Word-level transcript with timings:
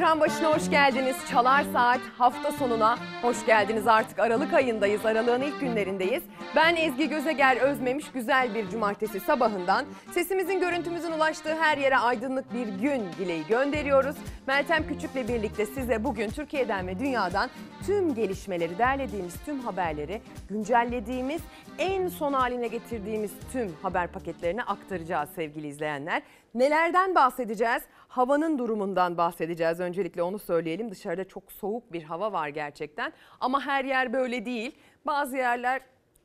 Ekran 0.00 0.20
başına 0.20 0.56
hoş 0.56 0.70
geldiniz. 0.70 1.16
Çalar 1.30 1.64
Saat 1.72 2.00
hafta 2.18 2.52
sonuna 2.52 2.98
hoş 3.22 3.46
geldiniz. 3.46 3.86
Artık 3.86 4.18
Aralık 4.18 4.52
ayındayız. 4.52 5.06
Aralığın 5.06 5.40
ilk 5.40 5.60
günlerindeyiz. 5.60 6.22
Ben 6.56 6.76
Ezgi 6.76 7.08
Gözeger 7.08 7.56
Özmemiş 7.56 8.12
güzel 8.12 8.54
bir 8.54 8.70
cumartesi 8.70 9.20
sabahından 9.20 9.84
sesimizin 10.12 10.60
görüntümüzün 10.60 11.12
ulaştığı 11.12 11.54
her 11.54 11.78
yere 11.78 11.96
aydınlık 11.96 12.54
bir 12.54 12.66
gün 12.66 13.02
dileği 13.18 13.46
gönderiyoruz. 13.46 14.16
Meltem 14.46 14.88
Küçük'le 14.88 15.28
birlikte 15.28 15.66
size 15.66 16.04
bugün 16.04 16.30
Türkiye'den 16.30 16.86
ve 16.86 16.98
dünyadan 16.98 17.50
tüm 17.86 18.14
gelişmeleri, 18.14 18.78
derlediğimiz 18.78 19.34
tüm 19.44 19.60
haberleri, 19.60 20.22
güncellediğimiz, 20.48 21.40
en 21.78 22.08
son 22.08 22.32
haline 22.32 22.66
getirdiğimiz 22.66 23.30
tüm 23.52 23.72
haber 23.82 24.06
paketlerini 24.06 24.62
aktaracağız 24.62 25.28
sevgili 25.34 25.66
izleyenler. 25.68 26.22
Nelerden 26.54 27.14
bahsedeceğiz? 27.14 27.82
Havanın 28.10 28.58
durumundan 28.58 29.16
bahsedeceğiz. 29.16 29.80
Öncelikle 29.80 30.22
onu 30.22 30.38
söyleyelim. 30.38 30.90
Dışarıda 30.90 31.24
çok 31.28 31.52
soğuk 31.52 31.92
bir 31.92 32.02
hava 32.02 32.32
var 32.32 32.48
gerçekten. 32.48 33.12
Ama 33.40 33.66
her 33.66 33.84
yer 33.84 34.12
böyle 34.12 34.46
değil. 34.46 34.78
Bazı 35.06 35.36
yerler 35.36 35.80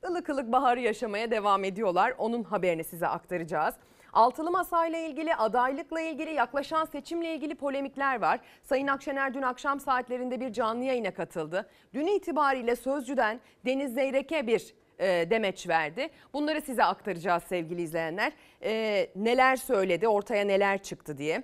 ılık 0.10 0.30
ılık 0.30 0.52
baharı 0.52 0.80
yaşamaya 0.80 1.32
devam 1.32 1.64
ediyorlar. 1.64 2.14
Onun 2.18 2.44
haberini 2.44 2.84
size 2.84 3.08
aktaracağız. 3.08 3.76
Altılı 4.14 4.52
masayla 4.52 5.00
ilgili, 5.00 5.36
adaylıkla 5.36 6.02
ilgili, 6.02 6.34
yaklaşan 6.34 6.86
seçimle 6.86 7.36
ilgili 7.36 7.56
polemikler 7.56 8.22
var. 8.22 8.40
Sayın 8.64 8.88
Akşener 8.88 9.34
dün 9.34 9.42
akşam 9.42 9.80
saatlerinde 9.80 10.40
bir 10.40 10.54
canlı 10.54 10.84
yayına 10.84 11.14
katıldı. 11.14 11.70
Dün 11.94 12.08
itibariyle 12.08 12.76
Sözcü'den 12.76 13.40
Deniz 13.66 13.94
Zeyrek'e 13.94 14.48
bir 14.48 14.74
e, 15.00 15.30
demeç 15.30 15.68
verdi. 15.68 16.10
Bunları 16.34 16.62
size 16.62 16.84
aktaracağız 16.84 17.44
sevgili 17.44 17.82
izleyenler. 17.82 18.34
E, 18.64 19.08
neler 19.16 19.56
söyledi, 19.56 20.08
ortaya 20.08 20.46
neler 20.46 20.84
çıktı 20.84 21.18
diye. 21.18 21.44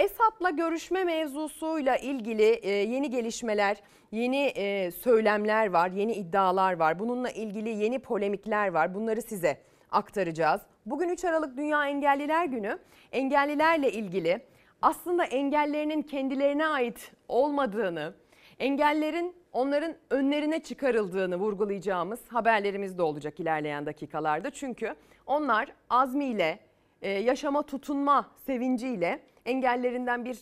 Esad'la 0.00 0.50
görüşme 0.50 1.04
mevzusuyla 1.04 1.96
ilgili 1.96 2.42
e, 2.42 2.70
yeni 2.70 3.10
gelişmeler, 3.10 3.76
yeni 4.12 4.46
e, 4.46 4.90
söylemler 4.90 5.70
var, 5.70 5.90
yeni 5.90 6.12
iddialar 6.12 6.72
var. 6.78 6.98
Bununla 6.98 7.30
ilgili 7.30 7.68
yeni 7.68 7.98
polemikler 7.98 8.68
var. 8.68 8.94
Bunları 8.94 9.22
size 9.22 9.58
aktaracağız. 9.90 10.60
Bugün 10.86 11.08
3 11.08 11.24
Aralık 11.24 11.56
Dünya 11.56 11.88
Engelliler 11.88 12.44
Günü. 12.44 12.78
Engellilerle 13.12 13.92
ilgili 13.92 14.40
aslında 14.82 15.24
engellerinin 15.24 16.02
kendilerine 16.02 16.66
ait 16.66 17.12
olmadığını, 17.28 18.14
engellerin 18.58 19.34
onların 19.52 19.94
önlerine 20.10 20.62
çıkarıldığını 20.62 21.36
vurgulayacağımız 21.36 22.20
haberlerimiz 22.28 22.98
de 22.98 23.02
olacak 23.02 23.40
ilerleyen 23.40 23.86
dakikalarda. 23.86 24.50
Çünkü 24.50 24.94
onlar 25.26 25.72
azmiyle, 25.90 26.58
e, 27.02 27.10
yaşama 27.10 27.62
tutunma 27.62 28.30
sevinciyle 28.46 29.20
engellerinden 29.46 30.24
bir 30.24 30.38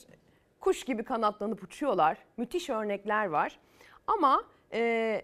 kuş 0.61 0.85
gibi 0.85 1.05
kanatlanıp 1.05 1.63
uçuyorlar. 1.63 2.19
Müthiş 2.37 2.71
örnekler 2.71 3.27
var. 3.27 3.59
Ama 4.07 4.45
e, 4.73 5.23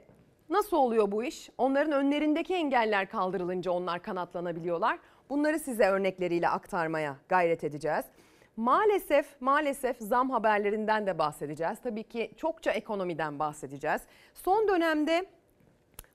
nasıl 0.50 0.76
oluyor 0.76 1.12
bu 1.12 1.24
iş? 1.24 1.50
Onların 1.58 1.92
önlerindeki 1.92 2.54
engeller 2.54 3.08
kaldırılınca 3.08 3.70
onlar 3.70 4.02
kanatlanabiliyorlar. 4.02 4.98
Bunları 5.30 5.58
size 5.58 5.84
örnekleriyle 5.84 6.48
aktarmaya 6.48 7.16
gayret 7.28 7.64
edeceğiz. 7.64 8.04
Maalesef 8.56 9.40
maalesef 9.40 9.96
zam 9.98 10.30
haberlerinden 10.30 11.06
de 11.06 11.18
bahsedeceğiz. 11.18 11.78
Tabii 11.82 12.02
ki 12.02 12.30
çokça 12.36 12.70
ekonomiden 12.70 13.38
bahsedeceğiz. 13.38 14.02
Son 14.34 14.68
dönemde 14.68 15.26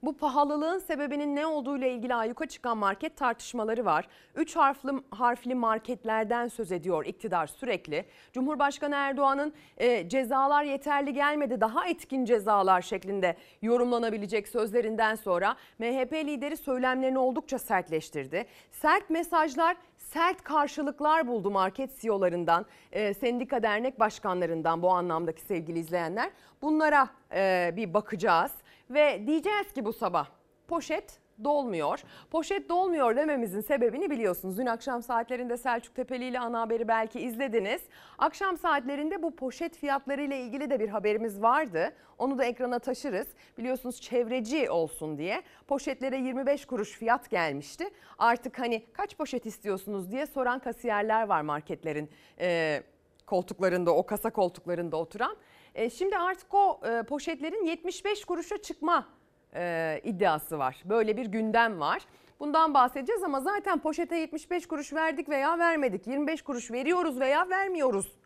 bu 0.04 0.18
pahalılığın 0.18 0.80
sebebinin 0.80 1.36
ne 1.36 1.46
olduğu 1.46 1.78
ile 1.78 1.94
ilgili 1.94 2.16
ayyuka 2.16 2.46
çıkan 2.46 2.78
market 2.78 3.18
tartışmaları 3.18 3.86
var. 3.86 4.08
Üç 4.36 4.56
harfli, 4.56 4.92
harfli 5.12 5.56
marketlerden 5.56 6.48
söz 6.48 6.72
ediyor 6.72 7.06
iktidar 7.06 7.48
sürekli. 7.48 8.06
Cumhurbaşkanı 8.34 8.96
Erdoğan'ın 8.96 9.54
e, 9.78 10.10
cezalar 10.10 10.64
yeterli 10.64 11.14
gelmedi 11.14 11.62
daha 11.62 11.88
etkin 11.88 12.26
cezalar 12.26 12.82
şeklinde 12.82 13.36
yorumlanabilecek 13.62 14.48
sözlerinden 14.48 15.16
sonra 15.16 15.56
MHP 15.80 16.14
lideri 16.14 16.58
söylemlerini 16.58 17.20
oldukça 17.20 17.60
sertleştirdi. 17.60 18.46
Sert 18.72 19.10
mesajlar 19.10 19.78
sert 19.98 20.44
karşılıklar 20.44 21.28
buldu 21.28 21.52
market 21.52 22.02
CEO'larından, 22.02 22.66
e, 22.92 23.14
sendika 23.14 23.64
dernek 23.64 24.00
başkanlarından 24.00 24.82
bu 24.82 24.90
anlamdaki 24.90 25.42
sevgili 25.42 25.80
izleyenler. 25.80 26.30
Bunlara 26.62 27.10
e, 27.34 27.74
bir 27.76 27.94
bakacağız. 27.94 28.52
Ve 28.90 29.28
diyeceğiz 29.28 29.74
ki 29.74 29.86
bu 29.86 29.94
sabah 29.94 30.28
poşet 30.68 31.20
dolmuyor. 31.44 32.04
Poşet 32.32 32.70
dolmuyor 32.70 33.16
dememizin 33.16 33.62
sebebini 33.62 34.10
biliyorsunuz. 34.10 34.58
Dün 34.58 34.66
akşam 34.66 35.04
saatlerinde 35.04 35.58
Selçuk 35.58 35.96
Tepeli 35.96 36.26
ile 36.26 36.40
ana 36.40 36.62
haberi 36.62 36.88
belki 36.88 37.20
izlediniz. 37.20 37.82
Akşam 38.18 38.58
saatlerinde 38.58 39.24
bu 39.24 39.36
poşet 39.36 39.78
fiyatları 39.78 40.22
ile 40.22 40.40
ilgili 40.40 40.70
de 40.70 40.80
bir 40.80 40.90
haberimiz 40.90 41.42
vardı. 41.42 41.94
Onu 42.18 42.38
da 42.38 42.46
ekrana 42.46 42.80
taşırız. 42.80 43.28
Biliyorsunuz 43.58 44.02
çevreci 44.02 44.70
olsun 44.70 45.18
diye 45.18 45.42
poşetlere 45.68 46.18
25 46.18 46.66
kuruş 46.66 46.92
fiyat 46.92 47.30
gelmişti. 47.30 47.86
Artık 48.18 48.60
hani 48.60 48.86
kaç 48.94 49.18
poşet 49.18 49.46
istiyorsunuz 49.46 50.12
diye 50.12 50.26
soran 50.26 50.60
kasiyerler 50.60 51.28
var 51.28 51.42
marketlerin 51.42 52.10
e, 52.40 52.84
koltuklarında, 53.26 53.92
o 53.96 54.06
kasa 54.06 54.30
koltuklarında 54.30 54.98
oturan. 54.98 55.38
E, 55.76 55.90
şimdi 55.90 56.18
artık 56.18 56.54
o 56.54 56.80
e, 56.88 57.04
poşetlerin 57.04 57.66
75 57.66 58.26
kuruşa 58.26 58.58
çıkma 58.58 59.08
e, 59.56 60.02
iddiası 60.04 60.60
var. 60.60 60.82
Böyle 60.86 61.18
bir 61.18 61.26
gündem 61.26 61.80
var. 61.80 62.06
Bundan 62.40 62.74
bahsedeceğiz 62.74 63.24
ama 63.24 63.42
zaten 63.42 63.80
poşete 63.80 64.16
75 64.16 64.68
kuruş 64.68 64.94
verdik 64.94 65.30
veya 65.30 65.60
vermedik. 65.60 66.08
25 66.08 66.42
kuruş 66.42 66.72
veriyoruz 66.72 67.20
veya 67.20 67.50
vermiyoruz. 67.50 68.20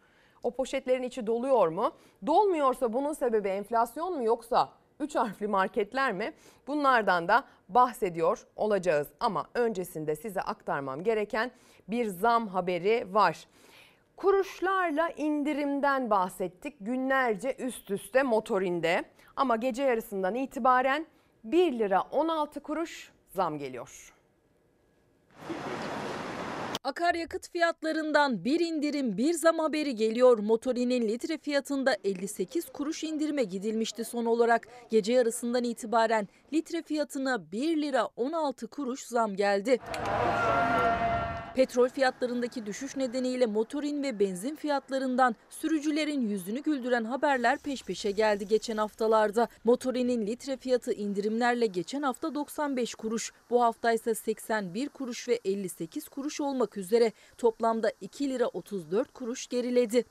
O 0.43 0.51
poşetlerin 0.51 1.03
içi 1.03 1.27
doluyor 1.27 1.67
mu? 1.67 1.91
Dolmuyorsa 2.25 2.93
bunun 2.93 3.13
sebebi 3.13 3.47
enflasyon 3.49 4.17
mu 4.17 4.23
yoksa 4.23 4.69
3 4.99 5.15
harfli 5.15 5.47
marketler 5.47 6.11
mi? 6.11 6.33
Bunlardan 6.67 7.27
da 7.27 7.43
bahsediyor 7.69 8.47
olacağız. 8.55 9.07
Ama 9.19 9.45
öncesinde 9.53 10.15
size 10.15 10.41
aktarmam 10.41 11.03
gereken 11.03 11.51
bir 11.87 12.05
zam 12.05 12.47
haberi 12.47 13.13
var. 13.13 13.47
Kuruşlarla 14.23 15.09
indirimden 15.09 16.09
bahsettik 16.09 16.75
günlerce 16.81 17.55
üst 17.59 17.91
üste 17.91 18.23
motorinde 18.23 19.03
ama 19.35 19.55
gece 19.55 19.83
yarısından 19.83 20.35
itibaren 20.35 21.07
1 21.43 21.79
lira 21.79 22.01
16 22.01 22.59
kuruş 22.59 23.11
zam 23.35 23.57
geliyor. 23.59 24.13
Akaryakıt 26.83 27.49
fiyatlarından 27.49 28.45
bir 28.45 28.59
indirim 28.59 29.17
bir 29.17 29.33
zam 29.33 29.59
haberi 29.59 29.95
geliyor. 29.95 30.39
Motorinin 30.39 31.07
litre 31.07 31.37
fiyatında 31.37 31.97
58 32.03 32.69
kuruş 32.69 33.03
indirime 33.03 33.43
gidilmişti 33.43 34.05
son 34.05 34.25
olarak. 34.25 34.67
Gece 34.89 35.13
yarısından 35.13 35.63
itibaren 35.63 36.27
litre 36.53 36.81
fiyatına 36.81 37.51
1 37.51 37.81
lira 37.81 38.09
16 38.15 38.67
kuruş 38.67 39.03
zam 39.03 39.35
geldi. 39.35 39.79
Petrol 41.55 41.89
fiyatlarındaki 41.89 42.65
düşüş 42.65 42.97
nedeniyle 42.97 43.45
motorin 43.45 44.03
ve 44.03 44.19
benzin 44.19 44.55
fiyatlarından 44.55 45.35
sürücülerin 45.49 46.21
yüzünü 46.21 46.63
güldüren 46.63 47.03
haberler 47.03 47.57
peş 47.57 47.83
peşe 47.83 48.11
geldi 48.11 48.47
geçen 48.47 48.77
haftalarda. 48.77 49.47
Motorinin 49.63 50.27
litre 50.27 50.57
fiyatı 50.57 50.93
indirimlerle 50.93 51.65
geçen 51.65 52.01
hafta 52.01 52.35
95 52.35 52.95
kuruş, 52.95 53.31
bu 53.49 53.63
hafta 53.63 53.91
ise 53.91 54.15
81 54.15 54.89
kuruş 54.89 55.27
ve 55.27 55.39
58 55.45 56.09
kuruş 56.09 56.41
olmak 56.41 56.77
üzere 56.77 57.11
toplamda 57.37 57.91
2 58.01 58.29
lira 58.29 58.47
34 58.47 59.13
kuruş 59.13 59.47
geriledi. 59.47 60.05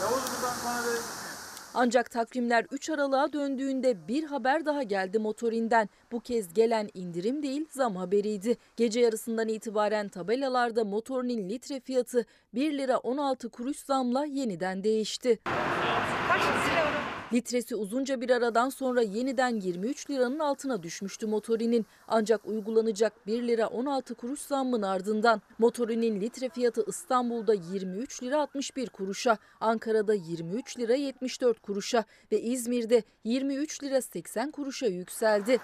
Yavuz 0.00 1.25
ancak 1.76 2.10
takvimler 2.10 2.66
3 2.70 2.90
Aralık'a 2.90 3.32
döndüğünde 3.32 4.08
bir 4.08 4.24
haber 4.24 4.66
daha 4.66 4.82
geldi 4.82 5.18
motorinden. 5.18 5.88
Bu 6.12 6.20
kez 6.20 6.54
gelen 6.54 6.88
indirim 6.94 7.42
değil 7.42 7.66
zam 7.70 7.96
haberiydi. 7.96 8.56
Gece 8.76 9.00
yarısından 9.00 9.48
itibaren 9.48 10.08
tabelalarda 10.08 10.84
motorinin 10.84 11.48
litre 11.48 11.80
fiyatı 11.80 12.26
1 12.54 12.78
lira 12.78 12.98
16 12.98 13.50
kuruş 13.50 13.76
zamla 13.76 14.24
yeniden 14.24 14.84
değişti. 14.84 15.38
Kaç 16.28 16.42
Litresi 17.32 17.76
uzunca 17.76 18.20
bir 18.20 18.30
aradan 18.30 18.68
sonra 18.68 19.02
yeniden 19.02 19.60
23 19.60 20.10
liranın 20.10 20.38
altına 20.38 20.82
düşmüştü 20.82 21.26
motorinin. 21.26 21.86
Ancak 22.08 22.46
uygulanacak 22.46 23.26
1 23.26 23.42
lira 23.48 23.66
16 23.66 24.14
kuruş 24.14 24.40
zammın 24.40 24.82
ardından 24.82 25.42
motorinin 25.58 26.20
litre 26.20 26.48
fiyatı 26.48 26.84
İstanbul'da 26.88 27.54
23 27.54 28.22
lira 28.22 28.40
61 28.40 28.88
kuruşa, 28.88 29.38
Ankara'da 29.60 30.14
23 30.14 30.78
lira 30.78 30.94
74 30.94 31.62
kuruşa 31.62 32.04
ve 32.32 32.40
İzmir'de 32.40 33.02
23 33.24 33.82
lira 33.82 34.02
80 34.02 34.50
kuruşa 34.50 34.86
yükseldi 34.86 35.58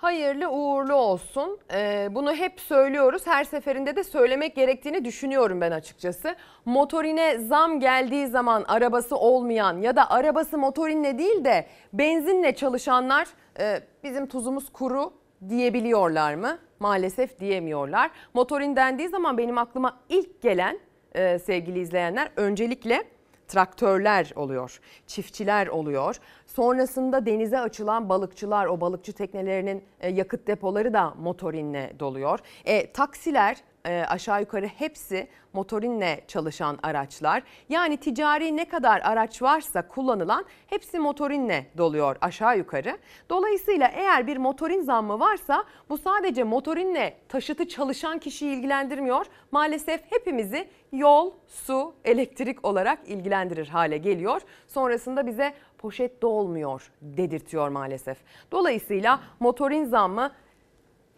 hayırlı 0.00 0.50
uğurlu 0.50 0.94
olsun. 0.94 1.58
Ee, 1.72 2.08
bunu 2.10 2.34
hep 2.34 2.60
söylüyoruz. 2.60 3.26
Her 3.26 3.44
seferinde 3.44 3.96
de 3.96 4.04
söylemek 4.04 4.56
gerektiğini 4.56 5.04
düşünüyorum 5.04 5.60
ben 5.60 5.70
açıkçası. 5.70 6.36
Motorine 6.64 7.38
zam 7.38 7.80
geldiği 7.80 8.26
zaman 8.26 8.64
arabası 8.68 9.16
olmayan 9.16 9.80
ya 9.80 9.96
da 9.96 10.10
arabası 10.10 10.58
motorinle 10.58 11.18
değil 11.18 11.44
de 11.44 11.66
benzinle 11.92 12.54
çalışanlar 12.54 13.28
e, 13.60 13.80
bizim 14.04 14.26
tuzumuz 14.26 14.72
kuru 14.72 15.12
diyebiliyorlar 15.48 16.34
mı? 16.34 16.58
Maalesef 16.80 17.40
diyemiyorlar. 17.40 18.10
Motorin 18.34 18.76
dendiği 18.76 19.08
zaman 19.08 19.38
benim 19.38 19.58
aklıma 19.58 19.98
ilk 20.08 20.42
gelen 20.42 20.78
e, 21.14 21.38
sevgili 21.38 21.80
izleyenler 21.80 22.28
öncelikle 22.36 23.04
traktörler 23.48 24.32
oluyor, 24.36 24.80
çiftçiler 25.06 25.66
oluyor. 25.66 26.16
Sonrasında 26.46 27.26
denize 27.26 27.60
açılan 27.60 28.08
balıkçılar, 28.08 28.66
o 28.66 28.80
balıkçı 28.80 29.12
teknelerinin 29.12 29.84
e, 30.00 30.10
yakıt 30.10 30.46
depoları 30.46 30.94
da 30.94 31.14
motorinle 31.18 31.92
doluyor. 32.00 32.38
E, 32.64 32.92
taksiler 32.92 33.56
e, 33.88 34.04
aşağı 34.08 34.40
yukarı 34.40 34.66
hepsi 34.66 35.28
motorinle 35.52 36.24
çalışan 36.28 36.78
araçlar. 36.82 37.42
Yani 37.68 37.96
ticari 37.96 38.56
ne 38.56 38.64
kadar 38.64 39.00
araç 39.00 39.42
varsa 39.42 39.88
kullanılan 39.88 40.44
hepsi 40.66 40.98
motorinle 40.98 41.66
doluyor 41.78 42.16
aşağı 42.20 42.58
yukarı. 42.58 42.98
Dolayısıyla 43.30 43.88
eğer 43.88 44.26
bir 44.26 44.36
motorin 44.36 44.82
zammı 44.82 45.20
varsa 45.20 45.64
bu 45.88 45.98
sadece 45.98 46.44
motorinle 46.44 47.16
taşıtı 47.28 47.68
çalışan 47.68 48.18
kişiyi 48.18 48.56
ilgilendirmiyor. 48.56 49.26
Maalesef 49.50 50.00
hepimizi 50.10 50.68
yol, 50.92 51.32
su, 51.46 51.94
elektrik 52.04 52.64
olarak 52.64 52.98
ilgilendirir 53.08 53.68
hale 53.68 53.98
geliyor. 53.98 54.40
Sonrasında 54.66 55.26
bize 55.26 55.54
poşet 55.78 56.22
dolmuyor 56.22 56.92
dedirtiyor 57.02 57.68
maalesef. 57.68 58.18
Dolayısıyla 58.52 59.20
motorin 59.40 59.84
zammı 59.84 60.32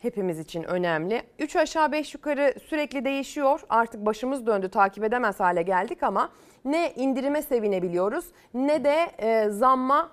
hepimiz 0.00 0.38
için 0.38 0.62
önemli. 0.62 1.23
3 1.38 1.56
aşağı 1.56 1.93
5 1.93 2.14
yukarı 2.14 2.55
sürekli 2.69 3.05
değişiyor. 3.05 3.61
Artık 3.69 4.06
başımız 4.06 4.47
döndü 4.47 4.69
takip 4.69 5.05
edemez 5.05 5.41
hale 5.41 5.62
geldik 5.62 6.02
ama 6.02 6.32
ne 6.64 6.93
indirime 6.97 7.43
sevinebiliyoruz 7.43 8.25
ne 8.55 8.85
de 8.85 9.11
e, 9.19 9.49
zamma 9.50 10.12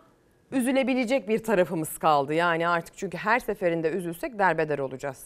üzülebilecek 0.52 1.30
bir 1.30 1.44
tarafımız 1.44 1.98
kaldı. 1.98 2.34
Yani 2.34 2.68
artık 2.68 2.98
çünkü 2.98 3.18
her 3.18 3.40
seferinde 3.40 3.90
üzülsek 3.90 4.40
derbeder 4.40 4.80
olacağız. 4.80 5.26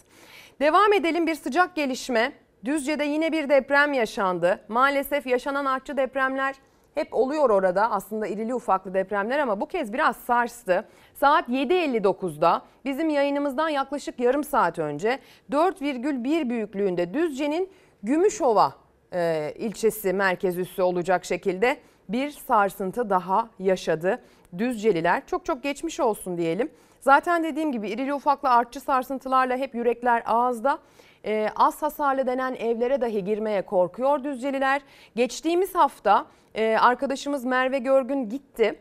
Devam 0.60 0.94
edelim 0.94 1.28
bir 1.28 1.36
sıcak 1.36 1.76
gelişme. 1.76 2.32
Düzce'de 2.66 3.04
yine 3.04 3.32
bir 3.32 3.50
deprem 3.50 3.94
yaşandı. 3.94 4.60
Maalesef 4.68 5.28
yaşanan 5.28 5.66
artçı 5.66 5.98
depremler 5.98 6.56
hep 6.96 7.14
oluyor 7.14 7.50
orada 7.50 7.92
aslında 7.92 8.28
irili 8.28 8.56
ufaklı 8.56 8.94
depremler 8.94 9.40
ama 9.40 9.62
bu 9.62 9.66
kez 9.66 9.94
biraz 9.94 10.16
sarstı. 10.16 10.88
Saat 11.14 11.50
7.59'da 11.50 12.62
bizim 12.86 13.10
yayınımızdan 13.10 13.70
yaklaşık 13.70 14.20
yarım 14.20 14.44
saat 14.44 14.80
önce 14.80 15.20
4,1 15.52 16.50
büyüklüğünde 16.50 17.14
Düzce'nin 17.14 17.70
Gümüşova 18.04 18.74
e, 19.14 19.54
ilçesi 19.56 20.14
merkez 20.14 20.58
üssü 20.58 20.82
olacak 20.82 21.26
şekilde 21.26 21.78
bir 22.10 22.30
sarsıntı 22.30 23.10
daha 23.10 23.50
yaşadı. 23.60 24.22
Düzceliler 24.58 25.26
çok 25.26 25.46
çok 25.46 25.64
geçmiş 25.64 26.00
olsun 26.00 26.38
diyelim. 26.38 26.72
Zaten 27.00 27.44
dediğim 27.44 27.72
gibi 27.72 27.90
irili 27.90 28.14
ufaklı 28.14 28.50
artçı 28.50 28.80
sarsıntılarla 28.80 29.58
hep 29.58 29.76
yürekler 29.76 30.24
ağızda. 30.26 30.80
Ee, 31.26 31.50
az 31.56 31.82
hasarlı 31.82 32.28
denen 32.28 32.56
evlere 32.56 33.02
dahi 33.02 33.24
girmeye 33.24 33.62
korkuyor 33.62 34.24
Düzceliler. 34.24 34.82
Geçtiğimiz 35.16 35.76
hafta 35.76 36.26
e, 36.56 36.78
arkadaşımız 36.78 37.46
Merve 37.46 37.80
Görgün 37.80 38.30
gitti. 38.30 38.80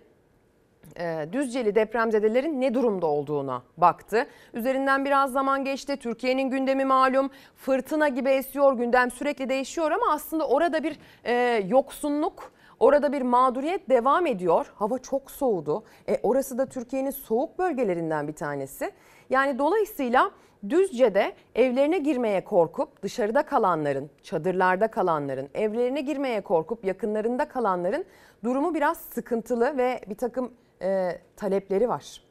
E, 0.99 1.29
Düzceli 1.33 1.75
depremzedelerin 1.75 2.61
ne 2.61 2.75
durumda 2.75 3.07
olduğuna 3.07 3.63
baktı. 3.77 4.27
Üzerinden 4.55 5.05
biraz 5.05 5.33
zaman 5.33 5.65
geçti. 5.65 5.97
Türkiye'nin 5.97 6.51
gündemi 6.51 6.85
malum. 6.85 7.31
Fırtına 7.57 8.09
gibi 8.09 8.31
esiyor. 8.31 8.73
Gündem 8.73 9.11
sürekli 9.11 9.49
değişiyor 9.49 9.91
ama 9.91 10.13
aslında 10.13 10.49
orada 10.49 10.83
bir 10.83 10.99
e, 11.25 11.65
yoksunluk, 11.69 12.53
orada 12.81 13.13
bir 13.13 13.23
mağduriyet 13.23 13.89
devam 13.91 14.27
ediyor. 14.27 14.73
Hava 14.75 14.99
çok 14.99 15.31
soğudu. 15.31 15.85
E, 16.09 16.21
orası 16.23 16.59
da 16.59 16.67
Türkiye'nin 16.67 17.11
soğuk 17.11 17.59
bölgelerinden 17.59 18.29
bir 18.29 18.35
tanesi. 18.35 18.93
Yani 19.31 19.59
dolayısıyla 19.59 20.31
Düzce'de 20.69 21.33
evlerine 21.55 21.99
girmeye 21.99 22.45
korkup 22.45 23.03
dışarıda 23.03 23.47
kalanların, 23.47 24.11
çadırlarda 24.23 24.91
kalanların, 24.91 25.49
evlerine 25.55 26.01
girmeye 26.01 26.41
korkup 26.41 26.85
yakınlarında 26.85 27.49
kalanların 27.49 28.05
durumu 28.45 28.75
biraz 28.75 28.99
sıkıntılı 28.99 29.79
ve 29.79 30.01
bir 30.09 30.15
takım 30.15 30.53
e, 30.83 31.19
talepleri 31.37 31.89
var. 31.89 32.23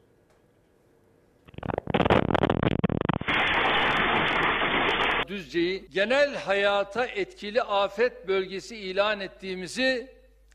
Düzce'yi 5.27 5.89
genel 5.89 6.35
hayata 6.35 7.05
etkili 7.05 7.61
afet 7.61 8.27
bölgesi 8.27 8.77
ilan 8.77 9.19
ettiğimizi 9.19 10.07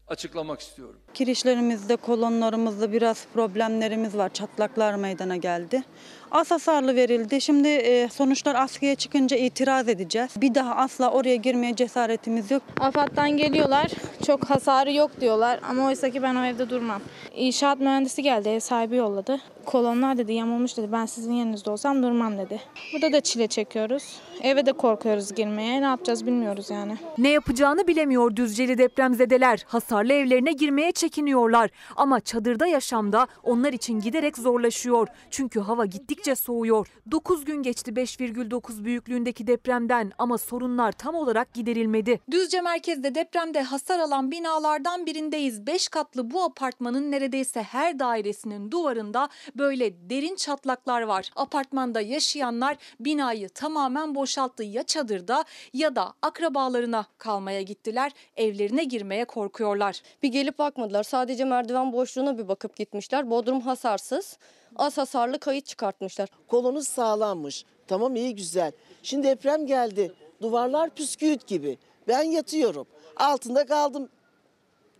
açıklamak 0.09 0.61
istiyorum. 0.61 1.04
Kirişlerimizde, 1.15 1.97
kolonlarımızda 1.97 2.93
biraz 2.93 3.27
problemlerimiz 3.35 4.17
var. 4.17 4.29
Çatlaklar 4.29 4.95
meydana 4.95 5.37
geldi. 5.37 5.83
Az 6.31 6.51
hasarlı 6.51 6.97
verildi. 6.97 7.41
Şimdi 7.41 7.69
e, 7.69 8.09
sonuçlar 8.09 8.55
askıya 8.55 8.95
çıkınca 8.95 9.37
itiraz 9.37 9.89
edeceğiz. 9.89 10.31
Bir 10.37 10.55
daha 10.55 10.75
asla 10.75 11.11
oraya 11.11 11.37
girmeye 11.37 11.77
cesaretimiz 11.77 12.51
yok. 12.51 12.63
AFAD'dan 12.81 13.31
geliyorlar. 13.31 13.91
Çok 14.27 14.45
hasarı 14.45 14.93
yok 14.93 15.11
diyorlar 15.21 15.61
ama 15.69 15.87
oysa 15.87 16.11
ki 16.11 16.23
ben 16.23 16.35
o 16.35 16.45
evde 16.45 16.71
durmam. 16.71 17.03
İnşaat 17.35 17.81
mühendisi 17.81 18.23
geldi, 18.23 18.49
ev 18.49 18.61
sahibi 18.61 18.97
yolladı. 18.97 19.41
Kolonlar 19.65 20.19
dedi 20.19 20.33
yamulmuş 20.33 20.77
dedi. 20.77 20.93
Ben 20.93 21.07
sizin 21.07 21.33
yerinizde 21.33 21.71
olsam 21.71 22.03
durmam 22.03 22.39
dedi. 22.39 22.61
Burada 22.93 23.13
da 23.13 23.21
çile 23.21 23.47
çekiyoruz. 23.47 24.05
Eve 24.43 24.67
de 24.67 24.73
korkuyoruz 24.73 25.35
girmeye. 25.35 25.81
Ne 25.81 25.85
yapacağız 25.85 26.27
bilmiyoruz 26.27 26.71
yani. 26.71 26.97
Ne 27.19 27.29
yapacağını 27.29 27.87
bilemiyor 27.87 28.37
Düzceli 28.37 28.79
depremzedeler. 28.79 29.65
Hasarlı 29.67 30.13
evlerine 30.13 30.53
girmeye 30.53 30.93
çekiniyorlar. 31.05 31.71
Ama 31.97 32.21
çadırda 32.21 32.67
yaşamda 32.67 33.27
onlar 33.43 33.73
için 33.73 34.01
giderek 34.01 34.39
zorlaşıyor. 34.39 35.09
Çünkü 35.31 35.61
hava 35.61 35.87
gittikçe 35.87 36.35
soğuyor. 36.35 36.87
9 37.11 37.45
gün 37.45 37.62
geçti 37.62 37.91
5,9 37.91 38.85
büyüklüğündeki 38.85 39.47
depremden 39.47 40.12
ama 40.19 40.39
sorunlar 40.39 40.93
tam 40.93 41.15
olarak 41.15 41.55
giderilmedi. 41.55 42.21
Düzce 42.31 42.61
merkezde 42.61 43.15
depremde 43.15 43.62
hasar 43.62 43.99
alan 43.99 44.31
binalardan 44.31 45.06
birindeyiz. 45.06 45.67
5 45.67 45.89
katlı 45.89 46.31
bu 46.31 46.43
apartmanın 46.43 47.11
neredeyse 47.11 47.62
her 47.62 47.99
dairesinin 47.99 48.71
duvarında 48.71 49.29
böyle 49.56 50.11
derin 50.11 50.37
çatlaklar 50.37 51.03
var. 51.03 51.31
Apartmanda 51.37 52.01
yaşayanlar 52.01 52.77
binayı 53.01 53.49
tamamen 53.49 54.15
boşalttı. 54.15 54.62
Ya 54.62 54.83
çadırda 54.83 55.45
ya 55.73 55.97
da 55.97 56.13
akrabalarına 56.23 57.06
kalmaya 57.19 57.63
gittiler. 57.63 58.13
Evlerine 58.37 58.84
girmeye 58.84 59.25
korkuyorlar. 59.25 60.03
Bir 60.23 60.29
gelip 60.29 60.58
bakmadılar. 60.58 60.94
Sadece 61.03 61.44
merdiven 61.44 61.93
boşluğuna 61.93 62.39
bir 62.39 62.48
bakıp 62.48 62.77
gitmişler. 62.77 63.31
Bodrum 63.31 63.60
hasarsız. 63.60 64.39
Az 64.77 64.98
hasarlı 64.98 65.39
kayıt 65.39 65.67
çıkartmışlar. 65.67 66.29
Kolonuz 66.48 66.89
sağlammış. 66.89 67.65
Tamam 67.86 68.17
iyi 68.17 68.34
güzel. 68.34 68.72
Şimdi 69.03 69.27
deprem 69.27 69.67
geldi. 69.67 70.13
Duvarlar 70.43 70.91
püsküüt 70.91 71.46
gibi. 71.46 71.79
Ben 72.08 72.22
yatıyorum. 72.22 72.86
Altında 73.17 73.67
kaldım 73.67 74.08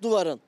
duvarın. 0.02 0.40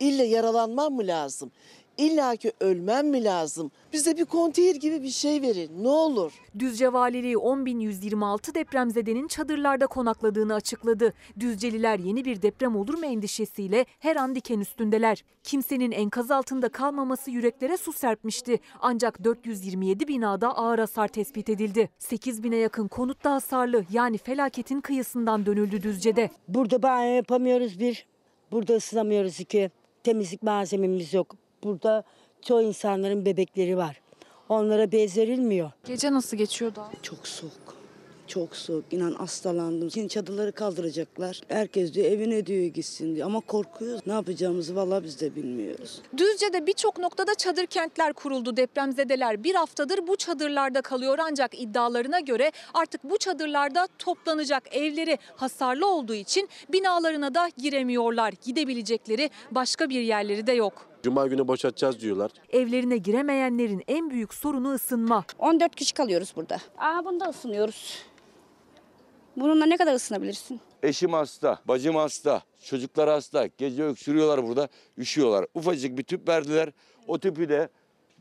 İlle 0.00 0.24
yaralanmam 0.24 0.92
mı 0.92 1.06
lazım? 1.06 1.52
İlla 1.98 2.36
ki 2.36 2.52
ölmem 2.60 3.08
mi 3.08 3.24
lazım? 3.24 3.70
Bize 3.92 4.16
bir 4.16 4.24
konteyner 4.24 4.74
gibi 4.74 5.02
bir 5.02 5.10
şey 5.10 5.42
verin 5.42 5.84
ne 5.84 5.88
olur. 5.88 6.32
Düzce 6.58 6.92
Valiliği 6.92 7.34
10.126 7.34 8.54
depremzedenin 8.54 9.28
çadırlarda 9.28 9.86
konakladığını 9.86 10.54
açıkladı. 10.54 11.14
Düzceliler 11.40 11.98
yeni 11.98 12.24
bir 12.24 12.42
deprem 12.42 12.76
olur 12.76 12.98
mu 12.98 13.06
endişesiyle 13.06 13.86
her 13.98 14.16
an 14.16 14.34
diken 14.34 14.60
üstündeler. 14.60 15.24
Kimsenin 15.42 15.90
enkaz 15.90 16.30
altında 16.30 16.68
kalmaması 16.68 17.30
yüreklere 17.30 17.76
su 17.76 17.92
serpmişti. 17.92 18.60
Ancak 18.80 19.24
427 19.24 20.08
binada 20.08 20.56
ağır 20.56 20.78
hasar 20.78 21.08
tespit 21.08 21.48
edildi. 21.48 21.90
8 21.98 22.42
bine 22.42 22.56
yakın 22.56 22.88
konut 22.88 23.24
da 23.24 23.32
hasarlı 23.32 23.84
yani 23.92 24.18
felaketin 24.18 24.80
kıyısından 24.80 25.46
dönüldü 25.46 25.82
Düzce'de. 25.82 26.30
Burada 26.48 26.82
banyo 26.82 27.14
yapamıyoruz 27.14 27.78
bir. 27.78 28.06
Burada 28.52 28.74
ısınamıyoruz 28.74 29.40
iki. 29.40 29.70
Temizlik 30.04 30.42
malzememiz 30.42 31.14
yok. 31.14 31.47
Burada 31.64 32.04
çoğu 32.42 32.62
insanların 32.62 33.24
bebekleri 33.24 33.76
var. 33.76 34.00
Onlara 34.48 34.92
bez 34.92 35.16
verilmiyor. 35.16 35.70
Gece 35.84 36.12
nasıl 36.12 36.36
geçiyordu? 36.36 36.80
Çok 37.02 37.28
soğuk. 37.28 37.78
Çok 38.26 38.56
soğuk. 38.56 38.84
İnan 38.90 39.12
hastalandım. 39.12 39.90
Şimdi 39.90 40.08
çadırları 40.08 40.52
kaldıracaklar. 40.52 41.40
Herkes 41.48 41.94
diyor 41.94 42.06
evine 42.06 42.46
diyor 42.46 42.64
gitsin 42.64 43.14
diyor. 43.16 43.26
Ama 43.26 43.40
korkuyoruz. 43.40 44.00
Ne 44.06 44.12
yapacağımızı 44.12 44.76
vallahi 44.76 45.04
biz 45.04 45.20
de 45.20 45.36
bilmiyoruz. 45.36 46.02
Düzce'de 46.16 46.66
birçok 46.66 46.98
noktada 46.98 47.34
çadır 47.34 47.66
kentler 47.66 48.12
kuruldu. 48.12 48.56
Depremzedeler 48.56 49.44
bir 49.44 49.54
haftadır 49.54 50.06
bu 50.06 50.16
çadırlarda 50.16 50.82
kalıyor 50.82 51.18
ancak 51.22 51.60
iddialarına 51.60 52.20
göre 52.20 52.52
artık 52.74 53.04
bu 53.04 53.18
çadırlarda 53.18 53.88
toplanacak 53.98 54.76
evleri 54.76 55.18
hasarlı 55.36 55.86
olduğu 55.86 56.14
için 56.14 56.48
binalarına 56.72 57.34
da 57.34 57.48
giremiyorlar. 57.56 58.34
Gidebilecekleri 58.44 59.30
başka 59.50 59.88
bir 59.90 60.00
yerleri 60.00 60.46
de 60.46 60.52
yok. 60.52 60.88
Cuma 61.02 61.26
günü 61.26 61.48
boşaltacağız 61.48 62.00
diyorlar. 62.00 62.30
Evlerine 62.50 62.96
giremeyenlerin 62.96 63.82
en 63.88 64.10
büyük 64.10 64.34
sorunu 64.34 64.72
ısınma. 64.72 65.24
14 65.38 65.74
kişi 65.74 65.94
kalıyoruz 65.94 66.32
burada. 66.36 66.58
Aa 66.78 67.04
bunda 67.04 67.24
ısınıyoruz. 67.24 67.98
Bununla 69.36 69.66
ne 69.66 69.76
kadar 69.76 69.94
ısınabilirsin? 69.94 70.60
Eşim 70.82 71.12
hasta, 71.12 71.58
bacım 71.64 71.96
hasta, 71.96 72.42
çocuklar 72.64 73.08
hasta. 73.08 73.46
Gece 73.58 73.84
öksürüyorlar 73.84 74.46
burada, 74.46 74.68
üşüyorlar. 74.98 75.46
Ufacık 75.54 75.98
bir 75.98 76.02
tüp 76.02 76.28
verdiler. 76.28 76.72
O 77.06 77.18
tüpü 77.18 77.48
de 77.48 77.68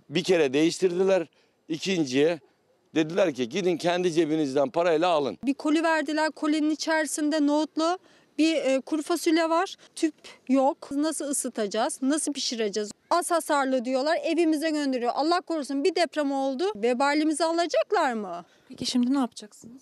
bir 0.09 0.23
kere 0.23 0.53
değiştirdiler. 0.53 1.27
İkinciye 1.69 2.39
Dediler 2.95 3.33
ki 3.33 3.49
gidin 3.49 3.77
kendi 3.77 4.13
cebinizden 4.13 4.69
parayla 4.69 5.09
alın. 5.09 5.37
Bir 5.43 5.53
koli 5.53 5.83
verdiler. 5.83 6.31
Kolinin 6.31 6.69
içerisinde 6.69 7.47
nohutlu 7.47 7.99
bir 8.37 8.55
e, 8.55 8.81
kuru 8.81 9.01
fasulye 9.01 9.49
var. 9.49 9.75
Tüp 9.95 10.13
yok. 10.49 10.91
Nasıl 10.91 11.25
ısıtacağız? 11.25 11.99
Nasıl 12.01 12.33
pişireceğiz? 12.33 12.91
Az 13.09 13.31
hasarlı 13.31 13.85
diyorlar. 13.85 14.17
Evimize 14.23 14.69
gönderiyor. 14.69 15.11
Allah 15.15 15.41
korusun 15.41 15.83
bir 15.83 15.95
deprem 15.95 16.31
oldu. 16.31 16.63
Vebalimizi 16.75 17.43
alacaklar 17.45 18.13
mı? 18.13 18.45
Peki 18.69 18.85
şimdi 18.85 19.13
ne 19.13 19.19
yapacaksınız? 19.19 19.81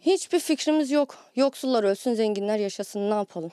Hiçbir 0.00 0.40
fikrimiz 0.40 0.90
yok. 0.90 1.14
Yoksullar 1.36 1.84
ölsün, 1.84 2.14
zenginler 2.14 2.58
yaşasın. 2.58 3.10
Ne 3.10 3.14
yapalım? 3.14 3.52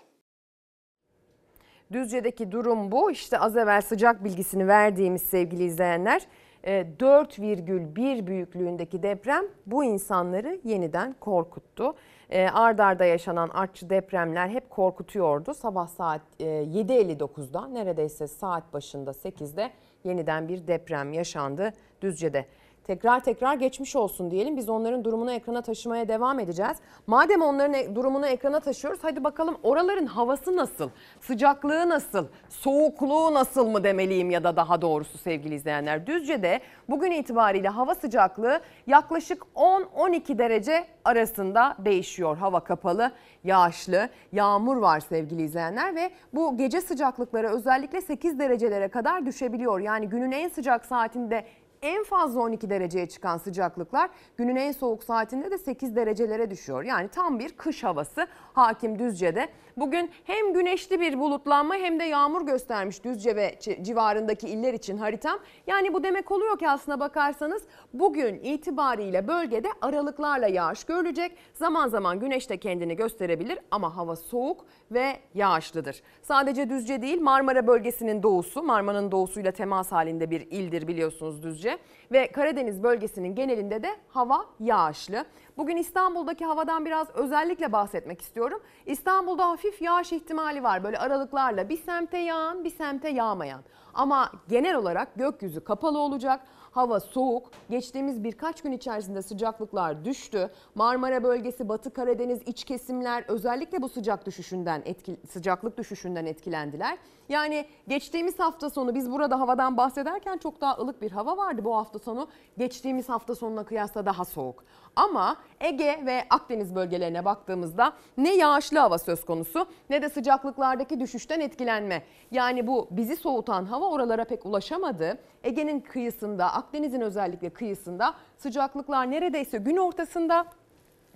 Düzce'deki 1.92 2.52
durum 2.52 2.92
bu. 2.92 3.12
İşte 3.12 3.40
az 3.40 3.58
evvel 3.58 3.82
sıcak 3.82 4.24
bilgisini 4.24 4.68
verdiğimiz 4.68 5.22
sevgili 5.22 5.64
izleyenler. 5.64 6.28
e, 6.64 6.86
4,1 7.00 8.28
büyüklüğündeki 8.28 9.04
deprem 9.04 9.46
bu 9.66 9.84
insanları 9.84 10.60
yeniden 10.64 11.16
korkuttu. 11.20 11.96
E, 12.30 12.48
Ard 12.50 12.80
arda 12.80 13.06
yaşanan 13.06 13.50
artçı 13.50 13.90
depremler 13.90 14.48
hep 14.48 14.70
korkutuyordu. 14.70 15.54
Sabah 15.54 15.88
saat 15.88 16.22
e, 16.40 16.46
7.59'da 16.46 17.68
neredeyse 17.68 18.28
saat 18.28 18.74
başında 18.74 19.12
8'de 19.12 19.72
yeniden 20.04 20.48
bir 20.48 20.68
deprem 20.68 21.14
yaşandı 21.14 21.74
Düzce'de. 22.02 22.46
Tekrar 22.88 23.20
tekrar 23.20 23.54
geçmiş 23.56 23.96
olsun 23.96 24.32
diyelim. 24.32 24.58
Biz 24.58 24.70
onların 24.70 25.04
durumunu 25.04 25.32
ekrana 25.32 25.62
taşımaya 25.62 26.08
devam 26.08 26.40
edeceğiz. 26.40 26.78
Madem 27.08 27.42
onların 27.42 27.74
e- 27.74 27.96
durumunu 27.96 28.28
ekrana 28.28 28.60
taşıyoruz 28.60 29.00
hadi 29.02 29.24
bakalım 29.24 29.58
oraların 29.64 30.06
havası 30.06 30.56
nasıl? 30.56 30.90
Sıcaklığı 31.22 31.90
nasıl? 31.90 32.28
Soğukluğu 32.50 33.34
nasıl 33.34 33.68
mı 33.68 33.84
demeliyim 33.84 34.30
ya 34.30 34.44
da 34.44 34.56
daha 34.56 34.82
doğrusu 34.82 35.18
sevgili 35.18 35.56
izleyenler. 35.56 36.08
Düzce'de 36.08 36.60
bugün 36.90 37.12
itibariyle 37.12 37.70
hava 37.70 37.96
sıcaklığı 37.96 38.60
yaklaşık 38.88 39.44
10-12 39.56 40.38
derece 40.38 40.86
arasında 41.06 41.76
değişiyor. 41.80 42.38
Hava 42.38 42.60
kapalı, 42.60 43.12
yağışlı, 43.44 44.10
yağmur 44.32 44.78
var 44.78 45.00
sevgili 45.00 45.42
izleyenler 45.42 45.96
ve 45.96 46.10
bu 46.34 46.58
gece 46.58 46.82
sıcaklıkları 46.82 47.48
özellikle 47.48 48.02
8 48.02 48.40
derecelere 48.40 48.88
kadar 48.88 49.26
düşebiliyor. 49.26 49.80
Yani 49.80 50.10
günün 50.10 50.32
en 50.32 50.50
sıcak 50.50 50.86
saatinde 50.86 51.46
en 51.86 52.04
fazla 52.04 52.42
12 52.42 52.70
dereceye 52.70 53.06
çıkan 53.10 53.38
sıcaklıklar 53.38 54.10
günün 54.38 54.56
en 54.56 54.72
soğuk 54.72 55.04
saatinde 55.04 55.52
de 55.52 55.58
8 55.58 55.96
derecelere 55.96 56.52
düşüyor. 56.52 56.84
Yani 56.84 57.08
tam 57.10 57.40
bir 57.40 57.50
kış 57.50 57.84
havası 57.84 58.28
hakim 58.54 59.00
Düzce'de. 59.00 59.48
Bugün 59.78 60.12
hem 60.24 60.54
güneşli 60.54 61.02
bir 61.02 61.20
bulutlanma 61.20 61.76
hem 61.76 62.00
de 62.00 62.04
yağmur 62.04 62.46
göstermiş 62.46 63.04
Düzce 63.04 63.36
ve 63.36 63.54
ci- 63.54 63.84
civarındaki 63.84 64.48
iller 64.50 64.74
için 64.74 64.98
haritam. 64.98 65.40
Yani 65.68 65.94
bu 65.94 66.04
demek 66.04 66.32
oluyor 66.32 66.60
ki 66.60 66.70
aslına 66.70 67.00
bakarsanız 67.00 67.64
bugün 67.94 68.36
itibariyle 68.44 69.28
bölgede 69.28 69.68
aralıklarla 69.82 70.48
yağış 70.48 70.84
görülecek. 70.84 71.38
Zaman 71.54 71.88
zaman 71.88 72.20
güneş 72.20 72.50
de 72.50 72.58
kendini 72.58 72.96
gösterebilir 72.96 73.60
ama 73.72 73.98
hava 73.98 74.16
soğuk 74.16 74.66
ve 74.92 75.14
yağışlıdır. 75.34 76.02
Sadece 76.22 76.70
Düzce 76.70 77.02
değil 77.02 77.22
Marmara 77.22 77.68
bölgesinin 77.68 78.24
doğusu, 78.24 78.64
Marmara'nın 78.64 79.12
doğusuyla 79.12 79.52
temas 79.52 79.92
halinde 79.92 80.30
bir 80.32 80.42
ildir 80.42 80.88
biliyorsunuz 80.88 81.44
Düzce. 81.44 81.75
Ve 82.12 82.32
Karadeniz 82.32 82.84
bölgesinin 82.84 83.36
genelinde 83.36 83.84
de 83.84 83.90
hava 84.08 84.46
yağışlı. 84.60 85.26
Bugün 85.58 85.78
İstanbul'daki 85.78 86.46
havadan 86.46 86.86
biraz 86.86 87.10
özellikle 87.10 87.72
bahsetmek 87.72 88.22
istiyorum. 88.22 88.62
İstanbul'da 88.86 89.50
hafif 89.50 89.82
yağış 89.82 90.14
ihtimali 90.14 90.64
var 90.64 90.84
böyle 90.84 91.00
aralıklarla 91.00 91.70
bir 91.70 91.78
semte 91.78 92.18
yağan 92.18 92.64
bir 92.64 92.70
semte 92.70 93.10
yağmayan. 93.10 93.62
Ama 93.94 94.32
genel 94.50 94.76
olarak 94.76 95.16
gökyüzü 95.16 95.64
kapalı 95.64 96.00
olacak. 96.00 96.42
Hava 96.76 97.00
soğuk. 97.00 97.52
Geçtiğimiz 97.70 98.24
birkaç 98.24 98.62
gün 98.62 98.72
içerisinde 98.72 99.22
sıcaklıklar 99.22 100.06
düştü. 100.06 100.50
Marmara 100.76 101.24
bölgesi, 101.24 101.70
Batı 101.70 101.94
Karadeniz 101.94 102.42
iç 102.46 102.64
kesimler 102.64 103.24
özellikle 103.28 103.82
bu 103.82 103.90
sıcak 103.90 104.26
düşüşünden 104.26 104.82
etki, 104.86 105.18
sıcaklık 105.30 105.78
düşüşünden 105.78 106.26
etkilendiler. 106.26 106.98
Yani 107.30 107.66
geçtiğimiz 107.88 108.40
hafta 108.40 108.70
sonu 108.70 108.96
biz 108.96 109.12
burada 109.12 109.40
havadan 109.40 109.78
bahsederken 109.78 110.38
çok 110.38 110.62
daha 110.62 110.78
ılık 110.78 111.02
bir 111.02 111.12
hava 111.12 111.38
vardı. 111.38 111.62
Bu 111.66 111.76
hafta 111.76 112.00
sonu 112.00 112.28
geçtiğimiz 112.58 113.10
hafta 113.10 113.36
sonuna 113.36 113.64
kıyasla 113.64 114.06
daha 114.06 114.26
soğuk. 114.26 114.64
Ama 114.96 115.36
Ege 115.60 116.00
ve 116.06 116.24
Akdeniz 116.30 116.76
bölgelerine 116.76 117.26
baktığımızda 117.26 117.94
ne 118.18 118.36
yağışlı 118.36 118.80
hava 118.80 118.98
söz 118.98 119.26
konusu 119.26 119.68
ne 119.90 120.02
de 120.02 120.10
sıcaklıklardaki 120.10 121.00
düşüşten 121.00 121.40
etkilenme. 121.40 122.04
Yani 122.32 122.68
bu 122.68 122.88
bizi 122.92 123.16
soğutan 123.16 123.66
hava 123.66 123.86
oralara 123.86 124.26
pek 124.26 124.46
ulaşamadı. 124.46 125.18
Ege'nin 125.44 125.80
kıyısında, 125.80 126.54
Akdeniz'in 126.54 127.02
özellikle 127.02 127.50
kıyısında 127.50 128.14
sıcaklıklar 128.38 129.12
neredeyse 129.12 129.58
gün 129.58 129.78
ortasında 129.78 130.46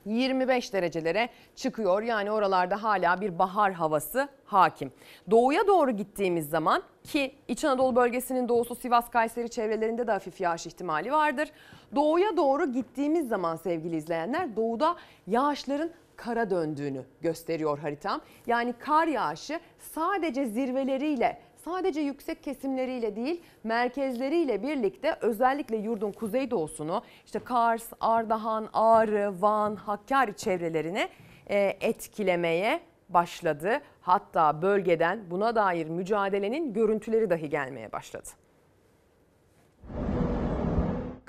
25 0.06 0.74
derecelere 0.74 1.30
çıkıyor. 1.56 2.02
Yani 2.02 2.32
oralarda 2.32 2.84
hala 2.84 3.22
bir 3.22 3.40
bahar 3.40 3.74
havası 3.74 4.30
hakim. 4.46 4.92
Doğuya 5.32 5.68
doğru 5.68 5.92
gittiğimiz 5.92 6.50
zaman 6.50 6.84
ki 7.04 7.36
İç 7.48 7.66
Anadolu 7.66 7.96
bölgesinin 7.96 8.48
doğusu 8.48 8.76
Sivas, 8.76 9.10
Kayseri 9.10 9.50
çevrelerinde 9.50 10.08
de 10.08 10.12
hafif 10.12 10.42
yağış 10.42 10.68
ihtimali 10.68 11.12
vardır. 11.12 11.50
Doğuya 11.96 12.38
doğru 12.38 12.72
gittiğimiz 12.72 13.28
zaman 13.28 13.56
sevgili 13.56 13.96
izleyenler 13.96 14.56
doğuda 14.56 14.96
yağışların 15.28 15.92
kara 16.16 16.50
döndüğünü 16.50 17.06
gösteriyor 17.22 17.80
haritam. 17.80 18.22
Yani 18.48 18.74
kar 18.80 19.08
yağışı 19.08 19.60
sadece 19.80 20.46
zirveleriyle 20.46 21.40
sadece 21.66 22.02
yüksek 22.02 22.44
kesimleriyle 22.44 23.16
değil 23.16 23.42
merkezleriyle 23.64 24.64
birlikte 24.64 25.18
özellikle 25.22 25.78
yurdun 25.78 26.12
kuzeydoğusunu 26.12 27.02
işte 27.26 27.40
Kars, 27.40 27.86
Ardahan, 28.00 28.70
Ağrı, 28.74 29.42
Van, 29.42 29.76
Hakkari 29.76 30.36
çevrelerini 30.36 31.10
e, 31.50 31.78
etkilemeye 31.82 32.80
başladı. 33.10 33.82
Hatta 34.02 34.62
bölgeden 34.62 35.32
buna 35.32 35.56
dair 35.56 35.90
mücadelenin 35.90 36.74
görüntüleri 36.74 37.30
dahi 37.30 37.50
gelmeye 37.50 37.92
başladı. 37.92 38.30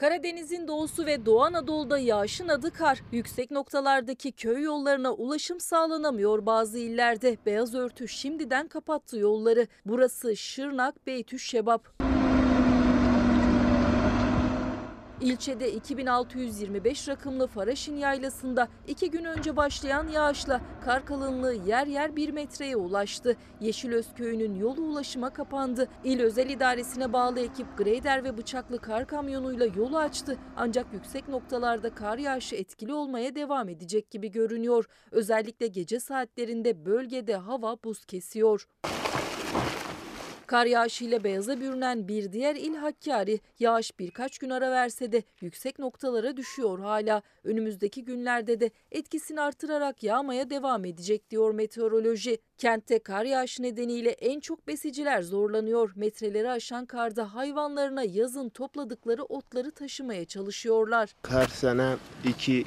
Karadeniz'in 0.01 0.69
doğusu 0.69 1.07
ve 1.07 1.27
Doğu 1.27 1.43
Anadolu'da 1.43 1.99
yağışın 1.99 2.49
adı 2.49 2.71
kar. 2.71 3.03
Yüksek 3.13 3.51
noktalardaki 3.51 4.33
köy 4.33 4.63
yollarına 4.63 5.13
ulaşım 5.13 5.61
sağlanamıyor 5.61 6.47
bazı 6.47 6.79
illerde. 6.79 7.37
Beyaz 7.47 7.75
örtü 7.75 8.09
şimdiden 8.09 8.69
kapattı 8.69 9.19
yolları. 9.19 9.67
Burası 9.87 10.37
Şırnak, 10.37 11.07
Beytüşşebap. 11.07 11.89
İlçede 15.21 15.73
2625 15.73 17.09
rakımlı 17.09 17.47
Faraşin 17.47 17.97
Yaylası'nda 17.97 18.69
iki 18.89 19.11
gün 19.11 19.25
önce 19.25 19.57
başlayan 19.57 20.09
yağışla 20.09 20.61
kar 20.85 21.07
kalınlığı 21.07 21.55
yer 21.55 21.87
yer 21.87 22.17
bir 22.17 22.31
metreye 22.31 22.77
ulaştı. 22.77 23.37
Yeşilöz 23.61 24.15
köyünün 24.15 24.55
yolu 24.55 24.81
ulaşıma 24.81 25.31
kapandı. 25.31 25.89
İl 26.05 26.21
Özel 26.21 26.51
İdaresi'ne 26.51 27.13
bağlı 27.13 27.41
ekip 27.41 27.79
greyder 27.79 28.25
ve 28.25 28.39
bıçaklı 28.39 28.79
kar 28.79 29.07
kamyonuyla 29.07 29.67
yolu 29.67 29.99
açtı. 29.99 30.39
Ancak 30.57 30.87
yüksek 30.93 31.29
noktalarda 31.29 31.95
kar 31.95 32.19
yağışı 32.19 32.57
etkili 32.57 32.93
olmaya 32.93 33.35
devam 33.35 33.69
edecek 33.69 34.11
gibi 34.11 34.31
görünüyor. 34.31 34.85
Özellikle 35.11 35.67
gece 35.67 36.01
saatlerinde 36.01 36.85
bölgede 36.87 37.37
hava 37.37 37.77
buz 37.85 38.05
kesiyor. 38.05 38.67
Kar 40.51 40.67
yağışıyla 40.67 41.25
beyaza 41.25 41.61
bürünen 41.61 42.09
bir 42.09 42.33
diğer 42.33 42.57
il 42.57 42.75
Hakkari. 42.75 43.41
Yağış 43.59 43.99
birkaç 43.99 44.39
gün 44.39 44.51
ara 44.51 44.71
verse 44.71 45.13
de 45.13 45.23
yüksek 45.41 45.79
noktalara 45.79 46.37
düşüyor 46.37 46.79
hala. 46.79 47.23
Önümüzdeki 47.45 48.05
günlerde 48.05 48.61
de 48.61 48.71
etkisini 48.91 49.41
artırarak 49.41 50.03
yağmaya 50.03 50.51
devam 50.51 50.85
edecek 50.85 51.31
diyor 51.31 51.55
meteoroloji. 51.55 52.39
Kentte 52.59 52.99
kar 52.99 53.25
yağışı 53.25 53.63
nedeniyle 53.63 54.11
en 54.11 54.41
çok 54.41 54.69
besiciler 54.69 55.23
zorlanıyor. 55.23 55.93
Metreleri 55.97 56.51
aşan 56.51 56.87
karda 56.87 57.35
hayvanlarına 57.35 58.03
yazın 58.03 58.49
topladıkları 58.49 59.25
otları 59.25 59.71
taşımaya 59.71 60.25
çalışıyorlar. 60.25 61.15
Her 61.29 61.47
sene 61.47 61.97
2 62.25 62.67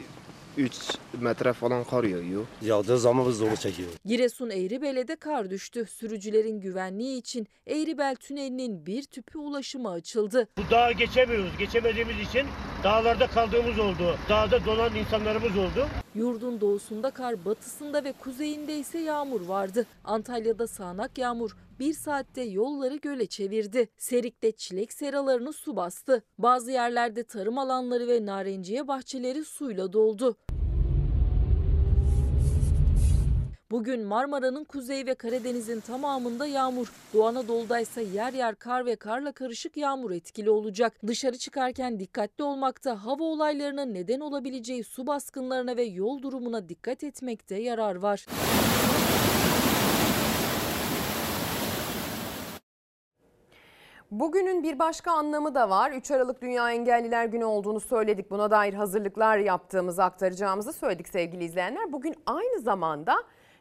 3 0.57 0.73
metre 1.21 1.53
falan 1.53 1.83
kar 1.83 2.03
yağıyor. 2.03 2.45
Yağdığı 2.61 2.97
zaman 2.97 3.27
biz 3.27 3.35
zorlu 3.37 3.55
çekiyoruz. 3.55 3.95
Giresun 4.05 4.49
Eğribel'e 4.49 5.15
kar 5.15 5.49
düştü. 5.49 5.85
Sürücülerin 5.85 6.59
güvenliği 6.61 7.19
için 7.19 7.47
Eğribel 7.67 8.15
Tüneli'nin 8.15 8.85
bir 8.85 9.03
tüpü 9.03 9.37
ulaşıma 9.37 9.91
açıldı. 9.91 10.47
Bu 10.57 10.61
dağı 10.71 10.91
geçemiyoruz. 10.91 11.57
Geçemediğimiz 11.59 12.19
için 12.29 12.47
dağlarda 12.83 13.27
kaldığımız 13.27 13.79
oldu. 13.79 14.17
Dağda 14.29 14.65
dolan 14.65 14.95
insanlarımız 14.95 15.57
oldu. 15.57 15.87
Yurdun 16.15 16.61
doğusunda 16.61 17.11
kar, 17.11 17.45
batısında 17.45 18.03
ve 18.03 18.11
kuzeyinde 18.11 18.77
ise 18.77 18.99
yağmur 18.99 19.41
vardı. 19.41 19.85
Antalya'da 20.03 20.67
sağanak 20.67 21.17
yağmur 21.17 21.51
bir 21.79 21.93
saatte 21.93 22.41
yolları 22.41 22.95
göle 22.95 23.25
çevirdi. 23.25 23.89
Serik'te 23.97 24.51
çilek 24.51 24.93
seralarını 24.93 25.53
su 25.53 25.75
bastı. 25.75 26.23
Bazı 26.37 26.71
yerlerde 26.71 27.23
tarım 27.23 27.57
alanları 27.57 28.07
ve 28.07 28.25
narenciye 28.25 28.87
bahçeleri 28.87 29.45
suyla 29.45 29.93
doldu. 29.93 30.37
Bugün 33.73 34.05
Marmara'nın 34.05 34.63
kuzey 34.63 35.05
ve 35.05 35.15
Karadeniz'in 35.15 35.79
tamamında 35.79 36.45
yağmur. 36.45 36.93
Doğu 37.13 37.25
Anadolu'da 37.25 38.01
yer 38.01 38.33
yer 38.33 38.55
kar 38.55 38.85
ve 38.85 38.95
karla 38.95 39.31
karışık 39.31 39.77
yağmur 39.77 40.11
etkili 40.11 40.49
olacak. 40.49 40.93
Dışarı 41.07 41.37
çıkarken 41.37 41.99
dikkatli 41.99 42.43
olmakta, 42.43 43.05
hava 43.05 43.23
olaylarının 43.23 43.93
neden 43.93 44.19
olabileceği 44.19 44.83
su 44.83 45.07
baskınlarına 45.07 45.77
ve 45.77 45.83
yol 45.83 46.21
durumuna 46.21 46.69
dikkat 46.69 47.03
etmekte 47.03 47.55
yarar 47.55 47.95
var. 47.95 48.25
Bugünün 54.19 54.63
bir 54.63 54.79
başka 54.79 55.11
anlamı 55.11 55.55
da 55.55 55.69
var. 55.69 55.91
3 55.91 56.11
Aralık 56.11 56.41
Dünya 56.41 56.71
Engelliler 56.71 57.25
Günü 57.25 57.45
olduğunu 57.45 57.79
söyledik. 57.79 58.31
Buna 58.31 58.51
dair 58.51 58.73
hazırlıklar 58.73 59.37
yaptığımızı 59.37 60.03
aktaracağımızı 60.03 60.73
söyledik 60.73 61.07
sevgili 61.07 61.43
izleyenler. 61.43 61.93
Bugün 61.93 62.15
aynı 62.25 62.59
zamanda 62.59 63.15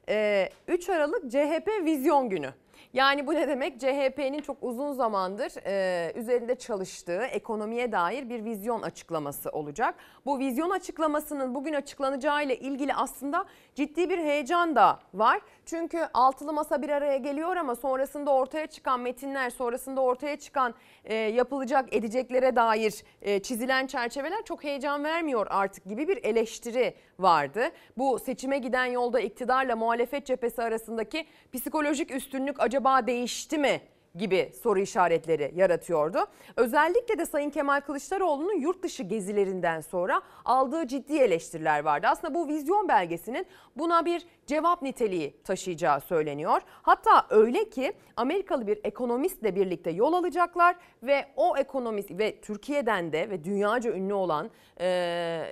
e, 0.09 0.49
3 0.69 0.89
Aralık 0.89 1.31
CHP 1.31 1.69
Vizyon 1.85 2.29
Günü. 2.29 2.53
Yani 2.93 3.27
bu 3.27 3.35
ne 3.35 3.49
demek? 3.49 3.81
CHP'nin 3.81 4.41
çok 4.41 4.57
uzun 4.61 4.93
zamandır 4.93 5.53
e, 5.67 6.13
üzerinde 6.21 6.55
çalıştığı 6.55 7.23
ekonomiye 7.23 7.93
dair 7.93 8.29
bir 8.29 8.45
vizyon 8.45 8.83
açıklaması 8.83 9.51
olacak. 9.51 9.95
Bu 10.27 10.39
vizyon 10.39 10.71
açıklamasının 10.71 11.55
bugün 11.55 11.73
açıklanacağı 11.73 12.45
ile 12.45 12.57
ilgili 12.57 12.95
aslında 12.95 13.45
ciddi 13.75 14.11
bir 14.11 14.19
heyecan 14.19 14.77
da 14.77 15.01
var. 15.15 15.41
Çünkü 15.67 16.09
altılı 16.15 16.53
masa 16.53 16.83
bir 16.83 16.89
araya 16.89 17.17
geliyor 17.17 17.57
ama 17.57 17.77
sonrasında 17.77 18.31
ortaya 18.31 18.67
çıkan 18.67 19.01
metinler, 19.01 19.51
sonrasında 19.51 20.01
ortaya 20.01 20.39
çıkan 20.39 20.75
e, 21.05 21.15
yapılacak 21.15 21.95
edeceklere 21.95 22.57
dair 22.57 22.95
e, 23.23 23.43
çizilen 23.43 23.87
çerçeveler 23.87 24.45
çok 24.45 24.65
heyecan 24.65 25.05
vermiyor 25.05 25.47
artık 25.51 25.85
gibi 25.85 26.09
bir 26.09 26.25
eleştiri 26.25 26.95
vardı. 27.19 27.71
Bu 27.99 28.19
seçime 28.19 28.59
giden 28.59 28.87
yolda 28.87 29.21
iktidarla 29.21 29.77
muhalefet 29.77 30.27
cephesi 30.27 30.63
arasındaki 30.63 31.27
psikolojik 31.53 32.11
üstünlük 32.11 32.61
acaba 32.61 33.07
değişti 33.07 33.59
mi? 33.59 33.81
Gibi 34.15 34.53
soru 34.63 34.79
işaretleri 34.79 35.53
yaratıyordu. 35.55 36.19
Özellikle 36.57 37.19
de 37.19 37.27
Sayın 37.27 37.51
Kemal 37.51 37.81
Kılıçdaroğlu'nun 37.81 38.61
yurt 38.61 38.83
dışı 38.83 39.03
gezilerinden 39.03 39.81
sonra 39.81 40.23
aldığı 40.45 40.87
ciddi 40.87 41.19
eleştiriler 41.19 41.85
vardı. 41.85 42.07
Aslında 42.11 42.35
bu 42.35 42.49
vizyon 42.49 42.89
belgesinin 42.89 43.47
buna 43.77 44.05
bir 44.05 44.27
cevap 44.47 44.83
niteliği 44.83 45.37
taşıyacağı 45.45 46.01
söyleniyor. 46.01 46.61
Hatta 46.83 47.27
öyle 47.31 47.71
ki 47.71 47.93
Amerikalı 48.17 48.67
bir 48.67 48.81
ekonomistle 48.85 49.57
birlikte 49.57 49.91
yol 49.91 50.13
alacaklar 50.13 50.77
ve 51.03 51.27
o 51.37 51.57
ekonomist 51.57 52.11
ve 52.11 52.41
Türkiye'den 52.41 53.13
de 53.13 53.31
ve 53.31 53.45
dünyaca 53.45 53.93
ünlü 53.93 54.15
olan 54.15 54.51
e, 54.81 55.45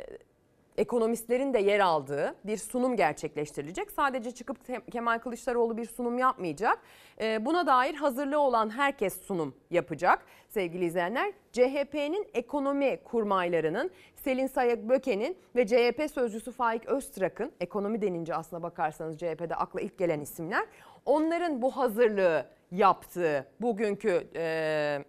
ekonomistlerin 0.80 1.54
de 1.54 1.58
yer 1.58 1.80
aldığı 1.80 2.34
bir 2.44 2.56
sunum 2.56 2.96
gerçekleştirilecek. 2.96 3.90
Sadece 3.90 4.30
çıkıp 4.30 4.56
Kemal 4.92 5.18
Kılıçdaroğlu 5.18 5.76
bir 5.76 5.86
sunum 5.86 6.18
yapmayacak. 6.18 6.78
Ee, 7.20 7.44
buna 7.44 7.66
dair 7.66 7.94
hazırlığı 7.94 8.40
olan 8.40 8.70
herkes 8.70 9.20
sunum 9.22 9.54
yapacak 9.70 10.26
sevgili 10.48 10.84
izleyenler. 10.84 11.32
CHP'nin 11.52 12.28
ekonomi 12.34 13.00
kurmaylarının 13.04 13.90
Selin 14.16 14.46
Sayık 14.46 14.88
Böke'nin 14.88 15.36
ve 15.56 15.66
CHP 15.66 16.10
sözcüsü 16.14 16.52
Faik 16.52 16.86
Öztrak'ın 16.86 17.52
ekonomi 17.60 18.02
denince 18.02 18.34
aslına 18.34 18.62
bakarsanız 18.62 19.18
CHP'de 19.18 19.54
akla 19.54 19.80
ilk 19.80 19.98
gelen 19.98 20.20
isimler. 20.20 20.66
Onların 21.06 21.62
bu 21.62 21.76
hazırlığı 21.76 22.46
yaptığı 22.70 23.46
bugünkü 23.60 24.26
e, 24.36 25.04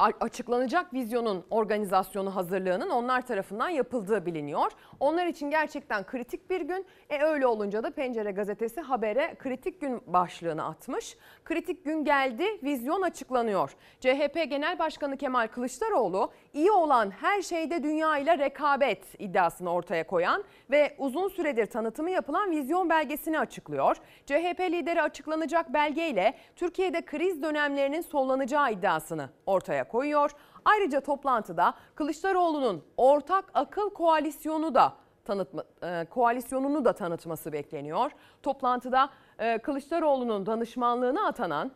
açıklanacak 0.00 0.94
vizyonun 0.94 1.44
organizasyonu 1.50 2.36
hazırlığının 2.36 2.90
onlar 2.90 3.26
tarafından 3.26 3.68
yapıldığı 3.68 4.26
biliniyor. 4.26 4.72
Onlar 5.00 5.26
için 5.26 5.50
gerçekten 5.50 6.06
kritik 6.06 6.50
bir 6.50 6.60
gün. 6.60 6.86
E 7.10 7.22
öyle 7.22 7.46
olunca 7.46 7.82
da 7.82 7.90
Pencere 7.90 8.30
gazetesi 8.30 8.80
habere 8.80 9.34
kritik 9.38 9.80
gün 9.80 10.02
başlığını 10.06 10.64
atmış. 10.64 11.16
Kritik 11.44 11.84
gün 11.84 12.04
geldi, 12.04 12.44
vizyon 12.62 13.02
açıklanıyor. 13.02 13.76
CHP 14.00 14.34
Genel 14.34 14.78
Başkanı 14.78 15.16
Kemal 15.16 15.48
Kılıçdaroğlu 15.48 16.32
iyi 16.52 16.70
olan 16.70 17.10
her 17.10 17.42
şeyde 17.42 17.82
dünya 17.82 18.18
ile 18.18 18.38
rekabet 18.38 19.04
iddiasını 19.18 19.72
ortaya 19.72 20.06
koyan 20.06 20.44
ve 20.70 20.94
uzun 20.98 21.28
süredir 21.28 21.66
tanıtımı 21.66 22.10
yapılan 22.10 22.50
vizyon 22.50 22.90
belgesini 22.90 23.38
açıklıyor. 23.38 23.96
CHP 24.26 24.60
lideri 24.60 25.02
açıklanacak 25.02 25.74
belgeyle 25.74 26.34
Türkiye'de 26.56 27.04
kriz 27.04 27.42
dönemlerinin 27.42 28.00
sollanacağı 28.00 28.72
iddiasını 28.72 29.30
ortaya 29.46 29.88
koyuyor. 29.88 30.30
Ayrıca 30.64 31.00
toplantıda 31.00 31.74
Kılıçdaroğlu'nun 31.94 32.84
ortak 32.96 33.44
akıl 33.54 33.90
koalisyonu 33.90 34.74
da 34.74 34.92
tanıtma, 35.24 35.64
e, 35.82 36.04
koalisyonunu 36.10 36.84
da 36.84 36.92
tanıtması 36.92 37.52
bekleniyor. 37.52 38.10
Toplantıda 38.42 39.10
e, 39.38 39.58
Kılıçdaroğlu'nun 39.58 40.46
danışmanlığına 40.46 41.26
atanan 41.26 41.72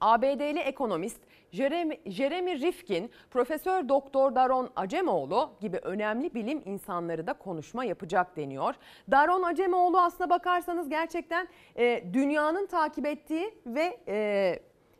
ABD'li 0.00 0.58
ekonomist 0.58 1.20
Jeremy, 1.52 2.60
Rifkin, 2.60 3.10
Profesör 3.30 3.88
Doktor 3.88 4.34
Daron 4.34 4.70
Acemoğlu 4.76 5.50
gibi 5.60 5.76
önemli 5.76 6.34
bilim 6.34 6.62
insanları 6.64 7.26
da 7.26 7.32
konuşma 7.32 7.84
yapacak 7.84 8.36
deniyor. 8.36 8.74
Daron 9.10 9.42
Acemoğlu 9.42 10.00
aslına 10.00 10.30
bakarsanız 10.30 10.88
gerçekten 10.88 11.48
e, 11.76 12.04
dünyanın 12.12 12.66
takip 12.66 13.06
ettiği 13.06 13.54
ve 13.66 13.98
e, 14.08 14.58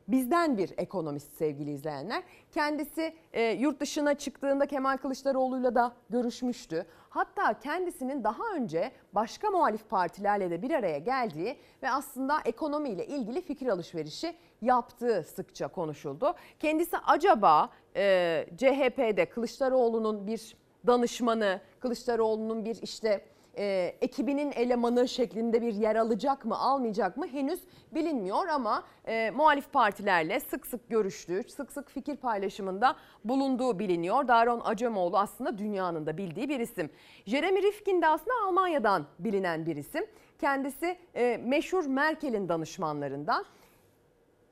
bizden 0.09 0.59
bir 0.59 0.75
ekonomist 0.77 1.33
sevgili 1.33 1.71
izleyenler. 1.71 2.23
Kendisi 2.53 3.14
e, 3.33 3.42
yurt 3.42 3.81
dışına 3.81 4.14
çıktığında 4.14 4.66
Kemal 4.66 4.97
Kılıçdaroğlu'yla 4.97 5.75
da 5.75 5.92
görüşmüştü. 6.11 6.87
Hatta 7.11 7.59
kendisinin 7.61 8.25
daha 8.25 8.42
önce 8.55 8.92
başka 9.12 9.51
muhalif 9.51 9.88
partilerle 9.90 10.51
de 10.51 10.62
bir 10.62 10.71
araya 10.71 10.99
geldiği 10.99 11.57
ve 11.83 11.90
aslında 11.90 12.38
ekonomiyle 12.45 13.07
ilgili 13.07 13.40
fikir 13.40 13.66
alışverişi 13.66 14.37
yaptığı 14.62 15.23
sıkça 15.23 15.69
konuşuldu. 15.69 16.35
Kendisi 16.61 16.99
acaba 16.99 17.71
e, 17.97 18.47
CHP'de 18.57 19.29
Kılıçdaroğlu'nun 19.29 20.27
bir 20.27 20.57
danışmanı, 20.87 21.61
Kılıçdaroğlu'nun 21.81 22.64
bir 22.64 22.83
işte 22.83 23.25
e, 23.59 23.95
ekibinin 24.01 24.53
elemanı 24.53 25.09
şeklinde 25.09 25.62
bir 25.62 25.75
yer 25.75 25.97
alacak 25.97 26.45
mı 26.45 26.59
almayacak 26.59 27.16
mı 27.16 27.27
henüz 27.27 27.61
bilinmiyor 27.95 28.49
ama 28.49 28.85
e, 29.09 29.31
muhalif 29.31 29.73
partilerle 29.73 30.40
sık 30.40 30.66
sık 30.66 30.88
görüştüğü, 30.88 31.42
sık 31.49 31.73
sık 31.73 31.90
fikir 31.90 32.16
paylaşımında 32.16 32.97
bulunduğu 33.25 33.79
biliniyor. 33.79 34.29
Daron 34.29 34.61
Acemoğlu 34.64 35.19
aslında 35.19 35.59
dünyanın 35.59 36.07
da 36.07 36.16
bildiği 36.16 36.49
bir 36.49 36.61
isim. 36.61 36.90
Jeremy 37.27 37.62
Rifkin 37.62 38.03
de 38.03 38.07
aslında 38.07 38.35
Almanya'dan 38.47 39.07
bilinen 39.19 39.66
bir 39.66 39.77
isim. 39.77 40.07
Kendisi 40.38 40.99
e, 41.14 41.37
meşhur 41.45 41.87
Merkel'in 41.87 42.49
danışmanlarından. 42.49 43.45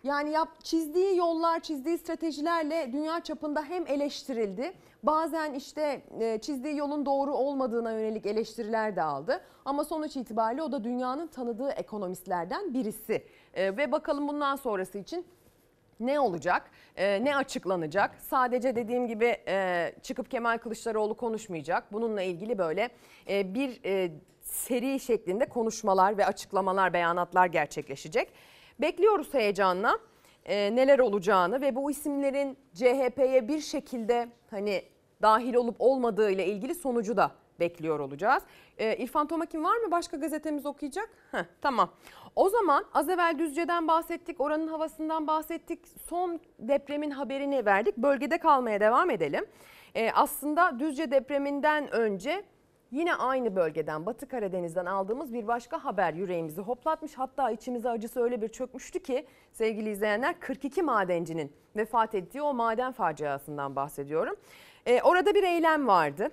Yani 0.04 0.30
yap, 0.30 0.48
çizdiği 0.64 1.16
yollar, 1.16 1.60
çizdiği 1.60 1.98
stratejilerle 1.98 2.92
dünya 2.92 3.20
çapında 3.20 3.62
hem 3.62 3.86
eleştirildi. 3.86 4.72
Bazen 5.02 5.54
işte 5.54 6.02
e, 6.20 6.38
çizdiği 6.38 6.76
yolun 6.76 7.06
doğru 7.06 7.34
olmadığına 7.34 7.92
yönelik 7.92 8.26
eleştiriler 8.26 8.96
de 8.96 9.02
aldı. 9.02 9.40
Ama 9.64 9.84
sonuç 9.84 10.16
itibariyle 10.16 10.62
o 10.62 10.72
da 10.72 10.84
dünyanın 10.84 11.26
tanıdığı 11.26 11.70
ekonomistlerden 11.70 12.74
birisi. 12.74 13.24
E, 13.54 13.76
ve 13.76 13.92
bakalım 13.92 14.28
bundan 14.28 14.56
sonrası 14.56 14.98
için 14.98 15.26
ne 16.00 16.20
olacak, 16.20 16.70
e, 16.96 17.24
ne 17.24 17.36
açıklanacak? 17.36 18.14
Sadece 18.20 18.76
dediğim 18.76 19.06
gibi 19.06 19.36
çıkıp 20.02 20.30
Kemal 20.30 20.58
Kılıçdaroğlu 20.58 21.16
konuşmayacak. 21.16 21.92
Bununla 21.92 22.22
ilgili 22.22 22.58
böyle 22.58 22.90
bir 23.28 23.80
seri 24.40 25.00
şeklinde 25.00 25.46
konuşmalar 25.46 26.18
ve 26.18 26.26
açıklamalar, 26.26 26.92
beyanatlar 26.92 27.46
gerçekleşecek. 27.46 28.32
Bekliyoruz 28.80 29.34
heyecanla 29.34 29.98
e, 30.44 30.76
neler 30.76 30.98
olacağını 30.98 31.60
ve 31.60 31.76
bu 31.76 31.90
isimlerin 31.90 32.56
CHP'ye 32.74 33.48
bir 33.48 33.60
şekilde 33.60 34.28
hani 34.50 34.82
dahil 35.22 35.54
olup 35.54 35.76
olmadığı 35.78 36.30
ile 36.30 36.46
ilgili 36.46 36.74
sonucu 36.74 37.16
da 37.16 37.30
bekliyor 37.60 38.00
olacağız. 38.00 38.42
E, 38.78 38.96
İrfan 38.96 39.26
Tomakin 39.26 39.64
var 39.64 39.76
mı? 39.76 39.90
Başka 39.90 40.16
gazetemiz 40.16 40.66
okuyacak? 40.66 41.10
Heh, 41.30 41.44
tamam. 41.62 41.90
O 42.36 42.48
zaman 42.48 42.84
az 42.94 43.08
evvel 43.08 43.38
Düzce'den 43.38 43.88
bahsettik, 43.88 44.40
oranın 44.40 44.68
havasından 44.68 45.26
bahsettik. 45.26 45.80
Son 46.08 46.40
depremin 46.58 47.10
haberini 47.10 47.66
verdik. 47.66 47.96
Bölgede 47.96 48.38
kalmaya 48.38 48.80
devam 48.80 49.10
edelim. 49.10 49.46
E, 49.94 50.10
aslında 50.12 50.78
Düzce 50.78 51.10
depreminden 51.10 51.90
önce 51.90 52.44
Yine 52.94 53.14
aynı 53.14 53.56
bölgeden 53.56 54.06
Batı 54.06 54.28
Karadeniz'den 54.28 54.86
aldığımız 54.86 55.34
bir 55.34 55.46
başka 55.46 55.84
haber 55.84 56.14
yüreğimizi 56.14 56.60
hoplatmış. 56.60 57.14
Hatta 57.14 57.50
içimize 57.50 57.90
acısı 57.90 58.20
öyle 58.20 58.42
bir 58.42 58.48
çökmüştü 58.48 59.02
ki 59.02 59.26
sevgili 59.52 59.90
izleyenler 59.90 60.40
42 60.40 60.82
madencinin 60.82 61.52
vefat 61.76 62.14
ettiği 62.14 62.42
o 62.42 62.54
maden 62.54 62.92
faciasından 62.92 63.76
bahsediyorum. 63.76 64.36
Ee, 64.86 65.02
orada 65.02 65.34
bir 65.34 65.42
eylem 65.42 65.86
vardı. 65.86 66.28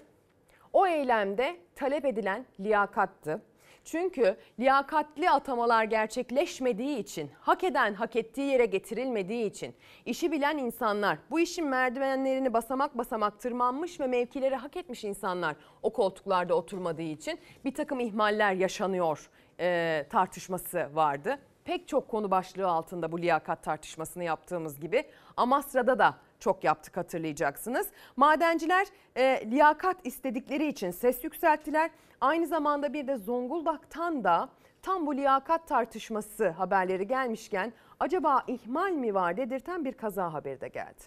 O 0.74 0.88
eylemde 0.88 1.58
talep 1.76 2.06
edilen 2.06 2.46
liyakattı. 2.60 3.42
Çünkü 3.86 4.38
liyakatli 4.60 5.30
atamalar 5.30 5.84
gerçekleşmediği 5.84 6.98
için, 6.98 7.32
hak 7.40 7.64
eden 7.64 7.94
hak 7.94 8.16
ettiği 8.16 8.52
yere 8.52 8.66
getirilmediği 8.66 9.46
için, 9.46 9.76
işi 10.06 10.32
bilen 10.32 10.58
insanlar, 10.58 11.18
bu 11.32 11.40
işin 11.40 11.68
merdivenlerini 11.68 12.54
basamak 12.54 12.98
basamak 12.98 13.40
tırmanmış 13.40 14.00
ve 14.00 14.08
mevkileri 14.08 14.56
hak 14.56 14.78
etmiş 14.78 15.04
insanlar 15.04 15.56
o 15.84 15.94
koltuklarda 15.94 16.56
oturmadığı 16.56 17.02
için 17.02 17.40
bir 17.66 17.74
takım 17.74 18.00
ihmaller 18.00 18.54
yaşanıyor 18.54 19.30
e, 19.60 20.06
tartışması 20.10 20.90
vardı. 20.94 21.40
Pek 21.66 21.88
çok 21.88 22.08
konu 22.08 22.32
başlığı 22.32 22.68
altında 22.68 23.12
bu 23.12 23.22
liyakat 23.22 23.64
tartışmasını 23.64 24.24
yaptığımız 24.24 24.80
gibi 24.80 25.04
Amasra'da 25.38 26.00
da 26.00 26.18
çok 26.42 26.64
yaptık 26.64 26.98
hatırlayacaksınız. 26.98 27.88
Madenciler 28.16 28.88
e, 29.16 29.52
liyakat 29.52 29.98
istedikleri 30.04 30.68
için 30.68 30.92
ses 30.92 31.24
yükselttiler. 31.24 31.92
Aynı 32.22 32.48
zamanda 32.48 32.94
bir 32.94 33.08
de 33.08 33.18
Zonguldak'tan 33.18 34.24
da 34.24 34.50
tam 34.82 35.06
bu 35.06 35.16
liyakat 35.16 35.68
tartışması 35.68 36.50
haberleri 36.50 37.08
gelmişken 37.08 37.74
acaba 38.00 38.44
ihmal 38.48 38.92
mi 38.92 39.14
var 39.14 39.38
dedirten 39.38 39.86
bir 39.86 39.94
kaza 39.94 40.34
haberi 40.34 40.62
de 40.62 40.68
geldi. 40.68 41.04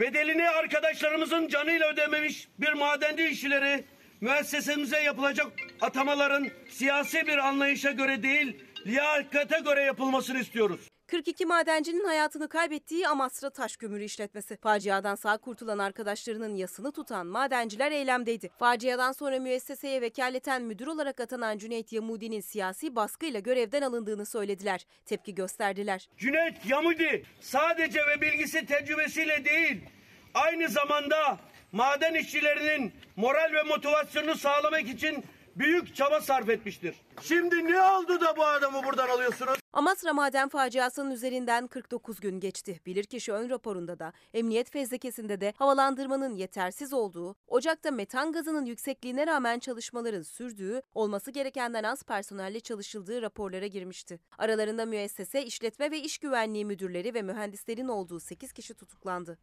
Bedelini 0.00 0.48
arkadaşlarımızın 0.48 1.48
canıyla 1.48 1.92
ödememiş 1.92 2.48
bir 2.58 2.72
madenci 2.72 3.28
işçileri 3.28 3.84
müessesemize 4.20 5.00
yapılacak 5.00 5.46
atamaların 5.80 6.48
siyasi 6.68 7.26
bir 7.26 7.38
anlayışa 7.38 7.90
göre 7.90 8.22
değil, 8.22 8.64
liyakate 8.86 9.58
göre 9.60 9.82
yapılmasını 9.82 10.38
istiyoruz. 10.38 10.80
42 11.06 11.46
madencinin 11.46 12.04
hayatını 12.04 12.48
kaybettiği 12.48 13.08
Amasra 13.08 13.50
Taş 13.50 13.76
Kömürü 13.76 14.04
işletmesi. 14.04 14.56
Faciadan 14.56 15.14
sağ 15.14 15.36
kurtulan 15.36 15.78
arkadaşlarının 15.78 16.54
yasını 16.54 16.92
tutan 16.92 17.26
madenciler 17.26 17.92
eylemdeydi. 17.92 18.50
Faciadan 18.58 19.12
sonra 19.12 19.38
müesseseye 19.38 20.00
vekaleten 20.00 20.62
müdür 20.62 20.86
olarak 20.86 21.20
atanan 21.20 21.58
Cüneyt 21.58 21.92
Yamudi'nin 21.92 22.40
siyasi 22.40 22.96
baskıyla 22.96 23.40
görevden 23.40 23.82
alındığını 23.82 24.26
söylediler. 24.26 24.86
Tepki 25.06 25.34
gösterdiler. 25.34 26.08
Cüneyt 26.18 26.66
Yamudi 26.66 27.24
sadece 27.40 28.00
ve 28.06 28.20
bilgisi 28.20 28.66
tecrübesiyle 28.66 29.44
değil, 29.44 29.80
aynı 30.34 30.68
zamanda 30.68 31.38
maden 31.72 32.14
işçilerinin 32.14 32.92
moral 33.16 33.52
ve 33.52 33.62
motivasyonunu 33.62 34.34
sağlamak 34.34 34.88
için 34.88 35.24
büyük 35.56 35.94
çaba 35.94 36.20
sarf 36.20 36.48
etmiştir. 36.48 36.94
Şimdi 37.22 37.72
ne 37.72 37.80
oldu 37.82 38.20
da 38.20 38.36
bu 38.36 38.44
adamı 38.44 38.84
buradan 38.84 39.08
alıyorsunuz? 39.08 39.58
Amasra 39.72 40.12
maden 40.12 40.48
faciasının 40.48 41.10
üzerinden 41.10 41.66
49 41.66 42.20
gün 42.20 42.40
geçti. 42.40 42.80
Bilirkişi 42.86 43.32
ön 43.32 43.50
raporunda 43.50 43.98
da 43.98 44.12
emniyet 44.34 44.70
fezlekesinde 44.70 45.40
de 45.40 45.54
havalandırmanın 45.56 46.34
yetersiz 46.34 46.92
olduğu, 46.92 47.36
ocakta 47.48 47.90
metan 47.90 48.32
gazının 48.32 48.64
yüksekliğine 48.64 49.26
rağmen 49.26 49.58
çalışmaların 49.58 50.22
sürdüğü, 50.22 50.82
olması 50.94 51.30
gerekenden 51.30 51.84
az 51.84 52.02
personelle 52.02 52.60
çalışıldığı 52.60 53.22
raporlara 53.22 53.66
girmişti. 53.66 54.20
Aralarında 54.38 54.86
müessese, 54.86 55.44
işletme 55.44 55.90
ve 55.90 56.00
iş 56.00 56.18
güvenliği 56.18 56.64
müdürleri 56.64 57.14
ve 57.14 57.22
mühendislerin 57.22 57.88
olduğu 57.88 58.20
8 58.20 58.52
kişi 58.52 58.74
tutuklandı. 58.74 59.38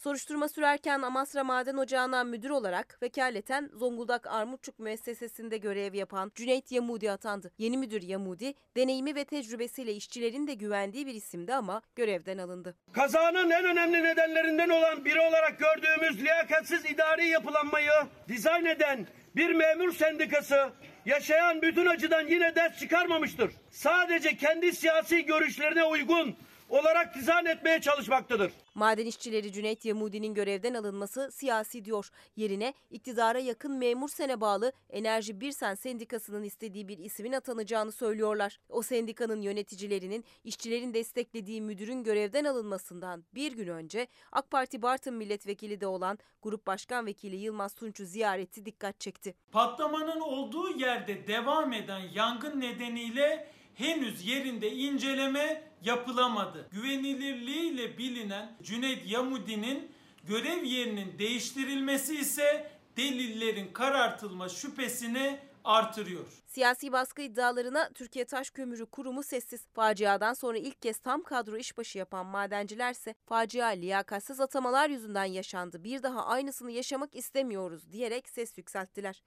Soruşturma 0.00 0.48
sürerken 0.48 1.02
Amasra 1.02 1.44
Maden 1.44 1.76
Ocağı'na 1.76 2.24
müdür 2.24 2.50
olarak 2.50 2.98
vekaleten 3.02 3.70
Zonguldak 3.74 4.26
Armutçuk 4.26 4.78
müessesesinde 4.78 5.56
görev 5.56 5.94
yapan 5.94 6.32
Cüneyt 6.34 6.72
Yamudi 6.72 7.10
atandı. 7.10 7.50
Yeni 7.58 7.78
müdür 7.78 8.02
Yamudi, 8.02 8.54
deneyimi 8.76 9.14
ve 9.14 9.24
tecrübesiyle 9.24 9.92
işçilerin 9.92 10.46
de 10.46 10.54
güvendiği 10.54 11.06
bir 11.06 11.14
isimdi 11.14 11.54
ama 11.54 11.82
görevden 11.96 12.38
alındı. 12.38 12.76
Kazanın 12.92 13.50
en 13.50 13.64
önemli 13.64 14.04
nedenlerinden 14.04 14.68
olan 14.68 15.04
biri 15.04 15.20
olarak 15.20 15.58
gördüğümüz 15.58 16.22
liyakatsiz 16.22 16.84
idari 16.84 17.26
yapılanmayı 17.26 17.92
dizayn 18.28 18.64
eden 18.64 19.06
bir 19.36 19.50
memur 19.50 19.92
sendikası 19.92 20.70
yaşayan 21.06 21.62
bütün 21.62 21.86
acıdan 21.86 22.26
yine 22.26 22.54
ders 22.54 22.78
çıkarmamıştır. 22.78 23.52
Sadece 23.70 24.36
kendi 24.36 24.72
siyasi 24.72 25.24
görüşlerine 25.24 25.84
uygun 25.84 26.36
olarak 26.70 27.14
dizayn 27.14 27.44
etmeye 27.44 27.80
çalışmaktadır. 27.80 28.52
Maden 28.74 29.06
işçileri 29.06 29.52
Cüneyt 29.52 29.84
Yamudi'nin 29.84 30.34
görevden 30.34 30.74
alınması 30.74 31.30
siyasi 31.32 31.84
diyor. 31.84 32.10
Yerine 32.36 32.74
iktidara 32.90 33.38
yakın 33.38 33.72
memur 33.72 34.08
sene 34.08 34.40
bağlı 34.40 34.72
Enerji 34.90 35.40
Birsen 35.40 35.74
Sendikası'nın 35.74 36.42
istediği 36.42 36.88
bir 36.88 36.98
ismin 36.98 37.32
atanacağını 37.32 37.92
söylüyorlar. 37.92 38.58
O 38.68 38.82
sendikanın 38.82 39.40
yöneticilerinin 39.40 40.24
işçilerin 40.44 40.94
desteklediği 40.94 41.62
müdürün 41.62 42.02
görevden 42.04 42.44
alınmasından 42.44 43.24
bir 43.34 43.52
gün 43.52 43.68
önce 43.68 44.06
AK 44.32 44.50
Parti 44.50 44.82
Bartın 44.82 45.14
milletvekili 45.14 45.80
de 45.80 45.86
olan 45.86 46.18
Grup 46.42 46.66
Başkan 46.66 47.06
Vekili 47.06 47.36
Yılmaz 47.36 47.74
Tunç'u 47.74 48.04
ziyareti 48.04 48.66
dikkat 48.66 49.00
çekti. 49.00 49.34
Patlamanın 49.52 50.20
olduğu 50.20 50.78
yerde 50.78 51.26
devam 51.26 51.72
eden 51.72 52.02
yangın 52.14 52.60
nedeniyle 52.60 53.50
henüz 53.74 54.26
yerinde 54.26 54.70
inceleme 54.72 55.69
yapılamadı. 55.82 56.68
Güvenilirliğiyle 56.72 57.98
bilinen 57.98 58.56
Cüneyt 58.62 59.10
Yamudi'nin 59.10 59.92
görev 60.24 60.64
yerinin 60.64 61.18
değiştirilmesi 61.18 62.16
ise 62.16 62.70
delillerin 62.96 63.72
karartılma 63.72 64.48
şüphesini 64.48 65.38
artırıyor. 65.64 66.26
Siyasi 66.46 66.92
baskı 66.92 67.22
iddialarına 67.22 67.90
Türkiye 67.94 68.24
Taş 68.24 68.50
Kömürü 68.50 68.86
Kurumu 68.86 69.22
sessiz. 69.22 69.66
Faciadan 69.74 70.34
sonra 70.34 70.58
ilk 70.58 70.82
kez 70.82 70.98
tam 70.98 71.22
kadro 71.22 71.56
işbaşı 71.56 71.98
yapan 71.98 72.26
madencilerse 72.26 73.14
facia 73.26 73.66
liyakatsiz 73.66 74.40
atamalar 74.40 74.90
yüzünden 74.90 75.24
yaşandı. 75.24 75.84
Bir 75.84 76.02
daha 76.02 76.26
aynısını 76.26 76.70
yaşamak 76.70 77.16
istemiyoruz 77.16 77.92
diyerek 77.92 78.28
ses 78.28 78.58
yükselttiler. 78.58 79.22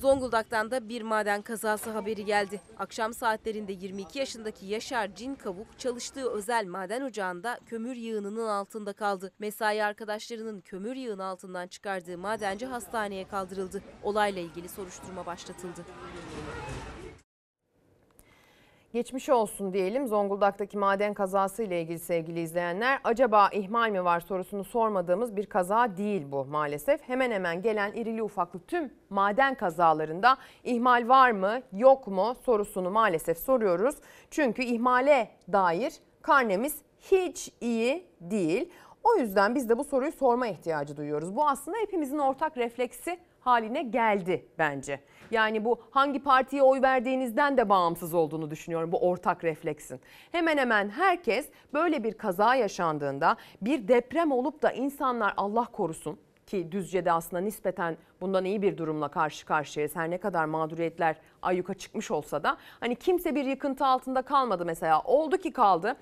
Zonguldak'tan 0.00 0.70
da 0.70 0.88
bir 0.88 1.02
maden 1.02 1.42
kazası 1.42 1.90
haberi 1.90 2.24
geldi. 2.24 2.60
Akşam 2.78 3.14
saatlerinde 3.14 3.72
22 3.72 4.18
yaşındaki 4.18 4.66
Yaşar 4.66 5.14
Cin 5.14 5.34
Kavuk 5.34 5.78
çalıştığı 5.78 6.30
özel 6.30 6.66
maden 6.66 7.00
ocağında 7.00 7.58
kömür 7.66 7.96
yığınının 7.96 8.48
altında 8.48 8.92
kaldı. 8.92 9.32
Mesai 9.38 9.84
arkadaşlarının 9.84 10.60
kömür 10.60 10.96
yığını 10.96 11.24
altından 11.24 11.68
çıkardığı 11.68 12.18
madenci 12.18 12.66
hastaneye 12.66 13.28
kaldırıldı. 13.28 13.82
Olayla 14.02 14.42
ilgili 14.42 14.68
soruşturma 14.68 15.26
başlatıldı. 15.26 15.84
Geçmiş 18.92 19.28
olsun 19.28 19.72
diyelim 19.72 20.06
Zonguldak'taki 20.08 20.78
maden 20.78 21.14
kazası 21.14 21.62
ile 21.62 21.82
ilgili 21.82 21.98
sevgili 21.98 22.40
izleyenler. 22.40 23.00
Acaba 23.04 23.48
ihmal 23.52 23.90
mi 23.90 24.04
var 24.04 24.20
sorusunu 24.20 24.64
sormadığımız 24.64 25.36
bir 25.36 25.46
kaza 25.46 25.96
değil 25.96 26.32
bu 26.32 26.44
maalesef. 26.44 27.02
Hemen 27.02 27.30
hemen 27.30 27.62
gelen 27.62 27.92
irili 27.92 28.22
ufaklı 28.22 28.60
tüm 28.60 28.92
maden 29.10 29.54
kazalarında 29.54 30.36
ihmal 30.64 31.08
var 31.08 31.30
mı 31.30 31.60
yok 31.72 32.06
mu 32.06 32.34
sorusunu 32.44 32.90
maalesef 32.90 33.38
soruyoruz. 33.38 33.96
Çünkü 34.30 34.62
ihmale 34.62 35.30
dair 35.52 35.92
karnemiz 36.22 36.82
hiç 37.00 37.52
iyi 37.60 38.06
değil. 38.20 38.70
O 39.04 39.16
yüzden 39.16 39.54
biz 39.54 39.68
de 39.68 39.78
bu 39.78 39.84
soruyu 39.84 40.12
sorma 40.12 40.46
ihtiyacı 40.46 40.96
duyuyoruz. 40.96 41.36
Bu 41.36 41.48
aslında 41.48 41.78
hepimizin 41.78 42.18
ortak 42.18 42.56
refleksi 42.56 43.18
haline 43.40 43.82
geldi 43.82 44.46
bence. 44.58 45.00
Yani 45.30 45.64
bu 45.64 45.80
hangi 45.90 46.22
partiye 46.22 46.62
oy 46.62 46.82
verdiğinizden 46.82 47.56
de 47.56 47.68
bağımsız 47.68 48.14
olduğunu 48.14 48.50
düşünüyorum 48.50 48.92
bu 48.92 49.08
ortak 49.08 49.44
refleksin. 49.44 50.00
Hemen 50.32 50.58
hemen 50.58 50.88
herkes 50.88 51.48
böyle 51.72 52.04
bir 52.04 52.12
kaza 52.12 52.54
yaşandığında 52.54 53.36
bir 53.62 53.88
deprem 53.88 54.32
olup 54.32 54.62
da 54.62 54.72
insanlar 54.72 55.34
Allah 55.36 55.64
korusun 55.64 56.18
ki 56.46 56.72
Düzce'de 56.72 57.12
aslında 57.12 57.42
nispeten 57.42 57.96
bundan 58.20 58.44
iyi 58.44 58.62
bir 58.62 58.78
durumla 58.78 59.08
karşı 59.08 59.46
karşıyayız. 59.46 59.96
Her 59.96 60.10
ne 60.10 60.18
kadar 60.18 60.44
mağduriyetler 60.44 61.16
ayyuka 61.42 61.74
çıkmış 61.74 62.10
olsa 62.10 62.42
da 62.42 62.56
hani 62.80 62.94
kimse 62.94 63.34
bir 63.34 63.44
yıkıntı 63.44 63.86
altında 63.86 64.22
kalmadı 64.22 64.64
mesela. 64.64 65.00
Oldu 65.00 65.36
ki 65.36 65.52
kaldı. 65.52 65.96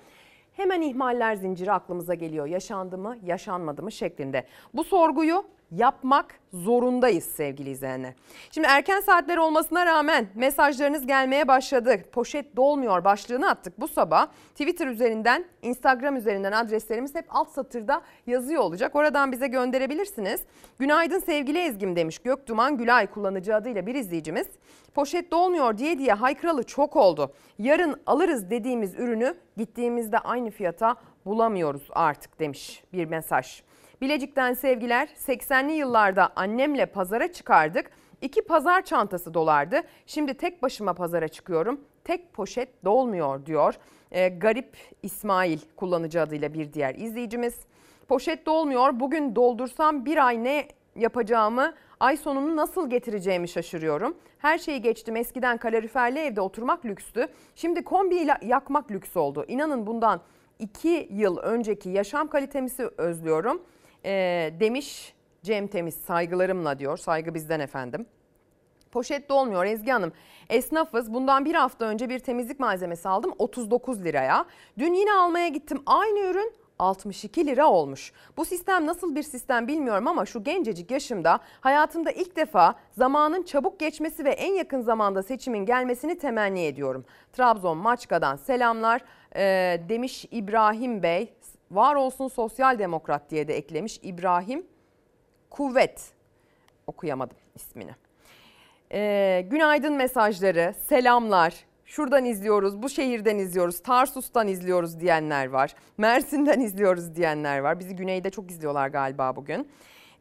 Hemen 0.53 0.81
ihmaller 0.81 1.35
zinciri 1.35 1.71
aklımıza 1.71 2.13
geliyor. 2.13 2.45
Yaşandı 2.45 2.97
mı, 2.97 3.17
yaşanmadı 3.23 3.83
mı 3.83 3.91
şeklinde. 3.91 4.45
Bu 4.73 4.83
sorguyu 4.83 5.45
yapmak 5.71 6.39
zorundayız 6.53 7.23
sevgili 7.23 7.69
izleyenler. 7.69 8.13
Şimdi 8.51 8.67
erken 8.67 8.99
saatler 8.99 9.37
olmasına 9.37 9.85
rağmen 9.85 10.27
mesajlarınız 10.35 11.07
gelmeye 11.07 11.47
başladı. 11.47 11.97
Poşet 12.11 12.55
dolmuyor 12.55 13.03
başlığını 13.03 13.49
attık 13.49 13.79
bu 13.79 13.87
sabah. 13.87 14.27
Twitter 14.51 14.87
üzerinden, 14.87 15.45
Instagram 15.61 16.15
üzerinden 16.15 16.51
adreslerimiz 16.51 17.15
hep 17.15 17.25
alt 17.29 17.49
satırda 17.49 18.01
yazıyor 18.27 18.61
olacak. 18.61 18.95
Oradan 18.95 19.31
bize 19.31 19.47
gönderebilirsiniz. 19.47 20.41
Günaydın 20.79 21.19
sevgili 21.19 21.59
Ezgim 21.59 21.95
demiş 21.95 22.19
Göktuman 22.19 22.77
Gülay 22.77 23.07
kullanıcı 23.07 23.55
adıyla 23.55 23.85
bir 23.85 23.95
izleyicimiz. 23.95 24.47
Poşet 24.95 25.31
dolmuyor 25.31 25.77
diye 25.77 25.97
diye 25.97 26.13
haykıralı 26.13 26.63
çok 26.63 26.95
oldu. 26.95 27.33
Yarın 27.59 28.01
alırız 28.05 28.49
dediğimiz 28.49 28.95
ürünü 28.95 29.35
gittiğimizde 29.57 30.19
aynı 30.19 30.49
fiyata 30.51 30.95
bulamıyoruz 31.25 31.87
artık 31.91 32.39
demiş 32.39 32.83
bir 32.93 33.05
mesaj. 33.05 33.61
Bilecik'ten 34.01 34.53
sevgiler 34.53 35.07
80'li 35.07 35.71
yıllarda 35.71 36.29
annemle 36.35 36.85
pazara 36.85 37.33
çıkardık. 37.33 37.91
İki 38.21 38.41
pazar 38.41 38.81
çantası 38.81 39.33
dolardı. 39.33 39.81
Şimdi 40.05 40.33
tek 40.33 40.63
başıma 40.63 40.93
pazara 40.93 41.27
çıkıyorum. 41.27 41.81
Tek 42.03 42.33
poşet 42.33 42.85
dolmuyor 42.85 43.45
diyor. 43.45 43.75
E, 44.11 44.29
garip 44.29 44.77
İsmail 45.03 45.59
kullanıcı 45.75 46.21
adıyla 46.21 46.53
bir 46.53 46.73
diğer 46.73 46.95
izleyicimiz. 46.95 47.59
Poşet 48.07 48.45
dolmuyor. 48.45 48.99
Bugün 48.99 49.35
doldursam 49.35 50.05
bir 50.05 50.27
ay 50.27 50.43
ne 50.43 50.67
yapacağımı, 50.95 51.73
ay 51.99 52.17
sonunu 52.17 52.55
nasıl 52.55 52.89
getireceğimi 52.89 53.49
şaşırıyorum. 53.49 54.17
Her 54.37 54.57
şeyi 54.57 54.81
geçtim. 54.81 55.15
Eskiden 55.15 55.57
kaloriferli 55.57 56.19
evde 56.19 56.41
oturmak 56.41 56.85
lükstü. 56.85 57.27
Şimdi 57.55 57.83
kombi 57.83 58.27
yakmak 58.41 58.91
lüks 58.91 59.17
oldu. 59.17 59.45
İnanın 59.47 59.87
bundan 59.87 60.21
iki 60.59 61.07
yıl 61.11 61.37
önceki 61.37 61.89
yaşam 61.89 62.27
kalitemizi 62.27 62.89
özlüyorum 62.97 63.61
e, 64.05 64.11
demiş 64.59 65.13
Cem 65.43 65.67
Temiz 65.67 65.95
saygılarımla 65.95 66.79
diyor. 66.79 66.97
Saygı 66.97 67.33
bizden 67.33 67.59
efendim. 67.59 68.05
Poşet 68.91 69.29
dolmuyor 69.29 69.65
Ezgi 69.65 69.91
Hanım. 69.91 70.13
Esnafız. 70.49 71.13
Bundan 71.13 71.45
bir 71.45 71.55
hafta 71.55 71.85
önce 71.85 72.09
bir 72.09 72.19
temizlik 72.19 72.59
malzemesi 72.59 73.09
aldım 73.09 73.33
39 73.37 74.03
liraya. 74.03 74.45
Dün 74.77 74.93
yine 74.93 75.13
almaya 75.13 75.47
gittim. 75.47 75.81
Aynı 75.85 76.19
ürün 76.19 76.53
62 76.79 77.47
lira 77.47 77.67
olmuş. 77.67 78.11
Bu 78.37 78.45
sistem 78.45 78.85
nasıl 78.85 79.15
bir 79.15 79.23
sistem 79.23 79.67
bilmiyorum 79.67 80.07
ama 80.07 80.25
şu 80.25 80.43
gencecik 80.43 80.91
yaşımda 80.91 81.39
hayatımda 81.61 82.11
ilk 82.11 82.35
defa 82.35 82.75
zamanın 82.91 83.43
çabuk 83.43 83.79
geçmesi 83.79 84.25
ve 84.25 84.29
en 84.29 84.53
yakın 84.53 84.81
zamanda 84.81 85.23
seçimin 85.23 85.65
gelmesini 85.65 86.17
temenni 86.17 86.65
ediyorum. 86.65 87.05
Trabzon 87.33 87.77
Maçka'dan 87.77 88.35
selamlar 88.35 89.01
ee, 89.35 89.81
demiş 89.89 90.25
İbrahim 90.31 91.03
Bey. 91.03 91.33
Var 91.71 91.95
olsun 91.95 92.27
sosyal 92.27 92.79
demokrat 92.79 93.29
diye 93.29 93.47
de 93.47 93.57
eklemiş 93.57 93.99
İbrahim 94.03 94.65
Kuvvet. 95.49 96.11
Okuyamadım 96.87 97.37
ismini. 97.55 97.91
Ee, 98.91 99.45
günaydın 99.49 99.93
mesajları, 99.93 100.73
selamlar. 100.87 101.65
Şuradan 101.85 102.25
izliyoruz, 102.25 102.83
bu 102.83 102.89
şehirden 102.89 103.37
izliyoruz, 103.37 103.83
Tarsus'tan 103.83 104.47
izliyoruz 104.47 104.99
diyenler 104.99 105.47
var. 105.49 105.75
Mersin'den 105.97 106.59
izliyoruz 106.59 107.15
diyenler 107.15 107.59
var. 107.59 107.79
Bizi 107.79 107.95
güneyde 107.95 108.29
çok 108.29 108.51
izliyorlar 108.51 108.87
galiba 108.87 109.35
bugün. 109.35 109.67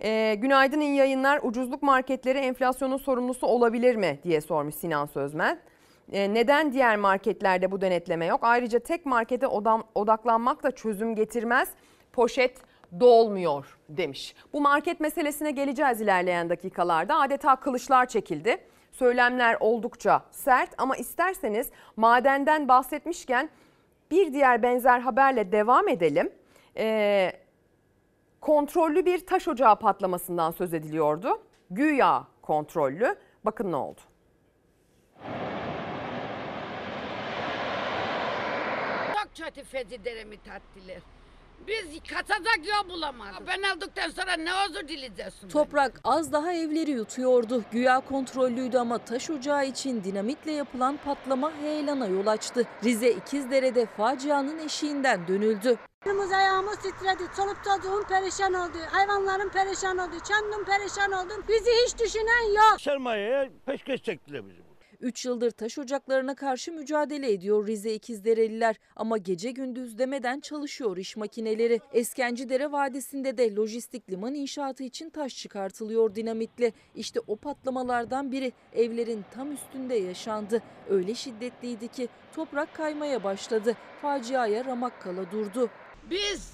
Ee, 0.02 0.34
günaydın 0.38 0.80
iyi 0.80 0.96
yayınlar. 0.96 1.40
Ucuzluk 1.42 1.82
marketleri 1.82 2.38
enflasyonun 2.38 2.96
sorumlusu 2.96 3.46
olabilir 3.46 3.96
mi 3.96 4.18
diye 4.24 4.40
sormuş 4.40 4.74
Sinan 4.74 5.06
Sözmen. 5.06 5.60
Ee, 6.12 6.34
neden 6.34 6.72
diğer 6.72 6.96
marketlerde 6.96 7.70
bu 7.70 7.80
denetleme 7.80 8.26
yok? 8.26 8.40
Ayrıca 8.42 8.78
tek 8.78 9.06
markete 9.06 9.46
odaklanmak 9.94 10.62
da 10.62 10.70
çözüm 10.70 11.14
getirmez. 11.14 11.68
Poşet 12.12 12.58
dolmuyor 13.00 13.78
demiş. 13.88 14.34
Bu 14.52 14.60
market 14.60 15.00
meselesine 15.00 15.50
geleceğiz 15.50 16.00
ilerleyen 16.00 16.50
dakikalarda. 16.50 17.20
Adeta 17.20 17.56
kılıçlar 17.56 18.06
çekildi. 18.06 18.58
Söylemler 18.92 19.56
oldukça 19.60 20.22
sert 20.30 20.70
ama 20.78 20.96
isterseniz 20.96 21.70
madenden 21.96 22.68
bahsetmişken 22.68 23.50
bir 24.10 24.32
diğer 24.32 24.62
benzer 24.62 25.00
haberle 25.00 25.52
devam 25.52 25.88
edelim. 25.88 26.32
Ee, 26.76 27.32
kontrollü 28.40 29.06
bir 29.06 29.26
taş 29.26 29.48
ocağı 29.48 29.78
patlamasından 29.78 30.50
söz 30.50 30.74
ediliyordu. 30.74 31.42
Güya 31.70 32.24
kontrollü. 32.42 33.16
Bakın 33.44 33.72
ne 33.72 33.76
oldu. 33.76 34.00
Çok 39.38 39.46
kötü 39.46 39.64
Fecideremi 39.64 40.36
tatlılar. 40.36 41.02
Biz 41.66 41.84
katacak 42.10 42.58
yol 42.66 42.88
bulamadık. 42.94 43.46
Ben 43.46 43.62
aldıktan 43.62 44.10
sonra 44.10 44.32
ne 44.36 44.50
özür 44.68 44.88
dileyeceksin? 44.88 45.48
Toprak 45.48 46.00
az 46.04 46.32
daha 46.32 46.52
evleri 46.52 46.90
yutuyordu. 46.90 47.64
Güya 47.72 48.00
kontrollüydü 48.00 48.78
ama 48.78 48.98
taş 48.98 49.30
ocağı 49.30 49.66
için 49.66 50.04
dinamitle 50.04 50.52
yapılan 50.52 50.96
patlama 51.04 51.52
heyelana 51.52 52.06
yol 52.06 52.26
açtı. 52.26 52.66
Rize 52.84 53.10
İkizdere'de 53.10 53.86
facianın 53.86 54.58
eşiğinden 54.58 55.28
dönüldü. 55.28 55.76
Elimiz 56.06 56.32
ayağımız 56.32 56.76
titredi. 56.76 57.22
Çoluk 57.36 57.56
çocuğum 57.64 58.04
perişan 58.08 58.54
oldu. 58.54 58.78
Hayvanlarım 58.90 59.48
perişan 59.50 59.98
oldu. 59.98 60.16
Kendim 60.28 60.64
perişan 60.64 61.12
oldum. 61.12 61.44
Bizi 61.48 61.70
hiç 61.86 61.98
düşünen 61.98 62.54
yok. 62.56 62.80
Sermayeye 62.80 63.50
peşkeş 63.66 64.02
çektiler 64.02 64.48
bizi. 64.48 64.67
3 65.00 65.24
yıldır 65.24 65.50
taş 65.50 65.78
ocaklarına 65.78 66.34
karşı 66.34 66.72
mücadele 66.72 67.32
ediyor 67.32 67.66
Rize 67.66 67.94
İkizdereliler 67.94 68.76
ama 68.96 69.18
gece 69.18 69.50
gündüz 69.50 69.98
demeden 69.98 70.40
çalışıyor 70.40 70.96
iş 70.96 71.16
makineleri. 71.16 71.80
Eskencidere 71.92 72.72
Vadisi'nde 72.72 73.38
de 73.38 73.54
lojistik 73.54 74.10
liman 74.10 74.34
inşaatı 74.34 74.82
için 74.82 75.10
taş 75.10 75.36
çıkartılıyor 75.36 76.14
dinamitle. 76.14 76.72
İşte 76.94 77.20
o 77.26 77.36
patlamalardan 77.36 78.32
biri 78.32 78.52
evlerin 78.72 79.24
tam 79.34 79.52
üstünde 79.52 79.94
yaşandı. 79.94 80.62
Öyle 80.88 81.14
şiddetliydi 81.14 81.88
ki 81.88 82.08
toprak 82.34 82.74
kaymaya 82.74 83.24
başladı. 83.24 83.76
Faciaya 84.02 84.64
ramak 84.64 85.02
kala 85.02 85.30
durdu. 85.30 85.70
Biz 86.10 86.52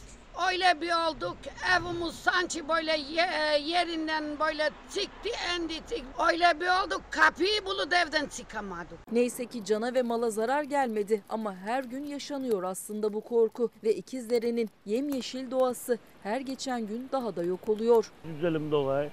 öyle 0.51 0.81
bir 0.81 0.91
olduk. 1.09 1.37
Evimiz 1.77 2.15
sanki 2.15 2.69
böyle 2.69 2.93
ye- 2.93 3.61
yerinden 3.71 4.25
böyle 4.41 4.71
çıktı 4.95 5.29
endi 5.55 5.75
çıktı. 5.75 6.05
Öyle 6.33 6.61
bir 6.61 6.67
olduk. 6.85 7.03
Kapıyı 7.11 7.65
bulup 7.67 7.93
evden 7.93 8.27
çıkamadık. 8.27 8.99
Neyse 9.13 9.47
ki 9.47 9.65
cana 9.65 9.95
ve 9.95 10.03
mala 10.03 10.31
zarar 10.31 10.63
gelmedi 10.63 11.23
ama 11.29 11.57
her 11.57 11.85
gün 11.85 12.05
yaşanıyor 12.05 12.63
aslında 12.63 13.13
bu 13.13 13.21
korku 13.21 13.71
ve 13.85 13.95
İkizdere'nin 13.95 14.71
yemyeşil 14.87 15.51
doğası 15.51 15.99
her 16.23 16.41
geçen 16.41 16.87
gün 16.87 17.09
daha 17.13 17.37
da 17.37 17.43
yok 17.43 17.69
oluyor. 17.69 18.11
Güzelim 18.25 18.71
doğa. 18.73 19.05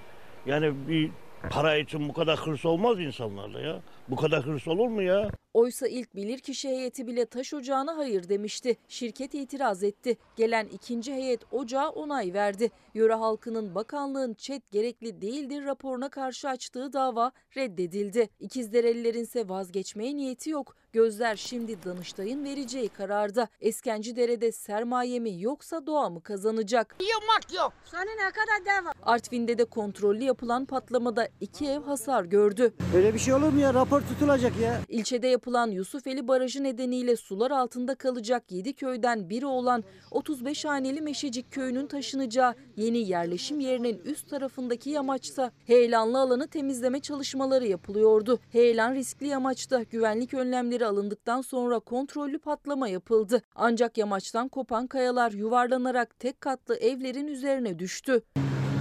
Yani 0.46 0.88
bir 0.88 1.10
para 1.50 1.76
için 1.76 2.08
bu 2.08 2.12
kadar 2.12 2.38
hırs 2.38 2.64
olmaz 2.64 3.00
insanlarla 3.00 3.60
ya. 3.60 3.80
Bu 4.08 4.16
kadar 4.16 4.46
hırs 4.46 4.68
olur 4.68 4.88
mu 4.88 5.02
ya? 5.02 5.30
Oysa 5.54 5.88
ilk 5.88 6.16
bilirkişi 6.16 6.68
heyeti 6.68 7.06
bile 7.06 7.26
taş 7.26 7.54
ocağına 7.54 7.96
hayır 7.96 8.28
demişti. 8.28 8.76
Şirket 8.88 9.34
itiraz 9.34 9.82
etti. 9.82 10.16
Gelen 10.36 10.66
ikinci 10.66 11.12
heyet 11.14 11.40
ocağa 11.52 11.88
onay 11.88 12.32
verdi. 12.34 12.70
Yöre 12.94 13.14
halkının 13.14 13.74
bakanlığın 13.74 14.34
çet 14.34 14.70
gerekli 14.70 15.22
değildir 15.22 15.64
raporuna 15.64 16.08
karşı 16.08 16.48
açtığı 16.48 16.92
dava 16.92 17.32
reddedildi. 17.56 18.28
İkizderelilerin 18.40 19.22
ise 19.22 19.48
vazgeçmeye 19.48 20.16
niyeti 20.16 20.50
yok. 20.50 20.76
Gözler 20.92 21.36
şimdi 21.36 21.84
Danıştay'ın 21.84 22.44
vereceği 22.44 22.88
kararda. 22.88 23.48
Eskencidere'de 23.60 24.52
sermaye 24.52 25.20
mi 25.20 25.40
yoksa 25.42 25.86
doğa 25.86 26.10
mı 26.10 26.22
kazanacak? 26.22 26.96
Yılmak 27.00 27.54
yok. 27.60 27.72
Sana 27.84 28.00
ne 28.02 28.30
kadar 28.30 28.64
devam. 28.82 28.94
Artvin'de 29.02 29.58
de 29.58 29.64
kontrollü 29.64 30.24
yapılan 30.24 30.64
patlamada 30.64 31.28
iki 31.40 31.66
ev 31.68 31.82
hasar 31.82 32.24
gördü. 32.24 32.72
Öyle 32.96 33.14
bir 33.14 33.18
şey 33.18 33.34
olur 33.34 33.48
mu 33.52 33.60
ya? 33.60 33.74
Rapor 33.74 33.91
tutulacak 34.00 34.52
ya. 34.60 34.80
İlçede 34.88 35.26
yapılan 35.26 35.70
Yusufeli 35.70 36.28
Barajı 36.28 36.62
nedeniyle 36.62 37.16
sular 37.16 37.50
altında 37.50 37.94
kalacak 37.94 38.42
7 38.50 38.72
köyden 38.72 39.30
biri 39.30 39.46
olan 39.46 39.84
35 40.10 40.64
haneli 40.64 41.00
Meşecik 41.00 41.52
köyünün 41.52 41.86
taşınacağı 41.86 42.54
yeni 42.76 42.98
yerleşim 42.98 43.60
yerinin 43.60 44.00
üst 44.04 44.30
tarafındaki 44.30 44.90
yamaçta 44.90 45.50
heyelanlı 45.66 46.18
alanı 46.18 46.48
temizleme 46.48 47.00
çalışmaları 47.00 47.66
yapılıyordu. 47.66 48.38
Heyelan 48.52 48.94
riskli 48.94 49.26
yamaçta 49.26 49.82
güvenlik 49.82 50.34
önlemleri 50.34 50.86
alındıktan 50.86 51.40
sonra 51.40 51.78
kontrollü 51.78 52.38
patlama 52.38 52.88
yapıldı. 52.88 53.42
Ancak 53.54 53.98
yamaçtan 53.98 54.48
kopan 54.48 54.86
kayalar 54.86 55.32
yuvarlanarak 55.32 56.18
tek 56.18 56.40
katlı 56.40 56.76
evlerin 56.76 57.26
üzerine 57.26 57.78
düştü. 57.78 58.22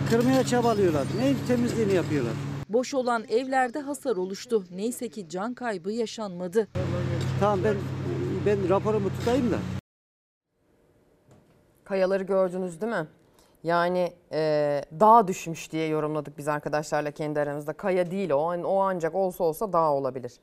Kırmaya 0.09 0.43
çabalıyorlar. 0.43 1.07
Neyin 1.19 1.37
temizliğini 1.47 1.93
yapıyorlar. 1.93 2.50
Boş 2.73 2.93
olan 2.93 3.23
evlerde 3.29 3.79
hasar 3.79 4.15
oluştu. 4.15 4.63
Neyse 4.71 5.09
ki 5.09 5.29
can 5.29 5.53
kaybı 5.53 5.91
yaşanmadı. 5.91 6.67
Tamam 7.39 7.59
ben 7.63 7.75
ben 8.45 8.69
raporumu 8.69 9.09
tutayım 9.09 9.51
da. 9.51 9.57
Kayaları 11.83 12.23
gördünüz 12.23 12.81
değil 12.81 12.93
mi? 12.93 13.07
Yani 13.63 14.13
e, 14.31 14.81
dağ 14.99 15.27
düşmüş 15.27 15.71
diye 15.71 15.87
yorumladık 15.87 16.37
biz 16.37 16.47
arkadaşlarla 16.47 17.11
kendi 17.11 17.39
aramızda. 17.39 17.73
Kaya 17.73 18.11
değil 18.11 18.29
o. 18.29 18.37
O 18.63 18.81
ancak 18.81 19.15
olsa 19.15 19.43
olsa 19.43 19.73
dağ 19.73 19.91
olabilir. 19.91 20.33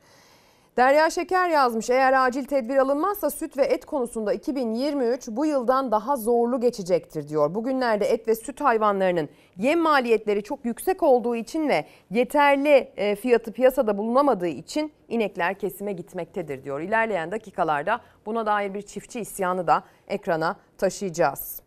Derya 0.79 1.11
Şeker 1.11 1.49
yazmış 1.49 1.91
eğer 1.91 2.27
acil 2.27 2.45
tedbir 2.45 2.77
alınmazsa 2.77 3.31
süt 3.31 3.57
ve 3.57 3.63
et 3.63 3.85
konusunda 3.85 4.33
2023 4.33 5.29
bu 5.29 5.47
yıldan 5.47 5.91
daha 5.91 6.17
zorlu 6.17 6.61
geçecektir 6.61 7.29
diyor. 7.29 7.55
Bugünlerde 7.55 8.07
et 8.07 8.29
ve 8.29 8.35
süt 8.35 8.61
hayvanlarının 8.61 9.29
yem 9.57 9.81
maliyetleri 9.81 10.43
çok 10.43 10.65
yüksek 10.65 11.03
olduğu 11.03 11.37
için 11.37 11.69
ve 11.69 11.85
yeterli 12.11 12.91
e, 12.97 13.17
fiyatı 13.17 13.53
piyasada 13.53 13.99
bulunamadığı 13.99 14.47
için 14.47 14.93
inekler 15.09 15.59
kesime 15.59 15.93
gitmektedir 15.93 16.65
diyor. 16.65 16.81
İlerleyen 16.81 17.31
dakikalarda 17.31 18.01
buna 18.27 18.47
dair 18.47 18.75
bir 18.75 18.83
çiftçi 18.83 19.21
isyanı 19.21 19.67
da 19.67 19.83
ekrana 20.09 20.57
taşıyacağız. 20.79 21.63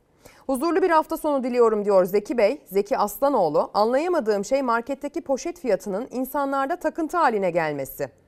Huzurlu 0.45 0.81
bir 0.81 0.89
hafta 0.89 1.17
sonu 1.17 1.43
diliyorum 1.43 1.85
diyor 1.85 2.05
Zeki 2.05 2.37
Bey. 2.37 2.61
Zeki 2.65 2.97
Aslanoğlu 2.97 3.71
anlayamadığım 3.73 4.45
şey 4.45 4.61
marketteki 4.61 5.21
poşet 5.21 5.59
fiyatının 5.59 6.07
insanlarda 6.11 6.75
takıntı 6.75 7.17
haline 7.17 7.51
gelmesi. 7.51 8.21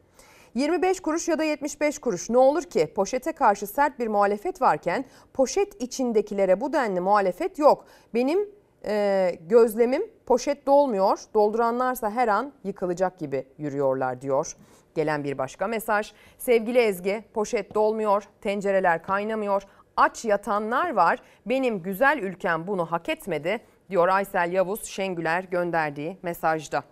25 0.55 0.99
kuruş 0.99 1.27
ya 1.27 1.39
da 1.39 1.43
75 1.43 1.99
kuruş 1.99 2.29
ne 2.29 2.37
olur 2.37 2.63
ki 2.63 2.93
poşete 2.95 3.31
karşı 3.31 3.67
sert 3.67 3.99
bir 3.99 4.07
muhalefet 4.07 4.61
varken 4.61 5.05
poşet 5.33 5.81
içindekilere 5.81 6.61
bu 6.61 6.73
denli 6.73 6.99
muhalefet 6.99 7.59
yok. 7.59 7.85
Benim 8.13 8.49
e, 8.85 9.35
gözlemim 9.49 10.03
poşet 10.25 10.65
dolmuyor 10.65 11.19
dolduranlarsa 11.33 12.11
her 12.11 12.27
an 12.27 12.53
yıkılacak 12.63 13.19
gibi 13.19 13.45
yürüyorlar 13.57 14.21
diyor. 14.21 14.55
Gelen 14.95 15.23
bir 15.23 15.37
başka 15.37 15.67
mesaj 15.67 16.13
sevgili 16.37 16.79
Ezgi 16.79 17.23
poşet 17.33 17.75
dolmuyor 17.75 18.23
tencereler 18.41 19.03
kaynamıyor 19.03 19.63
aç 19.97 20.25
yatanlar 20.25 20.93
var 20.93 21.19
benim 21.45 21.83
güzel 21.83 22.17
ülkem 22.17 22.67
bunu 22.67 22.85
hak 22.85 23.09
etmedi 23.09 23.59
diyor 23.89 24.07
Aysel 24.07 24.51
Yavuz 24.51 24.85
Şengüler 24.85 25.43
gönderdiği 25.43 26.17
mesajda. 26.23 26.83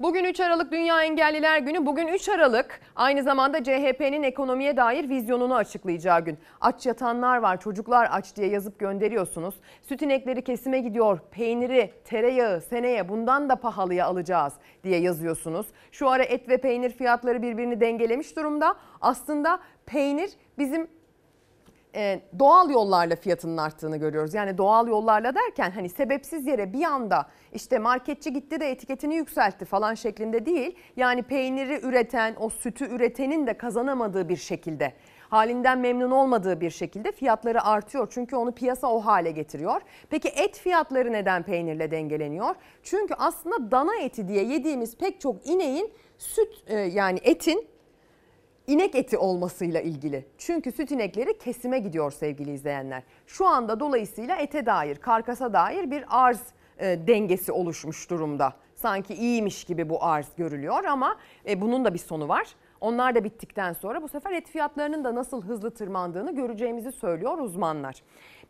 Bugün 0.00 0.24
3 0.24 0.40
Aralık 0.40 0.72
Dünya 0.72 1.04
Engelliler 1.04 1.58
Günü. 1.58 1.86
Bugün 1.86 2.06
3 2.08 2.28
Aralık 2.28 2.80
aynı 2.96 3.22
zamanda 3.22 3.64
CHP'nin 3.64 4.22
ekonomiye 4.22 4.76
dair 4.76 5.08
vizyonunu 5.08 5.54
açıklayacağı 5.54 6.24
gün. 6.24 6.38
Aç 6.60 6.86
yatanlar 6.86 7.38
var, 7.38 7.60
çocuklar 7.60 8.08
aç 8.10 8.36
diye 8.36 8.48
yazıp 8.48 8.78
gönderiyorsunuz. 8.78 9.54
Süt 9.82 10.02
inekleri 10.02 10.44
kesime 10.44 10.80
gidiyor, 10.80 11.18
peyniri, 11.30 11.92
tereyağı 12.04 12.60
seneye 12.60 13.08
bundan 13.08 13.48
da 13.48 13.56
pahalıya 13.56 14.06
alacağız 14.06 14.52
diye 14.84 15.00
yazıyorsunuz. 15.00 15.66
Şu 15.92 16.08
ara 16.08 16.22
et 16.22 16.48
ve 16.48 16.56
peynir 16.56 16.90
fiyatları 16.90 17.42
birbirini 17.42 17.80
dengelemiş 17.80 18.36
durumda. 18.36 18.74
Aslında 19.00 19.58
peynir 19.86 20.30
bizim 20.58 20.88
e, 21.94 22.20
doğal 22.38 22.70
yollarla 22.70 23.16
fiyatının 23.16 23.56
arttığını 23.56 23.96
görüyoruz. 23.96 24.34
Yani 24.34 24.58
doğal 24.58 24.88
yollarla 24.88 25.34
derken 25.34 25.70
hani 25.70 25.88
sebepsiz 25.88 26.46
yere 26.46 26.72
bir 26.72 26.84
anda 26.84 27.26
işte 27.52 27.78
marketçi 27.78 28.32
gitti 28.32 28.60
de 28.60 28.70
etiketini 28.70 29.14
yükseltti 29.14 29.64
falan 29.64 29.94
şeklinde 29.94 30.46
değil. 30.46 30.76
Yani 30.96 31.22
peyniri 31.22 31.80
üreten, 31.86 32.34
o 32.40 32.50
sütü 32.50 32.84
üretenin 32.84 33.46
de 33.46 33.58
kazanamadığı 33.58 34.28
bir 34.28 34.36
şekilde 34.36 34.92
halinden 35.28 35.78
memnun 35.78 36.10
olmadığı 36.10 36.60
bir 36.60 36.70
şekilde 36.70 37.12
fiyatları 37.12 37.64
artıyor. 37.64 38.08
Çünkü 38.10 38.36
onu 38.36 38.52
piyasa 38.52 38.92
o 38.92 39.00
hale 39.00 39.30
getiriyor. 39.30 39.80
Peki 40.10 40.28
et 40.28 40.58
fiyatları 40.58 41.12
neden 41.12 41.42
peynirle 41.42 41.90
dengeleniyor? 41.90 42.54
Çünkü 42.82 43.14
aslında 43.14 43.70
dana 43.70 43.96
eti 43.96 44.28
diye 44.28 44.44
yediğimiz 44.44 44.96
pek 44.96 45.20
çok 45.20 45.46
ineğin 45.46 45.92
süt 46.18 46.64
e, 46.66 46.78
yani 46.78 47.18
etin 47.22 47.68
inek 48.68 48.94
eti 48.94 49.18
olmasıyla 49.18 49.80
ilgili. 49.80 50.24
Çünkü 50.38 50.72
süt 50.72 50.90
inekleri 50.90 51.38
kesime 51.38 51.78
gidiyor 51.78 52.10
sevgili 52.10 52.52
izleyenler. 52.52 53.02
Şu 53.26 53.46
anda 53.46 53.80
dolayısıyla 53.80 54.36
ete 54.36 54.66
dair, 54.66 54.96
karkasa 54.96 55.52
dair 55.52 55.90
bir 55.90 56.04
arz 56.08 56.40
e, 56.78 57.06
dengesi 57.06 57.52
oluşmuş 57.52 58.10
durumda. 58.10 58.52
Sanki 58.74 59.14
iyiymiş 59.14 59.64
gibi 59.64 59.88
bu 59.88 60.04
arz 60.04 60.28
görülüyor 60.36 60.84
ama 60.84 61.16
e, 61.48 61.60
bunun 61.60 61.84
da 61.84 61.94
bir 61.94 61.98
sonu 61.98 62.28
var. 62.28 62.46
Onlar 62.80 63.14
da 63.14 63.24
bittikten 63.24 63.72
sonra 63.72 64.02
bu 64.02 64.08
sefer 64.08 64.32
et 64.32 64.48
fiyatlarının 64.48 65.04
da 65.04 65.14
nasıl 65.14 65.42
hızlı 65.42 65.70
tırmandığını 65.70 66.34
göreceğimizi 66.34 66.92
söylüyor 66.92 67.38
uzmanlar. 67.38 68.02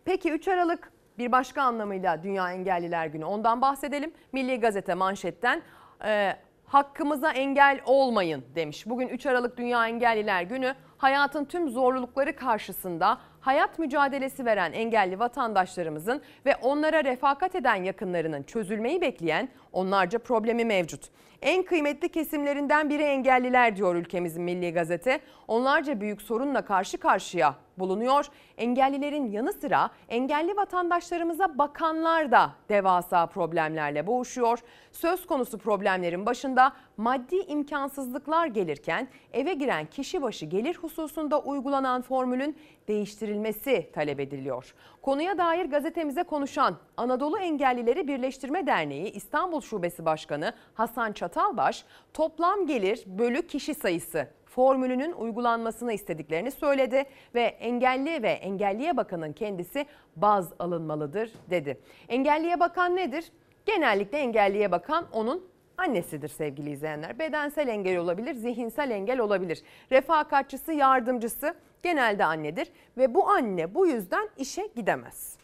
Peki 0.05 0.33
3 0.33 0.49
Aralık 0.49 0.93
bir 1.19 1.33
başka 1.33 1.63
anlamıyla 1.63 2.23
Dünya 2.23 2.53
Engelliler 2.53 3.07
Günü 3.07 3.25
ondan 3.25 3.63
bahsedelim. 3.63 4.13
Milli 4.33 4.61
Gazete 4.61 4.95
manşetten 4.95 5.63
e, 6.05 6.37
hakkımıza 6.69 7.33
engel 7.33 7.81
olmayın 7.87 8.45
demiş. 8.55 8.87
Bugün 8.87 9.09
3 9.09 9.27
Aralık 9.27 9.57
Dünya 9.57 9.89
Engelliler 9.89 10.43
Günü 10.43 10.75
hayatın 10.97 11.45
tüm 11.45 11.71
zorlukları 11.71 12.37
karşısında 12.37 13.19
hayat 13.41 13.79
mücadelesi 13.79 14.45
veren 14.45 14.73
engelli 14.73 15.19
vatandaşlarımızın 15.19 16.23
ve 16.47 16.57
onlara 16.57 17.05
refakat 17.05 17.55
eden 17.55 17.75
yakınlarının 17.75 18.43
çözülmeyi 18.43 19.01
bekleyen 19.01 19.49
onlarca 19.73 20.19
problemi 20.19 20.65
mevcut. 20.65 21.11
En 21.43 21.63
kıymetli 21.63 22.09
kesimlerinden 22.09 22.91
biri 22.91 23.03
engelliler 23.03 23.77
diyor 23.77 23.95
ülkemizin 23.95 24.43
Milli 24.43 24.73
Gazete. 24.73 25.21
Onlarca 25.49 26.01
büyük 26.01 26.23
sorunla 26.23 26.65
karşı 26.65 26.99
karşıya 26.99 27.55
bulunuyor. 27.79 28.27
Engellilerin 28.57 29.31
yanı 29.31 29.53
sıra 29.53 29.91
engelli 30.09 30.57
vatandaşlarımıza 30.57 31.59
bakanlar 31.59 32.31
da 32.33 32.51
devasa 32.69 33.27
problemlerle 33.27 34.07
boğuşuyor. 34.07 34.59
Söz 34.93 35.27
konusu 35.27 35.59
problemlerin 35.59 36.27
başında 36.27 36.73
maddi 36.97 37.37
imkansızlıklar 37.37 38.47
gelirken 38.47 39.09
eve 39.33 39.55
giren 39.55 39.87
kişi 39.87 40.23
başı 40.23 40.47
gelir 40.47 40.75
hususunda 40.77 41.41
uygulanan 41.41 42.03
formülün 42.03 42.57
değiştirilmesi 42.89 43.91
talep 43.93 44.21
ediliyor. 44.21 44.75
Konuya 45.09 45.39
dair 45.39 45.65
gazetemize 45.65 46.23
konuşan 46.23 46.77
Anadolu 46.97 47.39
Engellileri 47.39 48.09
Birleştirme 48.09 48.67
Derneği 48.67 49.13
İstanbul 49.13 49.61
Şubesi 49.61 50.05
Başkanı 50.05 50.53
Hasan 50.75 51.13
Çatalbaş 51.13 51.85
toplam 52.15 52.67
gelir 52.67 53.05
bölü 53.07 53.47
kişi 53.47 53.75
sayısı 53.75 54.29
formülünün 54.47 55.13
uygulanmasını 55.13 55.93
istediklerini 55.93 56.51
söyledi 56.51 57.05
ve 57.35 57.43
engelli 57.43 58.23
ve 58.23 58.31
engelliye 58.31 58.97
bakanın 58.97 59.33
kendisi 59.33 59.87
baz 60.17 60.53
alınmalıdır 60.59 61.31
dedi. 61.51 61.81
Engelliye 62.09 62.61
bakan 62.61 62.97
nedir? 62.97 63.33
Genellikle 63.67 64.19
engelliye 64.19 64.73
bakan 64.73 65.07
onun 65.13 65.45
annesidir 65.77 66.29
sevgili 66.29 66.71
izleyenler. 66.71 67.19
Bedensel 67.19 67.69
engel 67.69 67.97
olabilir, 67.97 68.35
zihinsel 68.35 68.91
engel 68.91 69.21
olabilir. 69.21 69.63
Refakatçısı, 69.93 70.73
yardımcısı 70.73 71.55
genelde 71.83 72.25
annedir 72.25 72.73
ve 72.97 73.15
bu 73.15 73.29
anne 73.29 73.75
bu 73.75 73.87
yüzden 73.87 74.29
işe 74.37 74.69
gidemez. 74.77 75.37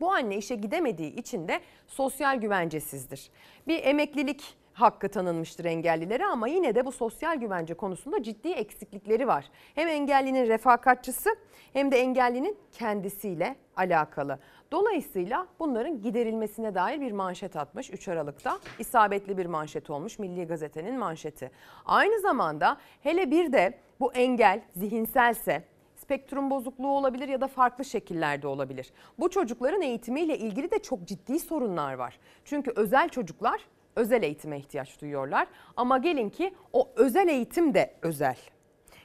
Bu 0.00 0.12
anne 0.12 0.36
işe 0.36 0.54
gidemediği 0.54 1.14
için 1.14 1.48
de 1.48 1.60
sosyal 1.86 2.36
güvencesizdir. 2.36 3.30
Bir 3.66 3.84
emeklilik 3.84 4.56
hakkı 4.72 5.08
tanınmıştır 5.08 5.64
engellilere 5.64 6.26
ama 6.26 6.48
yine 6.48 6.74
de 6.74 6.86
bu 6.86 6.92
sosyal 6.92 7.36
güvence 7.36 7.74
konusunda 7.74 8.22
ciddi 8.22 8.48
eksiklikleri 8.48 9.26
var. 9.26 9.50
Hem 9.74 9.88
engellinin 9.88 10.46
refakatçısı 10.46 11.30
hem 11.72 11.92
de 11.92 12.00
engellinin 12.00 12.58
kendisiyle 12.72 13.56
alakalı. 13.76 14.38
Dolayısıyla 14.72 15.46
bunların 15.58 16.02
giderilmesine 16.02 16.74
dair 16.74 17.00
bir 17.00 17.12
manşet 17.12 17.56
atmış 17.56 17.90
3 17.90 18.08
Aralık'ta. 18.08 18.58
isabetli 18.78 19.38
bir 19.38 19.46
manşet 19.46 19.90
olmuş 19.90 20.18
Milli 20.18 20.46
Gazete'nin 20.46 20.98
manşeti. 20.98 21.50
Aynı 21.84 22.20
zamanda 22.20 22.76
hele 23.00 23.30
bir 23.30 23.52
de 23.52 23.78
bu 24.00 24.12
engel 24.12 24.62
zihinselse 24.76 25.64
spektrum 25.96 26.50
bozukluğu 26.50 26.88
olabilir 26.88 27.28
ya 27.28 27.40
da 27.40 27.48
farklı 27.48 27.84
şekillerde 27.84 28.46
olabilir. 28.46 28.92
Bu 29.18 29.30
çocukların 29.30 29.82
eğitimiyle 29.82 30.38
ilgili 30.38 30.70
de 30.70 30.78
çok 30.78 31.04
ciddi 31.08 31.38
sorunlar 31.38 31.94
var. 31.94 32.18
Çünkü 32.44 32.72
özel 32.76 33.08
çocuklar 33.08 33.60
özel 33.96 34.22
eğitime 34.22 34.58
ihtiyaç 34.58 35.00
duyuyorlar. 35.00 35.46
Ama 35.76 35.98
gelin 35.98 36.30
ki 36.30 36.54
o 36.72 36.88
özel 36.96 37.28
eğitim 37.28 37.74
de 37.74 37.94
özel. 38.02 38.36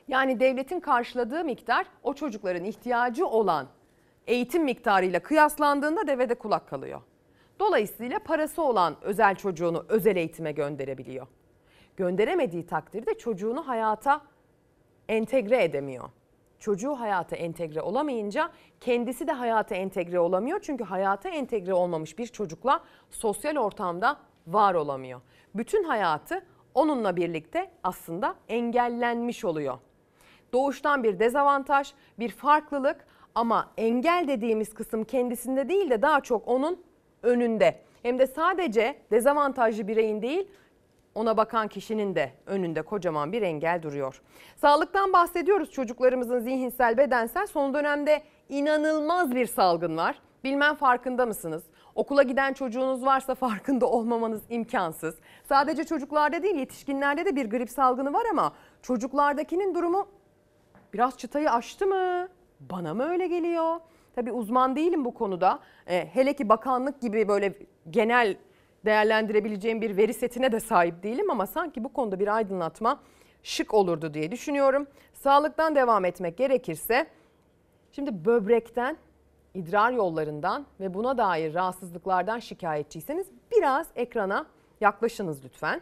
Yani 0.08 0.40
devletin 0.40 0.80
karşıladığı 0.80 1.44
miktar 1.44 1.86
o 2.04 2.14
çocukların 2.14 2.64
ihtiyacı 2.64 3.28
olan 3.28 3.68
eğitim 4.28 4.64
miktarıyla 4.64 5.20
kıyaslandığında 5.20 6.08
devede 6.08 6.36
kulak 6.36 6.70
kalıyor. 6.70 7.02
Dolayısıyla 7.60 8.20
parası 8.20 8.62
olan 8.62 8.96
özel 9.02 9.36
çocuğunu 9.36 9.86
özel 9.90 10.16
eğitime 10.16 10.52
gönderebiliyor. 10.52 11.28
Gönderemediği 11.98 12.68
takdirde 12.68 13.18
çocuğunu 13.18 13.68
hayata 13.68 14.22
entegre 15.10 15.64
edemiyor. 15.64 16.10
Çocuğu 16.60 17.00
hayata 17.00 17.36
entegre 17.36 17.82
olamayınca 17.82 18.52
kendisi 18.80 19.28
de 19.28 19.32
hayata 19.32 19.76
entegre 19.76 20.20
olamıyor. 20.20 20.60
Çünkü 20.62 20.84
hayata 20.84 21.30
entegre 21.30 21.74
olmamış 21.74 22.18
bir 22.18 22.28
çocukla 22.28 22.84
sosyal 23.10 23.56
ortamda 23.56 24.18
var 24.48 24.74
olamıyor. 24.74 25.22
Bütün 25.56 25.84
hayatı 25.84 26.46
onunla 26.74 27.16
birlikte 27.16 27.72
aslında 27.84 28.36
engellenmiş 28.48 29.46
oluyor. 29.46 29.78
Doğuştan 30.54 31.04
bir 31.04 31.20
dezavantaj, 31.20 31.94
bir 32.20 32.30
farklılık 32.30 33.08
ama 33.38 33.72
engel 33.78 34.26
dediğimiz 34.28 34.74
kısım 34.74 35.04
kendisinde 35.04 35.70
değil 35.70 35.90
de 35.90 36.02
daha 36.02 36.22
çok 36.22 36.48
onun 36.48 36.84
önünde. 37.24 37.80
Hem 38.04 38.20
de 38.20 38.28
sadece 38.28 38.96
dezavantajlı 39.12 39.88
bireyin 39.88 40.22
değil, 40.22 40.48
ona 41.16 41.38
bakan 41.38 41.68
kişinin 41.68 42.16
de 42.16 42.32
önünde 42.46 42.82
kocaman 42.82 43.32
bir 43.32 43.42
engel 43.42 43.84
duruyor. 43.84 44.22
Sağlıktan 44.56 45.14
bahsediyoruz 45.14 45.72
çocuklarımızın 45.72 46.40
zihinsel 46.40 46.98
bedensel 46.98 47.48
son 47.48 47.74
dönemde 47.74 48.24
inanılmaz 48.50 49.36
bir 49.36 49.46
salgın 49.46 49.98
var. 49.98 50.20
Bilmem 50.44 50.76
farkında 50.76 51.26
mısınız? 51.26 51.64
Okula 51.96 52.24
giden 52.24 52.54
çocuğunuz 52.54 53.06
varsa 53.06 53.36
farkında 53.36 53.86
olmamanız 53.90 54.42
imkansız. 54.50 55.16
Sadece 55.50 55.84
çocuklarda 55.84 56.44
değil 56.44 56.56
yetişkinlerde 56.56 57.26
de 57.26 57.36
bir 57.36 57.50
grip 57.50 57.70
salgını 57.70 58.14
var 58.14 58.24
ama 58.32 58.54
çocuklardakinin 58.82 59.76
durumu 59.76 60.08
biraz 60.94 61.18
çıtayı 61.18 61.52
aştı 61.52 61.88
mı? 61.88 62.28
Bana 62.60 62.94
mı 62.94 63.04
öyle 63.04 63.28
geliyor? 63.28 63.80
Tabii 64.16 64.32
uzman 64.32 64.76
değilim 64.76 65.06
bu 65.06 65.14
konuda. 65.14 65.60
E, 65.88 66.06
hele 66.14 66.34
ki 66.34 66.50
bakanlık 66.50 67.02
gibi 67.02 67.28
böyle 67.28 67.54
genel 67.90 68.38
değerlendirebileceğim 68.86 69.82
bir 69.82 69.98
veri 69.98 70.14
setine 70.14 70.52
de 70.52 70.60
sahip 70.60 71.04
değilim 71.04 71.32
ama 71.32 71.48
sanki 71.48 71.84
bu 71.84 71.94
konuda 71.94 72.20
bir 72.20 72.36
aydınlatma 72.36 73.00
şık 73.44 73.74
olurdu 73.74 74.14
diye 74.14 74.32
düşünüyorum. 74.32 74.88
Sağlıktan 75.14 75.76
devam 75.76 76.06
etmek 76.06 76.38
gerekirse 76.38 77.08
şimdi 77.92 78.26
böbrekten 78.26 78.98
idrar 79.54 79.92
yollarından 79.92 80.66
ve 80.80 80.94
buna 80.94 81.18
dair 81.18 81.54
rahatsızlıklardan 81.54 82.40
şikayetçiyseniz 82.40 83.28
biraz 83.52 83.88
ekrana 83.96 84.46
yaklaşınız 84.82 85.46
lütfen. 85.46 85.82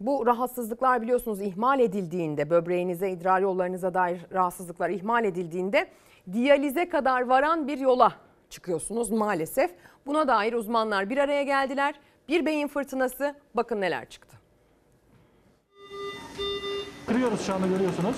Bu 0.00 0.26
rahatsızlıklar 0.26 1.02
biliyorsunuz 1.02 1.40
ihmal 1.40 1.80
edildiğinde 1.80 2.50
böbreğinize, 2.50 3.10
idrar 3.10 3.40
yollarınıza 3.40 3.94
dair 3.94 4.20
rahatsızlıklar 4.32 4.90
ihmal 4.90 5.24
edildiğinde 5.24 5.86
diyalize 6.32 6.88
kadar 6.88 7.26
varan 7.26 7.68
bir 7.68 7.78
yola 7.78 8.12
çıkıyorsunuz 8.50 9.10
maalesef. 9.10 9.70
Buna 10.06 10.28
dair 10.28 10.52
uzmanlar 10.52 11.10
bir 11.10 11.18
araya 11.18 11.42
geldiler. 11.42 11.94
Bir 12.28 12.46
beyin 12.46 12.68
fırtınası 12.68 13.34
bakın 13.54 13.80
neler 13.80 14.08
çıktı. 14.08 14.36
Kırıyoruz 17.06 17.46
şu 17.46 17.54
anda 17.54 17.66
görüyorsunuz. 17.66 18.16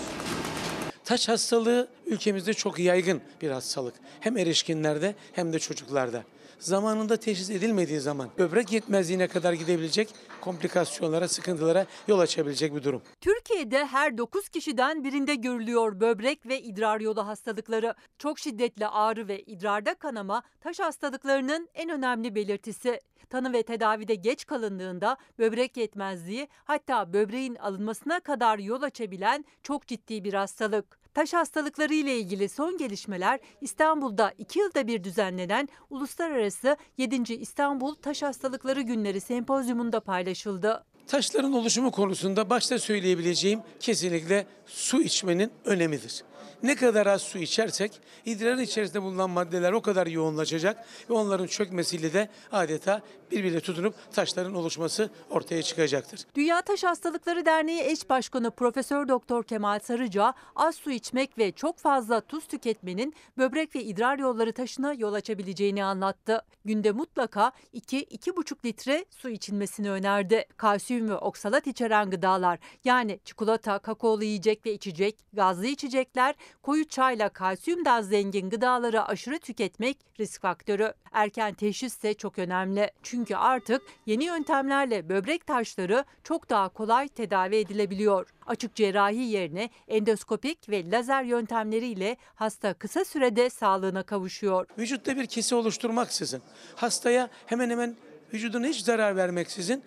Taç 1.05 1.29
hastalığı 1.29 1.89
ülkemizde 2.07 2.55
çok 2.55 2.79
yaygın 2.79 3.21
bir 3.43 3.51
hastalık. 3.51 3.95
Hem 4.21 4.37
erişkinlerde 4.37 5.15
hem 5.33 5.53
de 5.53 5.59
çocuklarda. 5.59 6.23
Zamanında 6.59 7.17
teşhis 7.17 7.51
edilmediği 7.51 8.01
zaman 8.01 8.29
böbrek 8.39 8.73
yetmezliğine 8.73 9.29
kadar 9.29 9.53
gidebilecek 9.53 10.15
komplikasyonlara, 10.41 11.29
sıkıntılara 11.29 11.87
yol 12.09 12.19
açabilecek 12.19 12.75
bir 12.75 12.85
durum. 12.85 13.03
Türkiye'de 13.21 13.87
her 13.87 14.19
9 14.19 14.49
kişiden 14.49 15.05
birinde 15.05 15.35
görülüyor 15.35 16.01
böbrek 16.01 16.47
ve 16.47 16.61
idrar 16.61 17.01
yolu 17.01 17.27
hastalıkları. 17.27 17.95
Çok 18.19 18.39
şiddetli 18.39 18.87
ağrı 18.87 19.29
ve 19.29 19.43
idrarda 19.43 19.95
kanama 19.95 20.43
taş 20.61 20.81
hastalıklarının 20.81 21.69
en 21.75 21.91
önemli 21.91 22.35
belirtisi. 22.35 23.01
Tanı 23.31 23.53
ve 23.53 23.63
tedavide 23.63 24.15
geç 24.15 24.47
kalındığında 24.47 25.17
böbrek 25.39 25.77
yetmezliği 25.77 26.49
hatta 26.65 27.13
böbreğin 27.13 27.55
alınmasına 27.55 28.21
kadar 28.21 28.59
yol 28.59 28.83
açabilen 28.83 29.45
çok 29.63 29.87
ciddi 29.87 30.25
bir 30.25 30.35
hastalık. 30.35 30.99
Taş 31.19 31.33
hastalıkları 31.33 31.95
ile 31.95 32.19
ilgili 32.19 32.49
son 32.49 32.79
gelişmeler 32.79 33.41
İstanbul'da 33.61 34.33
2 34.39 34.59
yılda 34.59 34.87
bir 34.87 35.05
düzenlenen 35.05 35.69
Uluslararası 35.91 36.77
7. 36.99 37.35
İstanbul 37.35 37.95
Taş 37.95 38.23
Hastalıkları 38.23 38.81
Günleri 38.81 39.21
sempozyumunda 39.21 40.01
paylaşıldı. 40.01 40.85
Taşların 41.07 41.53
oluşumu 41.53 41.91
konusunda 41.91 42.51
başta 42.51 42.79
söyleyebileceğim 42.79 43.61
kesinlikle 43.81 44.47
su 44.67 45.03
içmenin 45.03 45.51
önemidir. 45.65 46.25
Ne 46.63 46.77
kadar 46.77 47.07
az 47.07 47.23
su 47.23 47.39
içersek 47.39 48.01
idrarın 48.25 48.59
içerisinde 48.59 49.03
bulunan 49.03 49.31
maddeler 49.31 49.73
o 49.73 49.83
kadar 49.83 50.07
yoğunlaşacak 50.07 50.85
ve 51.11 51.15
onların 51.15 51.47
çökmesiyle 51.47 52.13
de 52.13 52.29
adeta 52.53 53.03
birbirine 53.31 53.61
tutunup 53.61 53.95
taşların 54.13 54.55
oluşması 54.55 55.11
ortaya 55.31 55.63
çıkacaktır. 55.63 56.21
Dünya 56.35 56.63
Taş 56.63 56.85
Hastalıkları 56.85 57.47
Derneği 57.47 57.83
eş 57.83 58.11
başkanı 58.11 58.51
Profesör 58.51 59.09
Doktor 59.09 59.45
Kemal 59.45 59.79
Sarıca 59.79 60.35
az 60.57 60.75
su 60.75 60.91
içmek 60.91 61.39
ve 61.39 61.53
çok 61.53 61.79
fazla 61.79 62.21
tuz 62.21 62.47
tüketmenin 62.47 63.15
böbrek 63.39 63.77
ve 63.77 63.83
idrar 63.83 64.19
yolları 64.19 64.53
taşına 64.53 64.93
yol 64.93 65.15
açabileceğini 65.15 65.85
anlattı. 65.85 66.43
Günde 66.65 66.93
mutlaka 66.93 67.53
2-2,5 67.75 68.65
litre 68.65 69.05
su 69.11 69.29
içilmesini 69.29 69.91
önerdi. 69.91 70.45
Kalsiyum 70.57 71.09
ve 71.09 71.17
oksalat 71.17 71.67
içeren 71.67 72.11
gıdalar 72.11 72.59
yani 72.85 73.21
çikolata, 73.25 73.79
kakaolu 73.79 74.25
yiyecek 74.25 74.67
ve 74.67 74.73
içecek, 74.73 75.17
gazlı 75.33 75.67
içecekler, 75.67 76.35
koyu 76.63 76.89
çayla 76.89 77.29
kalsiyum 77.29 77.85
da 77.85 78.03
zengin 78.03 78.51
gıdaları 78.51 79.05
aşırı 79.05 79.39
tüketmek 79.39 79.99
risk 80.21 80.43
faktörü. 80.43 80.93
Erken 81.13 81.55
teşhis 81.55 81.97
ise 81.97 82.15
çok 82.15 82.39
önemli. 82.39 82.91
Çünkü 83.03 83.35
artık 83.37 83.83
yeni 84.07 84.25
yöntemlerle 84.25 85.09
böbrek 85.09 85.47
taşları 85.47 86.05
çok 86.25 86.51
daha 86.51 86.69
kolay 86.69 87.09
tedavi 87.09 87.57
edilebiliyor. 87.57 88.35
Açık 88.47 88.75
cerrahi 88.75 89.23
yerine 89.23 89.71
endoskopik 89.89 90.69
ve 90.69 90.91
lazer 90.91 91.23
yöntemleriyle 91.23 92.17
hasta 92.35 92.75
kısa 92.75 93.05
sürede 93.05 93.51
sağlığına 93.51 94.03
kavuşuyor. 94.03 94.67
Vücutta 94.79 95.17
bir 95.17 95.27
kesi 95.27 95.55
oluşturmaksızın 95.55 96.43
hastaya 96.77 97.29
hemen 97.47 97.71
hemen 97.71 97.97
vücuduna 98.35 98.67
hiç 98.67 98.81
zarar 98.81 99.17
vermeksizin 99.17 99.83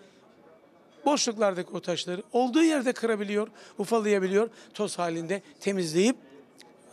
boşluklardaki 1.05 1.70
o 1.74 1.80
taşları 1.80 2.24
olduğu 2.32 2.64
yerde 2.64 2.93
kırabiliyor, 2.93 3.47
ufalayabiliyor, 3.78 4.49
toz 4.74 4.99
halinde 4.99 5.41
temizleyip 5.59 6.16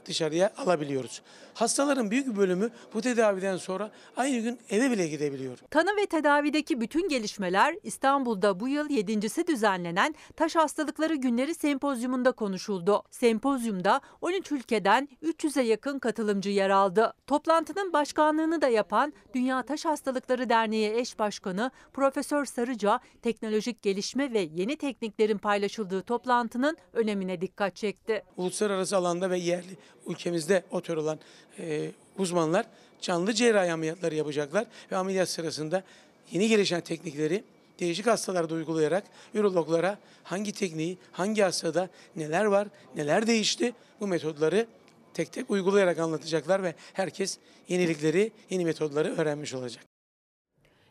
dışarıya 0.09 0.51
alabiliyoruz. 0.57 1.23
Hastaların 1.59 2.11
büyük 2.11 2.27
bir 2.27 2.37
bölümü 2.37 2.71
bu 2.95 3.01
tedaviden 3.01 3.57
sonra 3.57 3.91
aynı 4.17 4.39
gün 4.39 4.59
eve 4.71 4.91
bile 4.91 5.09
gidebiliyor. 5.09 5.59
Tanı 5.71 5.97
ve 5.97 6.07
tedavideki 6.07 6.81
bütün 6.81 7.09
gelişmeler 7.09 7.77
İstanbul'da 7.83 8.61
bu 8.61 8.69
yıl 8.69 8.91
yedincisi 8.91 9.47
düzenlenen 9.47 10.15
Taş 10.37 10.57
Hastalıkları 10.57 11.15
Günleri 11.15 11.55
Sempozyumunda 11.55 12.33
konuşuldu. 12.33 13.03
Sempozyumda 13.11 14.01
13 14.21 14.53
ülkeden 14.53 15.09
300'e 15.23 15.63
yakın 15.63 15.99
katılımcı 15.99 16.51
yer 16.51 16.71
aldı. 16.71 17.13
Toplantının 17.27 17.93
başkanlığını 17.93 18.63
da 18.63 18.69
yapan 18.69 19.13
Dünya 19.35 19.63
Taş 19.63 19.85
Hastalıkları 19.85 20.49
Derneği 20.49 20.95
eş 20.95 21.19
başkanı 21.19 21.71
Profesör 21.93 22.45
Sarıca 22.45 23.01
teknolojik 23.23 23.83
gelişme 23.83 24.33
ve 24.33 24.49
yeni 24.55 24.77
tekniklerin 24.77 25.39
paylaşıldığı 25.39 26.03
toplantının 26.03 26.77
önemine 26.93 27.41
dikkat 27.41 27.77
çekti. 27.77 28.23
Uluslararası 28.37 28.97
alanda 28.97 29.31
ve 29.31 29.39
yerli 29.39 29.77
ülkemizde 30.07 30.65
otor 30.71 30.97
olan 30.97 31.19
e, 31.59 31.91
uzmanlar 32.19 32.67
canlı 33.01 33.33
cerrahi 33.33 33.73
ameliyatları 33.73 34.15
yapacaklar 34.15 34.67
ve 34.93 34.97
ameliyat 34.97 35.29
sırasında 35.29 35.83
yeni 36.31 36.49
gelişen 36.49 36.81
teknikleri 36.81 37.45
değişik 37.81 38.07
hastalarda 38.07 38.55
uygulayarak 38.55 39.05
ürologlara 39.35 39.99
hangi 40.25 40.53
tekniği, 40.53 40.99
hangi 41.13 41.43
hastada 41.43 41.89
neler 42.17 42.45
var, 42.45 42.69
neler 42.97 43.27
değişti 43.27 43.73
bu 44.01 44.07
metodları 44.07 44.67
tek 45.15 45.33
tek 45.33 45.51
uygulayarak 45.51 45.99
anlatacaklar 45.99 46.63
ve 46.63 46.75
herkes 46.93 47.39
yenilikleri, 47.69 48.33
yeni 48.51 48.65
metodları 48.65 49.17
öğrenmiş 49.17 49.55
olacak. 49.55 49.85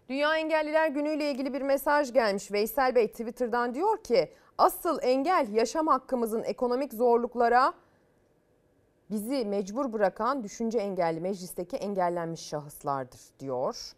Dünya 0.09 0.37
Engelliler 0.37 0.87
Günü 0.87 1.15
ile 1.15 1.31
ilgili 1.31 1.53
bir 1.53 1.61
mesaj 1.61 2.13
gelmiş. 2.13 2.51
Veysel 2.51 2.95
Bey 2.95 3.07
Twitter'dan 3.07 3.75
diyor 3.75 4.03
ki 4.03 4.31
asıl 4.57 4.99
engel 5.01 5.47
yaşam 5.53 5.87
hakkımızın 5.87 6.43
ekonomik 6.43 6.93
zorluklara 6.93 7.73
bizi 9.11 9.45
mecbur 9.45 9.93
bırakan 9.93 10.43
düşünce 10.43 10.79
engelli 10.79 11.19
meclisteki 11.19 11.75
engellenmiş 11.75 12.41
şahıslardır 12.41 13.19
diyor. 13.39 13.93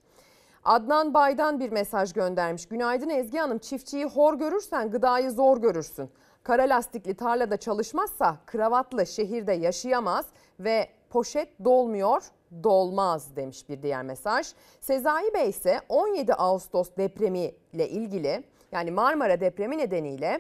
Adnan 0.64 1.14
Bay'dan 1.14 1.60
bir 1.60 1.72
mesaj 1.72 2.14
göndermiş. 2.14 2.66
Günaydın 2.66 3.10
Ezgi 3.10 3.38
Hanım 3.38 3.57
çiftçiyi 3.57 4.05
hor 4.05 4.34
görürsen 4.34 4.91
gıdayı 4.91 5.32
zor 5.32 5.57
görürsün. 5.57 6.10
Kara 6.43 6.64
lastikli 6.64 7.14
tarlada 7.14 7.57
çalışmazsa 7.57 8.38
kravatlı 8.45 9.07
şehirde 9.07 9.53
yaşayamaz 9.53 10.26
ve 10.60 10.89
poşet 11.10 11.49
dolmuyor 11.66 12.24
dolmaz 12.64 13.36
demiş 13.36 13.70
bir 13.70 13.82
diğer 13.82 14.03
mesaj. 14.03 14.47
Sezai 14.80 15.34
Bey 15.34 15.49
ise 15.49 15.82
17 15.89 16.34
Ağustos 16.34 16.89
depremiyle 16.97 17.89
ilgili 17.89 18.43
yani 18.72 18.91
Marmara 18.91 19.39
depremi 19.41 19.78
nedeniyle 19.78 20.39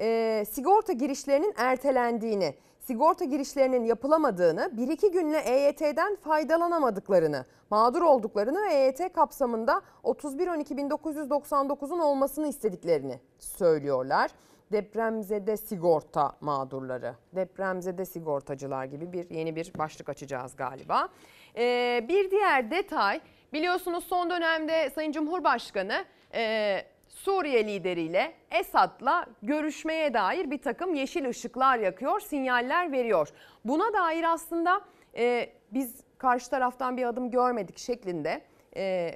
e, 0.00 0.44
sigorta 0.50 0.92
girişlerinin 0.92 1.54
ertelendiğini, 1.56 2.54
sigorta 2.88 3.24
girişlerinin 3.24 3.84
yapılamadığını, 3.84 4.70
bir 4.72 4.88
iki 4.88 5.10
günle 5.10 5.38
EYT'den 5.38 6.16
faydalanamadıklarını, 6.16 7.44
mağdur 7.70 8.02
olduklarını 8.02 8.66
ve 8.66 8.74
EYT 8.74 9.12
kapsamında 9.12 9.82
31.12.1999'un 10.04 11.98
olmasını 11.98 12.48
istediklerini 12.48 13.20
söylüyorlar. 13.38 14.30
Depremzede 14.72 15.56
sigorta 15.56 16.32
mağdurları, 16.40 17.14
depremzede 17.32 18.04
sigortacılar 18.04 18.84
gibi 18.84 19.12
bir 19.12 19.30
yeni 19.30 19.56
bir 19.56 19.72
başlık 19.78 20.08
açacağız 20.08 20.56
galiba. 20.56 21.08
Ee, 21.56 22.04
bir 22.08 22.30
diğer 22.30 22.70
detay 22.70 23.20
biliyorsunuz 23.52 24.04
son 24.04 24.30
dönemde 24.30 24.90
Sayın 24.90 25.12
Cumhurbaşkanı 25.12 26.04
e, 26.34 26.82
Suriye 27.24 27.66
lideriyle 27.66 28.32
Esad'la 28.50 29.26
görüşmeye 29.42 30.14
dair 30.14 30.50
bir 30.50 30.58
takım 30.58 30.94
yeşil 30.94 31.28
ışıklar 31.28 31.78
yakıyor, 31.78 32.20
sinyaller 32.20 32.92
veriyor. 32.92 33.28
Buna 33.64 33.92
dair 33.92 34.32
aslında 34.32 34.80
e, 35.16 35.50
biz 35.70 36.00
karşı 36.18 36.50
taraftan 36.50 36.96
bir 36.96 37.04
adım 37.04 37.30
görmedik 37.30 37.78
şeklinde 37.78 38.42
e, 38.76 39.10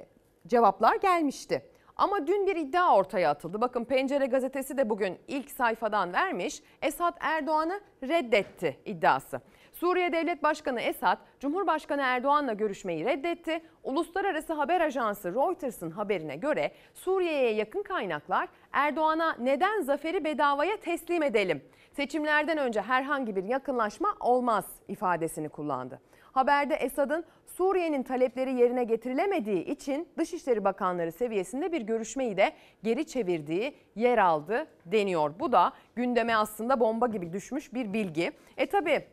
cevaplar 0.47 0.95
gelmişti. 0.95 1.61
Ama 1.95 2.27
dün 2.27 2.47
bir 2.47 2.55
iddia 2.55 2.95
ortaya 2.95 3.29
atıldı. 3.29 3.61
Bakın 3.61 3.85
Pencere 3.85 4.25
gazetesi 4.25 4.77
de 4.77 4.89
bugün 4.89 5.19
ilk 5.27 5.51
sayfadan 5.51 6.13
vermiş. 6.13 6.61
Esad 6.81 7.17
Erdoğan'ı 7.19 7.81
reddetti 8.03 8.77
iddiası. 8.85 9.41
Suriye 9.83 10.11
Devlet 10.11 10.43
Başkanı 10.43 10.81
Esad, 10.81 11.17
Cumhurbaşkanı 11.39 12.01
Erdoğan'la 12.01 12.53
görüşmeyi 12.53 13.05
reddetti. 13.05 13.61
Uluslararası 13.83 14.53
haber 14.53 14.81
ajansı 14.81 15.33
Reuters'ın 15.33 15.91
haberine 15.91 16.35
göre 16.35 16.71
Suriye'ye 16.93 17.53
yakın 17.53 17.83
kaynaklar 17.83 18.49
Erdoğan'a 18.71 19.35
neden 19.39 19.81
zaferi 19.81 20.23
bedavaya 20.23 20.77
teslim 20.77 21.23
edelim? 21.23 21.63
Seçimlerden 21.91 22.57
önce 22.57 22.81
herhangi 22.81 23.35
bir 23.35 23.43
yakınlaşma 23.43 24.15
olmaz 24.19 24.65
ifadesini 24.87 25.49
kullandı. 25.49 26.01
Haberde 26.31 26.75
Esad'ın 26.75 27.25
Suriye'nin 27.45 28.03
talepleri 28.03 28.53
yerine 28.53 28.83
getirilemediği 28.83 29.65
için 29.65 30.07
Dışişleri 30.17 30.63
Bakanları 30.63 31.11
seviyesinde 31.11 31.71
bir 31.71 31.81
görüşmeyi 31.81 32.37
de 32.37 32.53
geri 32.83 33.07
çevirdiği 33.07 33.75
yer 33.95 34.17
aldı 34.17 34.67
deniyor. 34.85 35.33
Bu 35.39 35.51
da 35.51 35.73
gündeme 35.95 36.35
aslında 36.35 36.79
bomba 36.79 37.07
gibi 37.07 37.33
düşmüş 37.33 37.73
bir 37.73 37.93
bilgi. 37.93 38.31
E 38.57 38.65
tabi 38.65 39.12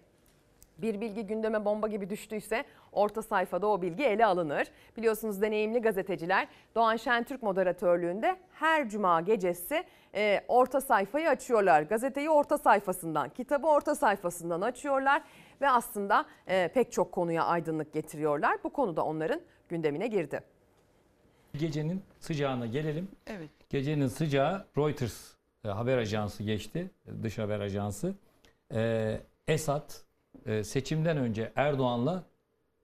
bir 0.82 1.00
bilgi 1.00 1.26
gündeme 1.26 1.64
bomba 1.64 1.88
gibi 1.88 2.10
düştüyse 2.10 2.64
orta 2.92 3.22
sayfada 3.22 3.66
o 3.66 3.82
bilgi 3.82 4.04
ele 4.04 4.26
alınır. 4.26 4.68
Biliyorsunuz 4.96 5.42
deneyimli 5.42 5.82
gazeteciler 5.82 6.48
Doğan 6.74 6.96
Şentürk 6.96 7.42
moderatörlüğünde 7.42 8.36
her 8.52 8.88
cuma 8.88 9.20
gecesi 9.20 9.84
e, 10.14 10.40
orta 10.48 10.80
sayfayı 10.80 11.28
açıyorlar. 11.28 11.82
Gazeteyi 11.82 12.30
orta 12.30 12.58
sayfasından, 12.58 13.28
kitabı 13.28 13.66
orta 13.66 13.94
sayfasından 13.94 14.60
açıyorlar 14.60 15.22
ve 15.60 15.70
aslında 15.70 16.26
e, 16.46 16.68
pek 16.68 16.92
çok 16.92 17.12
konuya 17.12 17.44
aydınlık 17.44 17.92
getiriyorlar. 17.92 18.56
Bu 18.64 18.70
konuda 18.70 19.04
onların 19.04 19.40
gündemine 19.68 20.06
girdi. 20.06 20.40
Gecenin 21.58 22.02
sıcağına 22.20 22.66
gelelim. 22.66 23.08
Evet. 23.26 23.50
Gecenin 23.70 24.06
sıcağı 24.06 24.66
Reuters 24.78 25.34
e, 25.64 25.68
haber 25.68 25.98
ajansı 25.98 26.42
geçti. 26.42 26.90
Dış 27.22 27.38
haber 27.38 27.60
ajansı. 27.60 28.14
Ee, 28.74 29.20
Esad 29.48 29.92
e, 30.46 30.64
seçimden 30.64 31.16
önce 31.16 31.52
Erdoğan'la 31.56 32.24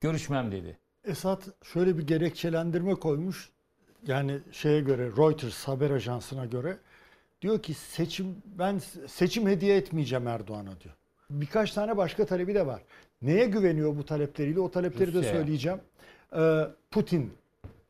görüşmem 0.00 0.52
dedi. 0.52 0.78
Esad 1.04 1.42
şöyle 1.64 1.98
bir 1.98 2.07
gerekçelendirme 2.07 2.94
koymuş. 2.94 3.50
Yani 4.07 4.38
şeye 4.52 4.80
göre 4.80 5.07
Reuters 5.07 5.68
haber 5.68 5.90
ajansına 5.90 6.46
göre 6.46 6.78
diyor 7.42 7.62
ki 7.62 7.74
seçim 7.74 8.36
ben 8.44 8.80
seçim 9.07 9.48
hediye 9.48 9.76
etmeyeceğim 9.76 10.26
Erdoğan'a 10.26 10.80
diyor. 10.80 10.94
Birkaç 11.30 11.72
tane 11.72 11.96
başka 11.96 12.26
talebi 12.26 12.54
de 12.54 12.66
var. 12.66 12.82
Neye 13.22 13.46
güveniyor 13.46 13.96
bu 13.96 14.04
talepleriyle? 14.04 14.61
O 14.61 14.70
talepleri 14.70 15.14
de 15.14 15.18
Rusya'ya. 15.18 15.36
söyleyeceğim. 15.36 15.78
Ee, 16.36 16.62
Putin 16.90 17.32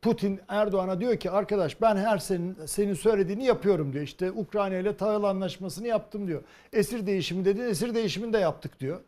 Putin 0.01 0.39
Erdoğan'a 0.47 0.99
diyor 0.99 1.17
ki 1.17 1.31
arkadaş 1.31 1.81
ben 1.81 1.95
her 1.95 2.17
senin 2.17 2.57
senin 2.65 2.93
söylediğini 2.93 3.45
yapıyorum 3.45 3.93
diyor. 3.93 4.03
İşte 4.03 4.31
Ukrayna 4.31 4.75
ile 4.77 4.97
tahıl 4.97 5.23
anlaşmasını 5.23 5.87
yaptım 5.87 6.27
diyor. 6.27 6.43
Esir 6.73 7.07
değişimi 7.07 7.45
dedi. 7.45 7.61
Esir 7.61 7.95
değişimini 7.95 8.33
de 8.33 8.37
yaptık 8.37 8.79
diyor. 8.79 8.99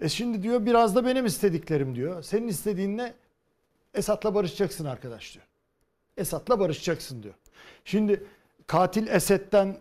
E 0.00 0.08
şimdi 0.08 0.42
diyor 0.42 0.66
biraz 0.66 0.96
da 0.96 1.04
benim 1.06 1.26
istediklerim 1.26 1.94
diyor. 1.94 2.22
Senin 2.22 2.48
istediğin 2.48 2.98
ne? 2.98 3.14
Esad'la 3.94 4.34
barışacaksın 4.34 4.84
arkadaş 4.84 5.34
diyor. 5.34 5.44
Esad'la 6.16 6.60
barışacaksın 6.60 7.22
diyor. 7.22 7.34
Şimdi 7.84 8.24
katil 8.66 9.06
Esed'den 9.06 9.76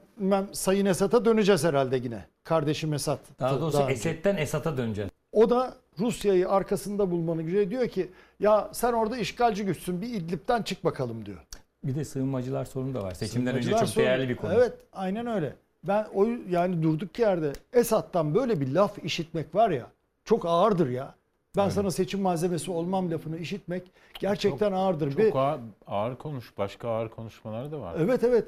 Sayın 0.51 0.85
Esad'a 0.85 1.25
döneceğiz 1.25 1.63
herhalde 1.63 1.97
yine. 1.97 2.25
Kardeşim 2.43 2.93
Esad. 2.93 3.19
Daha 3.39 3.61
doğrusu 3.61 3.83
önce. 3.83 3.93
Esed'den 3.93 4.37
Esad'a 4.37 4.77
döneceğiz. 4.77 5.11
O 5.31 5.49
da 5.49 5.75
Rusya'yı 5.99 6.49
arkasında 6.49 7.11
bulmanı 7.11 7.41
güzel 7.41 7.69
diyor 7.69 7.87
ki 7.87 8.11
ya 8.39 8.69
sen 8.71 8.93
orada 8.93 9.17
işgalci 9.17 9.65
güçsün 9.65 10.01
bir 10.01 10.07
İdlib'den 10.07 10.61
çık 10.61 10.83
bakalım 10.83 11.25
diyor. 11.25 11.37
Bir 11.83 11.95
de 11.95 12.05
sığınmacılar 12.05 12.65
sorunu 12.65 12.93
da 12.93 13.03
var. 13.03 13.13
Seçimden 13.13 13.55
önce 13.55 13.69
çok 13.69 13.79
sorunu. 13.79 14.05
değerli 14.05 14.29
bir 14.29 14.35
konu. 14.35 14.53
Evet 14.53 14.73
aynen 14.93 15.27
öyle. 15.27 15.55
Ben 15.83 16.07
o 16.13 16.27
yani 16.49 16.83
durduk 16.83 17.19
yerde 17.19 17.53
Esad'dan 17.73 18.35
böyle 18.35 18.59
bir 18.59 18.67
laf 18.67 19.03
işitmek 19.03 19.55
var 19.55 19.69
ya 19.69 19.87
çok 20.27 20.45
ağırdır 20.45 20.89
ya. 20.89 21.15
Ben 21.57 21.69
sana 21.69 21.91
seçim 21.91 22.21
malzemesi 22.21 22.71
olmam 22.71 23.11
lafını 23.11 23.37
işitmek 23.37 23.91
gerçekten 24.19 24.71
ağırdır. 24.71 25.11
Çok 25.11 25.19
Ve- 25.19 25.39
ağır, 25.39 25.59
ağır 25.87 26.15
konuş. 26.15 26.57
Başka 26.57 26.89
ağır 26.89 27.09
konuşmalar 27.09 27.71
da 27.71 27.81
var. 27.81 27.95
Evet 27.99 28.23
evet. 28.23 28.47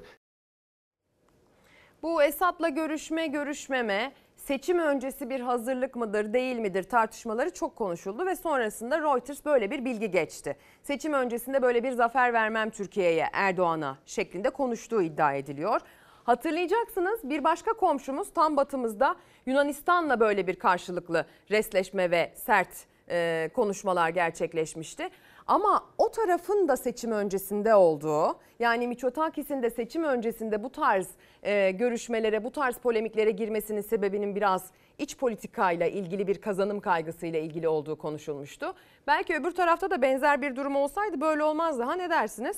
Bu 2.03 2.23
Esad'la 2.23 2.69
görüşme 2.69 3.27
görüşmeme 3.27 4.11
seçim 4.35 4.79
öncesi 4.79 5.29
bir 5.29 5.39
hazırlık 5.39 5.95
mıdır 5.95 6.33
değil 6.33 6.55
midir 6.57 6.83
tartışmaları 6.83 7.53
çok 7.53 7.75
konuşuldu 7.75 8.25
ve 8.25 8.35
sonrasında 8.35 8.99
Reuters 9.01 9.45
böyle 9.45 9.71
bir 9.71 9.85
bilgi 9.85 10.11
geçti. 10.11 10.55
Seçim 10.83 11.13
öncesinde 11.13 11.61
böyle 11.61 11.83
bir 11.83 11.91
zafer 11.91 12.33
vermem 12.33 12.69
Türkiye'ye 12.69 13.25
Erdoğan'a 13.33 13.97
şeklinde 14.05 14.49
konuştuğu 14.49 15.01
iddia 15.01 15.33
ediliyor. 15.33 15.81
Hatırlayacaksınız 16.29 17.29
bir 17.29 17.43
başka 17.43 17.73
komşumuz 17.73 18.33
tam 18.33 18.57
batımızda 18.57 19.15
Yunanistan'la 19.45 20.19
böyle 20.19 20.47
bir 20.47 20.55
karşılıklı 20.55 21.25
resleşme 21.51 22.11
ve 22.11 22.31
sert 22.35 22.69
e, 23.09 23.49
konuşmalar 23.53 24.09
gerçekleşmişti. 24.09 25.09
Ama 25.47 25.85
o 25.97 26.11
tarafın 26.11 26.67
da 26.67 26.77
seçim 26.77 27.11
öncesinde 27.11 27.75
olduğu 27.75 28.39
yani 28.59 28.87
Miçotakis'in 28.87 29.63
de 29.63 29.69
seçim 29.69 30.03
öncesinde 30.03 30.63
bu 30.63 30.69
tarz 30.69 31.07
e, 31.43 31.71
görüşmelere 31.71 32.43
bu 32.43 32.51
tarz 32.51 32.77
polemiklere 32.77 33.31
girmesinin 33.31 33.81
sebebinin 33.81 34.35
biraz 34.35 34.71
iç 34.97 35.17
politikayla 35.17 35.87
ilgili 35.87 36.27
bir 36.27 36.41
kazanım 36.41 36.79
kaygısıyla 36.79 37.39
ilgili 37.39 37.67
olduğu 37.67 37.95
konuşulmuştu. 37.95 38.73
Belki 39.07 39.35
öbür 39.35 39.51
tarafta 39.51 39.91
da 39.91 40.01
benzer 40.01 40.41
bir 40.41 40.55
durum 40.55 40.75
olsaydı 40.75 41.21
böyle 41.21 41.43
olmazdı. 41.43 41.83
Ha 41.83 41.93
ne 41.93 42.09
dersiniz? 42.09 42.57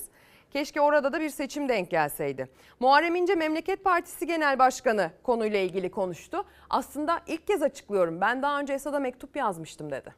Keşke 0.52 0.80
orada 0.80 1.12
da 1.12 1.20
bir 1.20 1.30
seçim 1.30 1.68
denk 1.68 1.90
gelseydi. 1.90 2.48
Muharrem 2.80 3.16
İnce 3.16 3.34
Memleket 3.34 3.84
Partisi 3.84 4.26
Genel 4.26 4.58
Başkanı 4.58 5.10
konuyla 5.22 5.58
ilgili 5.58 5.90
konuştu. 5.90 6.44
Aslında 6.70 7.20
ilk 7.26 7.46
kez 7.46 7.62
açıklıyorum 7.62 8.20
ben 8.20 8.42
daha 8.42 8.60
önce 8.60 8.72
Esad'a 8.72 8.98
mektup 8.98 9.36
yazmıştım 9.36 9.90
dedi. 9.90 10.14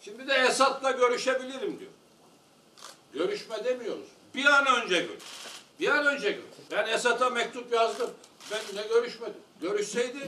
Şimdi 0.00 0.28
de 0.28 0.34
Esad'la 0.34 0.90
görüşebilirim 0.90 1.78
diyor. 1.78 1.90
Görüşme 3.12 3.64
demiyoruz. 3.64 4.08
Bir 4.34 4.44
an 4.44 4.66
önce 4.66 5.00
görüş. 5.00 5.24
Bir 5.80 5.88
an 5.88 6.06
önce 6.06 6.30
görüş. 6.30 6.44
Ben 6.70 6.86
Esad'a 6.86 7.30
mektup 7.30 7.72
yazdım. 7.72 8.10
Ben 8.50 8.60
ne 8.76 8.82
görüşmedim. 8.88 9.40
Görüşseydi 9.60 10.18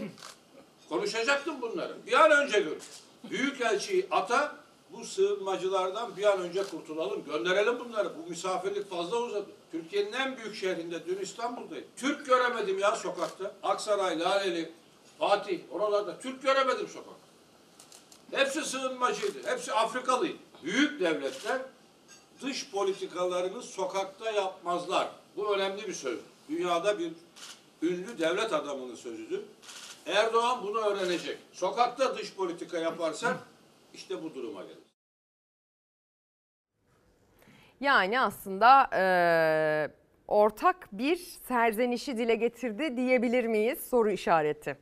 konuşacaktım 0.88 1.62
bunları. 1.62 1.96
Bir 2.06 2.12
an 2.12 2.30
önce 2.30 2.60
görüş. 2.60 2.84
Büyükelçiyi 3.30 4.06
ata 4.10 4.61
bu 4.92 5.04
sığınmacılardan 5.04 6.16
bir 6.16 6.24
an 6.24 6.40
önce 6.40 6.62
kurtulalım. 6.62 7.24
Gönderelim 7.24 7.78
bunları. 7.78 8.10
Bu 8.18 8.30
misafirlik 8.30 8.90
fazla 8.90 9.16
uzadı. 9.16 9.46
Türkiye'nin 9.72 10.12
en 10.12 10.36
büyük 10.36 10.54
şehrinde 10.54 11.06
dün 11.06 11.18
İstanbul'dayım. 11.18 11.86
Türk 11.96 12.26
göremedim 12.26 12.78
ya 12.78 12.96
sokakta. 12.96 13.54
Aksaray, 13.62 14.20
Laleli, 14.20 14.72
Fatih 15.18 15.60
oralarda 15.70 16.18
Türk 16.18 16.42
göremedim 16.42 16.88
sokakta. 16.88 17.12
Hepsi 18.30 18.64
sığınmacıydı. 18.64 19.46
Hepsi 19.46 19.72
Afrikalıydı. 19.72 20.38
Büyük 20.62 21.00
devletler 21.00 21.62
dış 22.42 22.70
politikalarını 22.70 23.62
sokakta 23.62 24.30
yapmazlar. 24.30 25.08
Bu 25.36 25.54
önemli 25.54 25.88
bir 25.88 25.94
söz. 25.94 26.18
Dünyada 26.48 26.98
bir 26.98 27.12
ünlü 27.82 28.18
devlet 28.18 28.52
adamının 28.52 28.94
sözüdür. 28.94 29.40
Erdoğan 30.06 30.62
bunu 30.62 30.78
öğrenecek. 30.78 31.38
Sokakta 31.52 32.18
dış 32.18 32.34
politika 32.34 32.78
yaparsa 32.78 33.36
işte 33.94 34.22
bu 34.22 34.34
duruma 34.34 34.62
gelir. 34.62 34.92
Yani 37.80 38.20
aslında 38.20 38.90
e, 38.94 39.04
ortak 40.28 40.88
bir 40.92 41.16
serzenişi 41.16 42.18
dile 42.18 42.34
getirdi 42.34 42.96
diyebilir 42.96 43.44
miyiz? 43.44 43.86
Soru 43.86 44.10
işareti. 44.10 44.76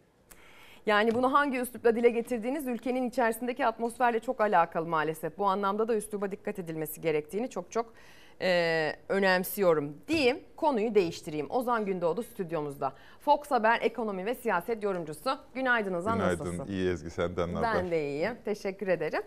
Yani 0.86 1.14
bunu 1.14 1.32
hangi 1.32 1.58
üslupla 1.58 1.96
dile 1.96 2.08
getirdiğiniz 2.08 2.66
ülkenin 2.66 3.08
içerisindeki 3.08 3.66
atmosferle 3.66 4.20
çok 4.20 4.40
alakalı 4.40 4.86
maalesef. 4.86 5.38
Bu 5.38 5.46
anlamda 5.46 5.88
da 5.88 5.94
üsluba 5.94 6.32
dikkat 6.32 6.58
edilmesi 6.58 7.00
gerektiğini 7.00 7.50
çok 7.50 7.72
çok 7.72 7.94
e, 8.42 8.92
önemsiyorum 9.08 9.96
diyeyim. 10.08 10.40
Konuyu 10.56 10.94
değiştireyim. 10.94 11.46
Ozan 11.50 11.84
Gündoğdu 11.86 12.22
stüdyomuzda. 12.22 12.92
Fox 13.20 13.50
Haber 13.50 13.78
ekonomi 13.82 14.26
ve 14.26 14.34
siyaset 14.34 14.82
yorumcusu. 14.84 15.38
Günaydın 15.54 15.94
Ozan 15.94 16.18
Günaydın. 16.18 16.44
nasılsın? 16.44 16.66
İyi 16.72 16.90
Ezgi 16.90 17.10
senden 17.10 17.50
ne 17.52 17.54
haber? 17.56 17.74
Ben 17.74 17.90
de 17.90 18.08
iyiyim. 18.08 18.38
Teşekkür 18.44 18.88
ederim. 18.88 19.22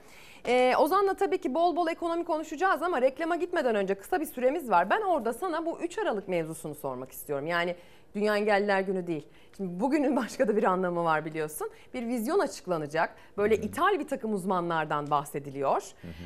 Ee, 0.47 0.73
Ozan'la 0.77 1.13
tabii 1.13 1.37
ki 1.37 1.53
bol 1.53 1.75
bol 1.75 1.87
ekonomi 1.87 2.25
konuşacağız 2.25 2.81
ama 2.83 3.01
reklama 3.01 3.35
gitmeden 3.35 3.75
önce 3.75 3.95
kısa 3.95 4.19
bir 4.21 4.25
süremiz 4.25 4.69
var. 4.69 4.89
Ben 4.89 5.01
orada 5.01 5.33
sana 5.33 5.65
bu 5.65 5.79
3 5.79 5.97
Aralık 5.97 6.27
mevzusunu 6.27 6.75
sormak 6.75 7.11
istiyorum. 7.11 7.47
Yani 7.47 7.75
Dünya 8.15 8.37
Engelliler 8.37 8.81
Günü 8.81 9.07
değil. 9.07 9.27
Şimdi 9.57 9.79
bugünün 9.79 10.15
başka 10.15 10.47
da 10.47 10.57
bir 10.57 10.63
anlamı 10.63 11.03
var 11.03 11.25
biliyorsun. 11.25 11.69
Bir 11.93 12.07
vizyon 12.07 12.39
açıklanacak. 12.39 13.15
Böyle 13.37 13.57
ithal 13.57 13.99
bir 13.99 14.07
takım 14.07 14.33
uzmanlardan 14.33 15.09
bahsediliyor. 15.09 15.83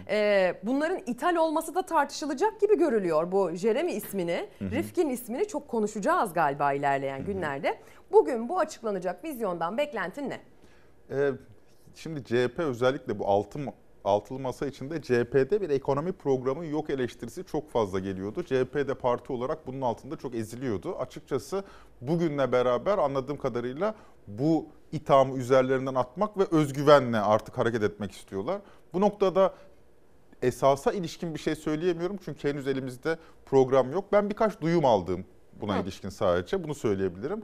Ee, 0.10 0.60
bunların 0.64 1.00
ithal 1.06 1.36
olması 1.36 1.76
da 1.76 1.82
tartışılacak 1.82 2.62
gibi 2.62 2.78
görülüyor. 2.78 3.32
Bu 3.32 3.52
Jeremy 3.52 3.94
ismini, 3.94 4.48
Hı 4.60 4.66
hı. 4.66 4.72
Rifkin 4.72 5.10
ismini 5.10 5.48
çok 5.48 5.68
konuşacağız 5.68 6.34
galiba 6.34 6.74
ilerleyen 6.74 7.26
günlerde. 7.26 7.80
Bugün 8.12 8.50
bu 8.50 8.60
açıklanacak 8.60 9.24
vizyondan 9.24 9.78
beklentin 9.78 10.30
ne? 10.30 10.40
Ee, 11.12 11.32
şimdi 11.96 12.24
CHP 12.24 12.60
özellikle 12.60 13.20
bu 13.20 13.28
altı 13.28 13.60
altılı 14.08 14.39
masa 14.39 14.68
içinde 14.68 15.01
CHP'de 15.01 15.62
bir 15.62 15.70
ekonomi 15.70 16.12
programı 16.12 16.66
yok 16.66 16.89
eleştirisi 16.89 17.43
çok 17.43 17.72
fazla 17.72 17.99
geliyordu. 17.99 18.43
CHP'de 18.43 18.93
parti 18.93 19.34
olarak 19.34 19.68
bunun 19.68 19.82
altında 19.82 20.16
çok 20.16 20.36
eziliyordu. 20.36 20.95
Açıkçası 20.95 21.64
bugünle 22.01 22.51
beraber 22.51 22.97
anladığım 22.97 23.38
kadarıyla 23.38 23.95
bu 24.28 24.66
ithamı 24.91 25.38
üzerlerinden 25.38 25.95
atmak 25.95 26.38
ve 26.38 26.43
özgüvenle 26.51 27.18
artık 27.18 27.58
hareket 27.58 27.84
etmek 27.84 28.12
istiyorlar. 28.12 28.62
Bu 28.93 29.01
noktada 29.01 29.53
esasa 30.41 30.91
ilişkin 30.91 31.34
bir 31.34 31.39
şey 31.39 31.55
söyleyemiyorum 31.55 32.18
çünkü 32.26 32.49
henüz 32.49 32.68
elimizde 32.68 33.18
program 33.45 33.91
yok. 33.91 34.05
Ben 34.12 34.30
birkaç 34.30 34.62
duyum 34.62 34.86
aldım 34.86 35.26
buna 35.62 35.78
Hı. 35.78 35.84
ilişkin 35.84 36.10
sadece 36.10 36.64
bunu 36.64 36.76
söyleyebilirim. 36.76 37.43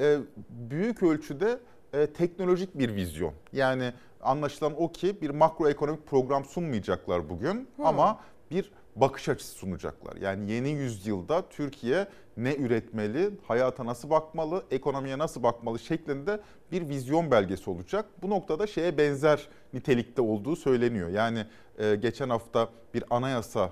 E, 0.00 0.18
büyük 0.48 1.02
ölçüde 1.02 1.58
e, 1.92 2.06
teknolojik 2.06 2.78
bir 2.78 2.94
vizyon. 2.94 3.32
Yani 3.52 3.92
anlaşılan 4.22 4.82
o 4.82 4.92
ki 4.92 5.22
bir 5.22 5.30
makroekonomik 5.30 6.06
program 6.06 6.44
sunmayacaklar 6.44 7.28
bugün 7.28 7.68
Hı. 7.76 7.84
ama 7.84 8.20
bir 8.50 8.70
bakış 8.96 9.28
açısı 9.28 9.54
sunacaklar. 9.54 10.16
Yani 10.16 10.50
yeni 10.50 10.70
yüzyılda 10.70 11.48
Türkiye 11.48 12.08
ne 12.36 12.54
üretmeli, 12.54 13.30
hayata 13.48 13.86
nasıl 13.86 14.10
bakmalı, 14.10 14.64
ekonomiye 14.70 15.18
nasıl 15.18 15.42
bakmalı 15.42 15.78
şeklinde 15.78 16.40
bir 16.72 16.88
vizyon 16.88 17.30
belgesi 17.30 17.70
olacak. 17.70 18.06
Bu 18.22 18.30
noktada 18.30 18.66
şeye 18.66 18.98
benzer 18.98 19.48
nitelikte 19.72 20.22
olduğu 20.22 20.56
söyleniyor. 20.56 21.08
Yani 21.08 21.46
e, 21.78 21.94
geçen 21.94 22.28
hafta 22.28 22.68
bir 22.94 23.04
anayasa 23.10 23.70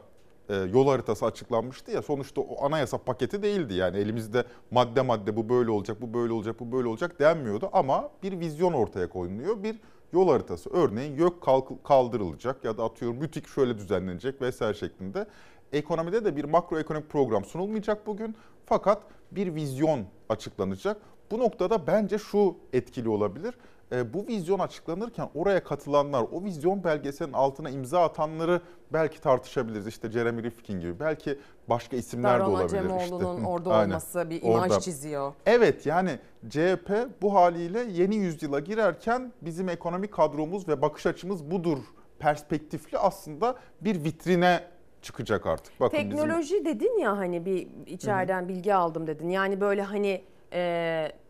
e, 0.48 0.54
yol 0.54 0.88
haritası 0.88 1.26
açıklanmıştı 1.26 1.90
ya 1.90 2.02
sonuçta 2.02 2.40
o 2.40 2.64
anayasa 2.64 2.98
paketi 2.98 3.42
değildi. 3.42 3.74
Yani 3.74 3.96
elimizde 3.96 4.44
madde 4.70 5.00
madde 5.00 5.36
bu 5.36 5.48
böyle 5.48 5.70
olacak, 5.70 6.02
bu 6.02 6.14
böyle 6.14 6.32
olacak, 6.32 6.60
bu 6.60 6.72
böyle 6.72 6.88
olacak 6.88 7.20
denmiyordu 7.20 7.70
ama 7.72 8.10
bir 8.22 8.40
vizyon 8.40 8.72
ortaya 8.72 9.08
konuluyor. 9.08 9.62
Bir 9.62 9.76
yol 10.12 10.28
haritası 10.28 10.70
örneğin 10.70 11.16
kalk- 11.40 11.84
kaldırılacak 11.84 12.64
ya 12.64 12.78
da 12.78 12.84
atıyorum 12.84 13.18
mütik 13.18 13.48
şöyle 13.48 13.78
düzenlenecek 13.78 14.42
vesaire 14.42 14.74
şeklinde. 14.74 15.26
Ekonomide 15.72 16.24
de 16.24 16.36
bir 16.36 16.44
makroekonomik 16.44 17.10
program 17.10 17.44
sunulmayacak 17.44 18.06
bugün 18.06 18.34
fakat 18.66 19.02
bir 19.32 19.54
vizyon 19.54 20.04
açıklanacak. 20.28 20.96
Bu 21.30 21.38
noktada 21.38 21.86
bence 21.86 22.18
şu 22.18 22.56
etkili 22.72 23.08
olabilir. 23.08 23.54
E, 23.92 24.14
bu 24.14 24.26
vizyon 24.26 24.58
açıklanırken 24.58 25.28
oraya 25.34 25.64
katılanlar, 25.64 26.24
o 26.32 26.44
vizyon 26.44 26.84
belgeselinin 26.84 27.34
altına 27.34 27.70
imza 27.70 28.02
atanları 28.02 28.60
belki 28.92 29.20
tartışabiliriz. 29.20 29.86
İşte 29.86 30.10
Jeremy 30.10 30.42
Rifkin 30.42 30.80
gibi. 30.80 31.00
Belki 31.00 31.38
başka 31.68 31.96
isimler 31.96 32.34
de 32.36 32.40
Davran 32.40 32.50
olabilir. 32.52 32.78
Acemoğlu'nun 32.78 33.36
işte. 33.36 33.48
orada 33.50 33.70
olması 33.70 34.30
bir 34.30 34.42
imaj 34.42 34.70
Orada. 34.70 34.80
çiziyor. 34.80 35.32
Evet 35.46 35.86
yani 35.86 36.18
CHP 36.48 36.90
bu 37.22 37.34
haliyle 37.34 37.80
yeni 37.90 38.16
yüzyıla 38.16 38.60
girerken 38.60 39.32
bizim 39.42 39.68
ekonomik 39.68 40.12
kadromuz 40.12 40.68
ve 40.68 40.82
bakış 40.82 41.06
açımız 41.06 41.50
budur 41.50 41.78
perspektifli 42.18 42.98
aslında 42.98 43.54
bir 43.80 44.04
vitrine 44.04 44.60
çıkacak 45.02 45.46
artık. 45.46 45.80
Bakın 45.80 45.98
bizim- 45.98 46.10
Teknoloji 46.10 46.64
dedin 46.64 46.98
ya 46.98 47.18
hani 47.18 47.44
bir 47.46 47.68
içeriden 47.86 48.48
bilgi 48.48 48.74
aldım 48.74 49.06
dedin. 49.06 49.28
Yani 49.28 49.60
böyle 49.60 49.82
hani 49.82 50.22
e, 50.52 50.60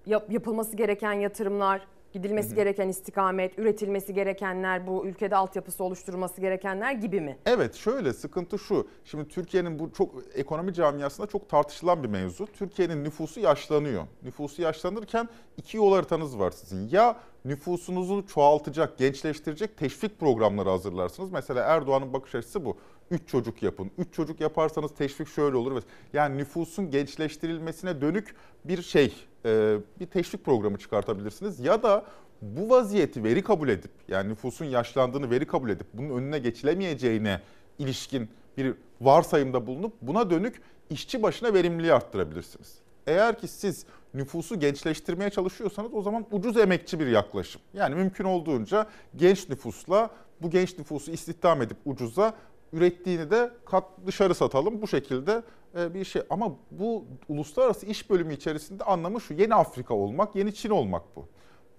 yap- 0.06 0.30
yapılması 0.32 0.76
gereken 0.76 1.12
yatırımlar, 1.12 1.86
gidilmesi 2.12 2.54
gereken 2.54 2.88
istikamet, 2.88 3.58
üretilmesi 3.58 4.14
gerekenler, 4.14 4.86
bu 4.86 5.06
ülkede 5.06 5.36
altyapısı 5.36 5.84
oluşturulması 5.84 6.40
gerekenler 6.40 6.92
gibi 6.92 7.20
mi? 7.20 7.38
Evet 7.46 7.74
şöyle 7.74 8.12
sıkıntı 8.12 8.58
şu. 8.58 8.88
Şimdi 9.04 9.28
Türkiye'nin 9.28 9.78
bu 9.78 9.92
çok 9.92 10.14
ekonomi 10.34 10.74
camiasında 10.74 11.26
çok 11.26 11.48
tartışılan 11.48 12.02
bir 12.02 12.08
mevzu. 12.08 12.46
Türkiye'nin 12.46 13.04
nüfusu 13.04 13.40
yaşlanıyor. 13.40 14.04
Nüfusu 14.22 14.62
yaşlanırken 14.62 15.28
iki 15.56 15.76
yol 15.76 15.92
haritanız 15.94 16.38
var 16.38 16.50
sizin. 16.50 16.88
Ya 16.88 17.16
nüfusunuzu 17.44 18.26
çoğaltacak, 18.26 18.98
gençleştirecek 18.98 19.76
teşvik 19.76 20.20
programları 20.20 20.68
hazırlarsınız. 20.68 21.32
Mesela 21.32 21.64
Erdoğan'ın 21.64 22.12
bakış 22.12 22.34
açısı 22.34 22.64
bu. 22.64 22.76
3 23.10 23.28
çocuk 23.28 23.62
yapın. 23.62 23.90
3 23.98 24.14
çocuk 24.14 24.40
yaparsanız 24.40 24.94
teşvik 24.94 25.28
şöyle 25.28 25.56
olur. 25.56 25.82
Yani 26.12 26.38
nüfusun 26.38 26.90
gençleştirilmesine 26.90 28.00
dönük 28.00 28.34
bir 28.64 28.82
şey, 28.82 29.14
e, 29.44 29.76
bir 30.00 30.06
teşvik 30.06 30.44
programı 30.44 30.78
çıkartabilirsiniz. 30.78 31.60
Ya 31.60 31.82
da 31.82 32.04
bu 32.42 32.70
vaziyeti 32.70 33.24
veri 33.24 33.42
kabul 33.42 33.68
edip 33.68 33.90
yani 34.08 34.28
nüfusun 34.28 34.64
yaşlandığını 34.64 35.30
veri 35.30 35.46
kabul 35.46 35.70
edip 35.70 35.86
bunun 35.94 36.18
önüne 36.18 36.38
geçilemeyeceğine 36.38 37.40
ilişkin 37.78 38.28
bir 38.56 38.74
varsayımda 39.00 39.66
bulunup 39.66 39.92
buna 40.02 40.30
dönük 40.30 40.62
işçi 40.90 41.22
başına 41.22 41.54
verimliliği 41.54 41.92
arttırabilirsiniz. 41.92 42.78
Eğer 43.06 43.38
ki 43.38 43.48
siz 43.48 43.86
nüfusu 44.14 44.60
gençleştirmeye 44.60 45.30
çalışıyorsanız 45.30 45.94
o 45.94 46.02
zaman 46.02 46.26
ucuz 46.30 46.56
emekçi 46.56 47.00
bir 47.00 47.06
yaklaşım. 47.06 47.62
Yani 47.74 47.94
mümkün 47.94 48.24
olduğunca 48.24 48.86
genç 49.16 49.48
nüfusla 49.48 50.10
bu 50.42 50.50
genç 50.50 50.78
nüfusu 50.78 51.10
istihdam 51.10 51.62
edip 51.62 51.76
ucuza 51.84 52.34
ürettiğini 52.72 53.30
de 53.30 53.50
kat 53.64 53.84
dışarı 54.06 54.34
satalım 54.34 54.82
bu 54.82 54.88
şekilde 54.88 55.42
e, 55.78 55.94
bir 55.94 56.04
şey. 56.04 56.22
Ama 56.30 56.52
bu 56.70 57.04
uluslararası 57.28 57.86
iş 57.86 58.10
bölümü 58.10 58.34
içerisinde 58.34 58.84
anlamı 58.84 59.20
şu 59.20 59.34
yeni 59.34 59.54
Afrika 59.54 59.94
olmak, 59.94 60.36
yeni 60.36 60.54
Çin 60.54 60.70
olmak 60.70 61.02
bu. 61.16 61.28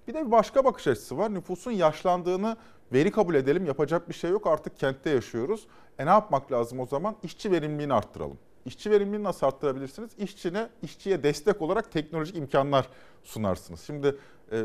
Bir 0.08 0.14
de 0.14 0.26
bir 0.26 0.32
başka 0.32 0.66
bakış 0.66 0.88
açısı 0.88 1.18
var. 1.18 1.34
Nüfusun 1.34 1.72
yaşlandığını 1.72 2.58
veri 2.94 3.12
kabul 3.12 3.36
edelim. 3.36 3.66
Yapacak 3.66 4.10
bir 4.10 4.14
şey 4.14 4.32
yok. 4.32 4.48
Artık 4.48 4.78
kentte 4.78 5.10
yaşıyoruz. 5.10 5.68
E 6.00 6.06
ne 6.06 6.10
yapmak 6.10 6.52
lazım 6.52 6.80
o 6.80 6.86
zaman? 6.86 7.16
İşçi 7.24 7.52
verimliliğini 7.52 7.94
arttıralım. 7.94 8.38
İşçi 8.66 8.92
verimliliğini 8.92 9.24
nasıl 9.24 9.48
arttırabilirsiniz? 9.48 10.12
İşçine, 10.18 10.70
işçiye 10.84 11.24
destek 11.24 11.62
olarak 11.62 11.92
teknolojik 11.92 12.38
imkanlar 12.38 12.88
sunarsınız. 13.24 13.82
Şimdi 13.82 14.16
e, 14.52 14.64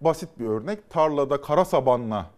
basit 0.00 0.38
bir 0.38 0.46
örnek. 0.46 0.90
Tarlada 0.90 1.40
kara 1.40 1.64
sabanla 1.64 2.30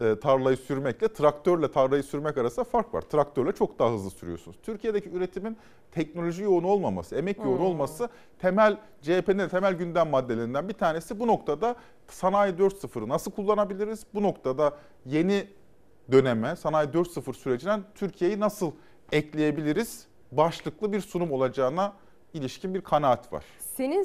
e, 0.00 0.20
tarlayı 0.20 0.56
sürmekle 0.56 1.08
traktörle 1.12 1.70
tarlayı 1.70 2.02
sürmek 2.02 2.38
arasında 2.38 2.64
fark 2.64 2.94
var. 2.94 3.00
Traktörle 3.00 3.52
çok 3.52 3.78
daha 3.78 3.92
hızlı 3.92 4.10
sürüyorsunuz. 4.10 4.56
Türkiye'deki 4.62 5.10
üretimin 5.10 5.56
teknoloji 5.92 6.42
yoğun 6.42 6.62
olmaması, 6.64 7.16
emek 7.16 7.38
yoğun 7.38 7.58
Hmm. 7.58 7.64
olması 7.66 8.08
temel 8.38 8.76
CHP'nin 9.02 9.48
temel 9.48 9.74
gündem 9.74 10.08
maddelerinden 10.10 10.68
bir 10.68 10.74
tanesi. 10.74 11.20
Bu 11.20 11.26
noktada 11.26 11.76
sanayi 12.08 12.52
4.0'ı 12.58 13.08
nasıl 13.08 13.30
kullanabiliriz? 13.30 14.06
Bu 14.14 14.22
noktada 14.22 14.76
yeni 15.06 15.46
döneme, 16.12 16.56
sanayi 16.56 16.88
4.0 16.88 17.34
sürecine 17.34 17.78
Türkiye'yi 17.94 18.40
nasıl 18.40 18.72
ekleyebiliriz? 19.12 20.06
Başlıklı 20.32 20.92
bir 20.92 21.00
sunum 21.00 21.32
olacağına 21.32 21.92
ilişkin 22.34 22.74
bir 22.74 22.80
kanaat 22.80 23.32
var. 23.32 23.44
Senin 23.58 24.02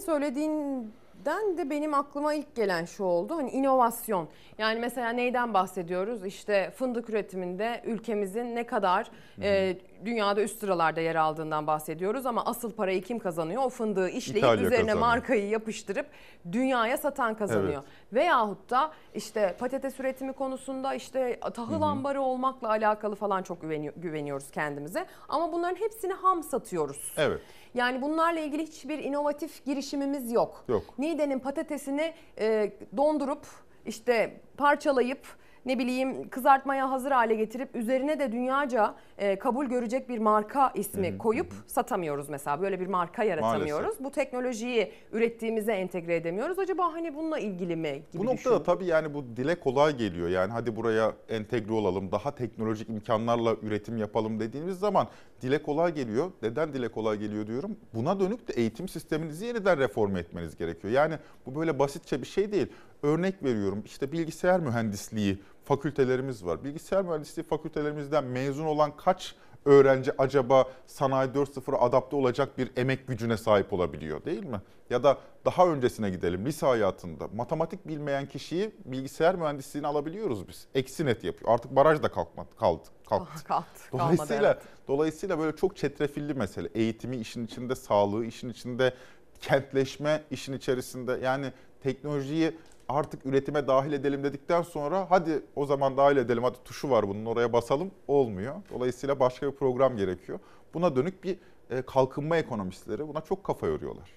söylediğinden 1.25 1.57
de 1.57 1.69
benim 1.69 1.93
aklıma 1.93 2.33
ilk 2.33 2.55
gelen 2.55 2.85
şu 2.85 3.03
oldu. 3.03 3.37
Hani 3.37 3.51
inovasyon. 3.51 4.27
Yani 4.57 4.79
mesela 4.79 5.09
neyden 5.09 5.53
bahsediyoruz? 5.53 6.25
İşte 6.25 6.71
fındık 6.75 7.09
üretiminde 7.09 7.81
ülkemizin 7.85 8.55
ne 8.55 8.65
kadar 8.65 9.11
e, 9.41 9.77
dünyada 10.05 10.41
üst 10.43 10.59
sıralarda 10.59 11.01
yer 11.01 11.15
aldığından 11.15 11.67
bahsediyoruz 11.67 12.25
ama 12.25 12.45
asıl 12.45 12.71
parayı 12.71 13.01
kim 13.03 13.19
kazanıyor? 13.19 13.63
O 13.63 13.69
fındığı 13.69 14.09
işleyip 14.09 14.37
İtalya 14.37 14.63
üzerine 14.65 14.77
kazanıyor. 14.77 14.99
markayı 14.99 15.49
yapıştırıp 15.49 16.05
dünyaya 16.51 16.97
satan 16.97 17.35
kazanıyor. 17.37 17.83
Veyahut 18.13 18.69
da 18.69 18.91
işte 19.13 19.55
patates 19.59 19.99
üretimi 19.99 20.33
konusunda 20.33 20.93
işte 20.93 21.39
tahıl 21.53 21.81
ambarı 21.81 22.21
olmakla 22.21 22.67
alakalı 22.69 23.15
falan 23.15 23.43
çok 23.43 23.61
güveniyor- 23.61 23.93
güveniyoruz 23.97 24.51
kendimize. 24.51 25.05
Ama 25.29 25.53
bunların 25.53 25.75
hepsini 25.75 26.13
ham 26.13 26.43
satıyoruz. 26.43 27.13
Evet. 27.17 27.41
Yani 27.73 28.01
bunlarla 28.01 28.39
ilgili 28.39 28.63
hiçbir 28.63 28.97
inovatif 28.99 29.65
girişimimiz 29.65 30.31
yok. 30.31 30.63
Yok. 30.67 30.83
Niğde'nin 30.99 31.39
patatesini 31.39 32.13
e, 32.39 32.71
dondurup 32.97 33.45
işte 33.85 34.41
parçalayıp 34.57 35.27
ne 35.69 35.79
bileyim 35.79 36.29
kızartmaya 36.29 36.91
hazır 36.91 37.11
hale 37.11 37.35
getirip 37.35 37.75
üzerine 37.75 38.19
de 38.19 38.31
dünyaca 38.31 38.95
e, 39.17 39.39
kabul 39.39 39.65
görecek 39.65 40.09
bir 40.09 40.17
marka 40.19 40.71
ismi 40.75 41.17
koyup 41.17 41.53
satamıyoruz 41.67 42.29
mesela. 42.29 42.61
Böyle 42.61 42.79
bir 42.79 42.87
marka 42.87 43.23
yaratamıyoruz. 43.23 43.95
Bu 43.99 44.11
teknolojiyi 44.11 44.91
ürettiğimize 45.11 45.73
entegre 45.73 46.15
edemiyoruz. 46.15 46.59
Acaba 46.59 46.93
hani 46.93 47.15
bununla 47.15 47.39
ilgili 47.39 47.75
mi 47.75 47.89
gibi 48.11 48.23
Bu 48.23 48.25
noktada 48.25 48.37
düşündüm. 48.37 48.63
tabii 48.65 48.85
yani 48.85 49.13
bu 49.13 49.23
dile 49.37 49.59
kolay 49.59 49.97
geliyor. 49.97 50.29
Yani 50.29 50.51
hadi 50.51 50.75
buraya 50.75 51.13
entegre 51.29 51.73
olalım, 51.73 52.11
daha 52.11 52.35
teknolojik 52.35 52.89
imkanlarla 52.89 53.55
üretim 53.61 53.97
yapalım 53.97 54.39
dediğimiz 54.39 54.79
zaman 54.79 55.07
dile 55.41 55.61
kolay 55.63 55.93
geliyor. 55.93 56.31
Neden 56.41 56.73
dile 56.73 56.87
kolay 56.87 57.17
geliyor 57.17 57.47
diyorum. 57.47 57.77
Buna 57.93 58.19
dönük 58.19 58.47
de 58.47 58.53
eğitim 58.53 58.87
sisteminizi 58.87 59.45
yeniden 59.45 59.79
reforme 59.79 60.19
etmeniz 60.19 60.57
gerekiyor. 60.57 60.93
Yani 60.93 61.15
bu 61.45 61.59
böyle 61.59 61.79
basitçe 61.79 62.21
bir 62.21 62.27
şey 62.27 62.51
değil. 62.51 62.67
Örnek 63.03 63.43
veriyorum 63.43 63.81
işte 63.85 64.11
bilgisayar 64.11 64.59
mühendisliği 64.59 65.37
fakültelerimiz 65.69 66.45
var. 66.45 66.63
Bilgisayar 66.63 67.05
mühendisliği 67.05 67.45
fakültelerimizden 67.45 68.23
mezun 68.23 68.65
olan 68.65 68.97
kaç 68.97 69.35
öğrenci 69.65 70.11
acaba 70.17 70.65
sanayi 70.87 71.29
4.0'a 71.29 71.81
adapte 71.81 72.15
olacak 72.15 72.57
bir 72.57 72.71
emek 72.77 73.07
gücüne 73.07 73.37
sahip 73.37 73.73
olabiliyor 73.73 74.25
değil 74.25 74.45
mi? 74.45 74.61
Ya 74.89 75.03
da 75.03 75.17
daha 75.45 75.67
öncesine 75.67 76.09
gidelim 76.09 76.45
lise 76.45 76.65
hayatında 76.65 77.27
matematik 77.35 77.87
bilmeyen 77.87 78.25
kişiyi 78.25 78.71
bilgisayar 78.85 79.35
mühendisliğine 79.35 79.87
alabiliyoruz 79.87 80.47
biz. 80.47 80.67
Eksi 80.75 81.05
net 81.05 81.23
yapıyor. 81.23 81.53
Artık 81.53 81.75
baraj 81.75 82.03
da 82.03 82.11
kalkmadı, 82.11 82.49
kaldı, 82.59 82.83
kalktı. 83.09 83.43
Kalktı, 83.47 83.89
kalmadı, 83.91 84.13
Dolayısıyla 84.13 84.51
evet. 84.53 84.63
dolayısıyla 84.87 85.39
böyle 85.39 85.55
çok 85.55 85.77
çetrefilli 85.77 86.33
mesele. 86.33 86.69
Eğitimi 86.75 87.17
işin 87.17 87.45
içinde, 87.45 87.75
sağlığı 87.75 88.25
işin 88.25 88.49
içinde, 88.49 88.93
kentleşme 89.41 90.23
işin 90.31 90.53
içerisinde. 90.53 91.19
Yani 91.23 91.51
teknolojiyi 91.83 92.57
artık 92.89 93.25
üretime 93.25 93.67
dahil 93.67 93.93
edelim 93.93 94.23
dedikten 94.23 94.61
sonra 94.61 95.05
hadi 95.09 95.43
o 95.55 95.65
zaman 95.65 95.97
dahil 95.97 96.17
edelim 96.17 96.43
hadi 96.43 96.57
tuşu 96.65 96.89
var 96.89 97.07
bunun 97.07 97.25
oraya 97.25 97.53
basalım 97.53 97.91
olmuyor. 98.07 98.55
Dolayısıyla 98.73 99.19
başka 99.19 99.47
bir 99.47 99.51
program 99.51 99.97
gerekiyor. 99.97 100.39
Buna 100.73 100.95
dönük 100.95 101.23
bir 101.23 101.37
e, 101.69 101.81
kalkınma 101.81 102.37
ekonomistleri 102.37 103.07
buna 103.07 103.21
çok 103.21 103.43
kafa 103.43 103.67
yoruyorlar. 103.67 104.11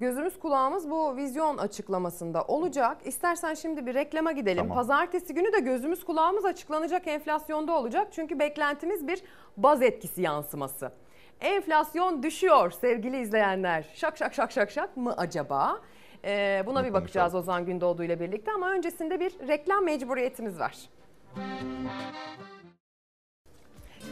Gözümüz 0.00 0.38
kulağımız 0.38 0.90
bu 0.90 1.16
vizyon 1.16 1.58
açıklamasında 1.58 2.42
olacak. 2.42 2.98
İstersen 3.04 3.54
şimdi 3.54 3.86
bir 3.86 3.94
reklama 3.94 4.32
gidelim. 4.32 4.62
Tamam. 4.62 4.74
Pazartesi 4.74 5.34
günü 5.34 5.52
de 5.52 5.60
gözümüz 5.60 6.04
kulağımız 6.04 6.44
açıklanacak 6.44 7.06
enflasyonda 7.06 7.72
olacak. 7.72 8.08
Çünkü 8.12 8.38
beklentimiz 8.38 9.08
bir 9.08 9.22
baz 9.56 9.82
etkisi 9.82 10.22
yansıması. 10.22 10.92
Enflasyon 11.40 12.22
düşüyor 12.22 12.70
sevgili 12.70 13.20
izleyenler. 13.20 13.84
Şak 13.94 14.16
şak 14.16 14.34
şak 14.34 14.52
şak 14.52 14.70
şak 14.70 14.96
mı 14.96 15.14
acaba? 15.16 15.80
Ee, 16.24 16.62
buna 16.66 16.84
bir 16.84 16.92
bakacağız 16.92 17.34
Ozan 17.34 17.66
Gündoğdu 17.66 18.04
ile 18.04 18.20
birlikte 18.20 18.52
ama 18.52 18.70
öncesinde 18.70 19.20
bir 19.20 19.48
reklam 19.48 19.84
mecburiyetimiz 19.84 20.58
var. 20.58 20.76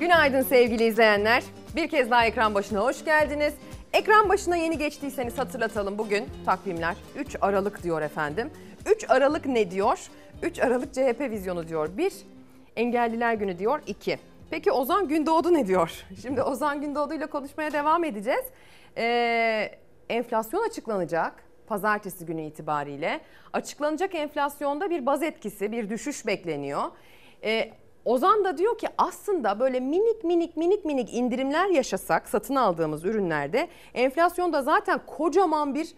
Günaydın 0.00 0.42
sevgili 0.42 0.84
izleyenler. 0.84 1.42
Bir 1.76 1.88
kez 1.88 2.10
daha 2.10 2.26
ekran 2.26 2.54
başına 2.54 2.80
hoş 2.80 3.04
geldiniz. 3.04 3.54
Ekran 3.92 4.28
başına 4.28 4.56
yeni 4.56 4.78
geçtiyseniz 4.78 5.38
hatırlatalım 5.38 5.98
bugün 5.98 6.24
takvimler 6.46 6.96
3 7.16 7.36
Aralık 7.40 7.82
diyor 7.82 8.02
efendim. 8.02 8.50
3 8.96 9.10
Aralık 9.10 9.46
ne 9.46 9.70
diyor? 9.70 10.10
3 10.42 10.58
Aralık 10.58 10.94
CHP 10.94 11.20
vizyonu 11.20 11.68
diyor. 11.68 11.96
1 11.96 12.12
Engelliler 12.76 13.34
Günü 13.34 13.58
diyor. 13.58 13.80
2 13.86 14.18
Peki 14.50 14.72
Ozan 14.72 15.08
Gündoğdu 15.08 15.54
ne 15.54 15.66
diyor? 15.66 16.04
Şimdi 16.22 16.42
Ozan 16.42 16.80
Gündoğdu 16.80 17.14
ile 17.14 17.26
konuşmaya 17.26 17.72
devam 17.72 18.04
edeceğiz. 18.04 18.44
Ee, 18.96 19.70
enflasyon 20.08 20.68
açıklanacak 20.68 21.45
pazartesi 21.66 22.26
günü 22.26 22.42
itibariyle. 22.42 23.20
Açıklanacak 23.52 24.14
enflasyonda 24.14 24.90
bir 24.90 25.06
baz 25.06 25.22
etkisi, 25.22 25.72
bir 25.72 25.90
düşüş 25.90 26.26
bekleniyor. 26.26 26.82
Ee, 27.44 27.70
Ozan 28.04 28.44
da 28.44 28.58
diyor 28.58 28.78
ki 28.78 28.88
aslında 28.98 29.60
böyle 29.60 29.80
minik 29.80 30.24
minik 30.24 30.56
minik 30.56 30.84
minik 30.84 31.14
indirimler 31.14 31.66
yaşasak 31.68 32.28
satın 32.28 32.54
aldığımız 32.54 33.04
ürünlerde 33.04 33.68
enflasyonda 33.94 34.62
zaten 34.62 35.00
kocaman 35.06 35.74
bir 35.74 35.88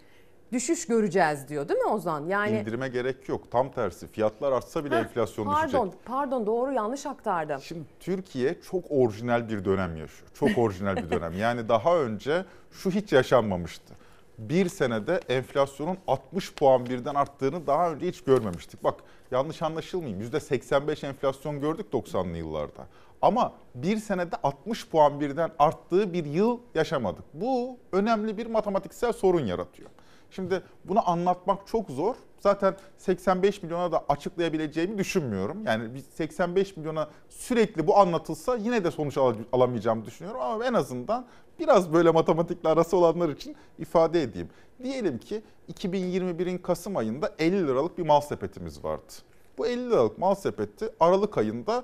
düşüş 0.51 0.87
göreceğiz 0.87 1.47
diyor 1.47 1.69
değil 1.69 1.79
mi 1.79 1.87
Ozan? 1.87 2.25
Yani 2.25 2.59
İndirime 2.59 2.87
gerek 2.87 3.29
yok. 3.29 3.51
Tam 3.51 3.71
tersi. 3.71 4.07
Fiyatlar 4.07 4.51
artsa 4.51 4.85
bile 4.85 4.95
Heh, 4.95 4.99
enflasyon 4.99 5.45
pardon, 5.45 5.87
düşecek. 5.87 6.05
pardon 6.05 6.45
doğru 6.45 6.71
yanlış 6.73 7.05
aktardım. 7.05 7.61
Şimdi 7.61 7.83
Türkiye 7.99 8.61
çok 8.61 8.83
orijinal 8.89 9.49
bir 9.49 9.65
dönem 9.65 9.95
yaşıyor. 9.97 10.31
Çok 10.33 10.57
orijinal 10.57 10.95
bir 10.95 11.09
dönem. 11.09 11.37
Yani 11.37 11.69
daha 11.69 11.97
önce 11.97 12.45
şu 12.71 12.89
hiç 12.89 13.11
yaşanmamıştı. 13.13 13.93
Bir 14.39 14.69
senede 14.69 15.19
enflasyonun 15.29 15.97
60 16.07 16.53
puan 16.53 16.85
birden 16.85 17.15
arttığını 17.15 17.67
daha 17.67 17.91
önce 17.91 18.07
hiç 18.07 18.21
görmemiştik. 18.23 18.83
Bak 18.83 18.95
yanlış 19.31 19.61
anlaşılmayayım. 19.61 20.21
%85 20.21 21.07
enflasyon 21.07 21.61
gördük 21.61 21.85
90'lı 21.93 22.37
yıllarda. 22.37 22.87
Ama 23.21 23.53
bir 23.75 23.97
senede 23.97 24.35
60 24.43 24.87
puan 24.87 25.19
birden 25.19 25.51
arttığı 25.59 26.13
bir 26.13 26.25
yıl 26.25 26.59
yaşamadık. 26.75 27.23
Bu 27.33 27.77
önemli 27.91 28.37
bir 28.37 28.45
matematiksel 28.45 29.13
sorun 29.13 29.45
yaratıyor. 29.45 29.89
Şimdi 30.31 30.61
bunu 30.85 31.09
anlatmak 31.09 31.67
çok 31.67 31.89
zor. 31.89 32.15
Zaten 32.39 32.75
85 32.97 33.63
milyona 33.63 33.91
da 33.91 34.05
açıklayabileceğimi 34.09 34.97
düşünmüyorum. 34.97 35.65
Yani 35.65 35.95
biz 35.95 36.05
85 36.05 36.77
milyona 36.77 37.09
sürekli 37.29 37.87
bu 37.87 37.97
anlatılsa 37.97 38.55
yine 38.55 38.83
de 38.83 38.91
sonuç 38.91 39.17
al- 39.17 39.35
alamayacağımı 39.53 40.05
düşünüyorum. 40.05 40.41
Ama 40.41 40.65
en 40.65 40.73
azından 40.73 41.25
biraz 41.59 41.93
böyle 41.93 42.11
matematikle 42.11 42.69
arası 42.69 42.97
olanlar 42.97 43.29
için 43.29 43.55
ifade 43.79 44.21
edeyim. 44.21 44.49
Diyelim 44.83 45.17
ki 45.17 45.41
2021'in 45.73 46.57
Kasım 46.57 46.97
ayında 46.97 47.35
50 47.39 47.67
liralık 47.67 47.97
bir 47.97 48.03
mal 48.03 48.21
sepetimiz 48.21 48.83
vardı. 48.83 49.13
Bu 49.57 49.67
50 49.67 49.89
liralık 49.89 50.17
mal 50.17 50.35
sepeti 50.35 50.89
Aralık 50.99 51.37
ayında 51.37 51.83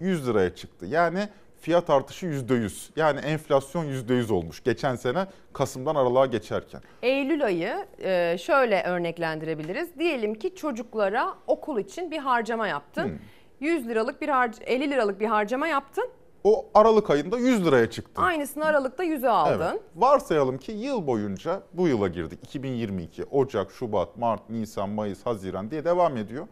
100 0.00 0.28
liraya 0.28 0.54
çıktı. 0.54 0.86
Yani 0.86 1.28
fiyat 1.60 1.90
artışı 1.90 2.26
%100. 2.26 2.90
Yani 2.96 3.20
enflasyon 3.20 3.84
%100 3.84 4.32
olmuş. 4.32 4.64
Geçen 4.64 4.96
sene 4.96 5.26
Kasım'dan 5.52 5.94
Aralık'a 5.94 6.26
geçerken. 6.26 6.80
Eylül 7.02 7.44
ayı 7.44 7.86
e, 7.98 8.38
şöyle 8.38 8.82
örneklendirebiliriz. 8.82 9.98
Diyelim 9.98 10.34
ki 10.34 10.54
çocuklara 10.54 11.34
okul 11.46 11.78
için 11.78 12.10
bir 12.10 12.18
harcama 12.18 12.68
yaptın. 12.68 13.04
Hmm. 13.04 13.18
100 13.60 13.88
liralık 13.88 14.22
bir 14.22 14.28
harc 14.28 14.64
50 14.64 14.90
liralık 14.90 15.20
bir 15.20 15.26
harcama 15.26 15.66
yaptın. 15.68 16.10
O 16.44 16.66
Aralık 16.74 17.10
ayında 17.10 17.38
100 17.38 17.66
liraya 17.66 17.90
çıktı. 17.90 18.22
Aynısını 18.22 18.64
Aralık'ta 18.64 19.04
100'e 19.04 19.28
aldın. 19.28 19.64
Evet. 19.64 19.80
Varsayalım 19.96 20.58
ki 20.58 20.72
yıl 20.72 21.06
boyunca 21.06 21.62
bu 21.72 21.88
yıla 21.88 22.08
girdik. 22.08 22.38
2022, 22.44 23.24
Ocak, 23.24 23.70
Şubat, 23.72 24.16
Mart, 24.16 24.50
Nisan, 24.50 24.90
Mayıs, 24.90 25.26
Haziran 25.26 25.70
diye 25.70 25.84
devam 25.84 26.16
ediyor. 26.16 26.46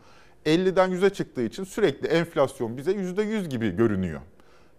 50'den 0.47 0.91
100'e 0.91 1.11
çıktığı 1.11 1.43
için 1.43 1.65
sürekli 1.65 2.09
enflasyon 2.09 2.77
bize 2.77 2.93
%100 2.93 3.49
gibi 3.49 3.71
görünüyor. 3.71 4.21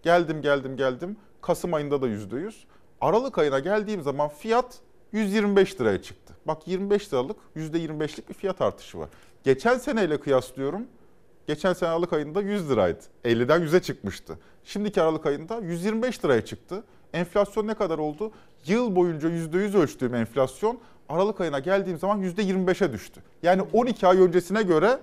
Geldim 0.02 0.42
geldim 0.42 0.78
geldim. 0.78 1.18
Kasım 1.42 1.74
ayında 1.74 2.02
da 2.02 2.08
%100. 2.08 2.54
Aralık 3.02 3.38
ayına 3.38 3.60
geldiğim 3.60 4.02
zaman 4.02 4.30
fiyat 4.30 4.80
125 5.12 5.82
liraya 5.82 6.02
çıktı. 6.02 6.34
Bak 6.48 6.68
25 6.68 7.14
liralık 7.14 7.38
%25'lik 7.56 8.30
bir 8.30 8.34
fiyat 8.34 8.62
artışı 8.62 9.00
var. 9.00 9.10
Geçen 9.44 9.78
seneyle 9.78 10.20
kıyaslıyorum. 10.20 10.88
Geçen 11.50 11.74
sene 11.74 11.90
Aralık 11.90 12.14
ayında 12.14 12.42
100 12.42 12.70
liraydı. 12.70 13.00
50'den 13.26 13.62
100'e 13.62 13.82
çıkmıştı. 13.82 14.40
Şimdiki 14.64 15.02
Aralık 15.02 15.26
ayında 15.26 15.60
125 15.60 16.26
liraya 16.26 16.46
çıktı. 16.46 16.84
Enflasyon 17.14 17.68
ne 17.68 17.74
kadar 17.74 17.98
oldu? 17.98 18.32
Yıl 18.66 18.96
boyunca 18.96 19.30
%100 19.30 19.78
ölçtüğüm 19.78 20.16
enflasyon 20.16 20.80
Aralık 21.10 21.42
ayına 21.42 21.60
geldiğim 21.60 22.00
zaman 22.00 22.22
%25'e 22.22 22.94
düştü. 22.94 23.22
Yani 23.44 23.62
12 23.74 24.08
ay 24.08 24.22
öncesine 24.22 24.62
göre 24.64 25.00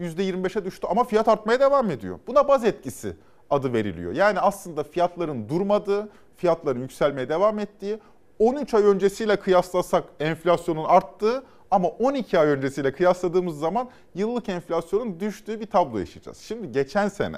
%25'e 0.00 0.64
düştü 0.64 0.86
ama 0.90 1.04
fiyat 1.04 1.28
artmaya 1.28 1.60
devam 1.60 1.90
ediyor. 1.90 2.18
Buna 2.26 2.48
baz 2.48 2.64
etkisi 2.64 3.16
adı 3.50 3.72
veriliyor. 3.72 4.12
Yani 4.12 4.40
aslında 4.40 4.84
fiyatların 4.84 5.48
durmadığı, 5.48 6.08
fiyatların 6.36 6.80
yükselmeye 6.80 7.28
devam 7.28 7.58
ettiği, 7.58 7.98
13 8.38 8.74
ay 8.74 8.82
öncesiyle 8.82 9.36
kıyaslasak 9.36 10.04
enflasyonun 10.20 10.84
arttığı 10.84 11.42
ama 11.72 11.88
12 11.88 12.38
ay 12.38 12.48
öncesiyle 12.48 12.92
kıyasladığımız 12.92 13.58
zaman 13.58 13.88
yıllık 14.14 14.48
enflasyonun 14.48 15.20
düştüğü 15.20 15.60
bir 15.60 15.66
tablo 15.66 15.98
yaşayacağız. 15.98 16.38
Şimdi 16.38 16.72
geçen 16.72 17.08
sene 17.08 17.36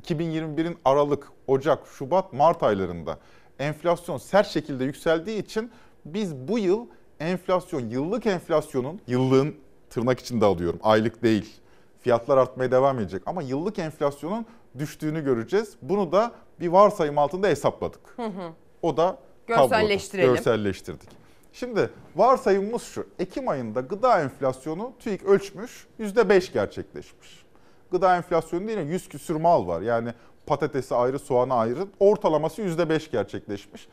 2021'in 0.00 0.78
Aralık, 0.84 1.28
Ocak, 1.46 1.86
Şubat, 1.86 2.32
Mart 2.32 2.62
aylarında 2.62 3.18
enflasyon 3.58 4.18
sert 4.18 4.46
şekilde 4.46 4.84
yükseldiği 4.84 5.42
için 5.42 5.70
biz 6.04 6.34
bu 6.34 6.58
yıl 6.58 6.86
enflasyon, 7.20 7.88
yıllık 7.88 8.26
enflasyonun, 8.26 9.00
yıllığın 9.06 9.54
tırnak 9.90 10.20
içinde 10.20 10.44
alıyorum, 10.44 10.80
aylık 10.82 11.22
değil. 11.22 11.60
Fiyatlar 12.00 12.38
artmaya 12.38 12.70
devam 12.70 12.98
edecek 12.98 13.22
ama 13.26 13.42
yıllık 13.42 13.78
enflasyonun 13.78 14.46
düştüğünü 14.78 15.24
göreceğiz. 15.24 15.76
Bunu 15.82 16.12
da 16.12 16.32
bir 16.60 16.68
varsayım 16.68 17.18
altında 17.18 17.48
hesapladık. 17.48 18.00
Hı 18.16 18.26
hı. 18.26 18.52
O 18.82 18.96
da 18.96 19.18
tabloda. 19.48 20.34
Görselleştirdik. 20.34 21.21
Şimdi 21.52 21.90
varsayımımız 22.16 22.82
şu. 22.82 23.06
Ekim 23.18 23.48
ayında 23.48 23.80
gıda 23.80 24.20
enflasyonu 24.20 24.92
TÜİK 24.98 25.22
ölçmüş 25.22 25.86
%5 26.00 26.52
gerçekleşmiş. 26.52 27.44
Gıda 27.90 28.16
enflasyonu 28.16 28.68
değil 28.68 28.78
100 28.78 29.08
küsür 29.08 29.36
mal 29.36 29.66
var. 29.66 29.80
Yani 29.80 30.14
patatesi 30.46 30.94
ayrı, 30.94 31.18
soğanı 31.18 31.54
ayrı. 31.54 31.86
Ortalaması 32.00 32.62
%5 32.62 33.10
gerçekleşmiş. 33.10 33.88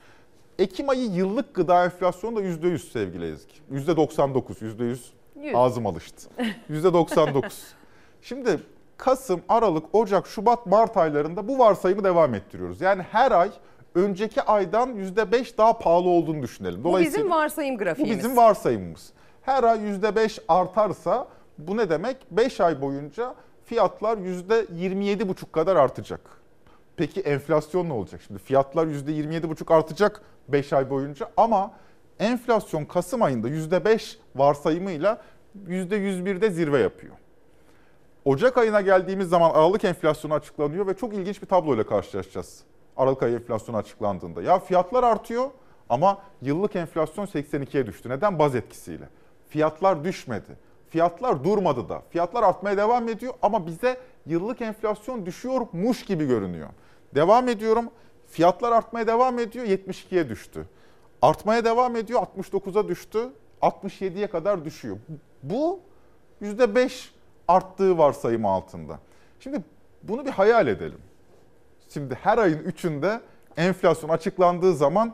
Ekim 0.59 0.89
ayı 0.89 1.05
yıllık 1.05 1.55
gıda 1.55 1.85
enflasyonu 1.85 2.35
da 2.35 2.41
%100 2.41 2.91
sevgili 2.91 3.31
Ezgi. 3.31 3.53
%99, 3.71 4.61
%100 4.61 4.83
Yüz. 4.89 5.55
ağzım 5.55 5.85
alıştı. 5.87 6.29
%99. 6.69 7.51
Şimdi 8.21 8.59
Kasım, 8.97 9.41
Aralık, 9.49 9.95
Ocak, 9.95 10.27
Şubat, 10.27 10.65
Mart 10.65 10.97
aylarında 10.97 11.47
bu 11.47 11.59
varsayımı 11.59 12.03
devam 12.03 12.33
ettiriyoruz. 12.33 12.81
Yani 12.81 13.01
her 13.01 13.31
ay 13.31 13.51
önceki 13.95 14.41
aydan 14.41 14.95
%5 14.95 15.57
daha 15.57 15.79
pahalı 15.79 16.09
olduğunu 16.09 16.41
düşünelim. 16.43 16.83
Bu 16.83 16.99
bizim 16.99 17.29
varsayım 17.29 17.75
bu 17.75 17.79
grafiğimiz. 17.79 18.17
bizim 18.17 18.37
varsayımımız. 18.37 19.13
Her 19.41 19.63
ay 19.63 19.79
%5 19.79 20.39
artarsa 20.47 21.27
bu 21.57 21.77
ne 21.77 21.89
demek? 21.89 22.17
5 22.31 22.61
ay 22.61 22.81
boyunca 22.81 23.35
fiyatlar 23.65 24.17
%27,5 24.17 25.51
kadar 25.51 25.75
artacak. 25.75 26.21
Peki 26.97 27.21
enflasyon 27.21 27.89
ne 27.89 27.93
olacak? 27.93 28.21
Şimdi 28.27 28.39
fiyatlar 28.39 28.87
%27,5 28.87 29.73
artacak 29.73 30.21
5 30.47 30.73
ay 30.73 30.89
boyunca 30.89 31.29
ama 31.37 31.71
enflasyon 32.19 32.85
Kasım 32.85 33.21
ayında 33.21 33.49
%5 33.49 34.17
varsayımıyla 34.35 35.21
%101'de 35.67 36.49
zirve 36.49 36.79
yapıyor. 36.79 37.15
Ocak 38.25 38.57
ayına 38.57 38.81
geldiğimiz 38.81 39.29
zaman 39.29 39.49
Aralık 39.49 39.83
enflasyonu 39.83 40.33
açıklanıyor 40.33 40.87
ve 40.87 40.93
çok 40.93 41.13
ilginç 41.13 41.41
bir 41.41 41.47
tabloyla 41.47 41.85
karşılaşacağız. 41.85 42.63
Aralık 42.99 43.23
ayı 43.23 43.35
enflasyonu 43.35 43.77
açıklandığında. 43.77 44.41
Ya 44.41 44.59
fiyatlar 44.59 45.03
artıyor 45.03 45.49
ama 45.89 46.17
yıllık 46.41 46.75
enflasyon 46.75 47.25
82'ye 47.25 47.85
düştü. 47.85 48.09
Neden? 48.09 48.39
Baz 48.39 48.55
etkisiyle. 48.55 49.09
Fiyatlar 49.49 50.03
düşmedi. 50.03 50.57
Fiyatlar 50.89 51.43
durmadı 51.43 51.89
da. 51.89 52.01
Fiyatlar 52.09 52.43
artmaya 52.43 52.77
devam 52.77 53.09
ediyor 53.09 53.33
ama 53.41 53.67
bize 53.67 53.97
yıllık 54.25 54.61
enflasyon 54.61 55.25
düşüyormuş 55.25 56.05
gibi 56.05 56.27
görünüyor. 56.27 56.69
Devam 57.15 57.47
ediyorum. 57.47 57.89
Fiyatlar 58.27 58.71
artmaya 58.71 59.07
devam 59.07 59.39
ediyor. 59.39 59.65
72'ye 59.65 60.29
düştü. 60.29 60.65
Artmaya 61.21 61.65
devam 61.65 61.95
ediyor. 61.95 62.21
69'a 62.21 62.87
düştü. 62.87 63.29
67'ye 63.61 64.27
kadar 64.27 64.65
düşüyor. 64.65 64.97
Bu 65.43 65.79
%5 66.41 67.09
arttığı 67.47 67.97
varsayımı 67.97 68.47
altında. 68.49 68.99
Şimdi 69.39 69.63
bunu 70.03 70.25
bir 70.25 70.31
hayal 70.31 70.67
edelim. 70.67 70.99
Şimdi 71.89 72.15
her 72.23 72.37
ayın 72.37 72.59
3'ünde 72.59 73.19
enflasyon 73.57 74.09
açıklandığı 74.09 74.73
zaman 74.75 75.13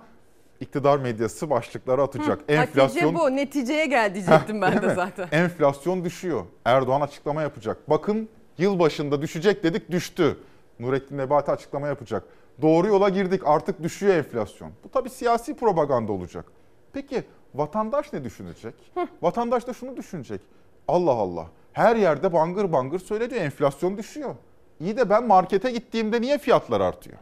iktidar 0.60 0.98
medyası 1.00 1.50
başlıkları 1.50 2.02
atacak. 2.02 2.40
Hı, 2.42 2.54
enflasyon 2.54 3.04
Netice 3.14 3.26
bu. 3.26 3.36
Neticeye 3.36 3.86
gel 3.86 4.14
diyecektim 4.14 4.62
ben 4.62 4.82
de 4.82 4.88
mi? 4.88 4.94
zaten. 4.96 5.28
Enflasyon 5.32 6.06
düşüyor. 6.06 6.46
Erdoğan 6.66 7.02
açıklama 7.02 7.42
yapacak. 7.42 7.90
Bakın 7.90 8.30
yıl 8.58 8.80
başında 8.80 9.22
düşecek 9.22 9.64
dedik 9.64 9.92
düştü. 9.92 10.38
Nurettin 10.80 11.18
Nebati 11.18 11.52
açıklama 11.52 11.88
yapacak. 11.88 12.24
Doğru 12.62 12.88
yola 12.88 13.10
girdik 13.10 13.42
artık 13.46 13.84
düşüyor 13.84 14.16
enflasyon. 14.16 14.72
Bu 14.84 14.90
tabii 14.90 15.10
siyasi 15.10 15.56
propaganda 15.56 16.12
olacak. 16.12 16.46
Peki 16.94 17.24
vatandaş 17.56 18.14
ne 18.14 18.24
düşünecek? 18.24 18.74
Vatandaş 19.22 19.68
da 19.68 19.74
şunu 19.74 19.98
düşünecek. 19.98 20.42
Allah 20.88 21.12
Allah 21.12 21.48
her 21.74 21.96
yerde 21.96 22.34
bangır 22.34 22.72
bangır 22.72 23.00
söyleniyor 23.00 23.42
enflasyon 23.42 23.98
düşüyor. 23.98 24.36
İyi 24.80 24.98
de 24.98 25.10
ben 25.10 25.28
markete 25.28 25.72
gittiğimde 25.72 26.22
niye 26.22 26.38
fiyatlar 26.38 26.82
artıyor? 26.82 27.18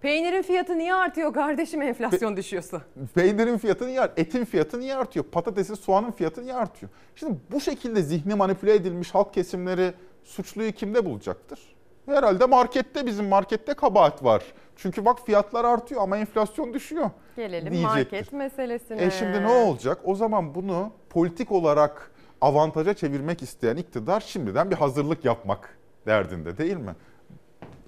Peynirin 0.00 0.42
fiyatı 0.42 0.78
niye 0.78 0.94
artıyor 0.94 1.32
kardeşim 1.34 1.82
enflasyon 1.82 2.36
düşüyorsa? 2.36 2.82
Peynirin 3.14 3.58
fiyatı 3.58 3.86
niye 3.86 4.00
artıyor? 4.00 4.26
Etin 4.26 4.44
fiyatı 4.44 4.80
niye 4.80 4.96
artıyor? 4.96 5.24
Patatesin, 5.24 5.74
soğanın 5.74 6.10
fiyatı 6.10 6.42
niye 6.42 6.54
artıyor? 6.54 6.92
Şimdi 7.16 7.38
bu 7.52 7.60
şekilde 7.60 8.02
zihni 8.02 8.34
manipüle 8.34 8.74
edilmiş 8.74 9.14
halk 9.14 9.34
kesimleri 9.34 9.92
suçluyu 10.24 10.72
kimde 10.72 11.04
bulacaktır? 11.04 11.60
Herhalde 12.06 12.46
markette 12.46 13.06
bizim 13.06 13.28
markette 13.28 13.74
kabahat 13.74 14.24
var. 14.24 14.42
Çünkü 14.76 15.04
bak 15.04 15.18
fiyatlar 15.26 15.64
artıyor 15.64 16.02
ama 16.02 16.16
enflasyon 16.16 16.74
düşüyor. 16.74 17.10
Gelelim 17.36 17.72
diyecektir. 17.72 18.12
market 18.12 18.32
meselesine. 18.32 19.02
E 19.04 19.10
şimdi 19.10 19.42
ne 19.42 19.48
olacak? 19.48 19.98
O 20.04 20.14
zaman 20.14 20.54
bunu 20.54 20.90
politik 21.10 21.52
olarak 21.52 22.10
avantaja 22.40 22.94
çevirmek 22.94 23.42
isteyen 23.42 23.76
iktidar 23.76 24.20
şimdiden 24.20 24.70
bir 24.70 24.76
hazırlık 24.76 25.24
yapmak 25.24 25.77
derdinde 26.12 26.58
değil 26.58 26.76
mi? 26.76 26.94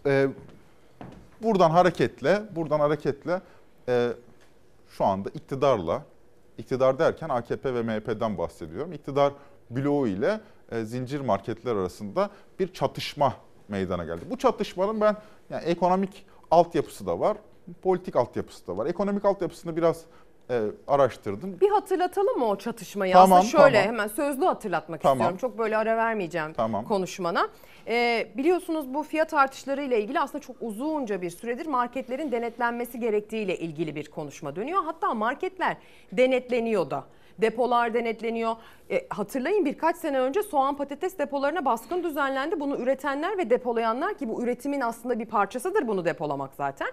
Ee, 0.06 0.28
buradan 1.42 1.70
hareketle, 1.70 2.42
buradan 2.56 2.80
hareketle 2.80 3.40
e, 3.88 4.08
şu 4.88 5.04
anda 5.04 5.28
iktidarla 5.28 6.02
İktidar 6.60 6.98
derken 6.98 7.28
AKP 7.28 7.74
ve 7.74 7.82
MHP'den 7.82 8.38
bahsediyorum. 8.38 8.92
İktidar 8.92 9.32
bloğu 9.70 10.08
ile 10.08 10.40
e, 10.72 10.84
zincir 10.84 11.20
marketler 11.20 11.76
arasında 11.76 12.30
bir 12.58 12.72
çatışma 12.72 13.34
meydana 13.68 14.04
geldi. 14.04 14.20
Bu 14.30 14.38
çatışmanın 14.38 15.00
ben 15.00 15.16
yani 15.50 15.64
ekonomik 15.64 16.26
altyapısı 16.50 17.06
da 17.06 17.20
var, 17.20 17.36
politik 17.82 18.16
altyapısı 18.16 18.66
da 18.66 18.76
var. 18.76 18.86
Ekonomik 18.86 19.24
altyapısını 19.24 19.76
biraz 19.76 20.04
e, 20.50 20.62
araştırdım. 20.88 21.60
Bir 21.60 21.70
hatırlatalım 21.70 22.38
mı 22.38 22.46
o 22.46 22.56
çatışmayı? 22.56 23.12
Tamam, 23.12 23.38
Aslında 23.38 23.62
şöyle 23.62 23.76
tamam. 23.76 23.94
hemen 23.94 24.08
sözlü 24.08 24.44
hatırlatmak 24.44 25.02
Tamam. 25.02 25.16
istiyorum. 25.18 25.36
Çok 25.36 25.58
böyle 25.58 25.76
ara 25.76 25.96
vermeyeceğim 25.96 26.52
Tamam. 26.52 26.84
konuşmana. 26.84 27.48
Ee, 27.90 28.28
biliyorsunuz 28.36 28.94
bu 28.94 29.02
fiyat 29.02 29.34
artışları 29.34 29.82
ile 29.82 30.00
ilgili 30.02 30.20
aslında 30.20 30.42
çok 30.42 30.56
uzunca 30.60 31.22
bir 31.22 31.30
süredir 31.30 31.66
marketlerin 31.66 32.32
denetlenmesi 32.32 33.00
gerektiğiyle 33.00 33.58
ilgili 33.58 33.94
bir 33.94 34.10
konuşma 34.10 34.56
dönüyor. 34.56 34.84
Hatta 34.84 35.14
marketler 35.14 35.76
denetleniyor 36.12 36.90
da. 36.90 37.04
Depolar 37.38 37.94
denetleniyor. 37.94 38.56
E, 38.90 39.06
hatırlayın 39.10 39.64
birkaç 39.64 39.96
sene 39.96 40.20
önce 40.20 40.42
soğan 40.42 40.76
patates 40.76 41.18
depolarına 41.18 41.64
baskın 41.64 42.02
düzenlendi. 42.02 42.60
Bunu 42.60 42.76
üretenler 42.76 43.38
ve 43.38 43.50
depolayanlar 43.50 44.14
ki 44.14 44.28
bu 44.28 44.42
üretimin 44.42 44.80
aslında 44.80 45.18
bir 45.18 45.26
parçasıdır 45.26 45.88
bunu 45.88 46.04
depolamak 46.04 46.54
zaten. 46.54 46.88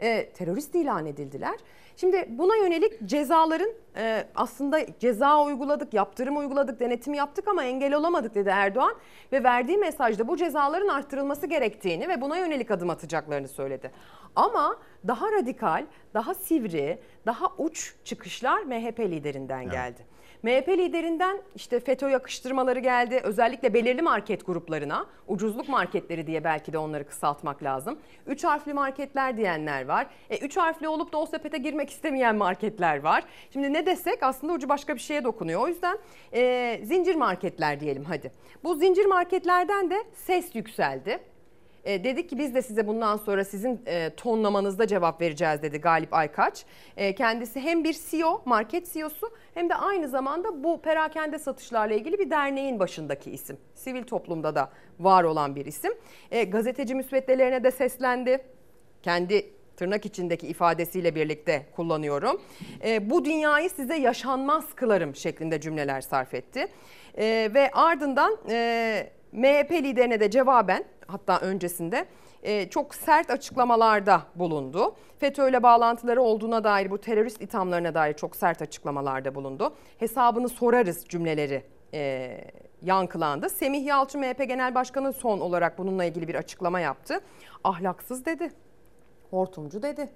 E, 0.00 0.30
terörist 0.30 0.74
ilan 0.74 1.06
edildiler. 1.06 1.56
Şimdi 1.96 2.28
buna 2.30 2.56
yönelik 2.56 3.06
cezaların 3.06 3.72
e, 3.96 4.24
aslında 4.34 4.98
ceza 4.98 5.44
uyguladık, 5.44 5.94
yaptırım 5.94 6.36
uyguladık, 6.36 6.80
denetim 6.80 7.14
yaptık 7.14 7.48
ama 7.48 7.64
engel 7.64 7.94
olamadık 7.94 8.34
dedi 8.34 8.48
Erdoğan. 8.48 8.94
Ve 9.32 9.44
verdiği 9.44 9.78
mesajda 9.78 10.28
bu 10.28 10.36
cezaların 10.36 10.88
arttırılması 10.88 11.46
gerektiğini 11.46 12.08
ve 12.08 12.20
buna 12.20 12.36
yönelik 12.36 12.70
adım 12.70 12.90
atacaklarını 12.90 13.48
söyledi. 13.48 13.90
Ama 14.36 14.76
daha 15.08 15.32
radikal, 15.32 15.86
daha 16.14 16.34
sivri, 16.34 16.98
daha 17.26 17.46
uç 17.58 17.94
çıkışlar 18.04 18.62
MHP 18.62 19.00
liderinden 19.00 19.70
geldi. 19.70 20.06
MHP 20.42 20.68
liderinden 20.68 21.38
işte 21.54 21.80
FETÖ 21.80 22.08
yakıştırmaları 22.10 22.78
geldi. 22.78 23.20
Özellikle 23.24 23.74
belirli 23.74 24.02
market 24.02 24.46
gruplarına, 24.46 25.06
ucuzluk 25.28 25.68
marketleri 25.68 26.26
diye 26.26 26.44
belki 26.44 26.72
de 26.72 26.78
onları 26.78 27.06
kısaltmak 27.08 27.62
lazım. 27.62 27.98
Üç 28.26 28.44
harfli 28.44 28.74
marketler 28.74 29.36
diyenler 29.36 29.84
var. 29.84 30.06
E, 30.30 30.38
üç 30.38 30.56
harfli 30.56 30.88
olup 30.88 31.12
da 31.12 31.18
o 31.18 31.26
sepete 31.26 31.58
girmek 31.58 31.90
istemeyen 31.90 32.36
marketler 32.36 33.00
var. 33.00 33.24
Şimdi 33.52 33.72
ne 33.72 33.86
desek 33.86 34.22
aslında 34.22 34.52
ucu 34.52 34.68
başka 34.68 34.94
bir 34.94 35.00
şeye 35.00 35.24
dokunuyor. 35.24 35.60
O 35.60 35.68
yüzden 35.68 35.98
e, 36.34 36.80
zincir 36.84 37.14
marketler 37.14 37.80
diyelim 37.80 38.04
hadi. 38.04 38.32
Bu 38.64 38.74
zincir 38.74 39.06
marketlerden 39.06 39.90
de 39.90 39.96
ses 40.14 40.54
yükseldi. 40.54 41.29
E, 41.84 42.04
dedik 42.04 42.30
ki 42.30 42.38
biz 42.38 42.54
de 42.54 42.62
size 42.62 42.86
bundan 42.86 43.16
sonra 43.16 43.44
sizin 43.44 43.80
e, 43.86 44.10
tonlamanızda 44.16 44.86
cevap 44.86 45.20
vereceğiz 45.20 45.62
dedi 45.62 45.78
Galip 45.78 46.14
Aykaç. 46.14 46.64
E, 46.96 47.14
kendisi 47.14 47.60
hem 47.60 47.84
bir 47.84 47.96
CEO, 48.10 48.42
market 48.44 48.92
CEO'su 48.92 49.30
hem 49.54 49.68
de 49.68 49.74
aynı 49.74 50.08
zamanda 50.08 50.64
bu 50.64 50.82
perakende 50.82 51.38
satışlarla 51.38 51.94
ilgili 51.94 52.18
bir 52.18 52.30
derneğin 52.30 52.78
başındaki 52.78 53.30
isim. 53.30 53.58
Sivil 53.74 54.02
toplumda 54.02 54.54
da 54.54 54.70
var 55.00 55.24
olan 55.24 55.56
bir 55.56 55.66
isim. 55.66 55.92
E, 56.30 56.44
gazeteci 56.44 56.94
müsveddelerine 56.94 57.64
de 57.64 57.70
seslendi. 57.70 58.40
Kendi 59.02 59.50
tırnak 59.76 60.06
içindeki 60.06 60.46
ifadesiyle 60.46 61.14
birlikte 61.14 61.66
kullanıyorum. 61.76 62.40
E, 62.84 63.10
bu 63.10 63.24
dünyayı 63.24 63.70
size 63.70 63.96
yaşanmaz 63.96 64.74
kılarım 64.74 65.14
şeklinde 65.14 65.60
cümleler 65.60 66.00
sarf 66.00 66.34
etti. 66.34 66.66
E, 67.18 67.50
ve 67.54 67.70
ardından 67.72 68.36
e, 68.50 69.10
MHP 69.32 69.72
liderine 69.72 70.20
de 70.20 70.30
cevaben 70.30 70.84
hatta 71.12 71.40
öncesinde 71.40 72.06
e, 72.42 72.68
çok 72.70 72.94
sert 72.94 73.30
açıklamalarda 73.30 74.22
bulundu. 74.34 74.94
FETÖ 75.18 75.48
ile 75.48 75.62
bağlantıları 75.62 76.22
olduğuna 76.22 76.64
dair 76.64 76.90
bu 76.90 76.98
terörist 76.98 77.42
ithamlarına 77.42 77.94
dair 77.94 78.14
çok 78.14 78.36
sert 78.36 78.62
açıklamalarda 78.62 79.34
bulundu. 79.34 79.74
Hesabını 79.98 80.48
sorarız 80.48 81.04
cümleleri 81.08 81.62
e, 81.94 82.30
yankılandı. 82.82 83.50
Semih 83.50 83.86
Yalçı 83.86 84.18
MHP 84.18 84.48
Genel 84.48 84.74
Başkanı 84.74 85.12
son 85.12 85.40
olarak 85.40 85.78
bununla 85.78 86.04
ilgili 86.04 86.28
bir 86.28 86.34
açıklama 86.34 86.80
yaptı. 86.80 87.20
Ahlaksız 87.64 88.26
dedi, 88.26 88.52
hortumcu 89.30 89.82
dedi. 89.82 90.10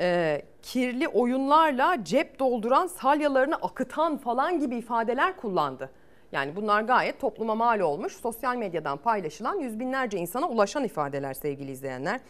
E, 0.00 0.42
kirli 0.62 1.08
oyunlarla 1.08 2.04
cep 2.04 2.38
dolduran 2.38 2.86
salyalarını 2.86 3.56
akıtan 3.56 4.18
falan 4.18 4.58
gibi 4.60 4.76
ifadeler 4.76 5.36
kullandı. 5.36 5.90
Yani 6.32 6.56
bunlar 6.56 6.82
gayet 6.82 7.20
topluma 7.20 7.54
mal 7.54 7.80
olmuş, 7.80 8.12
sosyal 8.12 8.56
medyadan 8.56 8.98
paylaşılan 8.98 9.54
yüz 9.60 9.80
binlerce 9.80 10.18
insana 10.18 10.48
ulaşan 10.48 10.84
ifadeler 10.84 11.34
sevgili 11.34 11.70
izleyenler. 11.70 12.20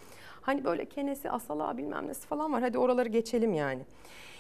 Hani 0.41 0.65
böyle 0.65 0.85
kenesi, 0.85 1.31
asala 1.31 1.79
bilmem 1.79 2.09
nesi 2.09 2.27
falan 2.27 2.53
var. 2.53 2.63
Hadi 2.63 2.79
oraları 2.79 3.09
geçelim 3.09 3.55
yani. 3.55 3.83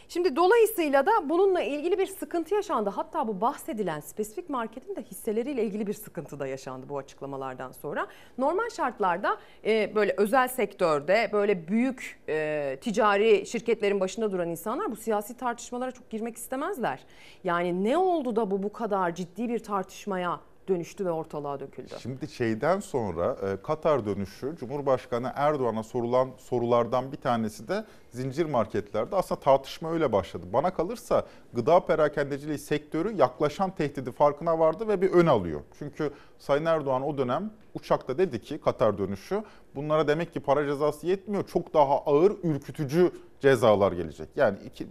Şimdi 0.08 0.36
dolayısıyla 0.36 1.06
da 1.06 1.28
bununla 1.28 1.62
ilgili 1.62 1.98
bir 1.98 2.06
sıkıntı 2.06 2.54
yaşandı. 2.54 2.90
Hatta 2.90 3.28
bu 3.28 3.40
bahsedilen 3.40 4.00
spesifik 4.00 4.50
marketin 4.50 4.96
de 4.96 5.02
hisseleriyle 5.02 5.64
ilgili 5.64 5.86
bir 5.86 5.92
sıkıntı 5.92 6.40
da 6.40 6.46
yaşandı 6.46 6.88
bu 6.88 6.98
açıklamalardan 6.98 7.72
sonra. 7.72 8.06
Normal 8.38 8.70
şartlarda 8.70 9.36
e, 9.64 9.94
böyle 9.94 10.14
özel 10.16 10.48
sektörde 10.48 11.30
böyle 11.32 11.68
büyük 11.68 12.20
e, 12.28 12.78
ticari 12.80 13.46
şirketlerin 13.46 14.00
başında 14.00 14.32
duran 14.32 14.48
insanlar 14.48 14.90
bu 14.90 14.96
siyasi 14.96 15.36
tartışmalara 15.36 15.90
çok 15.90 16.10
girmek 16.10 16.36
istemezler. 16.36 17.00
Yani 17.44 17.84
ne 17.84 17.96
oldu 17.96 18.36
da 18.36 18.50
bu 18.50 18.62
bu 18.62 18.72
kadar 18.72 19.14
ciddi 19.14 19.48
bir 19.48 19.58
tartışmaya 19.58 20.40
dönüştü 20.68 21.06
ve 21.06 21.10
ortalığa 21.10 21.60
döküldü. 21.60 21.94
Şimdi 22.02 22.28
şeyden 22.28 22.80
sonra 22.80 23.36
e, 23.42 23.62
Katar 23.62 24.06
dönüşü 24.06 24.56
Cumhurbaşkanı 24.60 25.32
Erdoğan'a 25.34 25.82
sorulan 25.82 26.30
sorulardan 26.38 27.12
bir 27.12 27.16
tanesi 27.16 27.68
de 27.68 27.84
zincir 28.10 28.46
marketlerde 28.46 29.16
aslında 29.16 29.40
tartışma 29.40 29.92
öyle 29.92 30.12
başladı. 30.12 30.46
Bana 30.52 30.74
kalırsa 30.74 31.26
gıda 31.52 31.86
perakendeciliği 31.86 32.58
sektörü 32.58 33.16
yaklaşan 33.16 33.70
tehdidi 33.70 34.12
farkına 34.12 34.58
vardı 34.58 34.88
ve 34.88 35.02
bir 35.02 35.10
ön 35.12 35.26
alıyor. 35.26 35.60
Çünkü 35.78 36.10
Sayın 36.38 36.64
Erdoğan 36.64 37.02
o 37.02 37.18
dönem 37.18 37.50
uçakta 37.74 38.18
dedi 38.18 38.42
ki 38.42 38.60
Katar 38.60 38.98
dönüşü 38.98 39.42
bunlara 39.74 40.08
demek 40.08 40.32
ki 40.32 40.40
para 40.40 40.66
cezası 40.66 41.06
yetmiyor. 41.06 41.46
Çok 41.46 41.74
daha 41.74 41.98
ağır 41.98 42.32
ürkütücü 42.42 43.12
cezalar 43.40 43.92
gelecek. 43.92 44.28
Yani 44.36 44.58
iki, 44.66 44.86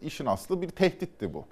işin 0.00 0.26
aslı 0.26 0.62
bir 0.62 0.68
tehditti 0.68 1.34
bu. 1.34 1.44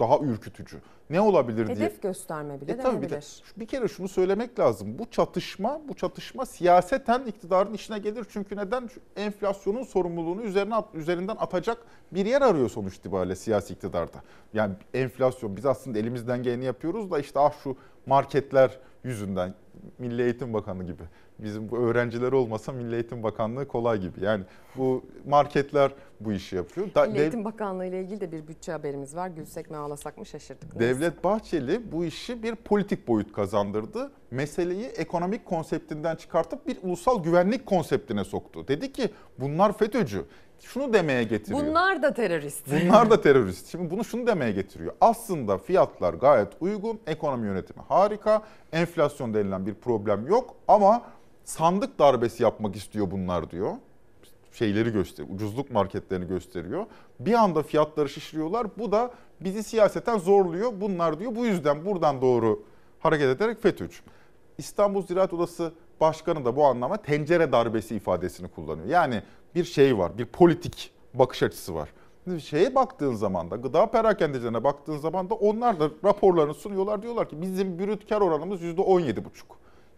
Daha 0.00 0.18
ürkütücü. 0.18 0.80
Ne 1.10 1.20
olabilir 1.20 1.66
diye. 1.66 1.76
Hedef 1.76 2.02
gösterme 2.02 2.60
bile 2.60 2.72
E 2.72 2.76
tabii 2.76 3.02
bir, 3.02 3.10
de, 3.10 3.20
bir 3.56 3.66
kere 3.66 3.88
şunu 3.88 4.08
söylemek 4.08 4.58
lazım. 4.58 4.98
Bu 4.98 5.10
çatışma, 5.10 5.80
bu 5.88 5.94
çatışma 5.94 6.46
siyaseten 6.46 7.26
iktidarın 7.26 7.74
işine 7.74 7.98
gelir. 7.98 8.26
Çünkü 8.30 8.56
neden? 8.56 8.80
Çünkü 8.80 9.00
enflasyonun 9.16 9.82
sorumluluğunu 9.82 10.42
üzerine 10.42 10.74
at- 10.74 10.94
üzerinden 10.94 11.36
atacak 11.36 11.78
bir 12.12 12.26
yer 12.26 12.42
arıyor 12.42 12.70
sonuç 12.70 12.96
itibariyle 12.96 13.36
siyasi 13.36 13.72
iktidarda. 13.74 14.22
Yani 14.54 14.74
enflasyon 14.94 15.56
biz 15.56 15.66
aslında 15.66 15.98
elimizden 15.98 16.42
geleni 16.42 16.64
yapıyoruz 16.64 17.10
da 17.10 17.18
işte 17.18 17.40
ah 17.40 17.52
şu 17.62 17.76
marketler 18.06 18.78
yüzünden 19.04 19.54
Milli 19.98 20.22
Eğitim 20.22 20.54
Bakanı 20.54 20.84
gibi. 20.84 21.02
Bizim 21.38 21.70
bu 21.70 21.78
öğrenciler 21.78 22.32
olmasa 22.32 22.72
Milli 22.72 22.94
Eğitim 22.94 23.22
Bakanlığı 23.22 23.68
kolay 23.68 24.00
gibi. 24.00 24.24
Yani 24.24 24.44
bu 24.76 25.04
marketler 25.28 25.92
bu 26.20 26.32
işi 26.32 26.56
yapıyor. 26.56 26.86
Da- 26.94 27.06
Milli 27.06 27.20
Eğitim 27.20 27.44
Bakanlığı 27.44 27.86
ile 27.86 28.00
ilgili 28.02 28.20
de 28.20 28.32
bir 28.32 28.48
bütçe 28.48 28.72
haberimiz 28.72 29.16
var. 29.16 29.28
Gülsek 29.28 29.70
mi 29.70 29.76
ağlasak 29.76 30.18
mı 30.18 30.26
şaşırdık. 30.26 30.76
Neyse. 30.76 30.94
Devlet 30.94 31.24
Bahçeli 31.24 31.92
bu 31.92 32.04
işi 32.04 32.42
bir 32.42 32.54
politik 32.54 33.08
boyut 33.08 33.32
kazandırdı. 33.32 34.10
Meseleyi 34.30 34.84
ekonomik 34.84 35.46
konseptinden 35.46 36.16
çıkartıp 36.16 36.66
bir 36.66 36.78
ulusal 36.82 37.22
güvenlik 37.22 37.66
konseptine 37.66 38.24
soktu. 38.24 38.68
Dedi 38.68 38.92
ki 38.92 39.10
bunlar 39.38 39.78
FETÖ'cü. 39.78 40.24
Şunu 40.60 40.92
demeye 40.92 41.22
getiriyor. 41.22 41.66
Bunlar 41.66 42.02
da 42.02 42.14
terörist. 42.14 42.66
Bunlar 42.72 43.10
da 43.10 43.20
terörist. 43.22 43.66
Şimdi 43.66 43.90
bunu 43.90 44.04
şunu 44.04 44.26
demeye 44.26 44.52
getiriyor. 44.52 44.92
Aslında 45.00 45.58
fiyatlar 45.58 46.14
gayet 46.14 46.48
uygun, 46.60 47.00
ekonomi 47.06 47.46
yönetimi 47.46 47.82
harika, 47.88 48.42
enflasyon 48.72 49.34
denilen 49.34 49.66
bir 49.66 49.74
problem 49.74 50.26
yok 50.26 50.54
ama 50.68 51.02
sandık 51.48 51.98
darbesi 51.98 52.42
yapmak 52.42 52.76
istiyor 52.76 53.10
bunlar 53.10 53.50
diyor. 53.50 53.74
Şeyleri 54.52 54.92
gösteriyor, 54.92 55.34
ucuzluk 55.34 55.70
marketlerini 55.70 56.28
gösteriyor. 56.28 56.86
Bir 57.20 57.34
anda 57.34 57.62
fiyatları 57.62 58.08
şişiriyorlar. 58.08 58.66
Bu 58.78 58.92
da 58.92 59.10
bizi 59.40 59.62
siyaseten 59.62 60.18
zorluyor. 60.18 60.72
Bunlar 60.80 61.18
diyor 61.18 61.34
bu 61.34 61.46
yüzden 61.46 61.84
buradan 61.84 62.22
doğru 62.22 62.62
hareket 63.00 63.26
ederek 63.36 63.62
FETÖ'cü. 63.62 63.98
İstanbul 64.58 65.06
Ziraat 65.06 65.32
Odası 65.32 65.72
Başkanı 66.00 66.44
da 66.44 66.56
bu 66.56 66.64
anlama 66.64 66.96
tencere 66.96 67.52
darbesi 67.52 67.96
ifadesini 67.96 68.48
kullanıyor. 68.48 68.88
Yani 68.88 69.22
bir 69.54 69.64
şey 69.64 69.98
var, 69.98 70.18
bir 70.18 70.26
politik 70.26 70.90
bakış 71.14 71.42
açısı 71.42 71.74
var. 71.74 71.88
Şeye 72.42 72.74
baktığın 72.74 73.14
zaman 73.14 73.50
da 73.50 73.56
gıda 73.56 73.90
perakendecilerine 73.90 74.64
baktığın 74.64 74.96
zaman 74.96 75.30
da 75.30 75.34
onlar 75.34 75.80
da 75.80 75.90
raporlarını 76.04 76.54
sunuyorlar. 76.54 77.02
Diyorlar 77.02 77.28
ki 77.28 77.42
bizim 77.42 77.78
brüt 77.78 78.08
kar 78.08 78.20
oranımız 78.20 78.62
%17,5. 78.62 79.24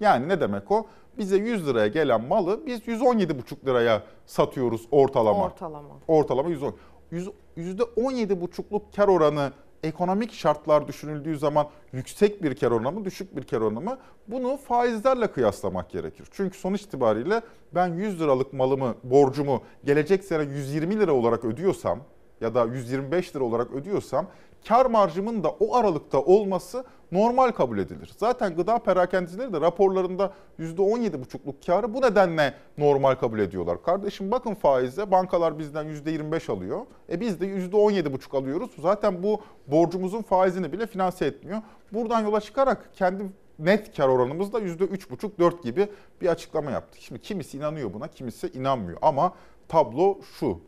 Yani 0.00 0.28
ne 0.28 0.40
demek 0.40 0.70
o? 0.70 0.86
Bize 1.18 1.36
100 1.36 1.66
liraya 1.66 1.86
gelen 1.86 2.24
malı 2.24 2.66
biz 2.66 2.80
117,5 2.88 3.66
liraya 3.66 4.02
satıyoruz 4.26 4.86
ortalama. 4.90 5.44
Ortalama. 5.44 5.88
Ortalama 6.08 6.48
110. 6.48 6.74
Yüz- 7.10 7.30
%17,5'luk 7.56 8.82
kar 8.96 9.08
oranı 9.08 9.52
ekonomik 9.82 10.32
şartlar 10.32 10.88
düşünüldüğü 10.88 11.38
zaman 11.38 11.68
yüksek 11.92 12.42
bir 12.42 12.54
kar 12.54 12.70
oranı 12.70 12.92
mı, 12.92 13.04
düşük 13.04 13.36
bir 13.36 13.42
kar 13.42 13.60
oranı 13.60 13.80
mı? 13.80 13.98
Bunu 14.28 14.56
faizlerle 14.56 15.26
kıyaslamak 15.26 15.90
gerekir. 15.90 16.26
Çünkü 16.30 16.58
sonuç 16.58 16.82
itibariyle 16.82 17.40
ben 17.74 17.88
100 17.94 18.20
liralık 18.20 18.52
malımı, 18.52 18.94
borcumu 19.04 19.62
gelecek 19.84 20.24
sene 20.24 20.42
120 20.42 21.00
lira 21.00 21.12
olarak 21.12 21.44
ödüyorsam 21.44 21.98
ya 22.40 22.54
da 22.54 22.64
125 22.64 23.36
lira 23.36 23.44
olarak 23.44 23.70
ödüyorsam 23.72 24.26
kar 24.68 24.86
marjımın 24.86 25.44
da 25.44 25.50
o 25.50 25.76
aralıkta 25.76 26.20
olması 26.20 26.84
normal 27.12 27.50
kabul 27.50 27.78
edilir. 27.78 28.12
Zaten 28.16 28.56
gıda 28.56 28.78
perakendecileri 28.78 29.52
de 29.52 29.60
raporlarında 29.60 30.32
%17,5'luk 30.58 31.66
karı 31.66 31.94
bu 31.94 32.02
nedenle 32.02 32.54
normal 32.78 33.14
kabul 33.14 33.38
ediyorlar. 33.38 33.82
Kardeşim 33.82 34.30
bakın 34.30 34.54
faize 34.54 35.10
bankalar 35.10 35.58
bizden 35.58 35.86
%25 35.86 36.52
alıyor. 36.52 36.80
E 37.08 37.20
biz 37.20 37.40
de 37.40 37.46
%17,5 37.46 38.36
alıyoruz. 38.36 38.70
Zaten 38.78 39.22
bu 39.22 39.40
borcumuzun 39.66 40.22
faizini 40.22 40.72
bile 40.72 40.86
finanse 40.86 41.26
etmiyor. 41.26 41.62
Buradan 41.92 42.20
yola 42.20 42.40
çıkarak 42.40 42.90
kendi 42.94 43.24
net 43.58 43.96
kar 43.96 44.08
oranımız 44.08 44.52
da 44.52 44.60
%3,5-4 44.60 45.62
gibi 45.62 45.88
bir 46.20 46.28
açıklama 46.28 46.70
yaptık. 46.70 47.00
Şimdi 47.02 47.20
kimisi 47.20 47.56
inanıyor 47.56 47.94
buna, 47.94 48.08
kimisi 48.08 48.48
inanmıyor. 48.48 48.98
Ama 49.02 49.34
tablo 49.68 50.18
şu. 50.38 50.58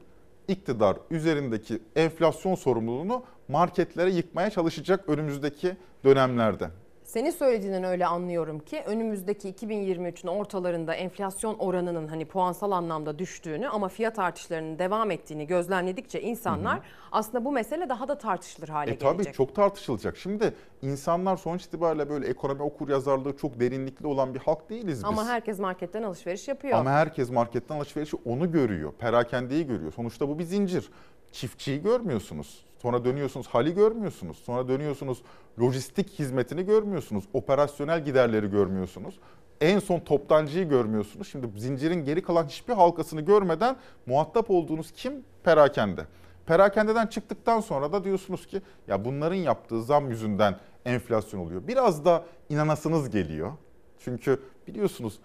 İktidar 0.48 0.96
üzerindeki 1.10 1.78
enflasyon 1.96 2.54
sorumluluğunu 2.54 3.22
marketlere 3.52 4.10
yıkmaya 4.10 4.50
çalışacak 4.50 5.08
önümüzdeki 5.08 5.76
dönemlerde. 6.04 6.68
Senin 7.04 7.30
söylediğinden 7.30 7.84
öyle 7.84 8.06
anlıyorum 8.06 8.58
ki 8.58 8.82
önümüzdeki 8.86 9.48
2023'ün 9.52 10.28
ortalarında 10.30 10.94
enflasyon 10.94 11.54
oranının 11.58 12.08
hani 12.08 12.24
puansal 12.24 12.70
anlamda 12.70 13.18
düştüğünü 13.18 13.68
ama 13.68 13.88
fiyat 13.88 14.18
artışlarının 14.18 14.78
devam 14.78 15.10
ettiğini 15.10 15.46
gözlemledikçe 15.46 16.20
insanlar 16.22 16.74
Hı 16.76 16.80
hı. 16.80 16.84
aslında 17.12 17.44
bu 17.44 17.52
mesele 17.52 17.88
daha 17.88 18.08
da 18.08 18.18
tartışılır 18.18 18.68
hale 18.68 18.90
E 18.90 18.94
gelecek. 18.94 19.24
tabii 19.24 19.32
çok 19.36 19.54
tartışılacak. 19.54 20.16
Şimdi 20.16 20.54
insanlar 20.82 21.36
sonuç 21.36 21.64
itibariyle 21.64 22.08
böyle 22.08 22.26
ekonomi 22.28 22.62
okur 22.62 22.88
yazarlığı 22.88 23.36
çok 23.36 23.60
derinlikli 23.60 24.06
olan 24.06 24.34
bir 24.34 24.40
halk 24.40 24.70
değiliz 24.70 24.98
biz. 24.98 25.04
Ama 25.04 25.26
herkes 25.26 25.58
marketten 25.58 26.02
alışveriş 26.02 26.48
yapıyor. 26.48 26.78
Ama 26.78 26.90
herkes 26.90 27.30
marketten 27.30 27.76
alışverişi 27.76 28.16
onu 28.24 28.52
görüyor. 28.52 28.92
Perakendeyi 28.92 29.66
görüyor. 29.66 29.92
Sonuçta 29.92 30.28
bu 30.28 30.38
bir 30.38 30.44
zincir. 30.44 30.88
Çiftçiyi 31.32 31.82
görmüyorsunuz. 31.82 32.64
Sonra 32.82 33.04
dönüyorsunuz 33.04 33.46
hali 33.46 33.74
görmüyorsunuz. 33.74 34.36
Sonra 34.36 34.68
dönüyorsunuz 34.68 35.22
lojistik 35.60 36.18
hizmetini 36.18 36.64
görmüyorsunuz. 36.64 37.24
Operasyonel 37.32 38.04
giderleri 38.04 38.50
görmüyorsunuz. 38.50 39.18
En 39.60 39.78
son 39.78 40.00
toptancıyı 40.00 40.68
görmüyorsunuz. 40.68 41.28
Şimdi 41.28 41.60
zincirin 41.60 42.04
geri 42.04 42.22
kalan 42.22 42.46
hiçbir 42.46 42.72
halkasını 42.72 43.20
görmeden 43.20 43.76
muhatap 44.06 44.50
olduğunuz 44.50 44.92
kim? 44.92 45.24
Perakende. 45.44 46.06
Perakendeden 46.46 47.06
çıktıktan 47.06 47.60
sonra 47.60 47.92
da 47.92 48.04
diyorsunuz 48.04 48.46
ki 48.46 48.62
ya 48.88 49.04
bunların 49.04 49.36
yaptığı 49.36 49.82
zam 49.82 50.10
yüzünden 50.10 50.56
enflasyon 50.84 51.40
oluyor. 51.40 51.66
Biraz 51.68 52.04
da 52.04 52.24
inanasınız 52.48 53.10
geliyor. 53.10 53.52
Çünkü 53.98 54.40
biliyorsunuz 54.66 55.18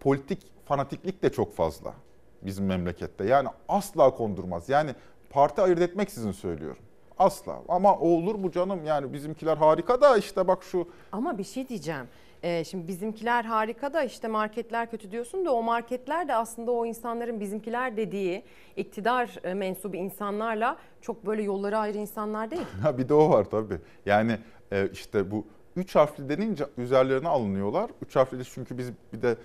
politik 0.00 0.38
fanatiklik 0.64 1.22
de 1.22 1.32
çok 1.32 1.54
fazla 1.54 1.94
bizim 2.42 2.66
memlekette. 2.66 3.24
Yani 3.24 3.48
asla 3.68 4.10
kondurmaz. 4.10 4.68
Yani 4.68 4.94
parti 5.32 5.62
ayırt 5.62 5.80
etmek 5.80 6.10
sizin 6.10 6.32
söylüyorum. 6.32 6.82
Asla. 7.18 7.62
Ama 7.68 7.98
olur 7.98 8.42
bu 8.42 8.50
canım 8.50 8.84
yani 8.84 9.12
bizimkiler 9.12 9.56
harika 9.56 10.00
da 10.00 10.16
işte 10.16 10.48
bak 10.48 10.62
şu 10.62 10.88
Ama 11.12 11.38
bir 11.38 11.44
şey 11.44 11.68
diyeceğim. 11.68 12.06
Ee, 12.42 12.64
şimdi 12.64 12.88
bizimkiler 12.88 13.44
harika 13.44 13.92
da 13.92 14.02
işte 14.04 14.28
marketler 14.28 14.90
kötü 14.90 15.10
diyorsun 15.10 15.44
da 15.44 15.54
o 15.54 15.62
marketler 15.62 16.28
de 16.28 16.34
aslında 16.34 16.70
o 16.72 16.86
insanların 16.86 17.40
bizimkiler 17.40 17.96
dediği 17.96 18.42
iktidar 18.76 19.38
e, 19.44 19.54
mensubu 19.54 19.96
insanlarla 19.96 20.76
çok 21.00 21.26
böyle 21.26 21.42
yolları 21.42 21.78
ayrı 21.78 21.98
insanlar 21.98 22.50
değil. 22.50 22.62
Ha 22.82 22.98
bir 22.98 23.08
de 23.08 23.14
o 23.14 23.30
var 23.30 23.44
tabii. 23.44 23.78
Yani 24.06 24.38
e, 24.72 24.88
işte 24.92 25.30
bu 25.30 25.46
üç 25.76 25.94
harfli 25.94 26.28
denince 26.28 26.64
üzerlerine 26.78 27.28
alınıyorlar. 27.28 27.90
Üç 28.02 28.16
harfli 28.16 28.44
çünkü 28.44 28.78
biz 28.78 28.92
bir 29.12 29.22
de 29.22 29.36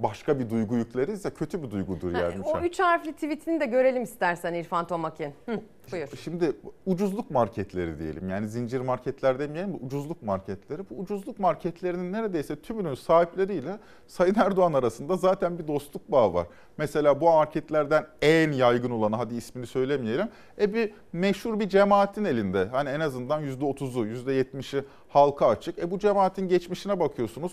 başka 0.00 0.38
bir 0.38 0.50
duygu 0.50 0.76
yükleriz 0.76 1.24
ya 1.24 1.34
kötü 1.34 1.62
bir 1.62 1.70
duygudur 1.70 2.14
yani. 2.14 2.34
üç 2.34 2.46
o 2.46 2.60
üç 2.60 2.80
harfli 2.80 3.12
tweetini 3.12 3.60
de 3.60 3.66
görelim 3.66 4.02
istersen 4.02 4.54
İrfan 4.54 4.86
Tomakin. 4.86 5.34
Hı, 5.46 5.60
buyur. 5.92 6.08
Şimdi 6.24 6.52
ucuzluk 6.86 7.30
marketleri 7.30 7.98
diyelim. 7.98 8.28
Yani 8.28 8.48
zincir 8.48 8.80
marketler 8.80 9.38
demeyelim 9.38 9.72
de 9.72 9.76
ucuzluk 9.76 10.22
marketleri. 10.22 10.82
Bu 10.90 10.94
ucuzluk 10.94 11.38
marketlerinin 11.38 12.12
neredeyse 12.12 12.56
tümünün 12.56 12.94
sahipleriyle 12.94 13.78
Sayın 14.06 14.34
Erdoğan 14.34 14.72
arasında 14.72 15.16
zaten 15.16 15.58
bir 15.58 15.68
dostluk 15.68 16.12
bağı 16.12 16.34
var. 16.34 16.46
Mesela 16.78 17.20
bu 17.20 17.24
marketlerden 17.24 18.06
en 18.22 18.52
yaygın 18.52 18.90
olanı 18.90 19.16
hadi 19.16 19.34
ismini 19.34 19.66
söylemeyelim. 19.66 20.28
E 20.60 20.74
bir 20.74 20.92
meşhur 21.12 21.60
bir 21.60 21.68
cemaatin 21.68 22.24
elinde. 22.24 22.64
Hani 22.64 22.88
en 22.88 23.00
azından 23.00 23.42
%30'u, 23.42 24.06
%70'i 24.06 24.84
halka 25.08 25.48
açık. 25.48 25.78
E 25.78 25.90
bu 25.90 25.98
cemaatin 25.98 26.48
geçmişine 26.48 27.00
bakıyorsunuz. 27.00 27.52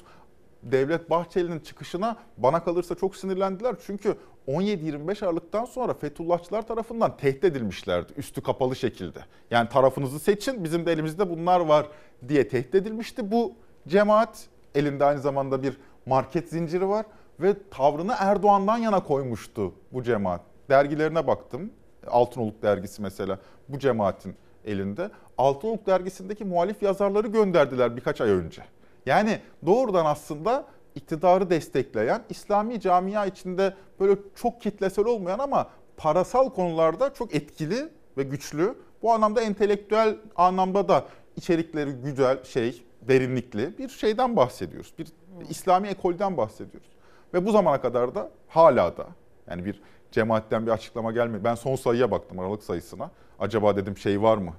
Devlet 0.63 1.09
Bahçeli'nin 1.09 1.59
çıkışına 1.59 2.17
bana 2.37 2.63
kalırsa 2.63 2.95
çok 2.95 3.15
sinirlendiler. 3.15 3.75
Çünkü 3.85 4.15
17-25 4.47 5.25
Aralık'tan 5.25 5.65
sonra 5.65 5.93
Fethullahçılar 5.93 6.67
tarafından 6.67 7.17
tehdit 7.17 7.43
edilmişlerdi 7.43 8.13
üstü 8.17 8.41
kapalı 8.41 8.75
şekilde. 8.75 9.19
Yani 9.51 9.69
tarafınızı 9.69 10.19
seçin 10.19 10.63
bizim 10.63 10.85
de 10.85 10.91
elimizde 10.91 11.29
bunlar 11.29 11.59
var 11.59 11.87
diye 12.27 12.47
tehdit 12.47 12.75
edilmişti. 12.75 13.31
Bu 13.31 13.53
cemaat 13.87 14.47
elinde 14.75 15.05
aynı 15.05 15.19
zamanda 15.19 15.63
bir 15.63 15.77
market 16.05 16.49
zinciri 16.49 16.89
var 16.89 17.05
ve 17.39 17.55
tavrını 17.71 18.13
Erdoğan'dan 18.19 18.77
yana 18.77 19.03
koymuştu 19.03 19.73
bu 19.91 20.03
cemaat. 20.03 20.41
Dergilerine 20.69 21.27
baktım. 21.27 21.71
Altınoluk 22.07 22.61
dergisi 22.61 23.01
mesela 23.01 23.39
bu 23.69 23.79
cemaatin 23.79 24.35
elinde. 24.65 25.11
Altınoluk 25.37 25.87
dergisindeki 25.87 26.45
muhalif 26.45 26.83
yazarları 26.83 27.27
gönderdiler 27.27 27.95
birkaç 27.95 28.21
ay 28.21 28.29
önce. 28.29 28.61
Yani 29.09 29.39
doğrudan 29.65 30.05
aslında 30.05 30.65
iktidarı 30.95 31.49
destekleyen, 31.49 32.23
İslami 32.29 32.79
camia 32.79 33.25
içinde 33.25 33.73
böyle 33.99 34.19
çok 34.35 34.61
kitlesel 34.61 35.05
olmayan 35.05 35.39
ama 35.39 35.69
parasal 35.97 36.49
konularda 36.49 37.13
çok 37.13 37.35
etkili 37.35 37.89
ve 38.17 38.23
güçlü. 38.23 38.75
Bu 39.01 39.13
anlamda 39.13 39.41
entelektüel 39.41 40.17
anlamda 40.35 40.87
da 40.87 41.05
içerikleri 41.35 41.91
güzel, 41.91 42.43
şey, 42.43 42.83
derinlikli 43.01 43.77
bir 43.77 43.89
şeyden 43.89 44.35
bahsediyoruz. 44.35 44.93
Bir 44.99 45.07
İslami 45.49 45.87
ekolden 45.87 46.37
bahsediyoruz. 46.37 46.89
Ve 47.33 47.45
bu 47.45 47.51
zamana 47.51 47.81
kadar 47.81 48.15
da 48.15 48.31
hala 48.47 48.97
da 48.97 49.07
yani 49.47 49.65
bir 49.65 49.81
cemaatten 50.11 50.65
bir 50.65 50.71
açıklama 50.71 51.11
gelmedi. 51.11 51.43
Ben 51.43 51.55
son 51.55 51.75
sayıya 51.75 52.11
baktım 52.11 52.39
Aralık 52.39 52.63
sayısına. 52.63 53.11
Acaba 53.39 53.75
dedim 53.75 53.97
şey 53.97 54.21
var 54.21 54.37
mı? 54.37 54.53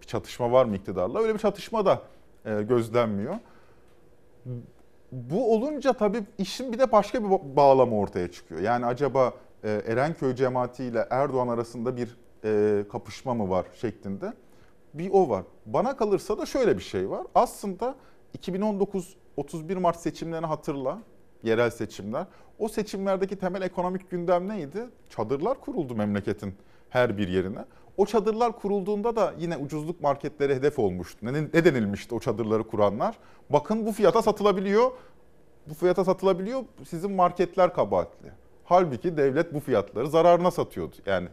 Bir 0.00 0.06
çatışma 0.06 0.52
var 0.52 0.64
mı 0.64 0.76
iktidarla? 0.76 1.20
Öyle 1.20 1.34
bir 1.34 1.38
çatışma 1.38 1.86
da 1.86 2.02
e, 2.44 2.62
gözlenmiyor. 2.62 3.34
Bu 5.12 5.54
olunca 5.54 5.92
tabii 5.92 6.22
işin 6.38 6.72
bir 6.72 6.78
de 6.78 6.92
başka 6.92 7.24
bir 7.24 7.56
bağlamı 7.56 7.98
ortaya 7.98 8.30
çıkıyor. 8.30 8.60
Yani 8.60 8.86
acaba 8.86 9.32
e, 9.64 9.70
Erenköy 9.70 10.34
cemaati 10.34 10.84
ile 10.84 11.06
Erdoğan 11.10 11.48
arasında 11.48 11.96
bir 11.96 12.16
e, 12.44 12.84
kapışma 12.88 13.34
mı 13.34 13.50
var 13.50 13.66
şeklinde 13.80 14.32
bir 14.94 15.10
o 15.12 15.28
var. 15.28 15.44
Bana 15.66 15.96
kalırsa 15.96 16.38
da 16.38 16.46
şöyle 16.46 16.76
bir 16.76 16.82
şey 16.82 17.10
var. 17.10 17.26
Aslında 17.34 17.94
2019 18.34 19.16
31 19.36 19.76
Mart 19.76 20.00
seçimlerini 20.00 20.46
hatırla. 20.46 20.98
Yerel 21.42 21.70
seçimler. 21.70 22.26
O 22.58 22.68
seçimlerdeki 22.68 23.36
temel 23.36 23.62
ekonomik 23.62 24.10
gündem 24.10 24.48
neydi? 24.48 24.86
Çadırlar 25.08 25.60
kuruldu 25.60 25.94
memleketin 25.94 26.54
her 26.90 27.18
bir 27.18 27.28
yerine. 27.28 27.64
O 27.96 28.06
çadırlar 28.06 28.52
kurulduğunda 28.52 29.16
da 29.16 29.34
yine 29.38 29.56
ucuzluk 29.56 30.00
marketleri 30.00 30.54
hedef 30.54 30.78
olmuştu. 30.78 31.18
Ne, 31.22 31.32
ne 31.32 31.64
denilmişti 31.64 32.14
o 32.14 32.20
çadırları 32.20 32.64
kuranlar? 32.64 33.18
Bakın 33.50 33.86
bu 33.86 33.92
fiyata 33.92 34.22
satılabiliyor. 34.22 34.90
Bu 35.66 35.74
fiyata 35.74 36.04
satılabiliyor. 36.04 36.64
Sizin 36.88 37.10
marketler 37.10 37.74
kabahatli. 37.74 38.28
Halbuki 38.64 39.16
devlet 39.16 39.54
bu 39.54 39.60
fiyatları 39.60 40.08
zararına 40.08 40.50
satıyordu. 40.50 40.96
Yani 41.06 41.28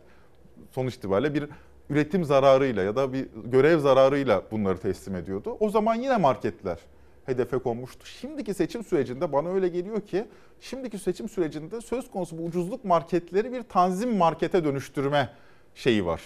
sonuç 0.72 0.95
itibariyle 0.95 1.34
bir 1.34 1.49
üretim 1.89 2.24
zararıyla 2.24 2.84
ya 2.84 2.95
da 2.95 3.14
bir 3.14 3.28
görev 3.45 3.80
zararıyla 3.80 4.43
bunları 4.51 4.78
teslim 4.78 5.16
ediyordu. 5.16 5.57
O 5.60 5.70
zaman 5.70 5.95
yine 5.95 6.18
marketler 6.18 6.80
hedefe 7.26 7.57
konmuştu. 7.57 8.05
Şimdiki 8.05 8.53
seçim 8.53 8.84
sürecinde 8.84 9.32
bana 9.32 9.49
öyle 9.49 9.68
geliyor 9.68 10.01
ki 10.01 10.26
şimdiki 10.60 10.99
seçim 10.99 11.30
sürecinde 11.30 11.82
söz 11.82 12.12
konusu 12.12 12.38
bu 12.38 12.43
ucuzluk 12.43 12.86
marketleri 12.86 13.53
bir 13.53 13.64
tanzim 13.64 14.18
markete 14.18 14.64
dönüştürme 14.64 15.30
şeyi 15.76 16.05
var. 16.05 16.22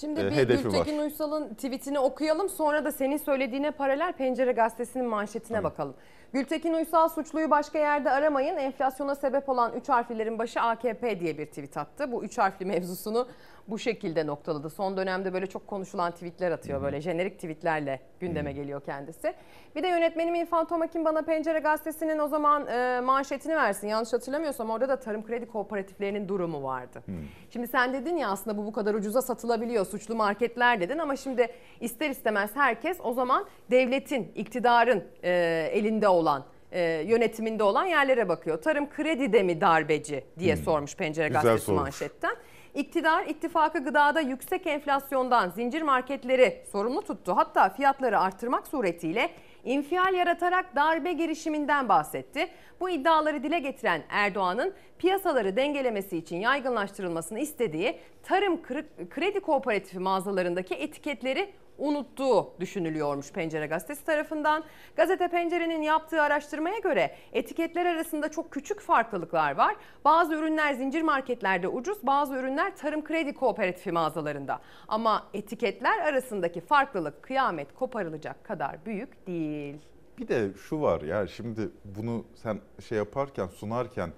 Şimdi 0.00 0.20
e, 0.20 0.26
bir 0.26 0.30
hedefi 0.32 0.62
Gültekin 0.62 0.98
var. 0.98 1.02
Uysal'ın 1.02 1.54
tweetini 1.54 1.98
okuyalım 1.98 2.48
sonra 2.48 2.84
da 2.84 2.92
senin 2.92 3.16
söylediğine 3.16 3.70
paralel 3.70 4.12
Pencere 4.12 4.52
Gazetesi'nin 4.52 5.06
manşetine 5.06 5.64
bakalım. 5.64 5.94
Gültekin 6.32 6.74
Uysal 6.74 7.08
suçluyu 7.08 7.50
başka 7.50 7.78
yerde 7.78 8.10
aramayın. 8.10 8.56
Enflasyona 8.56 9.14
sebep 9.14 9.48
olan 9.48 9.72
3 9.72 9.88
harflilerin 9.88 10.38
başı 10.38 10.60
AKP 10.60 11.20
diye 11.20 11.38
bir 11.38 11.46
tweet 11.46 11.76
attı. 11.76 12.12
Bu 12.12 12.24
3 12.24 12.38
harfli 12.38 12.66
mevzusunu 12.66 13.28
bu 13.70 13.78
şekilde 13.78 14.26
noktaladı. 14.26 14.70
Son 14.70 14.96
dönemde 14.96 15.32
böyle 15.32 15.46
çok 15.46 15.66
konuşulan 15.66 16.12
tweetler 16.12 16.50
atıyor. 16.50 16.82
Böyle 16.82 17.00
jenerik 17.00 17.34
tweetlerle 17.34 18.00
gündeme 18.20 18.52
geliyor 18.52 18.82
kendisi. 18.84 19.34
Bir 19.76 19.82
de 19.82 19.88
yönetmenim 19.88 20.34
İrfan 20.34 20.68
Tomakin 20.68 21.04
bana 21.04 21.22
Pencere 21.22 21.58
Gazetesi'nin 21.58 22.18
o 22.18 22.28
zaman 22.28 22.66
e, 22.66 23.00
manşetini 23.00 23.56
versin. 23.56 23.88
Yanlış 23.88 24.12
hatırlamıyorsam 24.12 24.70
orada 24.70 24.88
da 24.88 24.96
tarım 25.00 25.26
kredi 25.26 25.46
kooperatiflerinin 25.46 26.28
durumu 26.28 26.62
vardı. 26.62 27.02
Şimdi 27.50 27.66
sen 27.66 27.92
dedin 27.92 28.16
ya 28.16 28.28
aslında 28.28 28.56
bu 28.56 28.66
bu 28.66 28.72
kadar 28.72 28.94
ucuza 28.94 29.22
satılabiliyor 29.22 29.86
suçlu 29.86 30.14
marketler 30.14 30.80
dedin 30.80 30.98
ama 30.98 31.16
şimdi 31.16 31.46
ister 31.80 32.10
istemez 32.10 32.50
herkes 32.54 32.98
o 33.04 33.12
zaman 33.12 33.46
devletin, 33.70 34.32
iktidarın 34.34 35.04
e, 35.24 35.30
elinde 35.72 36.08
olan 36.08 36.44
e, 36.72 36.80
yönetiminde 37.06 37.62
olan 37.62 37.84
yerlere 37.84 38.28
bakıyor. 38.28 38.62
Tarım 38.62 38.90
kredi 38.90 39.32
de 39.32 39.42
mi 39.42 39.60
darbeci 39.60 40.24
diye 40.38 40.54
Hmm. 40.56 40.62
sormuş 40.62 40.96
Pencere 40.96 41.28
Güzel 41.28 41.42
Gazetesi 41.42 41.64
sormuş. 41.66 41.82
manşetten. 41.82 42.36
İktidar 42.74 43.24
ittifakı 43.26 43.84
gıdada 43.84 44.20
yüksek 44.20 44.66
enflasyondan 44.66 45.50
zincir 45.50 45.82
marketleri 45.82 46.62
sorumlu 46.72 47.02
tuttu. 47.02 47.36
Hatta 47.36 47.68
fiyatları 47.68 48.18
arttırmak 48.20 48.66
suretiyle 48.66 49.30
infial 49.64 50.14
yaratarak 50.14 50.76
darbe 50.76 51.12
girişiminden 51.12 51.88
bahsetti. 51.88 52.48
Bu 52.80 52.90
iddiaları 52.90 53.42
dile 53.42 53.58
getiren 53.58 54.02
Erdoğan'ın 54.08 54.74
piyasaları 54.98 55.56
dengelemesi 55.56 56.16
için 56.16 56.36
yaygınlaştırılmasını 56.36 57.38
istediği 57.38 57.98
tarım 58.22 58.54
Kre- 58.54 59.08
kredi 59.08 59.40
kooperatifi 59.40 59.98
mağazalarındaki 59.98 60.74
etiketleri 60.74 61.50
unuttuğu 61.80 62.52
düşünülüyormuş 62.60 63.32
Pencere 63.32 63.66
Gazetesi 63.66 64.04
tarafından. 64.04 64.64
Gazete 64.96 65.28
Pencere'nin 65.28 65.82
yaptığı 65.82 66.22
araştırmaya 66.22 66.78
göre 66.78 67.14
etiketler 67.32 67.86
arasında 67.86 68.30
çok 68.30 68.50
küçük 68.50 68.80
farklılıklar 68.80 69.56
var. 69.56 69.76
Bazı 70.04 70.34
ürünler 70.34 70.72
zincir 70.72 71.02
marketlerde 71.02 71.68
ucuz, 71.68 72.06
bazı 72.06 72.34
ürünler 72.34 72.76
tarım 72.76 73.04
kredi 73.04 73.34
kooperatifi 73.34 73.92
mağazalarında. 73.92 74.60
Ama 74.88 75.26
etiketler 75.34 75.98
arasındaki 75.98 76.60
farklılık 76.60 77.22
kıyamet 77.22 77.74
koparılacak 77.74 78.44
kadar 78.44 78.86
büyük 78.86 79.26
değil. 79.26 79.76
Bir 80.18 80.28
de 80.28 80.48
şu 80.68 80.80
var 80.80 81.00
ya 81.00 81.26
şimdi 81.26 81.70
bunu 81.84 82.24
sen 82.34 82.60
şey 82.88 82.98
yaparken 82.98 83.46
sunarken 83.46 84.12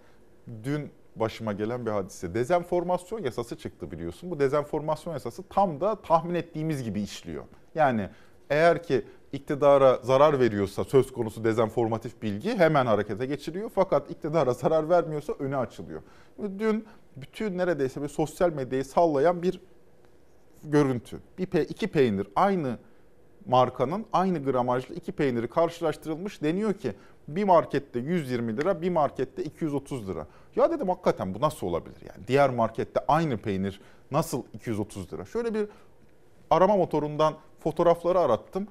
dün 0.65 0.91
başıma 1.17 1.53
gelen 1.53 1.87
bir 1.87 1.91
hadise. 1.91 2.35
Dezenformasyon 2.35 3.23
yasası 3.23 3.57
çıktı 3.57 3.91
biliyorsun. 3.91 4.31
Bu 4.31 4.41
dezenformasyon 4.41 5.13
yasası 5.13 5.43
tam 5.49 5.81
da 5.81 5.95
tahmin 5.95 6.35
ettiğimiz 6.35 6.83
gibi 6.83 7.03
işliyor. 7.03 7.45
Yani 7.75 8.09
eğer 8.51 8.83
ki 8.83 9.05
iktidara 9.33 9.99
zarar 10.03 10.41
veriyorsa 10.41 10.85
söz 10.85 11.13
konusu 11.13 11.45
dezenformatif 11.45 12.23
bilgi 12.23 12.57
hemen 12.57 12.87
harekete 12.87 13.27
geçiriyor. 13.27 13.71
Fakat 13.75 14.11
iktidara 14.11 14.55
zarar 14.55 14.89
vermiyorsa 14.89 15.33
öne 15.39 15.57
açılıyor. 15.57 16.03
Dün 16.59 16.87
bütün 17.17 17.59
neredeyse 17.59 18.03
bir 18.03 18.09
sosyal 18.09 18.53
medyayı 18.53 18.85
sallayan 18.85 19.43
bir 19.43 19.61
görüntü. 20.65 21.21
Bir 21.39 21.47
pe 21.47 21.65
iki 21.65 21.87
peynir 21.87 22.27
aynı 22.37 22.79
markanın 23.47 24.07
aynı 24.13 24.45
gramajlı 24.45 24.95
iki 24.95 25.13
peyniri 25.13 25.49
karşılaştırılmış. 25.49 26.43
Deniyor 26.43 26.75
ki 26.75 26.93
bir 27.29 27.45
markette 27.45 27.99
120 27.99 28.57
lira, 28.57 28.83
bir 28.83 28.91
markette 28.91 29.45
230 29.45 30.09
lira. 30.09 30.27
Ya 30.57 30.71
dedim 30.71 30.89
hakikaten 30.89 31.35
bu 31.35 31.41
nasıl 31.41 31.67
olabilir? 31.67 32.01
Yani 32.09 32.27
diğer 32.29 32.51
markette 32.51 33.01
aynı 33.09 33.37
peynir 33.37 33.81
nasıl 34.11 34.43
230 34.55 35.13
lira? 35.13 35.25
Şöyle 35.25 35.55
bir 35.55 35.69
arama 36.51 36.77
motorundan 36.77 37.35
fotoğrafları 37.61 38.21
arattım. 38.21 38.69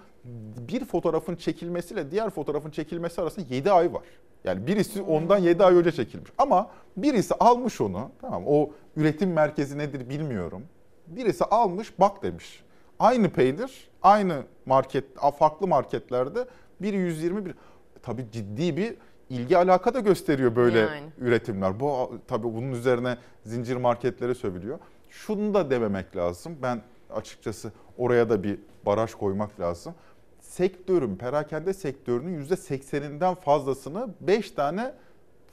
Bir 0.70 0.86
fotoğrafın 0.86 1.36
çekilmesiyle 1.36 2.12
diğer 2.12 2.30
fotoğrafın 2.30 2.72
çekilmesi 2.72 3.22
arasında 3.22 3.46
7 3.50 3.72
ay 3.72 3.94
var. 3.94 4.04
Yani 4.44 4.68
birisi 4.68 5.02
ondan 5.02 5.38
7 5.38 5.64
ay 5.64 5.76
önce 5.76 5.92
çekilmiş. 5.92 6.32
Ama 6.38 6.70
birisi 6.98 7.34
almış 7.34 7.82
onu. 7.82 8.12
Tamam 8.22 8.44
o 8.48 8.70
üretim 8.96 9.34
merkezi 9.34 9.78
nedir 9.78 10.10
bilmiyorum. 10.10 10.64
Birisi 11.08 11.46
almış 11.46 12.00
bak 12.00 12.24
demiş. 12.24 12.64
Aynı 13.00 13.30
peynir, 13.30 13.90
aynı 14.04 14.44
market, 14.66 15.06
farklı 15.40 15.68
marketlerde 15.68 16.46
biri 16.82 16.98
120 16.98 17.46
bir 17.46 17.56
tabii 18.04 18.26
ciddi 18.32 18.78
bir 18.78 18.96
ilgi 19.30 19.58
alaka 19.58 19.94
da 19.94 20.00
gösteriyor 20.00 20.56
böyle 20.56 20.80
Yani. 20.80 21.10
üretimler. 21.18 21.80
Bu 21.80 22.20
tabii 22.28 22.44
bunun 22.44 22.72
üzerine 22.72 23.18
zincir 23.46 23.76
marketlere 23.76 24.36
sövülüyor. 24.36 24.80
Şunu 25.10 25.54
da 25.54 25.70
dememek 25.70 26.16
lazım. 26.16 26.58
Ben 26.62 26.82
açıkçası 27.10 27.72
oraya 27.98 28.30
da 28.30 28.44
bir 28.44 28.60
baraj 28.86 29.14
koymak 29.14 29.60
lazım. 29.60 29.94
Sektörün, 30.40 31.16
perakende 31.16 31.74
sektörünün 31.74 32.46
%80'inden 32.46 33.36
fazlasını 33.36 34.08
5 34.22 34.52
tane 34.52 34.94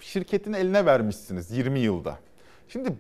şirketin 0.01 0.53
eline 0.53 0.87
vermişsiniz 0.87 1.51
20 1.51 1.79
yılda. 1.79 2.19
Şimdi 2.69 2.93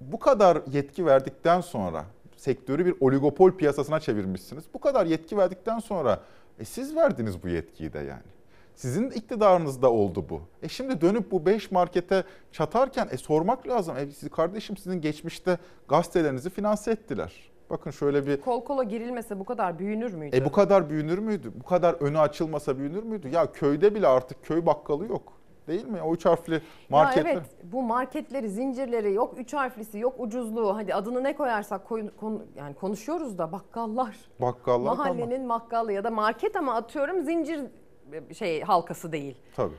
bu 0.00 0.18
kadar 0.18 0.62
yetki 0.72 1.06
verdikten 1.06 1.60
sonra 1.60 2.04
sektörü 2.36 2.86
bir 2.86 2.94
oligopol 3.00 3.52
piyasasına 3.52 4.00
çevirmişsiniz. 4.00 4.64
Bu 4.74 4.80
kadar 4.80 5.06
yetki 5.06 5.36
verdikten 5.36 5.78
sonra 5.78 6.20
e 6.58 6.64
siz 6.64 6.96
verdiniz 6.96 7.42
bu 7.42 7.48
yetkiyi 7.48 7.92
de 7.92 7.98
yani. 7.98 8.31
Sizin 8.74 9.10
iktidarınızda 9.10 9.92
oldu 9.92 10.24
bu. 10.30 10.40
E 10.62 10.68
şimdi 10.68 11.00
dönüp 11.00 11.30
bu 11.30 11.46
5 11.46 11.70
markete 11.70 12.24
çatarken 12.52 13.08
e 13.10 13.16
sormak 13.16 13.68
lazım. 13.68 13.96
E 13.96 14.06
siz 14.10 14.30
kardeşim 14.30 14.76
sizin 14.76 15.00
geçmişte 15.00 15.58
gazetelerinizi 15.88 16.50
finanse 16.50 16.90
ettiler. 16.90 17.52
Bakın 17.70 17.90
şöyle 17.90 18.26
bir 18.26 18.40
Kol 18.40 18.64
kola 18.64 18.82
girilmese 18.82 19.38
bu 19.38 19.44
kadar 19.44 19.78
büyünür 19.78 20.14
müydü? 20.14 20.36
e 20.36 20.44
bu 20.44 20.52
kadar 20.52 20.90
büyünür 20.90 21.18
müydü? 21.18 21.52
Bu 21.60 21.64
kadar 21.64 21.94
önü 21.94 22.18
açılmasa 22.18 22.78
büyünür 22.78 23.02
müydü? 23.02 23.28
Ya 23.28 23.52
köyde 23.52 23.94
bile 23.94 24.06
artık 24.06 24.44
köy 24.44 24.66
bakkalı 24.66 25.06
yok. 25.06 25.32
Değil 25.68 25.84
mi? 25.86 26.02
O 26.02 26.14
üç 26.14 26.24
harfli 26.24 26.62
marketler. 26.88 27.30
Ya 27.30 27.32
evet 27.32 27.42
bu 27.72 27.82
marketleri, 27.82 28.48
zincirleri 28.50 29.12
yok 29.12 29.34
üç 29.38 29.54
harflisi 29.54 29.98
yok 29.98 30.14
ucuzluğu. 30.18 30.76
Hadi 30.76 30.94
adını 30.94 31.24
ne 31.24 31.36
koyarsak 31.36 31.88
koy, 31.88 32.10
konu- 32.20 32.42
yani 32.56 32.74
konuşuyoruz 32.74 33.38
da 33.38 33.52
bakkallar. 33.52 34.16
Bakkallar 34.40 34.96
tamam. 34.96 35.16
Mahallenin 35.16 35.48
bakkalı 35.48 35.92
ya 35.92 36.04
da 36.04 36.10
market 36.10 36.56
ama 36.56 36.74
atıyorum 36.74 37.22
zincir 37.22 37.60
şey 38.34 38.62
halkası 38.62 39.12
değil. 39.12 39.36
Tabii. 39.56 39.74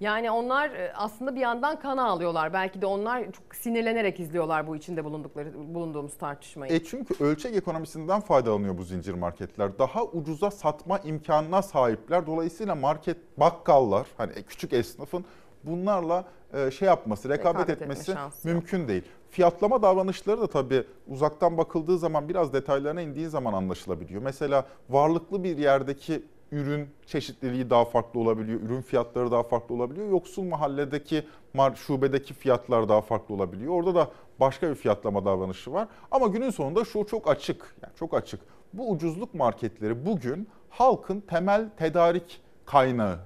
Yani 0.00 0.30
onlar 0.30 0.70
e, 0.70 0.92
aslında 0.94 1.34
bir 1.34 1.40
yandan 1.40 1.80
kana 1.80 2.04
alıyorlar. 2.08 2.52
Belki 2.52 2.82
de 2.82 2.86
onlar 2.86 3.24
çok 3.24 3.54
sinirlenerek 3.54 4.20
izliyorlar 4.20 4.66
bu 4.66 4.76
içinde 4.76 5.04
bulundukları 5.04 5.74
bulunduğumuz 5.74 6.18
tartışmayı. 6.18 6.72
E 6.72 6.84
çünkü 6.84 7.24
ölçek 7.24 7.56
ekonomisinden 7.56 8.20
faydalanıyor 8.20 8.78
bu 8.78 8.84
zincir 8.84 9.14
marketler. 9.14 9.78
Daha 9.78 10.04
ucuza 10.04 10.50
satma 10.50 10.98
imkanına 10.98 11.62
sahipler. 11.62 12.26
Dolayısıyla 12.26 12.74
market 12.74 13.16
bakkallar 13.36 14.06
hani 14.16 14.32
küçük 14.32 14.72
esnafın 14.72 15.24
bunlarla 15.64 16.24
e, 16.52 16.70
şey 16.70 16.88
yapması, 16.88 17.28
rekabet, 17.28 17.60
Rekabet 17.60 17.70
etme 17.70 17.84
etmesi 17.84 18.10
yok. 18.10 18.18
mümkün 18.44 18.88
değil. 18.88 19.02
Fiyatlama 19.30 19.82
davranışları 19.82 20.40
da 20.40 20.46
tabii 20.46 20.84
uzaktan 21.08 21.58
bakıldığı 21.58 21.98
zaman 21.98 22.28
biraz 22.28 22.52
detaylarına 22.52 23.02
indiği 23.02 23.28
zaman 23.28 23.52
anlaşılabiliyor. 23.52 24.22
Mesela 24.22 24.66
varlıklı 24.90 25.44
bir 25.44 25.58
yerdeki 25.58 26.22
ürün 26.52 26.88
çeşitliliği 27.06 27.70
daha 27.70 27.84
farklı 27.84 28.20
olabiliyor, 28.20 28.60
ürün 28.60 28.80
fiyatları 28.80 29.30
daha 29.30 29.42
farklı 29.42 29.74
olabiliyor. 29.74 30.10
Yoksul 30.10 30.42
mahalledeki 30.42 31.24
mar- 31.54 31.76
şubedeki 31.76 32.34
fiyatlar 32.34 32.88
daha 32.88 33.00
farklı 33.00 33.34
olabiliyor. 33.34 33.74
Orada 33.74 33.94
da 33.94 34.10
başka 34.40 34.70
bir 34.70 34.74
fiyatlama 34.74 35.24
davranışı 35.24 35.72
var. 35.72 35.88
Ama 36.10 36.26
günün 36.26 36.50
sonunda 36.50 36.84
şu 36.84 37.06
çok 37.06 37.30
açık, 37.30 37.76
yani 37.82 37.94
çok 37.96 38.14
açık. 38.14 38.40
Bu 38.72 38.90
ucuzluk 38.90 39.34
marketleri 39.34 40.06
bugün 40.06 40.48
halkın 40.70 41.20
temel 41.20 41.70
tedarik 41.76 42.40
kaynağı. 42.66 43.18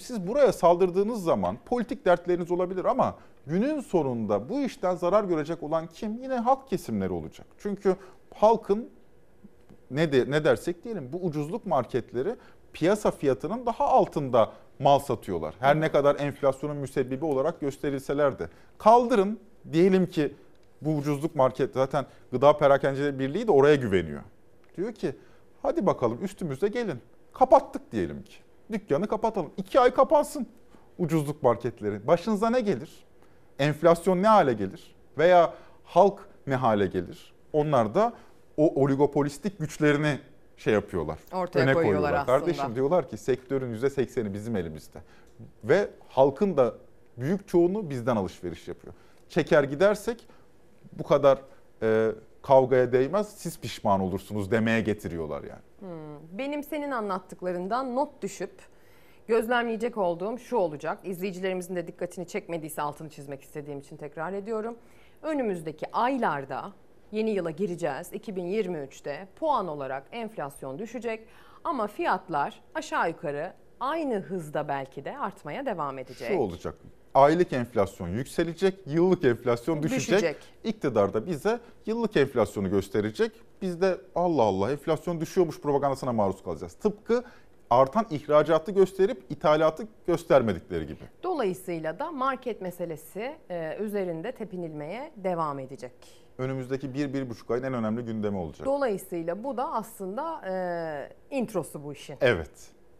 Siz 0.00 0.26
buraya 0.26 0.52
saldırdığınız 0.52 1.22
zaman 1.22 1.58
politik 1.66 2.04
dertleriniz 2.04 2.50
olabilir 2.50 2.84
ama 2.84 3.14
günün 3.46 3.80
sonunda 3.80 4.48
bu 4.48 4.60
işten 4.60 4.94
zarar 4.94 5.24
görecek 5.24 5.62
olan 5.62 5.86
kim? 5.86 6.22
Yine 6.22 6.34
halk 6.34 6.68
kesimleri 6.68 7.12
olacak. 7.12 7.46
Çünkü 7.58 7.96
halkın 8.34 8.90
ne 9.90 10.12
de, 10.12 10.30
ne 10.30 10.44
dersek 10.44 10.84
diyelim 10.84 11.12
bu 11.12 11.24
ucuzluk 11.24 11.66
marketleri 11.66 12.36
piyasa 12.72 13.10
fiyatının 13.10 13.66
daha 13.66 13.84
altında 13.84 14.52
mal 14.78 14.98
satıyorlar. 14.98 15.54
Her 15.60 15.80
ne 15.80 15.92
kadar 15.92 16.20
enflasyonun 16.20 16.76
müsebbibi 16.76 17.24
olarak 17.24 17.60
gösterilseler 17.60 18.38
de. 18.38 18.48
Kaldırın 18.78 19.40
diyelim 19.72 20.06
ki 20.06 20.34
bu 20.82 20.96
ucuzluk 20.96 21.34
market 21.36 21.74
zaten 21.74 22.06
Gıda 22.32 22.58
Perakendecileri 22.58 23.18
Birliği 23.18 23.46
de 23.48 23.52
oraya 23.52 23.74
güveniyor. 23.74 24.22
Diyor 24.76 24.92
ki 24.92 25.16
hadi 25.62 25.86
bakalım 25.86 26.24
üstümüze 26.24 26.68
gelin. 26.68 26.98
Kapattık 27.32 27.92
diyelim 27.92 28.22
ki. 28.22 28.34
Dükkanı 28.72 29.08
kapatalım. 29.08 29.50
İki 29.56 29.80
ay 29.80 29.94
kapansın 29.94 30.46
ucuzluk 30.98 31.42
marketleri. 31.42 32.06
Başınıza 32.06 32.50
ne 32.50 32.60
gelir? 32.60 32.90
Enflasyon 33.58 34.22
ne 34.22 34.26
hale 34.26 34.52
gelir? 34.52 34.94
Veya 35.18 35.54
halk 35.84 36.28
ne 36.46 36.54
hale 36.54 36.86
gelir? 36.86 37.32
Onlar 37.52 37.94
da 37.94 38.12
o 38.60 38.82
oligopolistik 38.82 39.58
güçlerini 39.58 40.18
şey 40.56 40.74
yapıyorlar. 40.74 41.18
Ortaya 41.32 41.72
koyuyorlar 41.72 42.12
aslında. 42.12 42.38
Kardeşim 42.38 42.74
diyorlar 42.74 43.08
ki 43.08 43.16
sektörün 43.16 43.74
%80'i 43.74 44.34
bizim 44.34 44.56
elimizde. 44.56 44.98
Ve 45.64 45.88
halkın 46.08 46.56
da 46.56 46.74
büyük 47.16 47.48
çoğunu 47.48 47.90
bizden 47.90 48.16
alışveriş 48.16 48.68
yapıyor. 48.68 48.94
Çeker 49.28 49.64
gidersek 49.64 50.26
bu 50.92 51.02
kadar 51.02 51.42
e, 51.82 52.10
kavgaya 52.42 52.92
değmez 52.92 53.28
siz 53.28 53.60
pişman 53.60 54.00
olursunuz 54.00 54.50
demeye 54.50 54.80
getiriyorlar 54.80 55.42
yani. 55.42 55.62
Hmm. 55.78 56.38
Benim 56.38 56.62
senin 56.62 56.90
anlattıklarından 56.90 57.96
not 57.96 58.22
düşüp 58.22 58.52
gözlemleyecek 59.28 59.98
olduğum 59.98 60.38
şu 60.38 60.56
olacak. 60.56 60.98
İzleyicilerimizin 61.04 61.76
de 61.76 61.86
dikkatini 61.86 62.26
çekmediyse 62.26 62.82
altını 62.82 63.08
çizmek 63.08 63.42
istediğim 63.42 63.78
için 63.78 63.96
tekrar 63.96 64.32
ediyorum. 64.32 64.76
Önümüzdeki 65.22 65.86
aylarda 65.92 66.72
yeni 67.12 67.30
yıla 67.30 67.50
gireceğiz. 67.50 68.12
2023'te 68.12 69.28
puan 69.36 69.68
olarak 69.68 70.06
enflasyon 70.12 70.78
düşecek 70.78 71.26
ama 71.64 71.86
fiyatlar 71.86 72.60
aşağı 72.74 73.08
yukarı 73.08 73.52
aynı 73.80 74.14
hızda 74.14 74.68
belki 74.68 75.04
de 75.04 75.18
artmaya 75.18 75.66
devam 75.66 75.98
edecek. 75.98 76.28
Şu 76.28 76.38
olacak. 76.38 76.74
Aylık 77.14 77.52
enflasyon 77.52 78.08
yükselecek, 78.08 78.74
yıllık 78.86 79.24
enflasyon 79.24 79.82
düşecek. 79.82 80.08
Düşecek. 80.08 80.36
İktidar 80.64 81.14
da 81.14 81.26
bize 81.26 81.60
yıllık 81.86 82.16
enflasyonu 82.16 82.70
gösterecek. 82.70 83.32
Biz 83.62 83.80
de 83.80 83.98
Allah 84.14 84.42
Allah 84.42 84.72
enflasyon 84.72 85.20
düşüyormuş 85.20 85.60
propagandasına 85.60 86.12
maruz 86.12 86.42
kalacağız. 86.42 86.72
Tıpkı 86.72 87.24
artan 87.70 88.06
ihracatı 88.10 88.72
gösterip 88.72 89.24
ithalatı 89.30 89.86
göstermedikleri 90.06 90.86
gibi. 90.86 91.04
Dolayısıyla 91.22 91.98
da 91.98 92.10
market 92.10 92.60
meselesi 92.60 93.36
e, 93.50 93.76
üzerinde 93.80 94.32
tepinilmeye 94.32 95.12
devam 95.16 95.58
edecek. 95.58 95.92
Önümüzdeki 96.38 96.94
bir, 96.94 97.14
bir 97.14 97.30
buçuk 97.30 97.50
ayın 97.50 97.62
en 97.62 97.74
önemli 97.74 98.02
gündemi 98.02 98.36
olacak. 98.36 98.66
Dolayısıyla 98.66 99.44
bu 99.44 99.56
da 99.56 99.72
aslında 99.72 100.40
e, 100.50 101.36
introsu 101.36 101.84
bu 101.84 101.92
işin. 101.92 102.16
Evet. 102.20 102.50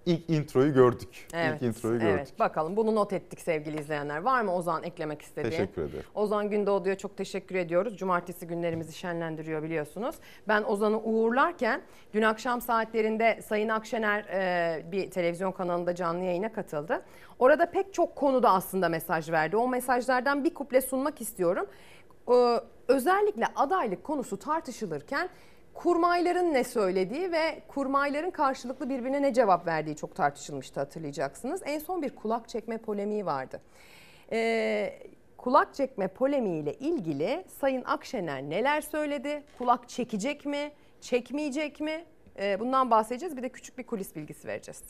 İlk 0.06 0.30
introyu 0.30 0.74
gördük. 0.74 1.28
Evet, 1.34 1.54
İlk 1.54 1.62
introyu 1.62 1.98
gördük. 2.00 2.14
evet. 2.16 2.38
Bakalım 2.38 2.76
bunu 2.76 2.94
not 2.94 3.12
ettik 3.12 3.40
sevgili 3.40 3.80
izleyenler. 3.80 4.18
Var 4.22 4.42
mı 4.42 4.54
Ozan 4.54 4.82
eklemek 4.82 5.22
istediği? 5.22 5.50
Teşekkür 5.50 5.82
ederim. 5.82 6.04
Ozan 6.14 6.50
Gündoğdu'ya 6.50 6.98
çok 6.98 7.16
teşekkür 7.16 7.54
ediyoruz. 7.54 7.96
Cumartesi 7.96 8.46
günlerimizi 8.46 8.92
şenlendiriyor 8.92 9.62
biliyorsunuz. 9.62 10.14
Ben 10.48 10.62
Ozan'ı 10.62 11.00
uğurlarken 11.00 11.82
dün 12.14 12.22
akşam 12.22 12.60
saatlerinde 12.60 13.42
Sayın 13.42 13.68
Akşener 13.68 14.24
e, 14.24 14.92
bir 14.92 15.10
televizyon 15.10 15.52
kanalında 15.52 15.94
canlı 15.94 16.24
yayına 16.24 16.52
katıldı. 16.52 17.02
Orada 17.38 17.70
pek 17.70 17.94
çok 17.94 18.16
konuda 18.16 18.50
aslında 18.50 18.88
mesaj 18.88 19.30
verdi. 19.30 19.56
O 19.56 19.68
mesajlardan 19.68 20.44
bir 20.44 20.54
kuple 20.54 20.80
sunmak 20.80 21.20
istiyorum. 21.20 21.66
Ee, 22.32 22.60
özellikle 22.88 23.46
adaylık 23.56 24.04
konusu 24.04 24.38
tartışılırken 24.38 25.28
kurmayların 25.82 26.54
ne 26.54 26.64
söylediği 26.64 27.32
ve 27.32 27.62
kurmayların 27.68 28.30
karşılıklı 28.30 28.88
birbirine 28.88 29.22
ne 29.22 29.34
cevap 29.34 29.66
verdiği 29.66 29.96
çok 29.96 30.14
tartışılmıştı 30.14 30.80
hatırlayacaksınız. 30.80 31.62
En 31.64 31.78
son 31.78 32.02
bir 32.02 32.14
kulak 32.14 32.48
çekme 32.48 32.78
polemiği 32.78 33.26
vardı. 33.26 33.60
Ee, 34.32 34.98
kulak 35.36 35.74
çekme 35.74 36.08
polemiğiyle 36.08 36.74
ilgili 36.74 37.44
Sayın 37.60 37.84
Akşener 37.84 38.42
neler 38.42 38.80
söyledi? 38.80 39.42
Kulak 39.58 39.88
çekecek 39.88 40.46
mi? 40.46 40.72
Çekmeyecek 41.00 41.80
mi? 41.80 42.04
Ee, 42.38 42.60
bundan 42.60 42.90
bahsedeceğiz. 42.90 43.36
Bir 43.36 43.42
de 43.42 43.48
küçük 43.48 43.78
bir 43.78 43.86
kulis 43.86 44.16
bilgisi 44.16 44.48
vereceğiz. 44.48 44.82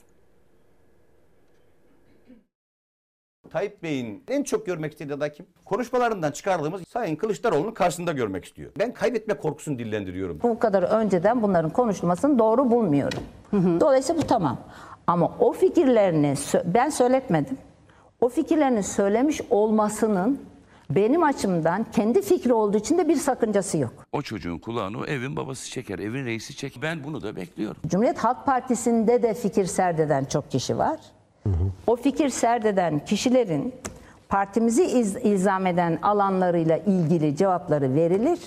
Tayyip 3.51 3.83
Bey'in 3.83 4.23
en 4.29 4.43
çok 4.43 4.67
görmek 4.67 4.93
istediği 4.93 5.15
aday 5.15 5.33
kim? 5.33 5.47
Konuşmalarından 5.65 6.31
çıkardığımız 6.31 6.83
Sayın 6.89 7.17
Kılıçdaroğlu'nun 7.17 7.73
karşısında 7.73 8.13
görmek 8.13 8.45
istiyor. 8.45 8.71
Ben 8.79 8.93
kaybetme 8.95 9.35
korkusunu 9.35 9.79
dillendiriyorum. 9.79 10.39
Bu 10.43 10.59
kadar 10.59 10.83
önceden 10.83 11.43
bunların 11.43 11.71
konuşulmasını 11.71 12.39
doğru 12.39 12.71
bulmuyorum. 12.71 13.23
Dolayısıyla 13.53 14.23
bu 14.23 14.27
tamam. 14.27 14.59
Ama 15.07 15.33
o 15.39 15.53
fikirlerini 15.53 16.35
ben 16.65 16.89
söyletmedim. 16.89 17.59
O 18.21 18.29
fikirlerini 18.29 18.83
söylemiş 18.83 19.41
olmasının 19.51 20.41
benim 20.91 21.23
açımdan 21.23 21.87
kendi 21.93 22.23
fikri 22.23 22.53
olduğu 22.53 22.77
için 22.77 22.99
de 22.99 23.09
bir 23.09 23.17
sakıncası 23.17 23.79
yok. 23.79 23.93
O 24.13 24.23
çocuğun 24.23 24.59
kulağını 24.59 24.99
o 24.99 25.05
evin 25.05 25.37
babası 25.37 25.71
çeker, 25.71 25.99
evin 25.99 26.25
reisi 26.25 26.57
çeker. 26.57 26.83
Ben 26.83 27.05
bunu 27.05 27.23
da 27.23 27.37
bekliyorum. 27.37 27.77
Cumhuriyet 27.87 28.19
Halk 28.19 28.47
Partisi'nde 28.47 29.23
de 29.23 29.35
fikir 29.35 29.65
serdeden 29.65 30.25
çok 30.25 30.51
kişi 30.51 30.79
var. 30.79 31.01
O 31.87 31.97
fikir 31.97 32.29
serdeden 32.29 33.05
kişilerin 33.05 33.75
partimizi 34.29 34.85
iz, 34.85 35.17
ilzam 35.17 35.67
eden 35.67 35.99
alanlarıyla 36.03 36.77
ilgili 36.77 37.37
cevapları 37.37 37.95
verilir. 37.95 38.39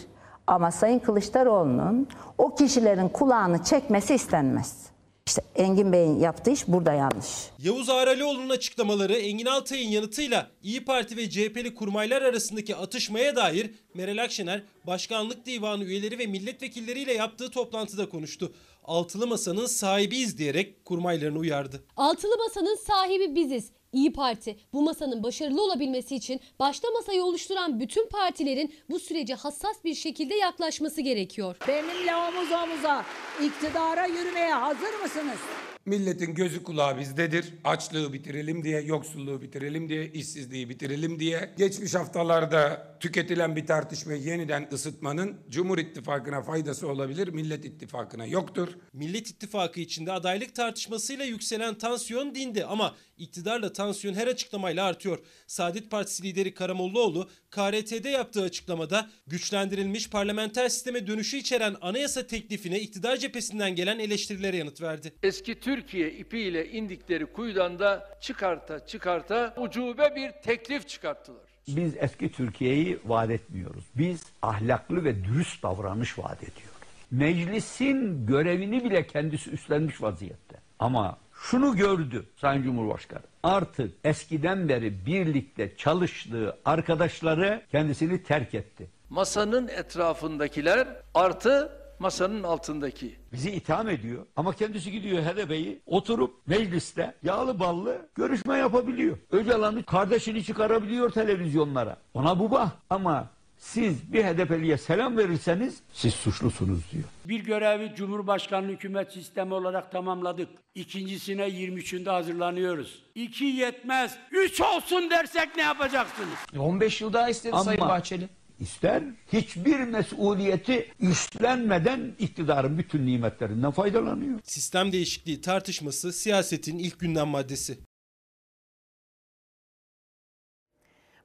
Ama 0.48 0.72
Sayın 0.72 1.00
Kılıçdaroğlu'nun 1.00 2.08
o 2.38 2.56
kişilerin 2.56 3.10
kulağını 3.10 3.64
çekmesi 3.64 4.16
istenmez. 4.16 4.94
İşte 5.28 5.42
Engin 5.56 5.94
Bey'in 5.94 6.20
yaptığı 6.20 6.52
iş 6.52 6.68
burada 6.68 6.94
yanlış. 6.94 7.50
Yavuz 7.60 7.90
Ağralioğlu'nun 7.90 8.50
açıklamaları 8.50 9.14
Engin 9.14 9.46
Altay'ın 9.46 9.90
yanıtıyla 9.90 10.48
İyi 10.64 10.86
Parti 10.86 11.18
ve 11.18 11.30
CHP'li 11.30 11.76
kurmaylar 11.76 12.22
arasındaki 12.22 12.76
atışmaya 12.76 13.36
dair 13.36 13.72
Meral 13.94 14.24
Akşener 14.24 14.64
Başkanlık 14.88 15.46
Divanı 15.46 15.84
üyeleri 15.84 16.20
ve 16.20 16.26
milletvekilleriyle 16.26 17.14
yaptığı 17.14 17.52
toplantıda 17.52 18.10
konuştu. 18.10 18.54
Altılı 18.84 19.28
Masa'nın 19.28 19.66
sahibiyiz 19.66 20.38
diyerek 20.38 20.86
kurmaylarını 20.86 21.40
uyardı. 21.40 21.84
Altılı 21.98 22.38
masanın 22.38 22.76
sahibi 22.76 23.36
biziz. 23.36 23.72
İyi 23.94 24.14
Parti 24.14 24.60
bu 24.74 24.82
masanın 24.82 25.24
başarılı 25.24 25.64
olabilmesi 25.64 26.16
için 26.16 26.40
başta 26.60 26.88
masayı 26.92 27.24
oluşturan 27.24 27.80
bütün 27.80 28.08
partilerin 28.10 28.74
bu 28.90 29.00
sürece 29.00 29.34
hassas 29.34 29.84
bir 29.84 29.96
şekilde 29.96 30.36
yaklaşması 30.36 31.02
gerekiyor. 31.02 31.56
Benimle 31.68 32.16
omuz 32.16 32.52
omuza 32.52 33.06
iktidara 33.44 34.06
yürümeye 34.06 34.54
hazır 34.54 34.94
mısınız? 35.04 35.40
Milletin 35.86 36.34
gözü 36.34 36.64
kulağı 36.64 37.00
bizdedir. 37.00 37.54
Açlığı 37.64 38.14
bitirelim 38.14 38.64
diye, 38.64 38.82
yoksulluğu 38.82 39.42
bitirelim 39.42 39.90
diye, 39.90 40.12
işsizliği 40.12 40.70
bitirelim 40.70 41.20
diye. 41.20 41.54
Geçmiş 41.58 41.96
haftalarda 41.96 42.98
tüketilen 43.00 43.56
bir 43.56 43.66
tartışmayı 43.66 44.22
yeniden 44.22 44.70
ısıtmanın 44.74 45.38
Cumhur 45.50 45.78
İttifakı'na 45.78 46.42
faydası 46.42 46.88
olabilir, 46.90 47.28
Millet 47.28 47.66
İttifakı'na 47.66 48.26
yoktur. 48.26 48.68
Millet 48.94 49.30
İttifakı 49.30 49.80
içinde 49.80 50.12
adaylık 50.12 50.56
tartışmasıyla 50.56 51.26
yükselen 51.26 51.78
tansiyon 51.78 52.36
dindi 52.36 52.66
ama 52.66 52.96
iktidarla 53.18 53.74
tansiyon 53.74 54.14
her 54.14 54.28
açıklamayla 54.28 54.86
artıyor. 54.86 55.20
Saadet 55.48 55.92
Partisi 55.92 56.24
lideri 56.24 56.54
Karamollaoğlu 56.54 57.30
KRT'de 57.54 58.10
yaptığı 58.10 58.42
açıklamada 58.42 59.10
güçlendirilmiş 59.28 60.10
parlamenter 60.10 60.70
sisteme 60.70 61.08
dönüşü 61.08 61.38
içeren 61.38 61.76
anayasa 61.82 62.28
teklifine 62.28 62.80
iktidar 62.80 63.18
cephesinden 63.18 63.76
gelen 63.76 64.00
eleştirilere 64.00 64.58
yanıt 64.58 64.82
verdi. 64.82 65.14
Eski 65.24 65.60
Türkiye 65.60 66.12
ipiyle 66.12 66.70
indikleri 66.70 67.26
kuyudan 67.26 67.80
da 67.80 68.18
çıkarta 68.22 68.86
çıkarta 68.86 69.54
ucube 69.58 70.16
bir 70.16 70.32
teklif 70.32 70.88
çıkarttılar. 70.88 71.44
Biz 71.68 71.94
eski 71.98 72.32
Türkiye'yi 72.32 73.00
vaat 73.06 73.30
etmiyoruz. 73.30 73.86
Biz 73.96 74.24
ahlaklı 74.42 75.04
ve 75.04 75.24
dürüst 75.24 75.64
davranış 75.64 76.20
vaat 76.20 76.44
ediyoruz. 76.44 76.74
Meclisin 77.12 78.26
görevini 78.26 78.84
bile 78.84 79.08
kendisi 79.08 79.50
üstlenmiş 79.50 80.02
vaziyette. 80.02 80.58
Ama 80.80 81.18
şunu 81.44 81.76
gördü 81.76 82.26
Sayın 82.36 82.64
Cumhurbaşkanı. 82.64 83.22
Artık 83.44 83.96
eskiden 84.04 84.70
beri 84.70 85.06
birlikte 85.06 85.78
çalıştığı 85.78 86.58
arkadaşları 86.66 87.62
kendisini 87.72 88.24
terk 88.24 88.54
etti. 88.54 88.88
Masanın 89.10 89.68
etrafındakiler 89.68 90.88
artı 91.14 91.72
masanın 92.00 92.44
altındaki. 92.44 93.16
Bizi 93.34 93.52
itham 93.52 93.90
ediyor 93.90 94.26
ama 94.36 94.54
kendisi 94.54 94.92
gidiyor 94.92 95.24
HDP'yi 95.24 95.82
oturup 95.86 96.48
mecliste 96.48 97.16
yağlı 97.24 97.60
ballı 97.60 97.98
görüşme 98.16 98.58
yapabiliyor. 98.58 99.18
Öcalan'ı 99.32 99.84
kardeşini 99.84 100.44
çıkarabiliyor 100.44 101.10
televizyonlara. 101.10 101.98
Ona 102.14 102.40
bu 102.40 102.52
bah 102.52 102.72
ama 102.90 103.30
siz 103.64 104.14
bir 104.14 104.24
HDP'liye 104.24 104.78
selam 104.78 105.18
verirseniz 105.18 105.76
siz 105.94 106.14
suçlusunuz 106.14 106.80
diyor. 106.92 107.04
Bir 107.26 107.40
görevi 107.40 107.96
Cumhurbaşkanlığı 107.96 108.72
hükümet 108.72 109.12
sistemi 109.12 109.54
olarak 109.54 109.92
tamamladık. 109.92 110.50
İkincisine 110.76 111.48
23'ünde 111.48 112.10
hazırlanıyoruz. 112.10 113.04
İki 113.16 113.46
yetmez, 113.46 114.18
üç 114.32 114.62
olsun 114.62 115.10
dersek 115.10 115.56
ne 115.56 115.62
yapacaksınız? 115.62 116.38
15 116.58 117.02
yıl 117.02 117.14
daha 117.14 117.30
istedi 117.30 117.56
Sayın 117.64 117.82
Bahçeli. 117.82 118.30
İster 118.60 119.04
hiçbir 119.34 119.80
mesuliyeti 119.80 120.92
üstlenmeden 121.00 122.16
iktidarın 122.20 122.78
bütün 122.78 123.06
nimetlerinden 123.06 123.72
faydalanıyor. 123.72 124.40
Sistem 124.44 124.92
değişikliği 124.92 125.42
tartışması 125.42 126.14
siyasetin 126.14 126.80
ilk 126.80 127.00
gündem 127.00 127.28
maddesi. 127.28 127.78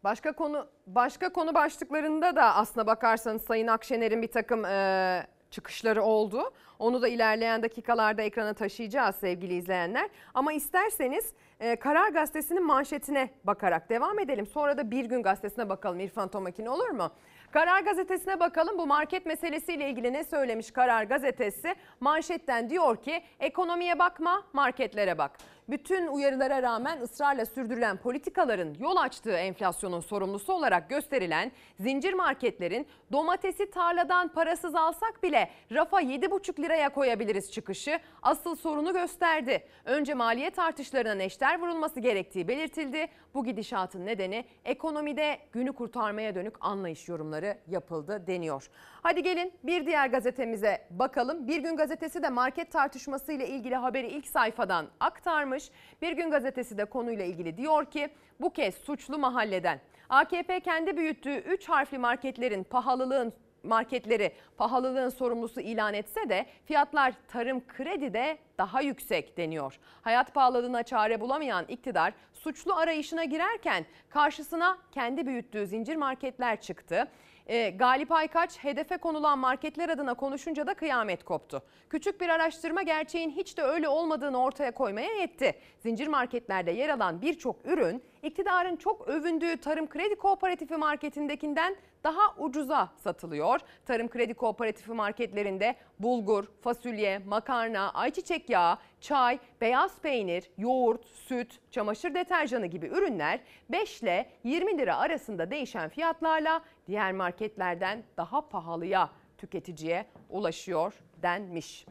Başka 0.08 0.32
konu 0.32 0.66
başka 0.86 1.32
konu 1.32 1.54
başlıklarında 1.54 2.36
da 2.36 2.54
aslına 2.54 2.86
bakarsanız 2.86 3.42
Sayın 3.42 3.66
Akşener'in 3.66 4.22
bir 4.22 4.32
takım 4.32 4.64
e, 4.64 5.26
çıkışları 5.50 6.02
oldu. 6.02 6.52
Onu 6.78 7.02
da 7.02 7.08
ilerleyen 7.08 7.62
dakikalarda 7.62 8.22
ekrana 8.22 8.54
taşıyacağız 8.54 9.16
sevgili 9.16 9.54
izleyenler. 9.54 10.08
Ama 10.34 10.52
isterseniz 10.52 11.32
e, 11.60 11.76
Karar 11.76 12.08
Gazetesi'nin 12.08 12.66
manşetine 12.66 13.30
bakarak 13.44 13.90
devam 13.90 14.18
edelim. 14.18 14.46
Sonra 14.46 14.78
da 14.78 14.90
Bir 14.90 15.04
Gün 15.04 15.22
Gazetesi'ne 15.22 15.68
bakalım 15.68 16.00
İrfan 16.00 16.28
Tomakin 16.28 16.66
olur 16.66 16.90
mu? 16.90 17.10
Karar 17.52 17.80
Gazetesi'ne 17.80 18.40
bakalım 18.40 18.78
bu 18.78 18.86
market 18.86 19.26
meselesiyle 19.26 19.90
ilgili 19.90 20.12
ne 20.12 20.24
söylemiş 20.24 20.70
Karar 20.70 21.04
Gazetesi? 21.04 21.74
Manşetten 22.00 22.70
diyor 22.70 22.96
ki 22.96 23.22
ekonomiye 23.40 23.98
bakma 23.98 24.42
marketlere 24.52 25.18
bak. 25.18 25.30
Bütün 25.68 26.06
uyarılara 26.06 26.62
rağmen 26.62 27.00
ısrarla 27.00 27.46
sürdürülen 27.46 27.96
politikaların 27.96 28.74
yol 28.80 28.96
açtığı 28.96 29.32
enflasyonun 29.32 30.00
sorumlusu 30.00 30.52
olarak 30.52 30.90
gösterilen 30.90 31.52
zincir 31.80 32.12
marketlerin 32.14 32.86
domatesi 33.12 33.70
tarladan 33.70 34.28
parasız 34.28 34.74
alsak 34.74 35.22
bile 35.22 35.50
rafa 35.72 36.02
7,5 36.02 36.62
liraya 36.62 36.88
koyabiliriz 36.88 37.52
çıkışı 37.52 38.00
asıl 38.22 38.56
sorunu 38.56 38.92
gösterdi. 38.92 39.64
Önce 39.84 40.14
maliyet 40.14 40.58
artışlarına 40.58 41.14
neşter 41.14 41.60
vurulması 41.60 42.00
gerektiği 42.00 42.48
belirtildi. 42.48 43.06
Bu 43.34 43.44
gidişatın 43.44 44.06
nedeni 44.06 44.44
ekonomide 44.64 45.38
günü 45.52 45.72
kurtarmaya 45.72 46.34
dönük 46.34 46.54
anlayış 46.60 47.08
yorumları 47.08 47.58
yapıldı 47.66 48.26
deniyor. 48.26 48.70
Hadi 49.02 49.22
gelin 49.22 49.52
bir 49.62 49.86
diğer 49.86 50.06
gazetemize 50.06 50.86
bakalım. 50.90 51.48
Bir 51.48 51.58
gün 51.58 51.76
gazetesi 51.76 52.22
de 52.22 52.28
market 52.28 52.72
tartışması 52.72 53.32
ile 53.32 53.48
ilgili 53.48 53.76
haberi 53.76 54.06
ilk 54.06 54.26
sayfadan 54.26 54.86
aktarmış. 55.00 55.70
Bir 56.02 56.12
gün 56.12 56.30
gazetesi 56.30 56.78
de 56.78 56.84
konuyla 56.84 57.24
ilgili 57.24 57.56
diyor 57.56 57.84
ki 57.84 58.08
bu 58.40 58.50
kez 58.52 58.74
suçlu 58.74 59.18
mahalleden 59.18 59.80
AKP 60.08 60.60
kendi 60.60 60.96
büyüttüğü 60.96 61.36
3 61.38 61.68
harfli 61.68 61.98
marketlerin 61.98 62.64
pahalılığın 62.64 63.32
marketleri 63.62 64.32
pahalılığın 64.56 65.08
sorumlusu 65.08 65.60
ilan 65.60 65.94
etse 65.94 66.28
de 66.28 66.46
fiyatlar 66.64 67.14
tarım 67.28 67.66
kredide 67.66 68.38
daha 68.58 68.80
yüksek 68.80 69.36
deniyor. 69.36 69.78
Hayat 70.02 70.34
pahalılığına 70.34 70.82
çare 70.82 71.20
bulamayan 71.20 71.64
iktidar 71.68 72.12
suçlu 72.32 72.74
arayışına 72.74 73.24
girerken 73.24 73.86
karşısına 74.08 74.78
kendi 74.92 75.26
büyüttüğü 75.26 75.66
zincir 75.66 75.96
marketler 75.96 76.60
çıktı. 76.60 77.08
E, 77.48 77.70
Galip 77.70 78.12
Aykaç 78.12 78.64
hedefe 78.64 78.96
konulan 78.96 79.38
marketler 79.38 79.88
adına 79.88 80.14
konuşunca 80.14 80.66
da 80.66 80.74
kıyamet 80.74 81.24
koptu. 81.24 81.62
Küçük 81.90 82.20
bir 82.20 82.28
araştırma 82.28 82.82
gerçeğin 82.82 83.30
hiç 83.30 83.56
de 83.56 83.62
öyle 83.62 83.88
olmadığını 83.88 84.42
ortaya 84.42 84.70
koymaya 84.70 85.12
yetti. 85.12 85.54
Zincir 85.78 86.08
marketlerde 86.08 86.70
yer 86.70 86.88
alan 86.88 87.22
birçok 87.22 87.56
ürün 87.66 88.02
iktidarın 88.22 88.76
çok 88.76 89.08
övündüğü 89.08 89.56
Tarım 89.56 89.88
Kredi 89.88 90.16
Kooperatifi 90.16 90.76
marketindekinden 90.76 91.76
daha 92.08 92.34
ucuza 92.38 92.88
satılıyor. 92.96 93.60
Tarım 93.86 94.08
Kredi 94.08 94.34
Kooperatifi 94.34 94.92
marketlerinde 94.92 95.76
bulgur, 95.98 96.44
fasulye, 96.62 97.18
makarna, 97.18 97.90
ayçiçek 97.90 98.50
yağı, 98.50 98.78
çay, 99.00 99.38
beyaz 99.60 99.98
peynir, 99.98 100.50
yoğurt, 100.58 101.06
süt, 101.06 101.60
çamaşır 101.70 102.14
deterjanı 102.14 102.66
gibi 102.66 102.86
ürünler 102.86 103.40
5 103.68 104.02
ile 104.02 104.30
20 104.44 104.78
lira 104.78 104.96
arasında 104.96 105.50
değişen 105.50 105.88
fiyatlarla 105.88 106.62
diğer 106.86 107.12
marketlerden 107.12 108.02
daha 108.16 108.48
pahalıya 108.48 109.10
tüketiciye 109.38 110.06
ulaşıyor 110.30 110.92
denmiş. 111.22 111.86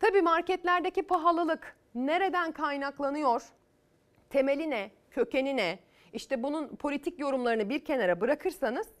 Tabii 0.00 0.22
marketlerdeki 0.22 1.02
pahalılık 1.02 1.76
nereden 1.94 2.52
kaynaklanıyor? 2.52 3.42
Temeli 4.30 4.70
ne? 4.70 4.90
Kökeni 5.10 5.56
ne? 5.56 5.78
İşte 6.12 6.42
bunun 6.42 6.76
politik 6.76 7.18
yorumlarını 7.18 7.68
bir 7.68 7.84
kenara 7.84 8.20
bırakırsanız 8.20 8.97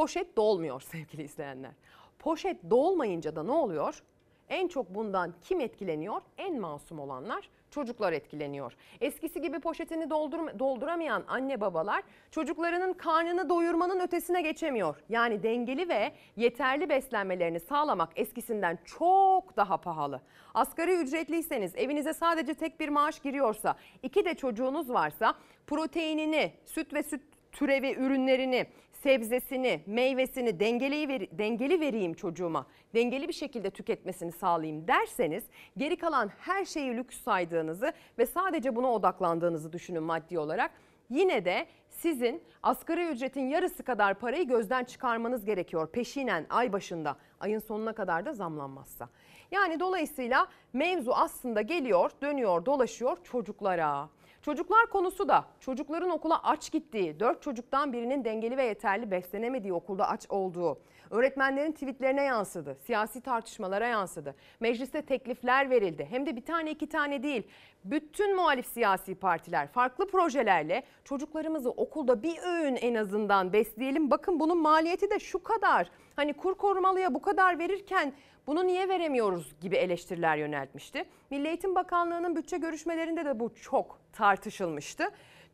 poşet 0.00 0.36
dolmuyor 0.36 0.80
sevgili 0.92 1.22
izleyenler. 1.22 1.72
Poşet 2.18 2.70
dolmayınca 2.70 3.36
da 3.36 3.42
ne 3.42 3.52
oluyor? 3.52 4.02
En 4.48 4.68
çok 4.68 4.94
bundan 4.94 5.34
kim 5.42 5.60
etkileniyor? 5.60 6.22
En 6.38 6.60
masum 6.60 6.98
olanlar 6.98 7.48
çocuklar 7.70 8.12
etkileniyor. 8.12 8.72
Eskisi 9.00 9.40
gibi 9.40 9.60
poşetini 9.60 10.10
doldur, 10.10 10.58
dolduramayan 10.58 11.24
anne 11.28 11.60
babalar 11.60 12.02
çocuklarının 12.30 12.92
karnını 12.92 13.48
doyurmanın 13.48 14.00
ötesine 14.00 14.42
geçemiyor. 14.42 14.96
Yani 15.08 15.42
dengeli 15.42 15.88
ve 15.88 16.12
yeterli 16.36 16.88
beslenmelerini 16.88 17.60
sağlamak 17.60 18.12
eskisinden 18.16 18.78
çok 18.84 19.56
daha 19.56 19.76
pahalı. 19.76 20.20
Asgari 20.54 20.94
ücretliyseniz 20.94 21.76
evinize 21.76 22.14
sadece 22.14 22.54
tek 22.54 22.80
bir 22.80 22.88
maaş 22.88 23.20
giriyorsa, 23.20 23.74
iki 24.02 24.24
de 24.24 24.34
çocuğunuz 24.34 24.90
varsa 24.90 25.34
proteinini, 25.66 26.52
süt 26.64 26.94
ve 26.94 27.02
süt 27.02 27.22
türevi 27.52 27.92
ürünlerini, 27.92 28.66
sebzesini, 29.02 29.80
meyvesini 29.86 30.60
dengeli, 30.60 31.08
ver, 31.08 31.38
dengeli 31.38 31.80
vereyim 31.80 32.14
çocuğuma, 32.14 32.66
dengeli 32.94 33.28
bir 33.28 33.32
şekilde 33.32 33.70
tüketmesini 33.70 34.32
sağlayayım 34.32 34.88
derseniz 34.88 35.44
geri 35.76 35.96
kalan 35.96 36.30
her 36.38 36.64
şeyi 36.64 36.96
lüks 36.96 37.22
saydığınızı 37.22 37.92
ve 38.18 38.26
sadece 38.26 38.76
buna 38.76 38.92
odaklandığınızı 38.92 39.72
düşünün 39.72 40.02
maddi 40.02 40.38
olarak. 40.38 40.70
Yine 41.10 41.44
de 41.44 41.66
sizin 41.88 42.42
asgari 42.62 43.08
ücretin 43.08 43.48
yarısı 43.48 43.82
kadar 43.82 44.18
parayı 44.18 44.48
gözden 44.48 44.84
çıkarmanız 44.84 45.44
gerekiyor 45.44 45.92
peşinen 45.92 46.46
ay 46.50 46.72
başında 46.72 47.16
ayın 47.40 47.58
sonuna 47.58 47.92
kadar 47.92 48.26
da 48.26 48.32
zamlanmazsa. 48.32 49.08
Yani 49.50 49.80
dolayısıyla 49.80 50.46
mevzu 50.72 51.12
aslında 51.12 51.62
geliyor, 51.62 52.10
dönüyor, 52.22 52.66
dolaşıyor 52.66 53.16
çocuklara. 53.24 54.08
Çocuklar 54.42 54.86
konusu 54.86 55.28
da 55.28 55.44
çocukların 55.60 56.10
okula 56.10 56.42
aç 56.42 56.72
gittiği, 56.72 57.20
dört 57.20 57.42
çocuktan 57.42 57.92
birinin 57.92 58.24
dengeli 58.24 58.56
ve 58.56 58.64
yeterli 58.64 59.10
beslenemediği 59.10 59.72
okulda 59.72 60.08
aç 60.08 60.26
olduğu, 60.28 60.78
öğretmenlerin 61.10 61.72
tweetlerine 61.72 62.22
yansıdı, 62.22 62.76
siyasi 62.86 63.20
tartışmalara 63.20 63.86
yansıdı. 63.86 64.34
Mecliste 64.60 65.02
teklifler 65.02 65.70
verildi. 65.70 66.06
Hem 66.10 66.26
de 66.26 66.36
bir 66.36 66.44
tane 66.44 66.70
iki 66.70 66.88
tane 66.88 67.22
değil. 67.22 67.42
Bütün 67.84 68.36
muhalif 68.36 68.66
siyasi 68.66 69.14
partiler 69.14 69.68
farklı 69.68 70.06
projelerle 70.06 70.82
çocuklarımızı 71.04 71.70
okulda 71.70 72.22
bir 72.22 72.38
öğün 72.42 72.76
en 72.76 72.94
azından 72.94 73.52
besleyelim. 73.52 74.10
Bakın 74.10 74.40
bunun 74.40 74.58
maliyeti 74.58 75.10
de 75.10 75.18
şu 75.18 75.42
kadar. 75.42 75.90
Hani 76.16 76.32
kur 76.32 76.54
korumalıya 76.54 77.14
bu 77.14 77.22
kadar 77.22 77.58
verirken 77.58 78.12
bunu 78.50 78.66
niye 78.66 78.88
veremiyoruz 78.88 79.54
gibi 79.60 79.76
eleştiriler 79.76 80.36
yöneltmişti. 80.36 81.04
Milli 81.30 81.48
Eğitim 81.48 81.74
Bakanlığı'nın 81.74 82.36
bütçe 82.36 82.58
görüşmelerinde 82.58 83.24
de 83.24 83.40
bu 83.40 83.54
çok 83.54 83.98
tartışılmıştı. 84.12 85.04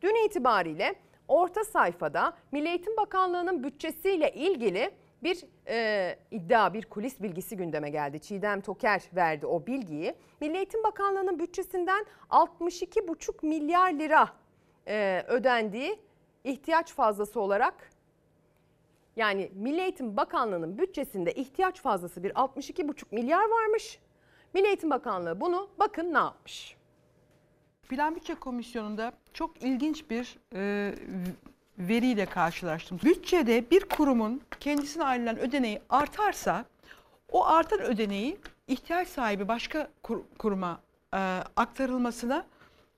Dün 0.01 0.25
itibariyle 0.25 0.95
orta 1.27 1.63
sayfada 1.63 2.33
Milli 2.51 2.67
Eğitim 2.67 2.97
Bakanlığı'nın 2.97 3.63
bütçesiyle 3.63 4.31
ilgili 4.31 4.91
bir 5.23 5.43
e, 5.67 6.15
iddia, 6.31 6.73
bir 6.73 6.85
kulis 6.85 7.21
bilgisi 7.21 7.57
gündeme 7.57 7.89
geldi. 7.89 8.19
Çiğdem 8.19 8.61
Toker 8.61 9.01
verdi 9.15 9.45
o 9.45 9.67
bilgiyi. 9.67 10.15
Milli 10.41 10.57
Eğitim 10.57 10.83
Bakanlığı'nın 10.83 11.39
bütçesinden 11.39 12.05
62,5 12.29 13.45
milyar 13.45 13.93
lira 13.93 14.29
e, 14.87 15.23
ödendiği 15.27 15.99
ihtiyaç 16.43 16.93
fazlası 16.93 17.41
olarak 17.41 17.89
yani 19.17 19.51
Milli 19.55 19.81
Eğitim 19.81 20.17
Bakanlığı'nın 20.17 20.77
bütçesinde 20.77 21.33
ihtiyaç 21.33 21.81
fazlası 21.81 22.23
bir 22.23 22.31
62,5 22.31 23.03
milyar 23.11 23.49
varmış. 23.49 23.99
Milli 24.53 24.67
Eğitim 24.67 24.89
Bakanlığı 24.89 25.41
bunu 25.41 25.69
bakın 25.79 26.13
ne 26.13 26.17
yapmış. 26.17 26.75
Plan 27.89 28.15
Bütçe 28.15 28.35
Komisyonu'nda 28.35 29.11
çok 29.33 29.63
ilginç 29.63 30.09
bir 30.09 30.37
e, 30.53 30.93
veriyle 31.79 32.25
karşılaştım. 32.25 32.99
Bütçede 33.03 33.71
bir 33.71 33.81
kurumun 33.81 34.41
kendisine 34.59 35.03
ayrılan 35.03 35.39
ödeneği 35.39 35.81
artarsa 35.89 36.65
o 37.31 37.45
artan 37.45 37.81
ödeneği 37.81 38.37
ihtiyaç 38.67 39.07
sahibi 39.07 39.47
başka 39.47 39.89
kur, 40.03 40.19
kuruma 40.37 40.81
e, 41.13 41.17
aktarılmasına 41.55 42.45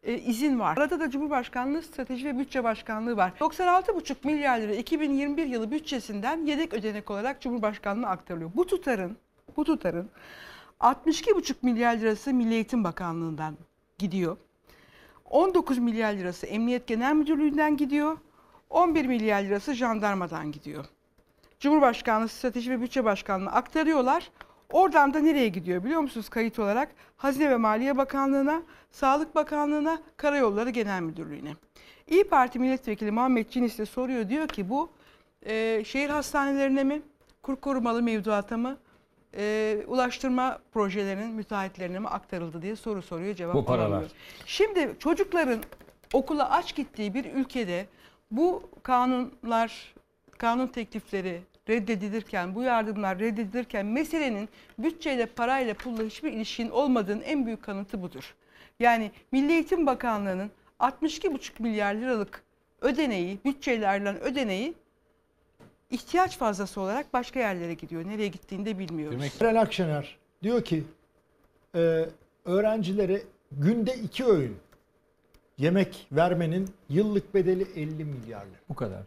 e, 0.03 0.13
izin 0.13 0.59
var. 0.59 0.77
Arada 0.77 0.99
da 0.99 1.09
Cumhurbaşkanlığı 1.09 1.81
Strateji 1.81 2.25
ve 2.25 2.39
Bütçe 2.39 2.63
Başkanlığı 2.63 3.17
var. 3.17 3.33
96,5 3.39 4.15
milyar 4.23 4.59
lira 4.59 4.73
2021 4.73 5.45
yılı 5.45 5.71
bütçesinden 5.71 6.45
yedek 6.45 6.73
ödenek 6.73 7.11
olarak 7.11 7.41
Cumhurbaşkanlığına 7.41 8.07
aktarılıyor. 8.07 8.51
Bu 8.55 8.65
tutarın 8.65 9.17
bu 9.57 9.63
tutarın 9.63 10.09
62,5 10.79 11.53
milyar 11.61 11.95
lirası 11.95 12.33
Milli 12.33 12.53
Eğitim 12.53 12.83
Bakanlığı'ndan 12.83 13.57
gidiyor. 13.97 14.37
19 15.25 15.77
milyar 15.77 16.13
lirası 16.13 16.45
Emniyet 16.45 16.87
Genel 16.87 17.13
Müdürlüğü'nden 17.13 17.77
gidiyor. 17.77 18.17
11 18.69 19.05
milyar 19.05 19.43
lirası 19.43 19.73
jandarmadan 19.73 20.51
gidiyor. 20.51 20.85
Cumhurbaşkanlığı 21.59 22.27
Strateji 22.27 22.71
ve 22.71 22.81
Bütçe 22.81 23.03
Başkanlığı'na 23.03 23.51
aktarıyorlar. 23.51 24.31
Oradan 24.73 25.13
da 25.13 25.19
nereye 25.19 25.47
gidiyor 25.47 25.83
biliyor 25.83 26.01
musunuz 26.01 26.29
kayıt 26.29 26.59
olarak? 26.59 26.89
Hazine 27.17 27.49
ve 27.49 27.55
Maliye 27.57 27.97
Bakanlığı'na, 27.97 28.61
Sağlık 28.91 29.35
Bakanlığı'na, 29.35 30.01
Karayolları 30.17 30.69
Genel 30.69 31.01
Müdürlüğü'ne. 31.01 31.53
İyi 32.07 32.23
Parti 32.23 32.59
Milletvekili 32.59 33.11
Muhammed 33.11 33.49
Cinis 33.49 33.77
de 33.77 33.85
soruyor 33.85 34.29
diyor 34.29 34.47
ki 34.47 34.69
bu 34.69 34.89
e, 35.45 35.83
şehir 35.85 36.09
hastanelerine 36.09 36.83
mi, 36.83 37.01
kur 37.43 37.55
korumalı 37.55 38.03
mevduata 38.03 38.57
mı, 38.57 38.77
e, 39.37 39.77
ulaştırma 39.87 40.59
projelerinin 40.73 41.29
müteahhitlerine 41.29 41.99
mi 41.99 42.07
aktarıldı 42.07 42.61
diye 42.61 42.75
soru 42.75 43.01
soruyor 43.01 43.35
cevap 43.35 43.55
Bu 43.55 43.65
paralar. 43.65 43.85
alamıyor. 43.89 44.11
Şimdi 44.45 44.95
çocukların 44.99 45.59
okula 46.13 46.49
aç 46.51 46.75
gittiği 46.75 47.13
bir 47.13 47.25
ülkede 47.25 47.85
bu 48.31 48.63
kanunlar, 48.83 49.93
kanun 50.37 50.67
teklifleri 50.67 51.41
reddedilirken, 51.69 52.55
bu 52.55 52.63
yardımlar 52.63 53.19
reddedilirken 53.19 53.85
meselenin 53.85 54.49
bütçeyle, 54.79 55.25
parayla, 55.25 55.73
pulla 55.73 56.03
hiçbir 56.03 56.33
ilişkin 56.33 56.69
olmadığının 56.69 57.21
en 57.21 57.45
büyük 57.45 57.63
kanıtı 57.63 58.01
budur. 58.01 58.35
Yani 58.79 59.11
Milli 59.31 59.51
Eğitim 59.51 59.85
Bakanlığı'nın 59.85 60.51
62,5 60.79 61.51
milyar 61.59 61.95
liralık 61.95 62.43
ödeneği, 62.81 63.39
bütçeyle 63.45 63.87
ayrılan 63.87 64.19
ödeneği 64.19 64.73
ihtiyaç 65.89 66.37
fazlası 66.37 66.81
olarak 66.81 67.13
başka 67.13 67.39
yerlere 67.39 67.73
gidiyor. 67.73 68.07
Nereye 68.07 68.27
gittiğini 68.27 68.65
de 68.65 68.79
bilmiyoruz. 68.79 69.41
Meral 69.41 69.61
Akşener 69.61 70.17
diyor 70.43 70.63
ki 70.63 70.83
e, 71.75 72.05
öğrencilere 72.45 73.21
günde 73.51 73.93
iki 73.93 74.25
öğün 74.25 74.57
yemek 75.57 76.07
vermenin 76.11 76.69
yıllık 76.89 77.33
bedeli 77.33 77.67
50 77.75 78.05
milyar 78.05 78.45
lira. 78.45 78.59
Bu 78.69 78.75
kadar. 78.75 79.03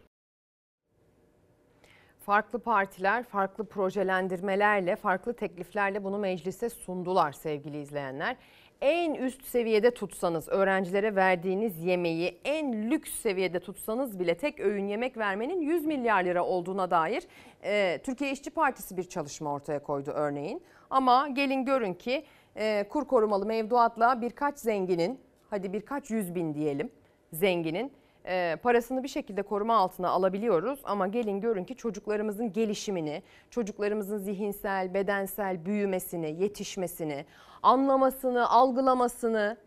Farklı 2.25 2.59
partiler 2.59 3.23
farklı 3.23 3.65
projelendirmelerle, 3.65 4.95
farklı 4.95 5.33
tekliflerle 5.33 6.03
bunu 6.03 6.17
meclise 6.17 6.69
sundular 6.69 7.31
sevgili 7.31 7.81
izleyenler. 7.81 8.35
En 8.81 9.13
üst 9.13 9.45
seviyede 9.45 9.91
tutsanız 9.91 10.49
öğrencilere 10.49 11.15
verdiğiniz 11.15 11.83
yemeği 11.83 12.39
en 12.45 12.91
lüks 12.91 13.11
seviyede 13.11 13.59
tutsanız 13.59 14.19
bile 14.19 14.37
tek 14.37 14.59
öğün 14.59 14.87
yemek 14.87 15.17
vermenin 15.17 15.61
100 15.61 15.85
milyar 15.85 16.23
lira 16.23 16.45
olduğuna 16.45 16.91
dair 16.91 17.23
e, 17.63 17.99
Türkiye 18.03 18.31
İşçi 18.31 18.49
Partisi 18.49 18.97
bir 18.97 19.03
çalışma 19.03 19.53
ortaya 19.53 19.83
koydu 19.83 20.11
örneğin. 20.11 20.63
Ama 20.89 21.27
gelin 21.27 21.65
görün 21.65 21.93
ki 21.93 22.25
e, 22.55 22.87
kur 22.89 23.07
korumalı 23.07 23.45
mevduatla 23.45 24.21
birkaç 24.21 24.59
zenginin 24.59 25.19
hadi 25.49 25.73
birkaç 25.73 26.11
yüz 26.11 26.35
bin 26.35 26.53
diyelim 26.53 26.91
zenginin 27.33 27.91
e, 28.25 28.55
parasını 28.63 29.03
bir 29.03 29.07
şekilde 29.07 29.41
koruma 29.41 29.77
altına 29.77 30.09
alabiliyoruz 30.09 30.79
ama 30.83 31.07
gelin 31.07 31.41
görün 31.41 31.63
ki 31.63 31.75
çocuklarımızın 31.75 32.51
gelişimini, 32.53 33.23
çocuklarımızın 33.49 34.17
zihinsel, 34.17 34.93
bedensel 34.93 35.65
büyümesini, 35.65 36.41
yetişmesini, 36.41 37.25
anlamasını, 37.63 38.49
algılamasını 38.49 39.57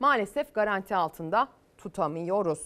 maalesef 0.00 0.54
garanti 0.54 0.96
altında 0.96 1.48
tutamıyoruz. 1.78 2.60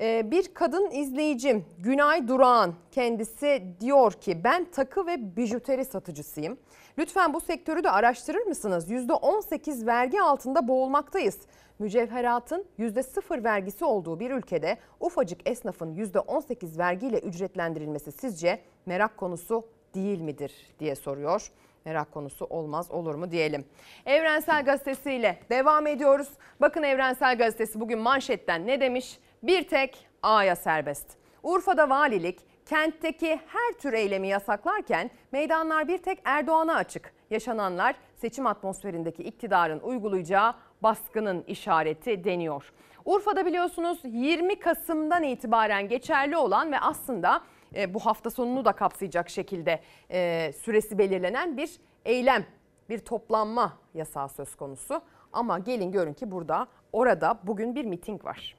Ee, 0.00 0.30
bir 0.30 0.54
kadın 0.54 0.90
izleyicim 0.90 1.64
Günay 1.78 2.28
Durağan 2.28 2.74
kendisi 2.92 3.62
diyor 3.80 4.12
ki 4.12 4.44
ben 4.44 4.64
takı 4.64 5.06
ve 5.06 5.36
bijuteri 5.36 5.84
satıcısıyım. 5.84 6.58
Lütfen 6.98 7.34
bu 7.34 7.40
sektörü 7.40 7.84
de 7.84 7.90
araştırır 7.90 8.46
mısınız? 8.46 8.90
%18 8.90 9.86
vergi 9.86 10.22
altında 10.22 10.68
boğulmaktayız. 10.68 11.38
Mücevheratın 11.78 12.66
%0 12.78 13.44
vergisi 13.44 13.84
olduğu 13.84 14.20
bir 14.20 14.30
ülkede 14.30 14.78
ufacık 15.00 15.48
esnafın 15.48 15.94
%18 15.94 16.78
vergiyle 16.78 17.18
ücretlendirilmesi 17.18 18.12
sizce 18.12 18.60
merak 18.86 19.16
konusu 19.16 19.66
değil 19.94 20.20
midir 20.20 20.52
diye 20.80 20.94
soruyor. 20.94 21.50
Merak 21.84 22.12
konusu 22.12 22.44
olmaz 22.44 22.90
olur 22.90 23.14
mu 23.14 23.30
diyelim. 23.30 23.64
Evrensel 24.06 24.64
Gazetesi 24.64 25.12
ile 25.12 25.38
devam 25.50 25.86
ediyoruz. 25.86 26.28
Bakın 26.60 26.82
Evrensel 26.82 27.38
Gazetesi 27.38 27.80
bugün 27.80 27.98
manşetten 27.98 28.66
ne 28.66 28.80
demiş? 28.80 29.18
Bir 29.42 29.68
tek 29.68 30.06
A'ya 30.22 30.56
serbest. 30.56 31.06
Urfa'da 31.42 31.88
valilik 31.88 32.40
kentteki 32.66 33.40
her 33.46 33.78
tür 33.78 33.92
eylemi 33.92 34.28
yasaklarken 34.28 35.10
meydanlar 35.32 35.88
bir 35.88 35.98
tek 35.98 36.18
Erdoğan'a 36.24 36.74
açık. 36.74 37.14
Yaşananlar 37.30 37.94
seçim 38.16 38.46
atmosferindeki 38.46 39.22
iktidarın 39.22 39.80
uygulayacağı 39.80 40.54
baskının 40.84 41.44
işareti 41.46 42.24
deniyor. 42.24 42.72
Urfa'da 43.04 43.46
biliyorsunuz 43.46 44.00
20 44.04 44.58
Kasım'dan 44.58 45.22
itibaren 45.22 45.88
geçerli 45.88 46.36
olan 46.36 46.72
ve 46.72 46.80
aslında 46.80 47.42
e, 47.74 47.94
bu 47.94 47.98
hafta 47.98 48.30
sonunu 48.30 48.64
da 48.64 48.72
kapsayacak 48.72 49.30
şekilde 49.30 49.80
e, 50.10 50.52
süresi 50.52 50.98
belirlenen 50.98 51.56
bir 51.56 51.70
eylem, 52.04 52.44
bir 52.88 52.98
toplanma 52.98 53.78
yasağı 53.94 54.28
söz 54.28 54.54
konusu. 54.54 55.02
Ama 55.32 55.58
gelin 55.58 55.92
görün 55.92 56.12
ki 56.12 56.30
burada, 56.30 56.66
orada 56.92 57.38
bugün 57.42 57.74
bir 57.74 57.84
miting 57.84 58.24
var. 58.24 58.56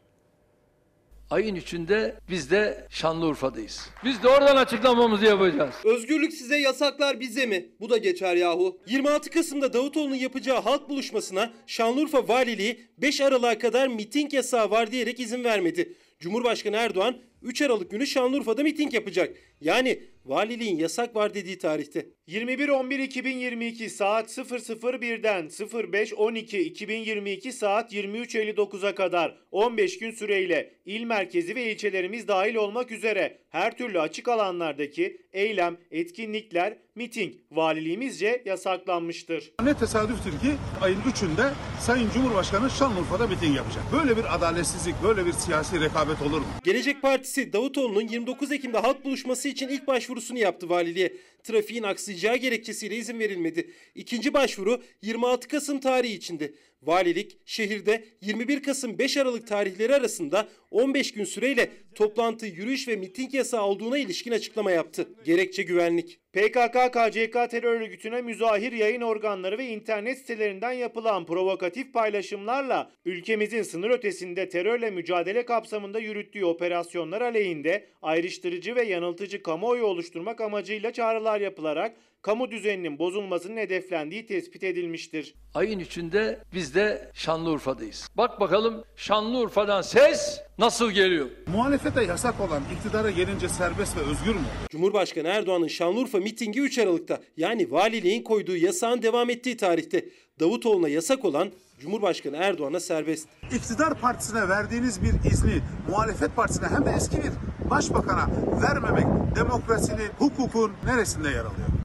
Ayın 1.29 1.55
içinde 1.55 2.15
biz 2.29 2.51
de 2.51 2.87
Şanlıurfa'dayız. 2.89 3.89
Biz 4.03 4.23
de 4.23 4.27
oradan 4.27 4.55
açıklamamızı 4.55 5.25
yapacağız. 5.25 5.75
Özgürlük 5.85 6.33
size 6.33 6.57
yasaklar 6.57 7.19
bize 7.19 7.45
mi? 7.45 7.65
Bu 7.79 7.89
da 7.89 7.97
geçer 7.97 8.35
yahu. 8.35 8.79
26 8.87 9.29
Kasım'da 9.29 9.73
Davutoğlu'nun 9.73 10.15
yapacağı 10.15 10.61
halk 10.61 10.89
buluşmasına 10.89 11.53
Şanlıurfa 11.67 12.27
Valiliği 12.27 12.87
5 12.97 13.21
Aralık'a 13.21 13.57
kadar 13.59 13.87
miting 13.87 14.33
yasağı 14.33 14.71
var 14.71 14.91
diyerek 14.91 15.19
izin 15.19 15.43
vermedi. 15.43 15.93
Cumhurbaşkanı 16.19 16.75
Erdoğan 16.75 17.17
3 17.45 17.61
Aralık 17.61 17.91
günü 17.91 18.07
Şanlıurfa'da 18.07 18.63
miting 18.63 18.93
yapacak. 18.93 19.37
Yani 19.61 19.99
valiliğin 20.25 20.77
yasak 20.77 21.15
var 21.15 21.33
dediği 21.33 21.57
tarihte. 21.57 22.05
21.11.2022 22.27 23.89
saat 23.89 24.37
00.01'den 24.37 25.45
05.12.2022 25.45 27.51
saat 27.51 27.93
23.59'a 27.93 28.95
kadar 28.95 29.37
15 29.51 29.99
gün 29.99 30.11
süreyle 30.11 30.73
il 30.85 31.03
merkezi 31.03 31.55
ve 31.55 31.71
ilçelerimiz 31.71 32.27
dahil 32.27 32.55
olmak 32.55 32.91
üzere 32.91 33.37
her 33.49 33.77
türlü 33.77 33.99
açık 33.99 34.27
alanlardaki 34.27 35.21
eylem, 35.33 35.77
etkinlikler, 35.91 36.77
miting 36.95 37.33
valiliğimizce 37.51 38.41
yasaklanmıştır. 38.45 39.51
Ne 39.63 39.77
tesadüftür 39.77 40.31
ki 40.31 40.55
ayın 40.81 41.01
3'ünde 41.01 41.51
Sayın 41.79 42.09
Cumhurbaşkanı 42.09 42.69
Şanlıurfa'da 42.69 43.27
miting 43.27 43.57
yapacak. 43.57 43.83
Böyle 43.93 44.17
bir 44.17 44.35
adaletsizlik, 44.35 44.95
böyle 45.03 45.25
bir 45.25 45.31
siyasi 45.31 45.81
rekabet 45.81 46.21
olur 46.21 46.39
mu? 46.39 46.45
Gelecek 46.63 47.01
Partisi 47.01 47.34
Davutoğlu'nun 47.53 48.07
29 48.07 48.51
Ekim'de 48.51 48.77
halk 48.77 49.05
buluşması 49.05 49.47
için 49.47 49.67
ilk 49.67 49.87
başvurusunu 49.87 50.39
yaptı 50.39 50.69
valiliğe. 50.69 51.13
Trafiğin 51.43 51.83
aksayacağı 51.83 52.35
gerekçesiyle 52.35 52.95
izin 52.97 53.19
verilmedi. 53.19 53.71
İkinci 53.95 54.33
başvuru 54.33 54.83
26 55.01 55.47
Kasım 55.47 55.79
tarihi 55.79 56.13
içindi. 56.13 56.53
Valilik 56.85 57.37
şehirde 57.45 58.03
21 58.21 58.63
Kasım 58.63 58.99
5 58.99 59.17
Aralık 59.17 59.47
tarihleri 59.47 59.95
arasında 59.95 60.47
15 60.71 61.11
gün 61.11 61.23
süreyle 61.23 61.69
toplantı, 61.95 62.45
yürüyüş 62.45 62.87
ve 62.87 62.95
miting 62.95 63.33
yasağı 63.33 63.63
olduğuna 63.63 63.97
ilişkin 63.97 64.31
açıklama 64.31 64.71
yaptı. 64.71 65.07
Gerekçe 65.25 65.63
güvenlik. 65.63 66.19
PKK-KCK 66.33 67.49
terör 67.49 67.81
örgütüne 67.81 68.21
müzahir 68.21 68.71
yayın 68.71 69.01
organları 69.01 69.57
ve 69.57 69.67
internet 69.67 70.17
sitelerinden 70.17 70.71
yapılan 70.71 71.25
provokatif 71.25 71.93
paylaşımlarla 71.93 72.91
ülkemizin 73.05 73.63
sınır 73.63 73.89
ötesinde 73.89 74.49
terörle 74.49 74.91
mücadele 74.91 75.45
kapsamında 75.45 75.99
yürüttüğü 75.99 76.45
operasyonlar 76.45 77.21
aleyhinde 77.21 77.85
ayrıştırıcı 78.01 78.75
ve 78.75 78.83
yanıltıcı 78.83 79.43
kamuoyu 79.43 79.83
oluşturmak 79.83 80.41
amacıyla 80.41 80.93
çağrılar 80.93 81.41
yapılarak 81.41 81.95
kamu 82.25 82.51
düzeninin 82.51 82.99
bozulmasının 82.99 83.57
hedeflendiği 83.57 84.25
tespit 84.25 84.63
edilmiştir. 84.63 85.35
Ayın 85.53 85.79
içinde 85.79 86.39
biz 86.53 86.75
de 86.75 87.11
Şanlıurfa'dayız. 87.13 88.09
Bak 88.17 88.39
bakalım 88.39 88.83
Şanlıurfa'dan 88.95 89.81
ses 89.81 90.41
nasıl 90.57 90.91
geliyor? 90.91 91.27
Muhalefete 91.47 92.03
yasak 92.03 92.41
olan 92.41 92.63
iktidara 92.75 93.11
gelince 93.11 93.49
serbest 93.49 93.97
ve 93.97 94.01
özgür 94.01 94.35
mü? 94.35 94.41
Cumhurbaşkanı 94.69 95.27
Erdoğan'ın 95.27 95.67
Şanlıurfa 95.67 96.17
mitingi 96.17 96.61
3 96.61 96.79
Aralık'ta 96.79 97.19
yani 97.37 97.71
valiliğin 97.71 98.23
koyduğu 98.23 98.57
yasağın 98.57 99.01
devam 99.01 99.29
ettiği 99.29 99.57
tarihte. 99.57 100.05
Davutoğlu'na 100.39 100.89
yasak 100.89 101.25
olan 101.25 101.51
Cumhurbaşkanı 101.79 102.37
Erdoğan'a 102.37 102.79
serbest. 102.79 103.27
İktidar 103.55 104.01
partisine 104.01 104.49
verdiğiniz 104.49 105.03
bir 105.03 105.31
izni 105.31 105.61
muhalefet 105.89 106.35
partisine 106.35 106.67
hem 106.67 106.85
de 106.85 106.93
eski 106.97 107.17
bir 107.17 107.31
başbakana 107.69 108.29
vermemek 108.61 109.35
demokrasinin, 109.35 110.09
hukukun 110.19 110.71
neresinde 110.85 111.29
yer 111.29 111.45
alıyor? 111.45 111.84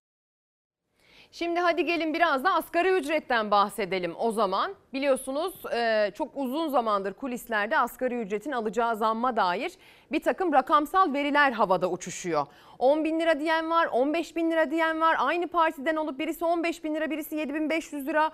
Şimdi 1.32 1.61
hadi 1.61 1.85
gelin 1.85 2.15
biraz 2.15 2.44
da 2.44 2.55
asgari 2.55 2.89
ücretten 2.89 3.51
bahsedelim 3.51 4.15
o 4.19 4.32
zaman. 4.32 4.74
Biliyorsunuz 4.93 5.66
e, 5.74 6.11
çok 6.15 6.36
uzun 6.36 6.69
zamandır 6.69 7.12
kulislerde 7.12 7.78
asgari 7.78 8.20
ücretin 8.20 8.52
alacağı 8.52 8.97
zamma 8.97 9.36
dair 9.36 9.73
bir 10.12 10.23
takım 10.23 10.52
rakamsal 10.52 11.12
veriler 11.12 11.52
havada 11.52 11.90
uçuşuyor. 11.90 12.47
10 12.78 13.05
bin 13.05 13.20
lira 13.20 13.40
diyen 13.40 13.70
var, 13.70 13.86
15 13.86 14.36
bin 14.36 14.51
lira 14.51 14.70
diyen 14.70 15.01
var. 15.01 15.16
Aynı 15.19 15.48
partiden 15.48 15.97
olup 15.97 16.19
birisi 16.19 16.44
15 16.44 16.85
bin 16.85 16.94
lira, 16.94 17.11
birisi 17.11 17.36
7500 17.36 18.07
lira 18.07 18.31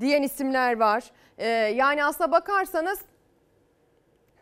diyen 0.00 0.22
isimler 0.22 0.76
var. 0.76 1.04
E, 1.38 1.48
yani 1.48 2.04
aslına 2.04 2.32
bakarsanız 2.32 3.00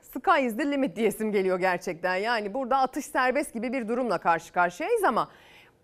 sky 0.03 0.47
is 0.47 0.57
the 0.57 0.71
limit 0.71 0.97
diyesim 0.97 1.33
geliyor 1.33 1.59
gerçekten. 1.59 2.17
Yani 2.17 2.55
burada 2.55 2.77
atış 2.79 3.05
serbest 3.05 3.55
gibi 3.55 3.73
bir 3.73 3.89
durumla 3.89 4.19
karşı 4.19 4.53
karşıyayız 4.53 5.05
ama 5.05 5.29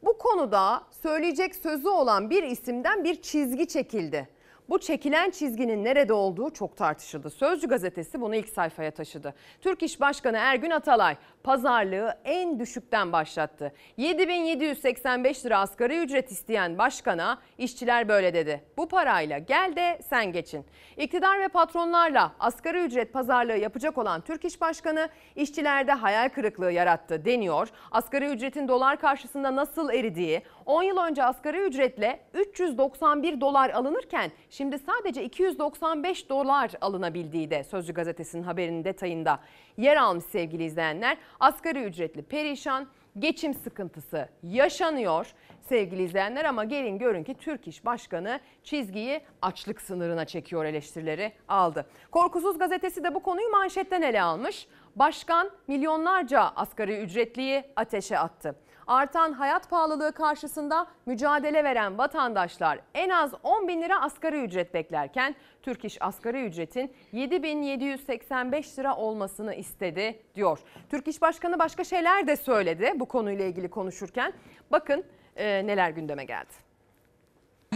bu 0.02 0.18
konuda 0.18 0.82
söyleyecek 1.02 1.54
sözü 1.54 1.88
olan 1.88 2.30
bir 2.30 2.42
isimden 2.42 3.04
bir 3.04 3.22
çizgi 3.22 3.68
çekildi. 3.68 4.28
Bu 4.68 4.78
çekilen 4.78 5.30
çizginin 5.30 5.84
nerede 5.84 6.12
olduğu 6.12 6.50
çok 6.50 6.76
tartışıldı. 6.76 7.30
Sözcü 7.30 7.68
gazetesi 7.68 8.20
bunu 8.20 8.34
ilk 8.34 8.48
sayfaya 8.48 8.90
taşıdı. 8.90 9.34
Türk 9.60 9.82
İş 9.82 10.00
Başkanı 10.00 10.36
Ergün 10.36 10.70
Atalay 10.70 11.16
pazarlığı 11.44 12.14
en 12.24 12.58
düşükten 12.58 13.12
başlattı. 13.12 13.72
7785 13.96 15.46
lira 15.46 15.58
asgari 15.58 15.98
ücret 15.98 16.30
isteyen 16.30 16.78
başkana 16.78 17.38
işçiler 17.58 18.08
böyle 18.08 18.34
dedi. 18.34 18.64
Bu 18.76 18.88
parayla 18.88 19.38
gel 19.38 19.72
de 19.76 19.98
sen 20.08 20.32
geçin. 20.32 20.64
İktidar 20.96 21.40
ve 21.40 21.48
patronlarla 21.48 22.32
asgari 22.40 22.78
ücret 22.78 23.12
pazarlığı 23.12 23.56
yapacak 23.56 23.98
olan 23.98 24.20
Türk 24.20 24.44
İş 24.44 24.60
Başkanı 24.60 25.08
işçilerde 25.36 25.92
hayal 25.92 26.28
kırıklığı 26.28 26.72
yarattı 26.72 27.24
deniyor. 27.24 27.68
Asgari 27.90 28.26
ücretin 28.26 28.68
dolar 28.68 29.00
karşısında 29.00 29.56
nasıl 29.56 29.90
eridiği, 29.90 30.42
10 30.66 30.82
yıl 30.82 30.96
önce 30.96 31.24
asgari 31.24 31.58
ücretle 31.58 32.20
391 32.34 33.40
dolar 33.40 33.70
alınırken 33.70 34.30
şimdi 34.50 34.78
sadece 34.78 35.24
295 35.24 36.28
dolar 36.28 36.70
alınabildiği 36.80 37.50
de 37.50 37.64
Sözcü 37.64 37.94
gazetesinin 37.94 38.42
haberinin 38.42 38.84
detayında 38.84 39.40
yer 39.76 39.96
almış 39.96 40.24
sevgili 40.24 40.64
izleyenler. 40.64 41.16
Asgari 41.40 41.84
ücretli 41.84 42.22
perişan, 42.22 42.86
geçim 43.18 43.54
sıkıntısı 43.54 44.28
yaşanıyor 44.42 45.34
sevgili 45.60 46.02
izleyenler 46.02 46.44
ama 46.44 46.64
gelin 46.64 46.98
görün 46.98 47.24
ki 47.24 47.34
Türk 47.34 47.68
İş 47.68 47.84
Başkanı 47.84 48.40
çizgiyi 48.62 49.20
açlık 49.42 49.80
sınırına 49.80 50.24
çekiyor 50.24 50.64
eleştirileri 50.64 51.32
aldı. 51.48 51.86
Korkusuz 52.10 52.58
gazetesi 52.58 53.04
de 53.04 53.14
bu 53.14 53.20
konuyu 53.20 53.48
manşetten 53.50 54.02
ele 54.02 54.22
almış. 54.22 54.66
Başkan 54.96 55.50
milyonlarca 55.68 56.40
asgari 56.56 57.00
ücretliyi 57.00 57.64
ateşe 57.76 58.18
attı. 58.18 58.56
Artan 58.90 59.32
hayat 59.32 59.70
pahalılığı 59.70 60.12
karşısında 60.12 60.86
mücadele 61.06 61.64
veren 61.64 61.98
vatandaşlar 61.98 62.78
en 62.94 63.08
az 63.08 63.34
10 63.42 63.68
bin 63.68 63.82
lira 63.82 64.02
asgari 64.02 64.42
ücret 64.44 64.74
beklerken 64.74 65.34
Türk 65.62 65.84
İş 65.84 66.02
asgari 66.02 66.44
ücretin 66.44 66.94
7785 67.12 68.78
lira 68.78 68.96
olmasını 68.96 69.54
istedi 69.54 70.22
diyor. 70.34 70.58
Türk 70.88 71.08
İş 71.08 71.22
Başkanı 71.22 71.58
başka 71.58 71.84
şeyler 71.84 72.26
de 72.26 72.36
söyledi 72.36 72.92
bu 72.96 73.06
konuyla 73.06 73.44
ilgili 73.44 73.70
konuşurken. 73.70 74.32
Bakın 74.70 75.04
e, 75.36 75.66
neler 75.66 75.90
gündeme 75.90 76.24
geldi. 76.24 76.69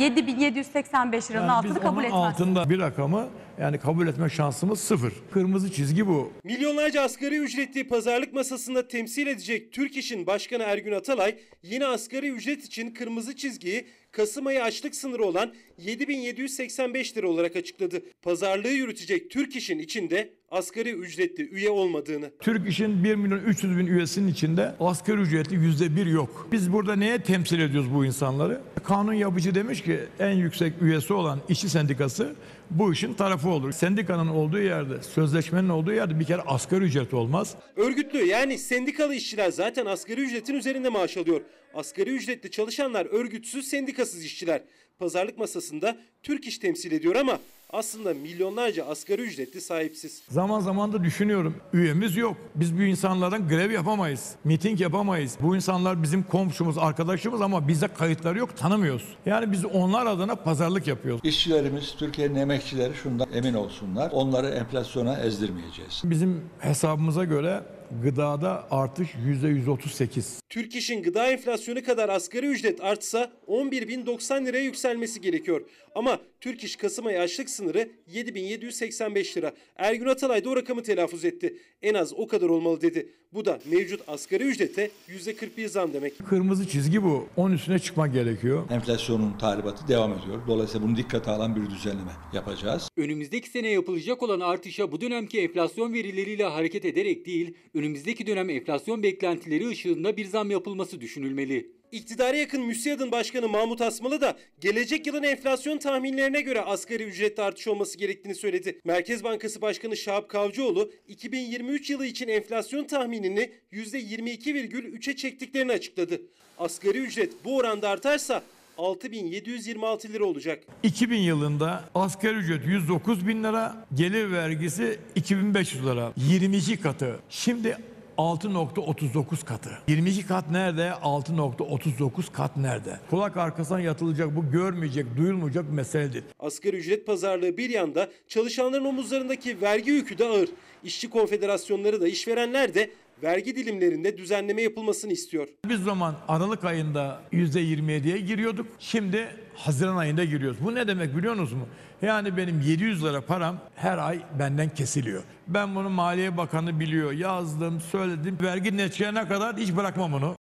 7785 0.00 1.30
liranın 1.30 1.48
Yani 1.48 1.64
biz 1.64 1.70
altını 1.70 1.82
kabul 1.82 1.96
onun 1.96 2.04
etmez. 2.04 2.20
altında 2.22 2.70
bir 2.70 2.78
rakamı 2.78 3.28
yani 3.60 3.78
kabul 3.78 4.08
etme 4.08 4.28
şansımız 4.28 4.80
sıfır. 4.80 5.12
Kırmızı 5.32 5.72
çizgi 5.72 6.06
bu. 6.06 6.32
Milyonlarca 6.44 7.02
asgari 7.02 7.36
ücretli 7.38 7.88
pazarlık 7.88 8.32
masasında 8.32 8.88
temsil 8.88 9.26
edecek 9.26 9.72
Türk 9.72 9.96
İş'in 9.96 10.26
Başkanı 10.26 10.62
Ergün 10.62 10.92
Atalay 10.92 11.38
yine 11.62 11.86
asgari 11.86 12.28
ücret 12.28 12.64
için 12.64 12.90
kırmızı 12.90 13.36
çizgiyi 13.36 13.86
Kasım 14.12 14.46
ayı 14.46 14.62
açlık 14.62 14.94
sınırı 14.94 15.24
olan 15.24 15.54
7785 15.78 17.16
lira 17.16 17.28
olarak 17.28 17.56
açıkladı. 17.56 18.02
Pazarlığı 18.22 18.68
yürütecek 18.68 19.30
Türk 19.30 19.56
İş'in 19.56 19.78
içinde 19.78 20.32
asgari 20.54 20.90
ücretli 20.90 21.48
üye 21.50 21.70
olmadığını. 21.70 22.30
Türk 22.40 22.68
İş'in 22.68 23.04
1 23.04 23.14
milyon 23.14 23.38
300 23.38 23.78
bin 23.78 23.86
üyesinin 23.86 24.28
içinde 24.28 24.74
asgari 24.80 25.20
ücretli 25.20 25.54
yüzde 25.56 25.96
bir 25.96 26.06
yok. 26.06 26.48
Biz 26.52 26.72
burada 26.72 26.96
neye 26.96 27.22
temsil 27.22 27.60
ediyoruz 27.60 27.94
bu 27.94 28.04
insanları? 28.04 28.60
Kanun 28.84 29.12
yapıcı 29.12 29.54
demiş 29.54 29.82
ki 29.82 30.00
en 30.18 30.30
yüksek 30.32 30.82
üyesi 30.82 31.12
olan 31.12 31.40
işçi 31.48 31.68
sendikası 31.68 32.34
bu 32.70 32.92
işin 32.92 33.14
tarafı 33.14 33.48
olur. 33.48 33.72
Sendikanın 33.72 34.28
olduğu 34.28 34.58
yerde, 34.58 35.02
sözleşmenin 35.02 35.68
olduğu 35.68 35.92
yerde 35.92 36.20
bir 36.20 36.24
kere 36.24 36.42
asgari 36.42 36.84
ücret 36.84 37.14
olmaz. 37.14 37.54
Örgütlü 37.76 38.26
yani 38.26 38.58
sendikalı 38.58 39.14
işçiler 39.14 39.50
zaten 39.50 39.86
asgari 39.86 40.20
ücretin 40.20 40.54
üzerinde 40.54 40.88
maaş 40.88 41.16
alıyor. 41.16 41.40
Asgari 41.74 42.10
ücretli 42.10 42.50
çalışanlar 42.50 43.06
örgütsüz 43.06 43.68
sendikasız 43.68 44.24
işçiler. 44.24 44.62
Pazarlık 44.98 45.38
masasında 45.38 45.96
Türk 46.22 46.46
İş 46.46 46.58
temsil 46.58 46.92
ediyor 46.92 47.16
ama 47.16 47.38
aslında 47.74 48.14
milyonlarca 48.14 48.86
asgari 48.86 49.22
ücretli 49.22 49.60
sahipsiz. 49.60 50.22
Zaman 50.28 50.60
zaman 50.60 50.92
da 50.92 51.04
düşünüyorum. 51.04 51.56
Üyemiz 51.72 52.16
yok. 52.16 52.36
Biz 52.54 52.78
bu 52.78 52.82
insanlardan 52.82 53.48
grev 53.48 53.70
yapamayız. 53.70 54.34
Miting 54.44 54.80
yapamayız. 54.80 55.38
Bu 55.40 55.56
insanlar 55.56 56.02
bizim 56.02 56.22
komşumuz, 56.22 56.78
arkadaşımız 56.78 57.40
ama 57.40 57.68
bizde 57.68 57.88
kayıtları 57.88 58.38
yok, 58.38 58.56
tanımıyoruz. 58.56 59.08
Yani 59.26 59.52
biz 59.52 59.64
onlar 59.64 60.06
adına 60.06 60.34
pazarlık 60.34 60.86
yapıyoruz. 60.86 61.20
İşçilerimiz, 61.24 61.94
Türkiye'nin 61.98 62.34
emekçileri 62.34 62.94
şundan 62.94 63.28
emin 63.32 63.54
olsunlar. 63.54 64.10
Onları 64.12 64.48
enflasyona 64.48 65.18
ezdirmeyeceğiz. 65.18 66.02
Bizim 66.04 66.44
hesabımıza 66.58 67.24
göre 67.24 67.62
gıdada 68.02 68.66
artış 68.70 69.08
%138. 69.14 70.40
Türk 70.48 70.74
İş'in 70.74 71.02
gıda 71.02 71.30
enflasyonu 71.30 71.82
kadar 71.82 72.08
asgari 72.08 72.46
ücret 72.46 72.84
artsa 72.84 73.32
11.090 73.48 74.46
liraya 74.46 74.64
yükselmesi 74.64 75.20
gerekiyor. 75.20 75.68
Ama 75.94 76.18
Türk 76.40 76.64
İş 76.64 76.76
Kasım 76.76 77.06
ayı 77.06 77.20
açlık 77.20 77.50
sınırı 77.50 77.90
7.785 78.12 79.36
lira. 79.36 79.52
Ergün 79.76 80.06
Atalay 80.06 80.44
da 80.44 80.50
o 80.50 80.56
rakamı 80.56 80.82
telaffuz 80.82 81.24
etti. 81.24 81.58
En 81.82 81.94
az 81.94 82.12
o 82.12 82.26
kadar 82.26 82.48
olmalı 82.48 82.80
dedi. 82.80 83.12
Bu 83.34 83.44
da 83.44 83.58
mevcut 83.70 84.08
asgari 84.08 84.44
ücrete 84.44 84.90
%41 85.08 85.68
zam 85.68 85.92
demek. 85.92 86.18
Kırmızı 86.28 86.68
çizgi 86.68 87.02
bu. 87.02 87.26
Onun 87.36 87.54
üstüne 87.54 87.78
çıkmak 87.78 88.12
gerekiyor. 88.12 88.62
Enflasyonun 88.70 89.38
tahribatı 89.38 89.88
devam 89.88 90.12
ediyor. 90.12 90.42
Dolayısıyla 90.46 90.86
bunu 90.86 90.96
dikkate 90.96 91.30
alan 91.30 91.56
bir 91.56 91.70
düzenleme 91.70 92.12
yapacağız. 92.32 92.88
Önümüzdeki 92.96 93.50
sene 93.50 93.68
yapılacak 93.68 94.22
olan 94.22 94.40
artışa 94.40 94.92
bu 94.92 95.00
dönemki 95.00 95.40
enflasyon 95.40 95.92
verileriyle 95.92 96.44
hareket 96.44 96.84
ederek 96.84 97.26
değil, 97.26 97.54
önümüzdeki 97.74 98.26
dönem 98.26 98.50
enflasyon 98.50 99.02
beklentileri 99.02 99.68
ışığında 99.68 100.16
bir 100.16 100.24
zam 100.24 100.50
yapılması 100.50 101.00
düşünülmeli. 101.00 101.70
İktidara 101.94 102.36
yakın 102.36 102.62
MÜSİAD'ın 102.62 103.12
başkanı 103.12 103.48
Mahmut 103.48 103.80
Asmalı 103.80 104.20
da 104.20 104.36
gelecek 104.60 105.06
yılın 105.06 105.22
enflasyon 105.22 105.78
tahminlerine 105.78 106.40
göre 106.40 106.60
asgari 106.60 107.02
ücrette 107.02 107.42
artış 107.42 107.68
olması 107.68 107.98
gerektiğini 107.98 108.34
söyledi. 108.34 108.80
Merkez 108.84 109.24
Bankası 109.24 109.62
Başkanı 109.62 109.96
Şahap 109.96 110.28
Kavcıoğlu 110.28 110.92
2023 111.08 111.90
yılı 111.90 112.06
için 112.06 112.28
enflasyon 112.28 112.84
tahminini 112.84 113.50
%22,3'e 113.72 115.16
çektiklerini 115.16 115.72
açıkladı. 115.72 116.20
Asgari 116.58 116.98
ücret 116.98 117.32
bu 117.44 117.56
oranda 117.56 117.88
artarsa 117.88 118.42
6726 118.78 120.08
lira 120.08 120.24
olacak. 120.24 120.62
2000 120.82 121.18
yılında 121.18 121.84
asgari 121.94 122.34
ücret 122.34 122.66
109 122.66 123.26
bin 123.26 123.44
lira, 123.44 123.86
gelir 123.94 124.30
vergisi 124.30 124.98
2500 125.14 125.86
lira. 125.86 126.12
22 126.16 126.80
katı. 126.80 127.20
Şimdi 127.30 127.78
6.39 128.18 129.44
katı. 129.44 129.70
22 129.88 130.26
kat 130.26 130.50
nerede? 130.50 130.92
6.39 131.02 132.32
kat 132.32 132.56
nerede? 132.56 132.98
Kulak 133.10 133.36
arkasından 133.36 133.80
yatılacak 133.80 134.36
bu 134.36 134.50
görmeyecek, 134.50 135.06
duyulmayacak 135.16 135.64
bir 135.64 135.72
meseledir. 135.72 136.24
Asgari 136.38 136.76
ücret 136.76 137.06
pazarlığı 137.06 137.56
bir 137.56 137.70
yanda 137.70 138.10
çalışanların 138.28 138.84
omuzlarındaki 138.84 139.60
vergi 139.60 139.90
yükü 139.90 140.18
de 140.18 140.24
ağır. 140.24 140.48
İşçi 140.84 141.10
konfederasyonları 141.10 142.00
da 142.00 142.08
işverenler 142.08 142.74
de 142.74 142.90
vergi 143.22 143.56
dilimlerinde 143.56 144.18
düzenleme 144.18 144.62
yapılmasını 144.62 145.12
istiyor. 145.12 145.48
Biz 145.68 145.82
zaman 145.82 146.16
Aralık 146.28 146.64
ayında 146.64 147.20
%27'ye 147.32 148.18
giriyorduk. 148.18 148.66
Şimdi 148.78 149.28
Haziran 149.54 149.96
ayında 149.96 150.24
giriyoruz. 150.24 150.64
Bu 150.64 150.74
ne 150.74 150.88
demek 150.88 151.16
biliyor 151.16 151.34
musunuz 151.34 151.52
mu? 151.52 151.68
Yani 152.02 152.36
benim 152.36 152.60
700 152.60 153.04
lira 153.04 153.20
param 153.20 153.58
her 153.74 153.98
ay 153.98 154.20
benden 154.38 154.68
kesiliyor. 154.68 155.22
Ben 155.48 155.74
bunu 155.74 155.90
Maliye 155.90 156.36
Bakanı 156.36 156.80
biliyor. 156.80 157.12
Yazdım, 157.12 157.80
söyledim. 157.80 158.38
Vergi 158.42 158.76
neticene 158.76 159.28
kadar 159.28 159.56
hiç 159.56 159.76
bırakmam 159.76 160.14
onu. 160.14 160.36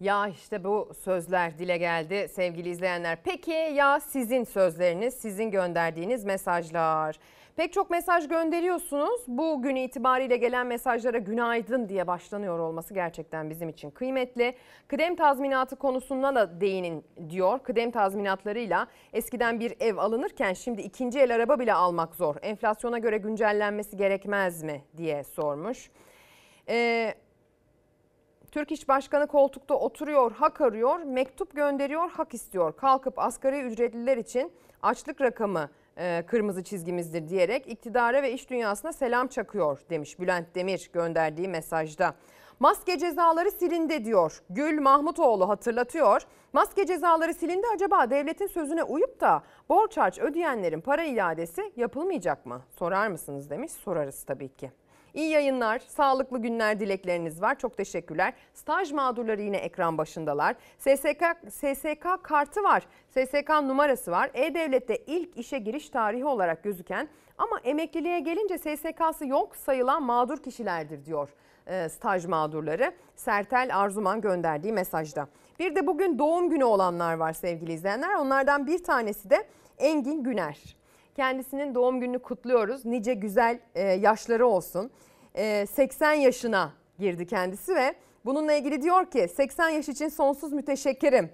Ya 0.00 0.28
işte 0.28 0.64
bu 0.64 0.92
sözler 1.04 1.58
dile 1.58 1.78
geldi 1.78 2.28
sevgili 2.34 2.68
izleyenler. 2.68 3.18
Peki 3.24 3.50
ya 3.50 4.00
sizin 4.00 4.44
sözleriniz, 4.44 5.14
sizin 5.14 5.50
gönderdiğiniz 5.50 6.24
mesajlar? 6.24 7.16
Pek 7.58 7.72
çok 7.72 7.90
mesaj 7.90 8.28
gönderiyorsunuz. 8.28 9.20
Bu 9.26 9.62
gün 9.62 9.76
itibariyle 9.76 10.36
gelen 10.36 10.66
mesajlara 10.66 11.18
günaydın 11.18 11.88
diye 11.88 12.06
başlanıyor 12.06 12.58
olması 12.58 12.94
gerçekten 12.94 13.50
bizim 13.50 13.68
için 13.68 13.90
kıymetli. 13.90 14.54
Kıdem 14.88 15.16
tazminatı 15.16 15.76
konusunda 15.76 16.34
da 16.34 16.60
değinin 16.60 17.04
diyor. 17.30 17.58
Kıdem 17.58 17.90
tazminatlarıyla 17.90 18.86
eskiden 19.12 19.60
bir 19.60 19.74
ev 19.80 19.96
alınırken 19.96 20.52
şimdi 20.52 20.82
ikinci 20.82 21.18
el 21.18 21.34
araba 21.34 21.58
bile 21.58 21.74
almak 21.74 22.14
zor. 22.14 22.36
Enflasyona 22.42 22.98
göre 22.98 23.16
güncellenmesi 23.16 23.96
gerekmez 23.96 24.62
mi 24.62 24.84
diye 24.96 25.24
sormuş. 25.24 25.90
Ee, 26.68 27.14
Türk 28.50 28.72
İş 28.72 28.88
Başkanı 28.88 29.26
koltukta 29.26 29.74
oturuyor, 29.74 30.32
hak 30.32 30.60
arıyor, 30.60 30.98
mektup 30.98 31.56
gönderiyor, 31.56 32.10
hak 32.10 32.34
istiyor. 32.34 32.76
Kalkıp 32.76 33.18
asgari 33.18 33.60
ücretliler 33.60 34.16
için 34.16 34.52
açlık 34.82 35.20
rakamı 35.20 35.68
kırmızı 36.26 36.64
çizgimizdir 36.64 37.28
diyerek 37.28 37.66
iktidara 37.66 38.22
ve 38.22 38.32
iş 38.32 38.50
dünyasına 38.50 38.92
selam 38.92 39.28
çakıyor 39.28 39.78
demiş 39.90 40.20
Bülent 40.20 40.54
Demir 40.54 40.90
gönderdiği 40.92 41.48
mesajda. 41.48 42.14
Maske 42.60 42.98
cezaları 42.98 43.50
silindi 43.50 44.04
diyor. 44.04 44.42
Gül 44.50 44.80
Mahmutoğlu 44.80 45.48
hatırlatıyor. 45.48 46.22
Maske 46.52 46.86
cezaları 46.86 47.34
silindi 47.34 47.66
acaba 47.74 48.10
devletin 48.10 48.46
sözüne 48.46 48.82
uyup 48.82 49.20
da 49.20 49.42
borç 49.68 49.96
harç 49.96 50.18
ödeyenlerin 50.18 50.80
para 50.80 51.04
iadesi 51.04 51.72
yapılmayacak 51.76 52.46
mı? 52.46 52.62
Sorar 52.78 53.08
mısınız 53.08 53.50
demiş. 53.50 53.72
Sorarız 53.72 54.22
tabii 54.22 54.48
ki. 54.48 54.72
İyi 55.14 55.30
yayınlar, 55.30 55.78
sağlıklı 55.78 56.38
günler 56.38 56.80
dilekleriniz 56.80 57.42
var. 57.42 57.58
Çok 57.58 57.76
teşekkürler. 57.76 58.34
Staj 58.54 58.92
mağdurları 58.92 59.42
yine 59.42 59.56
ekran 59.56 59.98
başındalar. 59.98 60.56
SSK, 60.78 61.24
SSK 61.50 62.22
kartı 62.22 62.62
var. 62.62 62.82
SSK 63.10 63.50
numarası 63.50 64.10
var. 64.10 64.30
E-Devlet'te 64.34 64.96
ilk 64.96 65.36
işe 65.36 65.58
giriş 65.58 65.90
tarihi 65.90 66.24
olarak 66.24 66.62
gözüken 66.64 67.08
ama 67.38 67.60
emekliliğe 67.64 68.20
gelince 68.20 68.58
SSK'sı 68.58 69.26
yok 69.26 69.56
sayılan 69.56 70.02
mağdur 70.02 70.42
kişilerdir 70.42 71.04
diyor 71.04 71.28
e, 71.68 71.88
staj 71.88 72.26
mağdurları. 72.26 72.92
Sertel 73.16 73.70
Arzuman 73.78 74.20
gönderdiği 74.20 74.72
mesajda. 74.72 75.28
Bir 75.58 75.74
de 75.74 75.86
bugün 75.86 76.18
doğum 76.18 76.50
günü 76.50 76.64
olanlar 76.64 77.14
var 77.14 77.32
sevgili 77.32 77.72
izleyenler. 77.72 78.14
Onlardan 78.14 78.66
bir 78.66 78.84
tanesi 78.84 79.30
de 79.30 79.46
Engin 79.78 80.22
Güner. 80.22 80.77
Kendisinin 81.18 81.74
doğum 81.74 82.00
gününü 82.00 82.18
kutluyoruz. 82.18 82.84
Nice 82.84 83.14
güzel 83.14 83.58
e, 83.74 83.82
yaşları 83.82 84.46
olsun. 84.46 84.90
E, 85.34 85.66
80 85.66 86.12
yaşına 86.12 86.72
girdi 86.98 87.26
kendisi 87.26 87.74
ve 87.74 87.94
bununla 88.24 88.52
ilgili 88.52 88.82
diyor 88.82 89.10
ki 89.10 89.28
80 89.28 89.68
yaş 89.68 89.88
için 89.88 90.08
sonsuz 90.08 90.52
müteşekkirim. 90.52 91.30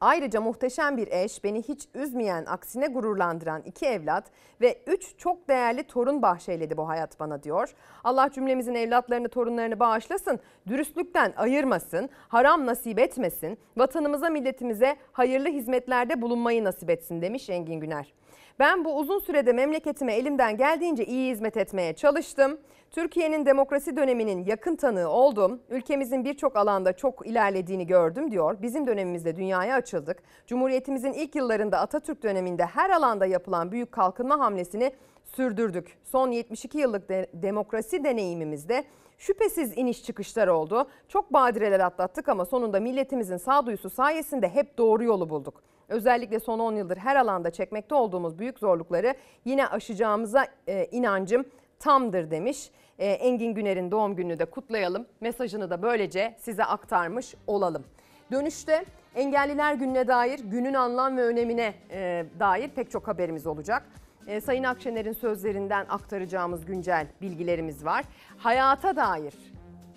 Ayrıca 0.00 0.40
muhteşem 0.40 0.96
bir 0.96 1.08
eş, 1.08 1.44
beni 1.44 1.62
hiç 1.62 1.88
üzmeyen, 1.94 2.44
aksine 2.44 2.86
gururlandıran 2.86 3.62
iki 3.62 3.86
evlat 3.86 4.24
ve 4.60 4.82
üç 4.86 5.18
çok 5.18 5.48
değerli 5.48 5.84
torun 5.84 6.22
bahşeyledi 6.22 6.76
bu 6.76 6.88
hayat 6.88 7.20
bana 7.20 7.42
diyor. 7.42 7.74
Allah 8.04 8.30
cümlemizin 8.32 8.74
evlatlarını, 8.74 9.28
torunlarını 9.28 9.80
bağışlasın, 9.80 10.40
dürüstlükten 10.68 11.32
ayırmasın, 11.36 12.08
haram 12.28 12.66
nasip 12.66 12.98
etmesin, 12.98 13.58
vatanımıza, 13.76 14.30
milletimize 14.30 14.96
hayırlı 15.12 15.48
hizmetlerde 15.48 16.22
bulunmayı 16.22 16.64
nasip 16.64 16.90
etsin 16.90 17.22
demiş 17.22 17.50
Engin 17.50 17.80
Güner. 17.80 18.12
Ben 18.58 18.84
bu 18.84 18.96
uzun 18.96 19.18
sürede 19.18 19.52
memleketime 19.52 20.14
elimden 20.14 20.56
geldiğince 20.56 21.04
iyi 21.04 21.30
hizmet 21.30 21.56
etmeye 21.56 21.92
çalıştım. 21.92 22.58
Türkiye'nin 22.90 23.46
demokrasi 23.46 23.96
döneminin 23.96 24.44
yakın 24.44 24.76
tanığı 24.76 25.08
oldum. 25.08 25.60
Ülkemizin 25.70 26.24
birçok 26.24 26.56
alanda 26.56 26.92
çok 26.92 27.26
ilerlediğini 27.26 27.86
gördüm 27.86 28.30
diyor. 28.30 28.62
Bizim 28.62 28.86
dönemimizde 28.86 29.36
dünyaya 29.36 29.76
açıldık. 29.76 30.22
Cumhuriyetimizin 30.46 31.12
ilk 31.12 31.34
yıllarında 31.34 31.78
Atatürk 31.78 32.22
döneminde 32.22 32.64
her 32.64 32.90
alanda 32.90 33.26
yapılan 33.26 33.72
büyük 33.72 33.92
kalkınma 33.92 34.38
hamlesini 34.38 34.92
sürdürdük. 35.36 35.98
Son 36.04 36.30
72 36.30 36.78
yıllık 36.78 37.08
de 37.08 37.26
demokrasi 37.32 38.04
deneyimimizde 38.04 38.84
şüphesiz 39.18 39.78
iniş 39.78 40.04
çıkışlar 40.04 40.48
oldu. 40.48 40.88
Çok 41.08 41.32
badireler 41.32 41.80
atlattık 41.80 42.28
ama 42.28 42.44
sonunda 42.44 42.80
milletimizin 42.80 43.36
sağduyusu 43.36 43.90
sayesinde 43.90 44.48
hep 44.48 44.78
doğru 44.78 45.04
yolu 45.04 45.30
bulduk. 45.30 45.62
özellikle 45.88 46.40
son 46.40 46.58
10 46.58 46.74
yıldır 46.76 46.96
her 46.96 47.16
alanda 47.16 47.50
çekmekte 47.50 47.94
olduğumuz 47.94 48.38
büyük 48.38 48.58
zorlukları 48.58 49.14
yine 49.44 49.66
aşacağımıza 49.66 50.46
e, 50.66 50.86
inancım 50.86 51.44
tamdır 51.78 52.30
demiş. 52.30 52.70
E, 52.98 53.06
Engin 53.06 53.54
Güner'in 53.54 53.90
doğum 53.90 54.16
gününü 54.16 54.38
de 54.38 54.44
kutlayalım. 54.44 55.06
Mesajını 55.20 55.70
da 55.70 55.82
böylece 55.82 56.36
size 56.38 56.64
aktarmış 56.64 57.34
olalım. 57.46 57.84
Dönüşte 58.32 58.84
Engelliler 59.14 59.74
Günü'ne 59.74 60.08
dair 60.08 60.38
günün 60.38 60.74
anlam 60.74 61.16
ve 61.16 61.22
önemine 61.22 61.74
e, 61.90 62.26
dair 62.40 62.68
pek 62.68 62.90
çok 62.90 63.08
haberimiz 63.08 63.46
olacak. 63.46 63.82
E, 64.26 64.40
Sayın 64.40 64.64
Akşener'in 64.64 65.12
sözlerinden 65.12 65.86
aktaracağımız 65.88 66.64
güncel 66.64 67.06
bilgilerimiz 67.22 67.84
var. 67.84 68.04
Hayata 68.38 68.96
dair 68.96 69.34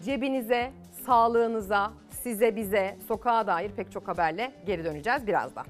cebinize, 0.05 0.71
sağlığınıza, 1.05 1.91
size 2.23 2.55
bize, 2.55 2.97
sokağa 3.07 3.47
dair 3.47 3.71
pek 3.71 3.91
çok 3.91 4.07
haberle 4.07 4.51
geri 4.65 4.85
döneceğiz 4.85 5.27
birazdan. 5.27 5.65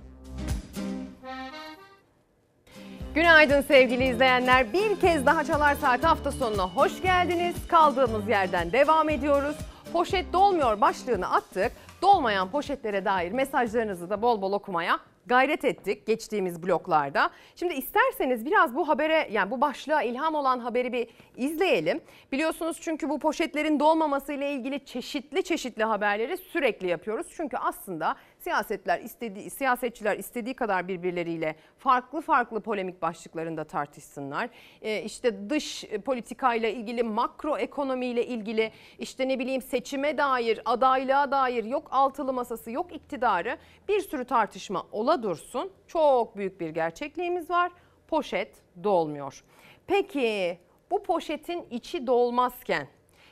Günaydın 3.16 3.62
sevgili 3.62 4.04
izleyenler. 4.04 4.74
Bir 4.74 5.00
kez 5.00 5.26
daha 5.26 5.44
Çalar 5.44 5.76
Saat 5.76 6.04
hafta 6.04 6.32
sonuna 6.32 6.70
hoş 6.70 7.02
geldiniz. 7.02 7.56
Kaldığımız 7.68 8.28
yerden 8.28 8.72
devam 8.72 9.10
ediyoruz. 9.10 9.56
Poşet 9.94 10.34
dolmuyor 10.34 10.82
başlığını 10.82 11.34
attık. 11.34 11.72
Dolmayan 12.02 12.52
poşetlere 12.52 13.06
dair 13.06 13.32
mesajlarınızı 13.32 14.10
da 14.10 14.22
bol 14.22 14.42
bol 14.42 14.54
okumaya 14.54 15.00
gayret 15.26 15.66
ettik 15.66 16.06
geçtiğimiz 16.06 16.64
bloklarda. 16.64 17.30
Şimdi 17.56 17.74
isterseniz 17.74 18.46
biraz 18.46 18.76
bu 18.76 18.88
habere 18.88 19.28
yani 19.32 19.52
bu 19.52 19.62
başlığa 19.62 20.02
ilham 20.04 20.36
olan 20.36 20.60
haberi 20.60 20.94
bir 20.94 21.08
izleyelim. 21.38 22.02
Biliyorsunuz 22.32 22.78
çünkü 22.82 23.10
bu 23.10 23.20
poşetlerin 23.20 23.80
dolmaması 23.80 24.34
ile 24.34 24.52
ilgili 24.52 24.86
çeşitli 24.86 25.44
çeşitli 25.44 25.84
haberleri 25.84 26.38
sürekli 26.38 26.88
yapıyoruz. 26.88 27.28
Çünkü 27.36 27.58
aslında 27.58 28.16
siyasetler 28.40 29.00
istediği 29.00 29.50
siyasetçiler 29.50 30.18
istediği 30.18 30.54
kadar 30.54 30.88
birbirleriyle 30.88 31.56
farklı 31.78 32.22
farklı 32.22 32.62
polemik 32.62 33.02
başlıklarında 33.02 33.64
tartışsınlar. 33.64 34.50
Ee, 34.82 35.04
işte 35.04 35.50
dış 35.50 35.86
politikayla 36.06 36.70
ilgili, 36.70 37.04
makro 37.04 37.58
ekonomiyle 37.58 38.26
ilgili, 38.26 38.72
işte 39.00 39.28
ne 39.28 39.40
bileyim 39.40 39.62
seçime 39.62 40.18
dair, 40.18 40.62
adaylığa 40.66 41.32
dair 41.32 41.64
yok 41.64 41.88
altılı 41.92 42.34
masası, 42.34 42.72
yok 42.72 42.96
iktidarı 42.96 43.58
bir 43.88 44.00
sürü 44.00 44.26
tartışma 44.26 44.88
ola 44.92 45.24
dursun. 45.24 45.72
Çok 45.88 46.38
büyük 46.38 46.60
bir 46.60 46.70
gerçekliğimiz 46.70 47.50
var. 47.50 47.72
Poşet 48.08 48.56
dolmuyor. 48.84 49.44
Peki 49.88 50.60
bu 50.92 51.04
poşetin 51.04 51.68
içi 51.72 52.08
dolmazken 52.08 52.88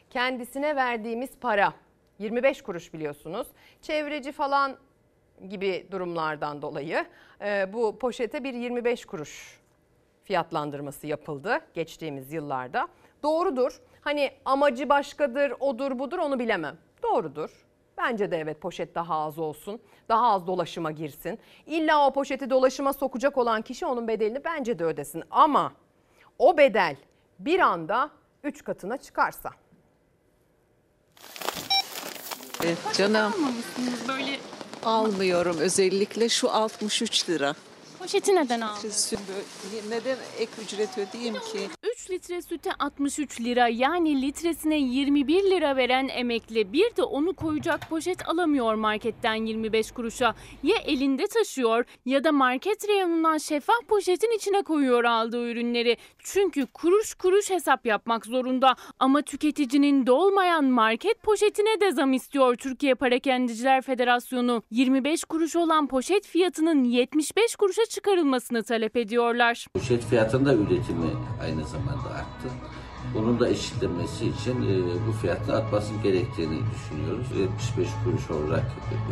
kendisine 0.10 0.76
verdiğimiz 0.76 1.30
para 1.42 1.74
25 2.20 2.62
kuruş 2.62 2.94
biliyorsunuz. 2.94 3.48
Çevreci 3.82 4.32
falan 4.32 4.78
gibi 5.50 5.88
durumlardan 5.92 6.62
dolayı 6.62 7.06
e, 7.42 7.74
bu 7.74 8.00
poşete 8.00 8.44
bir 8.44 8.54
25 8.54 9.06
kuruş 9.06 9.60
fiyatlandırması 10.24 11.08
yapıldı 11.08 11.60
geçtiğimiz 11.74 12.34
yıllarda. 12.34 12.88
Doğrudur. 13.24 13.82
Hani 14.02 14.32
amacı 14.46 14.90
başkadır, 14.90 15.54
odur 15.60 16.00
budur 16.00 16.18
onu 16.18 16.40
bilemem. 16.40 16.78
Doğrudur. 17.04 17.50
Bence 17.98 18.32
de 18.32 18.38
evet 18.38 18.62
poşet 18.62 18.96
daha 18.96 19.16
az 19.16 19.40
olsun. 19.40 19.82
Daha 20.10 20.32
az 20.32 20.48
dolaşıma 20.48 20.92
girsin. 20.92 21.40
İlla 21.66 22.08
o 22.08 22.14
poşeti 22.14 22.50
dolaşıma 22.50 22.94
sokacak 22.94 23.38
olan 23.38 23.62
kişi 23.62 23.86
onun 23.86 24.08
bedelini 24.08 24.44
bence 24.44 24.80
de 24.80 24.84
ödesin. 24.84 25.24
Ama 25.32 25.74
o 26.40 26.58
bedel 26.58 26.96
bir 27.40 27.60
anda 27.60 28.10
3 28.44 28.64
katına 28.64 28.98
çıkarsa. 28.98 29.50
Evet 32.64 32.78
canım 32.94 33.34
Böyle 34.08 34.38
almıyorum 34.86 35.58
özellikle 35.58 36.30
şu 36.30 36.52
63 36.52 37.30
lira. 37.30 37.56
poşeti 38.00 38.36
neden 38.36 38.62
aldın? 38.62 38.92
Neden 39.90 40.18
ek 40.38 40.52
ücret 40.66 40.98
ödeyeyim 40.98 41.34
ki? 41.34 41.70
3 41.98 42.10
litre 42.10 42.42
süte 42.42 42.70
63 42.80 43.42
lira 43.42 43.68
yani 43.68 44.22
litresine 44.22 44.78
21 44.78 45.44
lira 45.44 45.76
veren 45.76 46.08
emekli 46.08 46.74
bir 46.74 46.96
de 46.96 47.04
onu 47.04 47.34
koyacak 47.34 47.90
poşet 47.90 48.30
alamıyor 48.30 48.76
marketten 48.76 49.34
25 49.34 49.92
kuruşa. 49.92 50.36
Ya 50.64 50.78
elinde 50.78 51.28
taşıyor 51.28 51.86
ya 52.06 52.24
da 52.24 52.32
market 52.32 52.88
reyonundan 52.90 53.38
şeffaf 53.38 53.88
poşetin 53.88 54.36
içine 54.38 54.62
koyuyor 54.62 55.04
aldığı 55.04 55.50
ürünleri. 55.50 55.98
Çünkü 56.20 56.66
kuruş 56.66 57.14
kuruş 57.14 57.50
hesap 57.50 57.86
yapmak 57.86 58.26
zorunda 58.26 58.76
ama 59.00 59.22
tüketicinin 59.22 60.08
dolmayan 60.08 60.66
market 60.66 61.24
poşetine 61.24 61.82
de 61.82 61.92
zam 61.92 62.14
istiyor 62.14 62.56
Türkiye 62.56 62.96
Parakendiciler 62.96 63.82
Federasyonu. 63.82 64.64
25 64.72 65.24
kuruş 65.24 65.56
olan 65.56 65.88
poşet 65.88 66.28
fiyatının 66.28 66.84
75 66.84 67.56
kuruşa 67.56 67.86
çıkarılmasını 67.86 68.64
talep 68.64 68.98
ediyorlar. 68.98 69.68
Poşet 69.74 70.06
fiyatında 70.06 70.54
üretimi 70.54 71.12
aynı 71.42 71.66
zamanda 71.66 71.87
arttı. 71.90 72.77
Bunun 73.14 73.40
da 73.40 73.50
eşitlenmesi 73.50 74.26
için 74.26 74.52
e, 74.52 75.08
bu 75.08 75.12
fiyatın 75.22 75.54
artması 75.54 75.94
gerektiğini 76.04 76.60
düşünüyoruz. 76.76 77.28
75 77.40 77.88
kuruş 78.04 78.32
olarak 78.32 78.64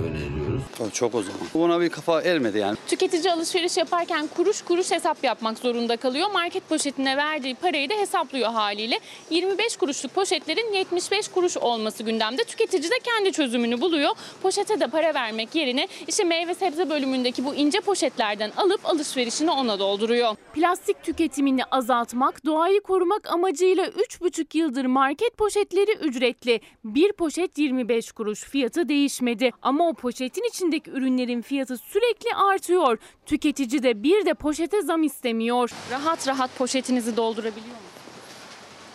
öneriyoruz. 0.07 0.61
Çok 0.93 1.15
o 1.15 1.22
zaman. 1.22 1.39
Buna 1.53 1.81
bir 1.81 1.89
kafa 1.89 2.22
ermedi 2.22 2.57
yani. 2.57 2.77
Tüketici 2.88 3.34
alışveriş 3.34 3.77
yaparken 3.77 4.27
kuruş 4.35 4.61
kuruş 4.61 4.91
hesap 4.91 5.23
yapmak 5.23 5.57
zorunda 5.57 5.97
kalıyor. 5.97 6.31
Market 6.34 6.69
poşetine 6.69 7.17
verdiği 7.17 7.55
parayı 7.55 7.89
da 7.89 7.93
hesaplıyor 7.93 8.51
haliyle. 8.51 8.99
25 9.30 9.77
kuruşluk 9.77 10.15
poşetlerin 10.15 10.73
75 10.73 11.27
kuruş 11.27 11.57
olması 11.57 12.03
gündemde. 12.03 12.43
Tüketici 12.43 12.91
de 12.91 12.95
kendi 13.03 13.31
çözümünü 13.31 13.81
buluyor. 13.81 14.11
Poşete 14.43 14.80
de 14.80 14.88
para 14.88 15.13
vermek 15.13 15.55
yerine 15.55 15.88
işte 16.07 16.23
meyve 16.23 16.55
sebze 16.55 16.89
bölümündeki 16.89 17.45
bu 17.45 17.55
ince 17.55 17.80
poşetlerden 17.80 18.51
alıp 18.57 18.85
alışverişini 18.85 19.51
ona 19.51 19.80
dolduruyor. 19.80 20.35
Plastik 20.53 21.03
tüketimini 21.03 21.63
azaltmak, 21.65 22.45
doğayı 22.45 22.81
korumak 22.81 23.31
amacıyla 23.34 23.85
3,5 23.86 24.57
yıldır 24.57 24.86
market 24.86 25.38
poşetleri 25.38 25.91
ücretli. 25.91 26.62
Bir 26.84 27.14
poşet 27.14 27.57
25 27.57 28.12
kuruş 28.12 28.44
fiyatı 28.44 28.90
değişmedi. 28.90 29.52
Ama 29.62 29.90
o 29.90 29.94
poşetin 29.94 30.44
içindeki 30.49 30.91
ürünlerin 30.91 31.41
fiyatı 31.41 31.78
sürekli 31.78 32.30
artıyor. 32.36 32.98
Tüketici 33.26 33.84
de 33.84 34.03
bir 34.03 34.26
de 34.26 34.34
poşete 34.34 34.82
zam 34.82 35.03
istemiyor. 35.03 35.70
Rahat 35.91 36.28
rahat 36.28 36.57
poşetinizi 36.57 37.18
doldurabiliyor 37.18 37.66
musunuz? 37.66 37.95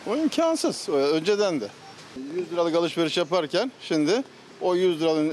O 0.07 0.17
imkansız. 0.17 0.89
O 0.91 0.93
Önceden 0.93 1.61
de. 1.61 1.69
100 2.37 2.53
liralık 2.53 2.75
alışveriş 2.75 3.17
yaparken 3.17 3.73
şimdi 3.81 4.23
o 4.61 4.75
100 4.75 5.01
liranın 5.01 5.33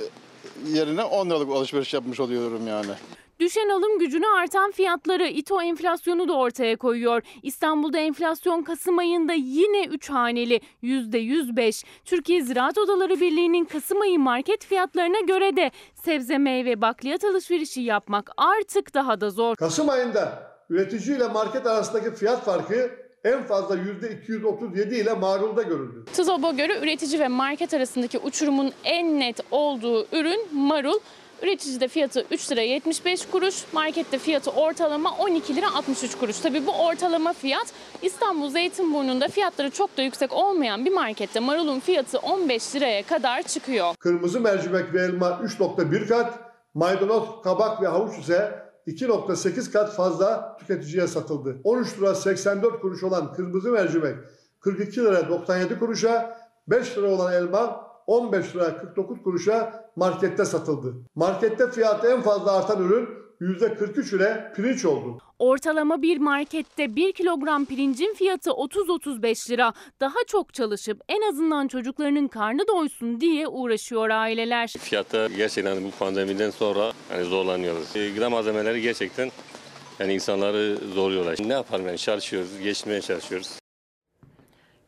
yerine 0.67 1.03
10 1.03 1.29
liralık 1.29 1.49
alışveriş 1.49 1.93
yapmış 1.93 2.19
oluyorum 2.19 2.67
yani. 2.67 2.91
Düşen 3.39 3.69
alım 3.69 3.99
gücünü 3.99 4.27
artan 4.27 4.71
fiyatları 4.71 5.27
İTO 5.27 5.61
enflasyonu 5.61 6.27
da 6.27 6.33
ortaya 6.33 6.77
koyuyor. 6.77 7.21
İstanbul'da 7.43 7.99
enflasyon 7.99 8.63
Kasım 8.63 8.97
ayında 8.97 9.33
yine 9.33 9.85
3 9.85 10.09
haneli 10.09 10.61
%105. 10.83 11.83
Türkiye 12.05 12.41
Ziraat 12.41 12.77
Odaları 12.77 13.19
Birliği'nin 13.19 13.65
Kasım 13.65 14.01
ayı 14.01 14.19
market 14.19 14.65
fiyatlarına 14.65 15.19
göre 15.19 15.55
de 15.55 15.71
sebze 15.93 16.37
meyve 16.37 16.81
bakliyat 16.81 17.23
alışverişi 17.23 17.81
yapmak 17.81 18.29
artık 18.37 18.93
daha 18.93 19.21
da 19.21 19.29
zor. 19.29 19.55
Kasım 19.55 19.89
ayında 19.89 20.51
üretici 20.69 21.17
ile 21.17 21.27
market 21.27 21.65
arasındaki 21.65 22.15
fiyat 22.15 22.45
farkı 22.45 22.91
en 23.23 23.43
fazla 23.43 23.75
%237 23.75 24.95
ile 24.95 25.13
marulda 25.13 25.63
görüldü. 25.63 26.05
TUZOB'a 26.15 26.51
göre 26.51 26.79
üretici 26.79 27.19
ve 27.19 27.27
market 27.27 27.73
arasındaki 27.73 28.19
uçurumun 28.19 28.71
en 28.83 29.19
net 29.19 29.39
olduğu 29.51 30.07
ürün 30.11 30.47
marul. 30.53 30.99
Üreticide 31.43 31.87
fiyatı 31.87 32.25
3 32.31 32.51
lira 32.51 32.61
75 32.61 33.25
kuruş, 33.25 33.65
markette 33.73 34.17
fiyatı 34.17 34.51
ortalama 34.51 35.11
12 35.17 35.55
lira 35.55 35.73
63 35.75 36.17
kuruş. 36.17 36.39
Tabii 36.39 36.67
bu 36.67 36.71
ortalama 36.71 37.33
fiyat 37.33 37.73
İstanbul 38.01 38.49
Zeytinburnu'nda 38.49 39.27
fiyatları 39.27 39.69
çok 39.69 39.97
da 39.97 40.01
yüksek 40.01 40.33
olmayan 40.33 40.85
bir 40.85 40.93
markette 40.93 41.39
marulun 41.39 41.79
fiyatı 41.79 42.17
15 42.19 42.75
liraya 42.75 43.03
kadar 43.03 43.43
çıkıyor. 43.43 43.95
Kırmızı 43.99 44.41
mercimek 44.41 44.93
ve 44.93 45.01
elma 45.01 45.27
3.1 45.27 46.07
kat, 46.07 46.39
maydanoz, 46.73 47.23
kabak 47.43 47.81
ve 47.81 47.87
havuç 47.87 48.19
ise 48.19 48.67
2.8 48.87 49.71
kat 49.71 49.95
fazla 49.95 50.57
tüketiciye 50.59 51.07
satıldı. 51.07 51.57
13 51.63 51.97
lira 51.97 52.15
84 52.15 52.81
kuruş 52.81 53.03
olan 53.03 53.33
kırmızı 53.33 53.71
mercimek 53.71 54.15
42 54.59 55.03
lira 55.03 55.29
97 55.29 55.79
kuruşa, 55.79 56.37
5 56.67 56.97
lira 56.97 57.07
olan 57.07 57.33
elma 57.33 57.86
15 58.07 58.55
lira 58.55 58.77
49 58.77 59.23
kuruşa 59.23 59.89
markette 59.95 60.45
satıldı. 60.45 60.93
Markette 61.15 61.71
fiyatı 61.71 62.07
en 62.07 62.21
fazla 62.21 62.51
artan 62.57 62.83
ürün 62.83 63.09
%43 63.41 64.15
ile 64.15 64.53
pirinç 64.55 64.85
oldu. 64.85 65.17
Ortalama 65.39 66.01
bir 66.01 66.17
markette 66.17 66.95
1 66.95 67.11
kilogram 67.13 67.65
pirincin 67.65 68.13
fiyatı 68.13 68.49
30-35 68.49 69.51
lira. 69.51 69.73
Daha 69.99 70.15
çok 70.27 70.53
çalışıp 70.53 71.01
en 71.09 71.21
azından 71.29 71.67
çocuklarının 71.67 72.27
karnı 72.27 72.67
doysun 72.67 73.21
diye 73.21 73.47
uğraşıyor 73.47 74.09
aileler. 74.09 74.67
Fiyatta 74.79 75.27
gerçekten 75.27 75.83
bu 75.83 75.91
pandemiden 75.99 76.49
sonra 76.49 76.91
hani 77.09 77.23
zorlanıyoruz. 77.23 77.95
E, 77.95 78.09
Gıda 78.09 78.29
malzemeleri 78.29 78.81
gerçekten 78.81 79.31
yani 79.99 80.13
insanları 80.13 80.77
zorluyorlar. 80.93 81.35
Ne 81.47 81.53
yapalım 81.53 81.87
yani 81.87 81.97
çalışıyoruz, 81.97 82.49
geçmeye 82.63 83.01
çalışıyoruz. 83.01 83.59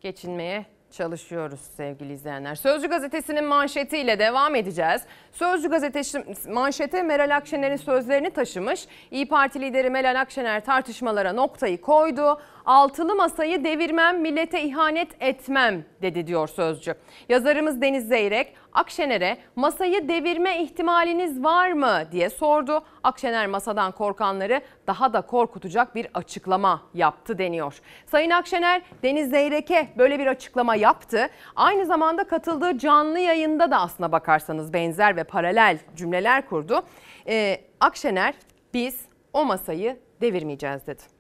geçinmeye 0.01 0.65
çalışıyoruz 0.91 1.59
sevgili 1.59 2.13
izleyenler. 2.13 2.55
Sözcü 2.55 2.87
gazetesinin 2.87 3.43
manşetiyle 3.43 4.19
devam 4.19 4.55
edeceğiz. 4.55 5.01
Sözcü 5.31 5.69
gazetesi 5.69 6.23
manşete 6.47 7.03
Meral 7.03 7.35
Akşener'in 7.35 7.75
sözlerini 7.75 8.29
taşımış. 8.29 8.87
İyi 9.11 9.27
Parti 9.27 9.61
lideri 9.61 9.89
Meral 9.89 10.21
Akşener 10.21 10.65
tartışmalara 10.65 11.33
noktayı 11.33 11.81
koydu. 11.81 12.41
Altılı 12.65 13.15
masayı 13.15 13.63
devirmem, 13.63 14.21
millete 14.21 14.63
ihanet 14.63 15.09
etmem 15.19 15.85
dedi 16.01 16.27
diyor 16.27 16.47
Sözcü. 16.47 16.95
Yazarımız 17.29 17.81
Deniz 17.81 18.07
Zeyrek 18.07 18.55
Akşener'e 18.73 19.37
masayı 19.55 20.07
devirme 20.09 20.63
ihtimaliniz 20.63 21.43
var 21.43 21.71
mı 21.71 22.01
diye 22.11 22.29
sordu. 22.29 22.83
Akşener 23.03 23.47
masadan 23.47 23.91
korkanları 23.91 24.61
daha 24.87 25.13
da 25.13 25.21
korkutacak 25.21 25.95
bir 25.95 26.07
açıklama 26.13 26.81
yaptı 26.93 27.37
deniyor. 27.37 27.81
Sayın 28.05 28.29
Akşener 28.29 28.81
Deniz 29.03 29.29
Zeyrek'e 29.29 29.87
böyle 29.97 30.19
bir 30.19 30.27
açıklama 30.27 30.75
yaptı. 30.75 31.29
Aynı 31.55 31.85
zamanda 31.85 32.23
katıldığı 32.23 32.77
canlı 32.77 33.19
yayında 33.19 33.71
da 33.71 33.81
aslına 33.81 34.11
bakarsanız 34.11 34.73
benzer 34.73 35.15
ve 35.15 35.23
paralel 35.23 35.77
cümleler 35.95 36.49
kurdu. 36.49 36.81
Ee, 37.27 37.61
Akşener 37.79 38.33
biz 38.73 39.01
o 39.33 39.45
masayı 39.45 39.97
devirmeyeceğiz 40.21 40.87
dedi. 40.87 41.18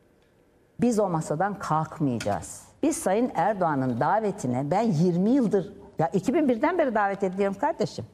Biz 0.81 0.99
o 0.99 1.09
masadan 1.09 1.59
kalkmayacağız. 1.59 2.61
Biz 2.83 2.97
Sayın 2.97 3.31
Erdoğan'ın 3.35 3.99
davetine 3.99 4.71
ben 4.71 4.81
20 4.81 5.29
yıldır 5.29 5.73
ya 5.99 6.07
2001'den 6.07 6.77
beri 6.77 6.95
davet 6.95 7.23
ediyorum 7.23 7.57
kardeşim. 7.61 8.05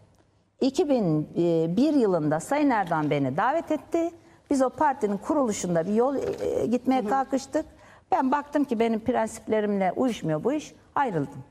2001 0.62 1.94
yılında 1.94 2.40
Sayın 2.40 2.70
Erdoğan 2.70 3.10
beni 3.10 3.38
davet 3.38 3.72
etti. 3.72 4.12
Biz 4.50 4.62
o 4.62 4.70
partinin 4.70 5.18
kuruluşunda 5.18 5.86
bir 5.86 5.94
yol 5.94 6.16
e, 6.16 6.66
gitmeye 6.66 7.06
kalkıştık. 7.06 7.66
Ben 8.12 8.32
baktım 8.32 8.64
ki 8.64 8.80
benim 8.80 9.00
prensiplerimle 9.00 9.94
uyuşmuyor 9.96 10.44
bu 10.44 10.54
iş. 10.54 10.74
Ayrıldım. 10.96 11.44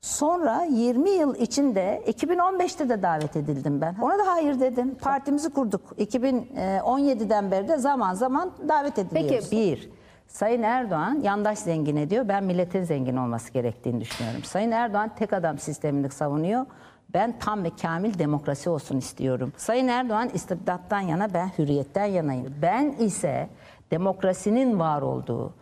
Sonra 0.00 0.64
20 0.64 1.10
yıl 1.10 1.34
içinde 1.34 2.02
2015'te 2.06 2.88
de 2.88 3.02
davet 3.02 3.36
edildim 3.36 3.80
ben. 3.80 3.96
Ona 4.02 4.18
da 4.18 4.26
hayır 4.26 4.60
dedim. 4.60 4.94
Partimizi 4.94 5.50
kurduk. 5.50 5.80
2017'den 5.98 7.50
beri 7.50 7.68
de 7.68 7.76
zaman 7.76 8.14
zaman 8.14 8.52
davet 8.68 8.98
ediliyoruz. 8.98 9.52
Bir, 9.52 9.90
Sayın 10.34 10.62
Erdoğan 10.62 11.20
yandaş 11.22 11.58
zengin 11.58 11.96
ediyor. 11.96 12.28
Ben 12.28 12.44
milletin 12.44 12.84
zengin 12.84 13.16
olması 13.16 13.52
gerektiğini 13.52 14.00
düşünüyorum. 14.00 14.44
Sayın 14.44 14.70
Erdoğan 14.70 15.10
tek 15.18 15.32
adam 15.32 15.58
sistemini 15.58 16.10
savunuyor. 16.10 16.66
Ben 17.14 17.38
tam 17.38 17.64
ve 17.64 17.70
kamil 17.82 18.18
demokrasi 18.18 18.70
olsun 18.70 18.98
istiyorum. 18.98 19.52
Sayın 19.56 19.88
Erdoğan 19.88 20.30
istibdattan 20.34 21.00
yana, 21.00 21.34
ben 21.34 21.50
hürriyetten 21.58 22.04
yanayım. 22.04 22.54
Ben 22.62 22.94
ise 22.98 23.48
demokrasinin 23.90 24.78
var 24.80 25.02
olduğu, 25.02 25.54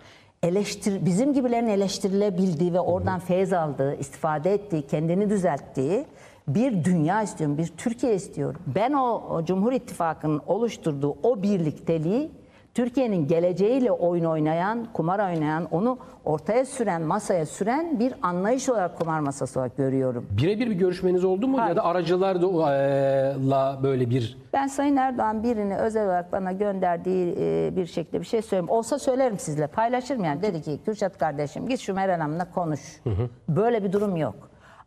eleştir, 0.42 1.06
bizim 1.06 1.32
gibilerin 1.32 1.68
eleştirilebildiği 1.68 2.72
ve 2.72 2.80
oradan 2.80 3.20
feyz 3.20 3.52
aldığı, 3.52 3.94
istifade 3.94 4.54
ettiği, 4.54 4.86
kendini 4.86 5.30
düzelttiği 5.30 6.06
bir 6.48 6.84
dünya 6.84 7.22
istiyorum, 7.22 7.58
bir 7.58 7.66
Türkiye 7.66 8.14
istiyorum. 8.14 8.60
Ben 8.66 8.92
o, 8.92 9.22
o 9.30 9.44
Cumhur 9.44 9.72
İttifakı'nın 9.72 10.40
oluşturduğu 10.46 11.16
o 11.22 11.42
birlikteliği 11.42 12.41
Türkiye'nin 12.74 13.26
geleceğiyle 13.26 13.92
oyun 13.92 14.24
oynayan, 14.24 14.86
kumar 14.92 15.30
oynayan, 15.32 15.68
onu 15.70 15.98
ortaya 16.24 16.64
süren, 16.64 17.02
masaya 17.02 17.46
süren 17.46 17.98
bir 17.98 18.14
anlayış 18.22 18.68
olarak 18.68 18.98
kumar 18.98 19.20
masası 19.20 19.60
olarak 19.60 19.76
görüyorum. 19.76 20.26
Birebir 20.30 20.70
bir 20.70 20.74
görüşmeniz 20.74 21.24
oldu 21.24 21.48
mu 21.48 21.58
ya 21.58 21.76
da 21.76 21.84
aracılarla 21.84 23.78
böyle 23.82 24.10
bir 24.10 24.38
Ben 24.52 24.66
Sayın 24.66 24.96
Erdoğan 24.96 25.42
birini 25.42 25.76
özel 25.76 26.06
olarak 26.06 26.32
bana 26.32 26.52
gönderdiği 26.52 27.34
e, 27.38 27.76
bir 27.76 27.86
şekilde 27.86 28.20
bir 28.20 28.26
şey 28.26 28.42
söyleyeyim. 28.42 28.70
Olsa 28.70 28.98
söylerim 28.98 29.38
sizle, 29.38 29.66
paylaşırım 29.66 30.24
yani. 30.24 30.42
Dedi 30.42 30.62
ki 30.62 30.80
Kürşat 30.84 31.18
kardeşim 31.18 31.68
git 31.68 31.80
şu 31.80 31.94
Meral 31.94 32.20
Hanım'la 32.20 32.50
konuş. 32.50 32.80
Böyle 33.48 33.84
bir 33.84 33.92
durum 33.92 34.16
yok. 34.16 34.34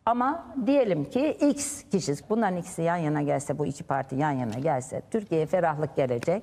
Ama 0.06 0.46
diyelim 0.66 1.04
ki 1.04 1.36
X 1.40 1.82
kişisi, 1.82 2.24
bunların 2.30 2.56
ikisi 2.56 2.82
yan 2.82 2.96
yana 2.96 3.22
gelse, 3.22 3.58
bu 3.58 3.66
iki 3.66 3.84
parti 3.84 4.16
yan 4.16 4.30
yana 4.30 4.58
gelse, 4.58 5.02
Türkiye'ye 5.10 5.46
ferahlık 5.46 5.96
gelecek. 5.96 6.42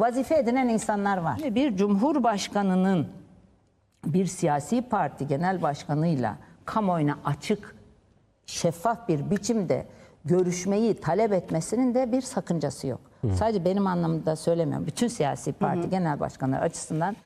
Vazife 0.00 0.34
edinen 0.34 0.68
insanlar 0.68 1.16
var. 1.18 1.38
Bir 1.54 1.76
cumhurbaşkanının 1.76 3.08
bir 4.06 4.26
siyasi 4.26 4.82
parti 4.82 5.26
genel 5.26 5.62
başkanıyla 5.62 6.36
kamuoyuna 6.64 7.18
açık, 7.24 7.76
şeffaf 8.46 9.08
bir 9.08 9.30
biçimde 9.30 9.86
görüşmeyi 10.24 11.00
talep 11.00 11.32
etmesinin 11.32 11.94
de 11.94 12.12
bir 12.12 12.20
sakıncası 12.20 12.86
yok. 12.86 13.00
Sadece 13.34 13.64
benim 13.64 13.86
anlamda 13.86 14.36
söylemiyorum. 14.36 14.86
Bütün 14.86 15.08
siyasi 15.08 15.52
parti 15.52 15.90
genel 15.90 16.20
başkanları 16.20 16.60
açısından 16.60 17.16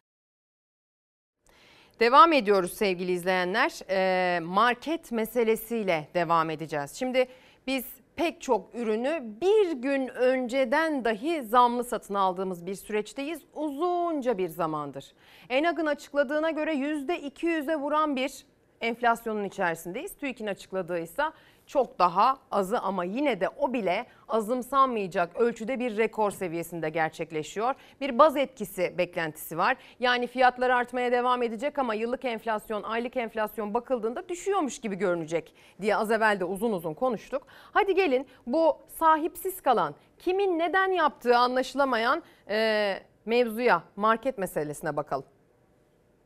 Devam 2.00 2.32
ediyoruz 2.32 2.72
sevgili 2.72 3.12
izleyenler. 3.12 3.72
Ee, 3.90 4.40
market 4.40 5.12
meselesiyle 5.12 6.08
devam 6.14 6.50
edeceğiz. 6.50 6.94
Şimdi 6.94 7.26
biz 7.66 7.84
pek 8.16 8.40
çok 8.40 8.74
ürünü 8.74 9.22
bir 9.40 9.72
gün 9.72 10.08
önceden 10.08 11.04
dahi 11.04 11.42
zamlı 11.42 11.84
satın 11.84 12.14
aldığımız 12.14 12.66
bir 12.66 12.74
süreçteyiz. 12.74 13.42
Uzunca 13.54 14.38
bir 14.38 14.48
zamandır. 14.48 15.12
Enag'ın 15.48 15.86
açıkladığına 15.86 16.50
göre 16.50 16.74
%200'e 16.74 17.76
vuran 17.76 18.16
bir 18.16 18.44
enflasyonun 18.80 19.44
içerisindeyiz. 19.44 20.16
TÜİK'in 20.16 20.46
açıkladığı 20.46 20.98
ise 20.98 21.22
çok 21.66 21.98
daha 21.98 22.38
azı 22.50 22.80
ama 22.80 23.04
yine 23.04 23.40
de 23.40 23.48
o 23.48 23.72
bile 23.72 24.06
azımsanmayacak 24.28 25.36
ölçüde 25.36 25.78
bir 25.78 25.96
rekor 25.96 26.30
seviyesinde 26.30 26.88
gerçekleşiyor. 26.88 27.74
Bir 28.00 28.18
baz 28.18 28.36
etkisi 28.36 28.98
beklentisi 28.98 29.58
var. 29.58 29.76
Yani 30.00 30.26
fiyatlar 30.26 30.70
artmaya 30.70 31.12
devam 31.12 31.42
edecek 31.42 31.78
ama 31.78 31.94
yıllık 31.94 32.24
enflasyon, 32.24 32.82
aylık 32.82 33.16
enflasyon 33.16 33.74
bakıldığında 33.74 34.28
düşüyormuş 34.28 34.78
gibi 34.78 34.96
görünecek 34.96 35.54
diye 35.80 35.96
az 35.96 36.10
evvel 36.10 36.40
de 36.40 36.44
uzun 36.44 36.72
uzun 36.72 36.94
konuştuk. 36.94 37.46
Hadi 37.72 37.94
gelin 37.94 38.26
bu 38.46 38.78
sahipsiz 38.98 39.60
kalan, 39.60 39.94
kimin 40.18 40.58
neden 40.58 40.88
yaptığı 40.88 41.36
anlaşılamayan 41.36 42.22
e, 42.48 42.98
mevzuya, 43.26 43.82
market 43.96 44.38
meselesine 44.38 44.96
bakalım. 44.96 45.33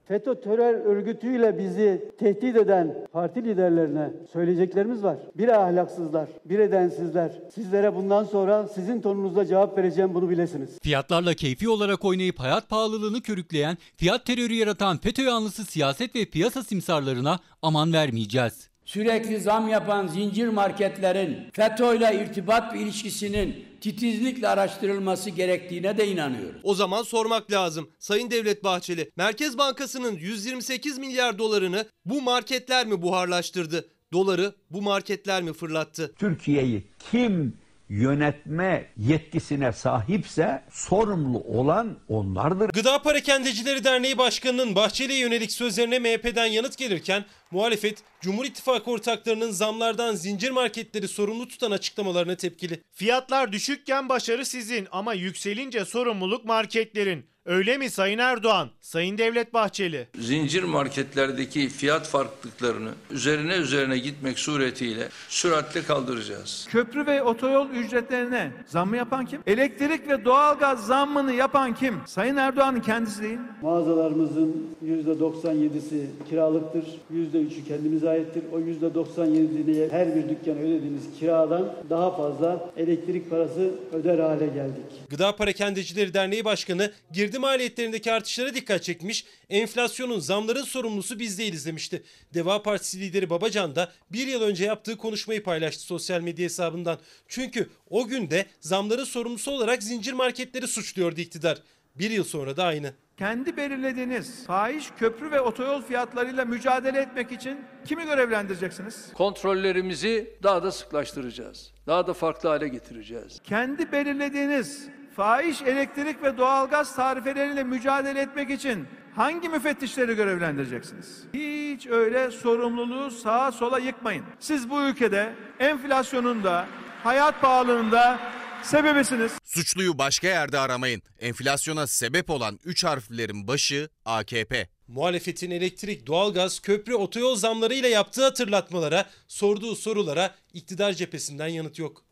FETÖ 0.08 0.40
terör 0.40 0.74
örgütüyle 0.74 1.58
bizi 1.58 2.10
tehdit 2.18 2.56
eden 2.56 3.06
parti 3.12 3.44
liderlerine 3.44 4.10
söyleyeceklerimiz 4.32 5.02
var. 5.02 5.16
Bir 5.34 5.48
ahlaksızlar, 5.48 6.28
bir 6.44 6.58
edensizler. 6.58 7.32
Sizlere 7.54 7.94
bundan 7.94 8.24
sonra 8.24 8.68
sizin 8.68 9.00
tonunuzda 9.00 9.46
cevap 9.46 9.78
vereceğim 9.78 10.14
bunu 10.14 10.30
bilesiniz. 10.30 10.78
Fiyatlarla 10.82 11.34
keyfi 11.34 11.68
olarak 11.68 12.04
oynayıp 12.04 12.40
hayat 12.40 12.68
pahalılığını 12.68 13.22
körükleyen, 13.22 13.78
fiyat 13.96 14.26
terörü 14.26 14.54
yaratan 14.54 14.98
FETÖ 14.98 15.22
yanlısı 15.22 15.64
siyaset 15.64 16.14
ve 16.14 16.24
piyasa 16.24 16.62
simsarlarına 16.62 17.38
aman 17.62 17.92
vermeyeceğiz. 17.92 18.67
Sürekli 18.88 19.40
zam 19.40 19.68
yapan 19.68 20.06
zincir 20.06 20.48
marketlerin 20.48 21.36
FETÖ'yle 21.52 22.22
irtibat 22.22 22.74
ve 22.74 22.78
ilişkisinin 22.78 23.64
titizlikle 23.80 24.48
araştırılması 24.48 25.30
gerektiğine 25.30 25.98
de 25.98 26.08
inanıyorum. 26.08 26.60
O 26.62 26.74
zaman 26.74 27.02
sormak 27.02 27.52
lazım. 27.52 27.90
Sayın 27.98 28.30
Devlet 28.30 28.64
Bahçeli, 28.64 29.10
Merkez 29.16 29.58
Bankası'nın 29.58 30.16
128 30.16 30.98
milyar 30.98 31.38
dolarını 31.38 31.84
bu 32.04 32.22
marketler 32.22 32.86
mi 32.86 33.02
buharlaştırdı? 33.02 33.88
Doları 34.12 34.54
bu 34.70 34.82
marketler 34.82 35.42
mi 35.42 35.52
fırlattı? 35.52 36.14
Türkiye'yi 36.18 36.84
kim 37.10 37.56
yönetme 37.88 38.86
yetkisine 38.96 39.72
sahipse 39.72 40.62
sorumlu 40.70 41.38
olan 41.38 41.98
onlardır. 42.08 42.68
Gıda 42.68 43.02
Parakendecileri 43.02 43.84
Derneği 43.84 44.18
Başkanı'nın 44.18 44.74
Bahçeli'ye 44.74 45.18
yönelik 45.18 45.52
sözlerine 45.52 45.98
MHP'den 45.98 46.46
yanıt 46.46 46.76
gelirken 46.78 47.24
muhalefet 47.50 47.98
Cumhur 48.20 48.44
İttifakı 48.44 48.90
ortaklarının 48.90 49.50
zamlardan 49.50 50.14
zincir 50.14 50.50
marketleri 50.50 51.08
sorumlu 51.08 51.48
tutan 51.48 51.70
açıklamalarına 51.70 52.36
tepkili. 52.36 52.82
Fiyatlar 52.92 53.52
düşükken 53.52 54.08
başarı 54.08 54.46
sizin 54.46 54.88
ama 54.92 55.14
yükselince 55.14 55.84
sorumluluk 55.84 56.44
marketlerin. 56.44 57.26
Öyle 57.48 57.78
mi 57.78 57.90
Sayın 57.90 58.18
Erdoğan, 58.18 58.68
Sayın 58.80 59.18
Devlet 59.18 59.54
Bahçeli? 59.54 60.06
Zincir 60.18 60.62
marketlerdeki 60.62 61.68
fiyat 61.68 62.06
farklılıklarını 62.08 62.90
üzerine 63.10 63.54
üzerine 63.54 63.98
gitmek 63.98 64.38
suretiyle 64.38 65.08
süratle 65.28 65.82
kaldıracağız. 65.82 66.66
Köprü 66.70 67.06
ve 67.06 67.22
otoyol 67.22 67.70
ücretlerine 67.70 68.52
zam 68.66 68.88
mı 68.88 68.96
yapan 68.96 69.26
kim? 69.26 69.40
Elektrik 69.46 70.08
ve 70.08 70.24
doğalgaz 70.24 70.86
zammını 70.86 71.32
yapan 71.32 71.74
kim? 71.74 71.94
Sayın 72.06 72.36
Erdoğan'ın 72.36 72.80
kendisi 72.80 73.22
değil. 73.22 73.38
Mağazalarımızın 73.62 74.76
%97'si 74.84 76.06
kiralıktır. 76.30 76.84
%3'ü 77.14 77.64
kendimize 77.68 78.08
aittir. 78.08 78.42
O 78.52 78.60
%97'liye 78.60 79.90
her 79.90 80.14
bir 80.16 80.28
dükkan 80.28 80.58
ödediğimiz 80.58 81.02
kiradan 81.20 81.74
daha 81.90 82.16
fazla 82.16 82.70
elektrik 82.76 83.30
parası 83.30 83.70
öder 83.92 84.18
hale 84.18 84.46
geldik. 84.46 84.84
Gıda 85.10 85.36
Parakendecileri 85.36 86.14
Derneği 86.14 86.44
Başkanı 86.44 86.92
girdi 87.12 87.37
maliyetlerindeki 87.38 88.12
artışlara 88.12 88.54
dikkat 88.54 88.82
çekmiş, 88.82 89.24
enflasyonun 89.50 90.18
zamların 90.18 90.64
sorumlusu 90.64 91.18
biz 91.18 91.38
değiliz 91.38 91.66
demişti. 91.66 92.02
Deva 92.34 92.62
Partisi 92.62 93.00
lideri 93.00 93.30
Babacan 93.30 93.76
da 93.76 93.92
bir 94.10 94.26
yıl 94.26 94.42
önce 94.42 94.64
yaptığı 94.64 94.96
konuşmayı 94.96 95.42
paylaştı 95.42 95.82
sosyal 95.82 96.20
medya 96.20 96.44
hesabından. 96.44 96.98
Çünkü 97.28 97.70
o 97.90 98.06
günde 98.06 98.46
zamların 98.60 99.04
sorumlusu 99.04 99.50
olarak 99.50 99.82
zincir 99.82 100.12
marketleri 100.12 100.68
suçluyordu 100.68 101.20
iktidar. 101.20 101.62
Bir 101.94 102.10
yıl 102.10 102.24
sonra 102.24 102.56
da 102.56 102.64
aynı. 102.64 102.92
Kendi 103.16 103.56
belirlediğiniz 103.56 104.46
fahiş 104.46 104.90
köprü 104.98 105.30
ve 105.30 105.40
otoyol 105.40 105.82
fiyatlarıyla 105.82 106.44
mücadele 106.44 107.00
etmek 107.00 107.32
için 107.32 107.58
kimi 107.84 108.04
görevlendireceksiniz? 108.04 109.12
Kontrollerimizi 109.14 110.38
daha 110.42 110.62
da 110.62 110.72
sıklaştıracağız. 110.72 111.72
Daha 111.86 112.06
da 112.06 112.14
farklı 112.14 112.48
hale 112.48 112.68
getireceğiz. 112.68 113.40
Kendi 113.44 113.92
belirlediğiniz 113.92 114.88
fahiş 115.18 115.62
elektrik 115.62 116.22
ve 116.22 116.38
doğalgaz 116.38 116.96
tarifeleriyle 116.96 117.64
mücadele 117.64 118.20
etmek 118.20 118.50
için 118.50 118.86
hangi 119.14 119.48
müfettişleri 119.48 120.14
görevlendireceksiniz? 120.14 121.24
Hiç 121.34 121.86
öyle 121.86 122.30
sorumluluğu 122.30 123.10
sağa 123.10 123.52
sola 123.52 123.78
yıkmayın. 123.78 124.24
Siz 124.40 124.70
bu 124.70 124.82
ülkede 124.82 125.34
enflasyonun 125.60 126.44
da 126.44 126.66
hayat 127.04 127.40
pahalılığında 127.40 128.20
sebebisiniz. 128.62 129.32
Suçluyu 129.44 129.98
başka 129.98 130.26
yerde 130.26 130.58
aramayın. 130.58 131.02
Enflasyona 131.20 131.86
sebep 131.86 132.30
olan 132.30 132.58
3 132.64 132.84
harflerin 132.84 133.48
başı 133.48 133.88
AKP. 134.04 134.68
Muhalefetin 134.88 135.50
elektrik, 135.50 136.06
doğalgaz, 136.06 136.60
köprü, 136.60 136.94
otoyol 136.94 137.36
zamlarıyla 137.36 137.88
yaptığı 137.88 138.24
hatırlatmalara, 138.24 139.04
sorduğu 139.28 139.76
sorulara 139.76 140.34
iktidar 140.54 140.92
cephesinden 140.92 141.48
yanıt 141.48 141.78
yok. 141.78 142.07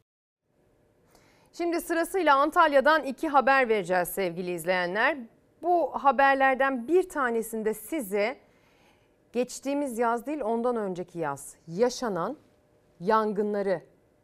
Şimdi 1.56 1.80
sırasıyla 1.80 2.36
Antalya'dan 2.36 3.02
iki 3.02 3.28
haber 3.28 3.68
vereceğiz 3.68 4.08
sevgili 4.08 4.50
izleyenler. 4.50 5.16
Bu 5.62 5.90
haberlerden 5.92 6.88
bir 6.88 7.08
tanesinde 7.08 7.74
size 7.74 8.38
geçtiğimiz 9.32 9.98
yaz 9.98 10.26
değil 10.26 10.40
ondan 10.40 10.76
önceki 10.76 11.18
yaz 11.18 11.56
yaşanan 11.66 12.36
yangınları 13.00 13.82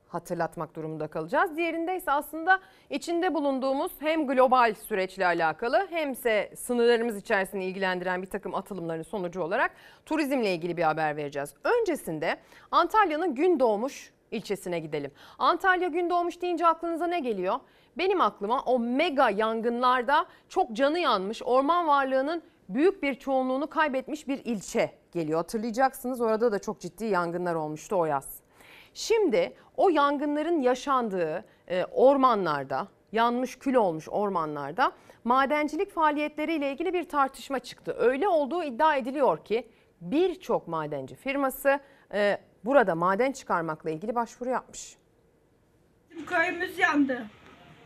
hatırlatmak 0.09 0.77
durumunda 0.77 1.09
kalacağız. 1.09 1.57
Diğerinde 1.57 1.97
ise 1.97 2.11
aslında 2.11 2.61
içinde 2.91 3.35
bulunduğumuz 3.35 3.93
hem 3.99 4.27
global 4.27 4.75
süreçle 4.75 5.27
alakalı 5.27 5.87
hemse 5.91 6.53
sınırlarımız 6.57 7.17
içerisinde 7.17 7.65
ilgilendiren 7.65 8.23
bir 8.23 8.31
takım 8.31 8.55
atılımların 8.55 9.03
sonucu 9.03 9.43
olarak 9.43 9.71
turizmle 10.07 10.55
ilgili 10.55 10.77
bir 10.77 10.83
haber 10.83 11.17
vereceğiz. 11.17 11.55
Öncesinde 11.65 12.37
Antalya'nın 12.71 13.35
Gündoğmuş 13.35 14.13
ilçesine 14.33 14.79
gidelim. 14.79 15.11
Antalya 15.39 15.89
Gündoğmuş 15.89 16.43
deyince 16.43 16.67
aklınıza 16.67 17.07
ne 17.07 17.21
geliyor? 17.21 17.61
Benim 17.99 18.21
aklıma 18.21 18.63
o 18.63 18.79
mega 18.79 19.31
yangınlarda 19.31 20.27
çok 20.49 20.73
canı 20.73 20.99
yanmış 20.99 21.43
orman 21.43 21.87
varlığının 21.89 22.43
büyük 22.69 23.03
bir 23.03 23.15
çoğunluğunu 23.15 23.71
kaybetmiş 23.71 24.29
bir 24.29 24.45
ilçe 24.45 24.91
geliyor. 25.13 25.39
Hatırlayacaksınız 25.39 26.21
orada 26.21 26.53
da 26.53 26.59
çok 26.59 26.81
ciddi 26.81 27.05
yangınlar 27.05 27.55
olmuştu 27.55 27.97
o 27.97 28.05
yaz. 28.05 28.41
Şimdi 28.95 29.57
o 29.77 29.89
yangınların 29.89 30.61
yaşandığı 30.61 31.45
e, 31.69 31.85
ormanlarda, 31.85 32.89
yanmış 33.13 33.59
kül 33.59 33.75
olmuş 33.75 34.09
ormanlarda 34.09 34.93
madencilik 35.25 35.91
faaliyetleriyle 35.91 36.73
ilgili 36.73 36.93
bir 36.93 37.09
tartışma 37.09 37.59
çıktı. 37.59 37.97
Öyle 37.99 38.29
olduğu 38.29 38.65
iddia 38.65 38.97
ediliyor 38.97 39.45
ki 39.45 39.69
birçok 40.01 40.69
madenci 40.69 41.15
firması 41.15 41.81
e, 42.15 42.39
burada 42.65 42.95
maden 42.95 43.33
çıkarmakla 43.33 43.91
ilgili 43.91 44.15
başvuru 44.15 44.51
yapmış. 44.51 44.97
Bizim 46.11 46.27
köyümüz 46.27 46.79
yandı. 46.79 47.27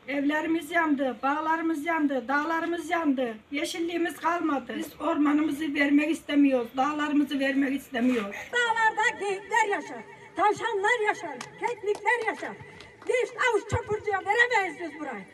Evlerimiz 0.08 0.70
yandı, 0.70 1.16
bağlarımız 1.22 1.86
yandı, 1.86 2.28
dağlarımız 2.28 2.90
yandı. 2.90 3.34
Yeşilliğimiz 3.50 4.16
kalmadı. 4.16 4.74
Biz 4.76 5.00
ormanımızı 5.00 5.74
vermek 5.74 6.10
istemiyoruz, 6.10 6.68
dağlarımızı 6.76 7.40
vermek 7.40 7.72
istemiyoruz. 7.80 8.36
Dağlarda 8.52 9.18
geyikler 9.20 9.68
yaşar, 9.70 10.02
tavşanlar 10.36 11.06
yaşar, 11.08 11.38
keklikler 11.38 12.26
yaşar. 12.26 12.56
Biz 13.08 13.30
avuç 13.50 13.70
çapurcuya 13.70 14.20
veremeyiz 14.26 14.80
biz 14.80 15.00
burayı. 15.00 15.24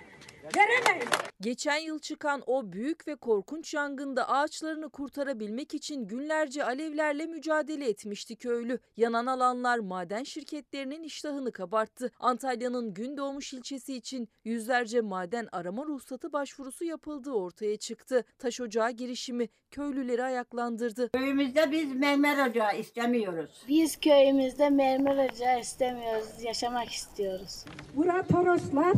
Veremeyiz. 0.44 1.08
Geçen 1.40 1.76
yıl 1.76 1.98
çıkan 1.98 2.42
o 2.46 2.72
büyük 2.72 3.08
ve 3.08 3.16
korkunç 3.16 3.74
yangında 3.74 4.28
ağaçlarını 4.28 4.90
kurtarabilmek 4.90 5.74
için 5.74 6.06
günlerce 6.06 6.64
alevlerle 6.64 7.26
mücadele 7.26 7.88
etmişti 7.88 8.36
köylü. 8.36 8.78
Yanan 8.96 9.26
alanlar 9.26 9.78
maden 9.78 10.22
şirketlerinin 10.22 11.02
iştahını 11.02 11.52
kabarttı. 11.52 12.10
Antalya'nın 12.20 12.94
Gündoğmuş 12.94 13.52
ilçesi 13.52 13.94
için 13.96 14.28
yüzlerce 14.44 15.00
maden 15.00 15.48
arama 15.52 15.84
ruhsatı 15.86 16.32
başvurusu 16.32 16.84
yapıldığı 16.84 17.32
ortaya 17.32 17.76
çıktı. 17.76 18.24
Taş 18.38 18.60
ocağı 18.60 18.90
girişimi 18.90 19.48
köylüleri 19.70 20.22
ayaklandırdı. 20.24 21.10
Köyümüzde 21.12 21.70
biz 21.70 21.96
mermer 21.96 22.48
ocağı 22.48 22.78
istemiyoruz. 22.78 23.62
Biz 23.68 24.00
köyümüzde 24.00 24.70
mermer 24.70 25.28
ocağı 25.30 25.60
istemiyoruz, 25.60 26.28
yaşamak 26.42 26.88
istiyoruz. 26.92 27.64
Bura 27.96 28.26
Toroslar, 28.26 28.92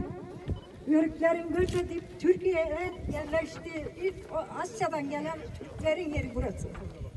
Yörüklerin 0.87 1.49
göç 1.49 1.75
edip 1.75 2.21
Türkiye'ye 2.21 2.93
yerleşti. 3.13 3.95
İlk 4.03 4.15
Asya'dan 4.59 5.11
gelen 5.11 5.39
Türklerin 5.59 6.15
yeri 6.15 6.35
burası. 6.35 6.69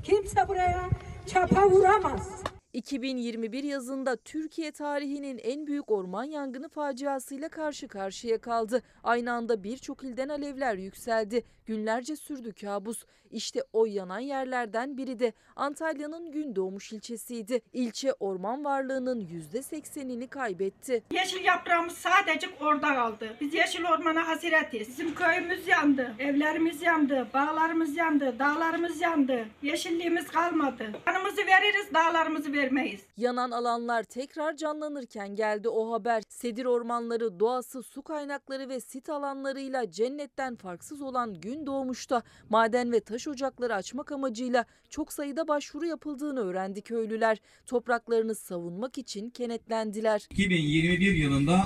Kimse 0.03 0.47
buraya 0.47 0.89
çapa 1.25 1.69
vuramaz. 1.69 2.43
2021 2.73 3.63
yazında 3.63 4.15
Türkiye 4.15 4.71
tarihinin 4.71 5.37
en 5.37 5.67
büyük 5.67 5.91
orman 5.91 6.23
yangını 6.23 6.69
faciasıyla 6.69 7.49
karşı 7.49 7.87
karşıya 7.87 8.41
kaldı. 8.41 8.81
Aynı 9.03 9.31
anda 9.31 9.63
birçok 9.63 10.03
ilden 10.03 10.29
alevler 10.29 10.75
yükseldi. 10.75 11.43
Günlerce 11.65 12.15
sürdü 12.15 12.53
kabus. 12.53 13.05
İşte 13.31 13.63
o 13.73 13.85
yanan 13.85 14.19
yerlerden 14.19 14.97
biri 14.97 15.19
de 15.19 15.33
Antalya'nın 15.55 16.31
Gündoğmuş 16.31 16.93
ilçesiydi. 16.93 17.61
İlçe 17.73 18.13
orman 18.13 18.65
varlığının 18.65 19.21
%80'ini 19.21 20.27
kaybetti. 20.27 21.03
Yeşil 21.11 21.45
yaprağımız 21.45 21.93
sadece 21.93 22.47
orada 22.61 22.87
kaldı. 22.95 23.37
Biz 23.41 23.53
yeşil 23.53 23.85
ormana 23.85 24.27
hasretiz. 24.27 24.87
Bizim 24.87 25.15
köyümüz 25.15 25.67
yandı, 25.67 26.15
evlerimiz 26.19 26.81
yandı, 26.81 27.27
bağlarımız 27.33 27.97
yandı, 27.97 28.39
dağlarımız 28.39 29.01
yandı. 29.01 29.45
Yeşilliğimiz 29.61 30.27
kalmadı. 30.27 30.91
Kanımızı 31.05 31.41
veririz, 31.47 31.93
dağlarımızı 31.93 32.53
vermeyiz. 32.53 33.01
Yanan 33.17 33.51
alanlar 33.51 34.03
tekrar 34.03 34.55
canlanırken 34.55 35.35
geldi 35.35 35.69
o 35.69 35.91
haber. 35.91 36.23
Sedir 36.29 36.65
ormanları, 36.65 37.39
doğası, 37.39 37.83
su 37.83 38.01
kaynakları 38.01 38.69
ve 38.69 38.79
sit 38.79 39.09
alanlarıyla 39.09 39.91
cennetten 39.91 40.55
farksız 40.55 41.01
olan 41.01 41.33
gün 41.33 41.65
doğmuşta 41.65 42.23
maden 42.49 42.91
ve 42.91 42.99
taş 42.99 43.16
ocakları 43.25 43.75
açmak 43.75 44.11
amacıyla 44.11 44.65
çok 44.89 45.13
sayıda 45.13 45.47
başvuru 45.47 45.85
yapıldığını 45.85 46.39
öğrendi 46.39 46.81
köylüler. 46.81 47.37
Topraklarını 47.65 48.35
savunmak 48.35 48.97
için 48.97 49.29
kenetlendiler. 49.29 50.27
2021 50.31 51.13
yılında 51.13 51.63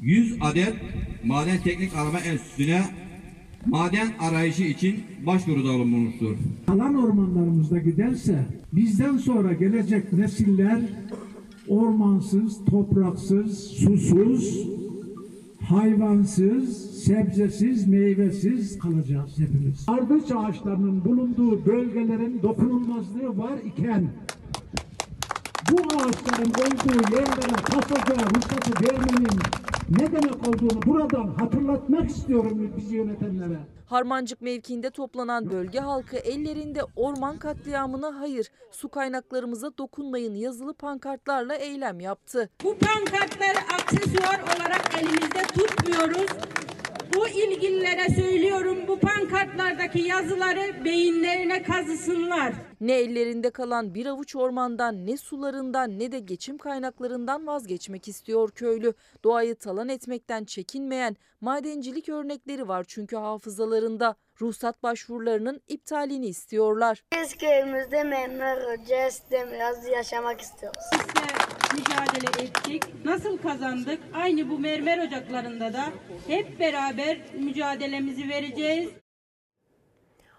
100 0.00 0.38
adet 0.42 0.74
Maden 1.24 1.62
Teknik 1.62 1.96
Arama 1.96 2.20
Enstitüsü'ne 2.20 2.82
maden 3.66 4.08
arayışı 4.20 4.62
için 4.62 5.04
başvuruda 5.26 5.74
bulunmuştur. 5.74 6.36
Kalan 6.66 6.94
ormanlarımızda 6.94 7.78
giderse 7.78 8.46
bizden 8.72 9.16
sonra 9.16 9.52
gelecek 9.52 10.12
nesiller 10.12 10.80
ormansız, 11.68 12.64
topraksız, 12.64 13.66
susuz, 13.66 14.66
hayvansız, 15.68 16.90
sebzesiz, 17.04 17.88
meyvesiz 17.88 18.78
kalacağız 18.78 19.38
hepimiz. 19.38 19.84
Ardıç 19.88 20.30
ağaçlarının 20.36 21.04
bulunduğu 21.04 21.66
bölgelerin 21.66 22.42
dokunulmazlığı 22.42 23.38
var 23.38 23.58
iken 23.64 24.08
bu 25.70 25.76
ağaçların 25.76 26.50
olduğu 26.50 27.14
yerlere 27.16 27.56
kasaca 27.64 28.14
ruhsatı 28.14 28.84
vermenin 28.84 29.38
ne 29.90 30.12
demek 30.12 30.48
olduğunu 30.48 30.82
buradan 30.86 31.28
hatırlatmak 31.28 32.10
istiyorum 32.10 32.70
bizi 32.76 32.96
yönetenlere. 32.96 33.58
Harmancık 33.86 34.40
mevkiinde 34.40 34.90
toplanan 34.90 35.50
bölge 35.50 35.78
halkı 35.78 36.16
ellerinde 36.16 36.80
orman 36.96 37.38
katliamına 37.38 38.20
hayır, 38.20 38.50
su 38.70 38.88
kaynaklarımıza 38.88 39.78
dokunmayın 39.78 40.34
yazılı 40.34 40.74
pankartlarla 40.74 41.54
eylem 41.54 42.00
yaptı. 42.00 42.50
Bu 42.64 42.78
pankartları 42.78 43.58
aksesuar 43.74 44.40
olarak 44.40 44.94
elimizde 44.98 45.42
tutmuyoruz. 45.42 46.30
Bu 47.16 47.28
ilgililere 47.28 48.14
söylüyorum 48.14 48.78
bu 48.88 48.98
pankartlardaki 48.98 50.00
yazıları 50.00 50.84
beyinlerine 50.84 51.62
kazısınlar. 51.62 52.52
Ne 52.80 52.92
ellerinde 52.92 53.50
kalan 53.50 53.94
bir 53.94 54.06
avuç 54.06 54.36
ormandan 54.36 55.06
ne 55.06 55.16
sularından 55.16 55.98
ne 55.98 56.12
de 56.12 56.18
geçim 56.18 56.58
kaynaklarından 56.58 57.46
vazgeçmek 57.46 58.08
istiyor 58.08 58.50
köylü. 58.50 58.94
Doğayı 59.24 59.54
talan 59.54 59.88
etmekten 59.88 60.44
çekinmeyen 60.44 61.16
madencilik 61.40 62.08
örnekleri 62.08 62.68
var 62.68 62.84
çünkü 62.88 63.16
hafızalarında. 63.16 64.14
Ruhsat 64.40 64.82
başvurularının 64.82 65.60
iptalini 65.68 66.26
istiyorlar. 66.26 67.02
Biz 67.14 67.36
köyümüzde 67.36 68.04
mermer 68.04 68.56
ocağı 68.56 69.08
istemiyoruz, 69.08 69.88
yaşamak 69.88 70.40
istiyoruz. 70.40 70.84
Mücadele 71.74 72.44
ettik. 72.44 72.82
Nasıl 73.04 73.38
kazandık? 73.38 73.98
Aynı 74.14 74.48
bu 74.50 74.58
mermer 74.58 75.06
ocaklarında 75.06 75.72
da 75.72 75.84
hep 76.26 76.60
beraber 76.60 77.18
mücadelemizi 77.38 78.28
vereceğiz. 78.28 78.90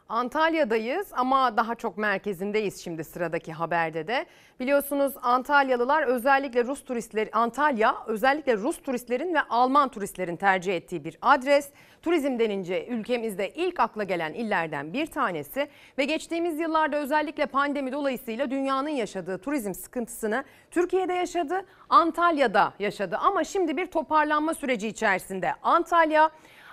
Antalya'dayız 0.09 1.07
ama 1.11 1.57
daha 1.57 1.75
çok 1.75 1.97
merkezindeyiz 1.97 2.84
şimdi 2.84 3.03
sıradaki 3.03 3.53
haberde 3.53 4.07
de. 4.07 4.25
Biliyorsunuz 4.59 5.13
Antalyalılar 5.21 6.03
özellikle 6.03 6.63
Rus 6.63 6.85
turistler 6.85 7.29
Antalya 7.34 7.95
özellikle 8.07 8.57
Rus 8.57 8.81
turistlerin 8.81 9.34
ve 9.34 9.41
Alman 9.41 9.89
turistlerin 9.89 10.35
tercih 10.35 10.75
ettiği 10.75 11.03
bir 11.03 11.17
adres. 11.21 11.69
Turizm 12.01 12.39
denince 12.39 12.88
ülkemizde 12.88 13.49
ilk 13.49 13.79
akla 13.79 14.03
gelen 14.03 14.34
illerden 14.34 14.93
bir 14.93 15.05
tanesi 15.05 15.67
ve 15.97 16.05
geçtiğimiz 16.05 16.59
yıllarda 16.59 16.97
özellikle 16.97 17.45
pandemi 17.45 17.91
dolayısıyla 17.91 18.51
dünyanın 18.51 18.89
yaşadığı 18.89 19.38
turizm 19.38 19.73
sıkıntısını 19.73 20.43
Türkiye'de 20.71 21.13
yaşadı, 21.13 21.65
Antalya'da 21.89 22.73
yaşadı 22.79 23.17
ama 23.17 23.43
şimdi 23.43 23.77
bir 23.77 23.85
toparlanma 23.85 24.53
süreci 24.53 24.88
içerisinde. 24.88 25.53
Antalya 25.63 26.29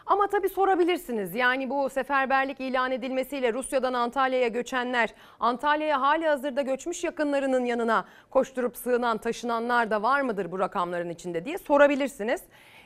ama 0.07 0.27
tabii 0.27 0.49
sorabilirsiniz 0.49 1.35
yani 1.35 1.71
bu 1.71 1.91
seferberlik 1.91 2.61
ilan 2.61 2.93
edilmesiyle 2.93 3.53
Rusya'dan 3.53 3.93
Antalya'ya 3.95 4.49
göçenler, 4.49 5.15
Antalya'ya 5.41 6.01
hali 6.01 6.27
hazırda 6.27 6.63
göçmüş 6.63 7.05
yakınlarının 7.05 7.65
yanına 7.65 8.05
koşturup 8.31 8.77
sığınan, 8.77 9.19
taşınanlar 9.19 9.91
da 9.91 10.03
var 10.03 10.21
mıdır 10.21 10.53
bu 10.53 10.59
rakamların 10.59 11.11
içinde 11.11 11.45
diye 11.45 11.59
sorabilirsiniz. 11.59 12.43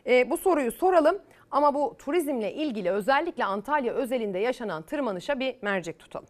Ee, 0.07 0.31
bu 0.31 0.37
soruyu 0.37 0.73
soralım 0.73 1.19
ama 1.51 1.75
bu 1.75 1.97
turizmle 1.99 2.55
ilgili 2.55 2.91
özellikle 2.91 3.45
Antalya 3.45 3.95
özelinde 3.95 4.39
yaşanan 4.39 4.83
tırmanışa 4.83 5.41
bir 5.41 5.57
mercek 5.63 5.99
tutalım. 5.99 6.29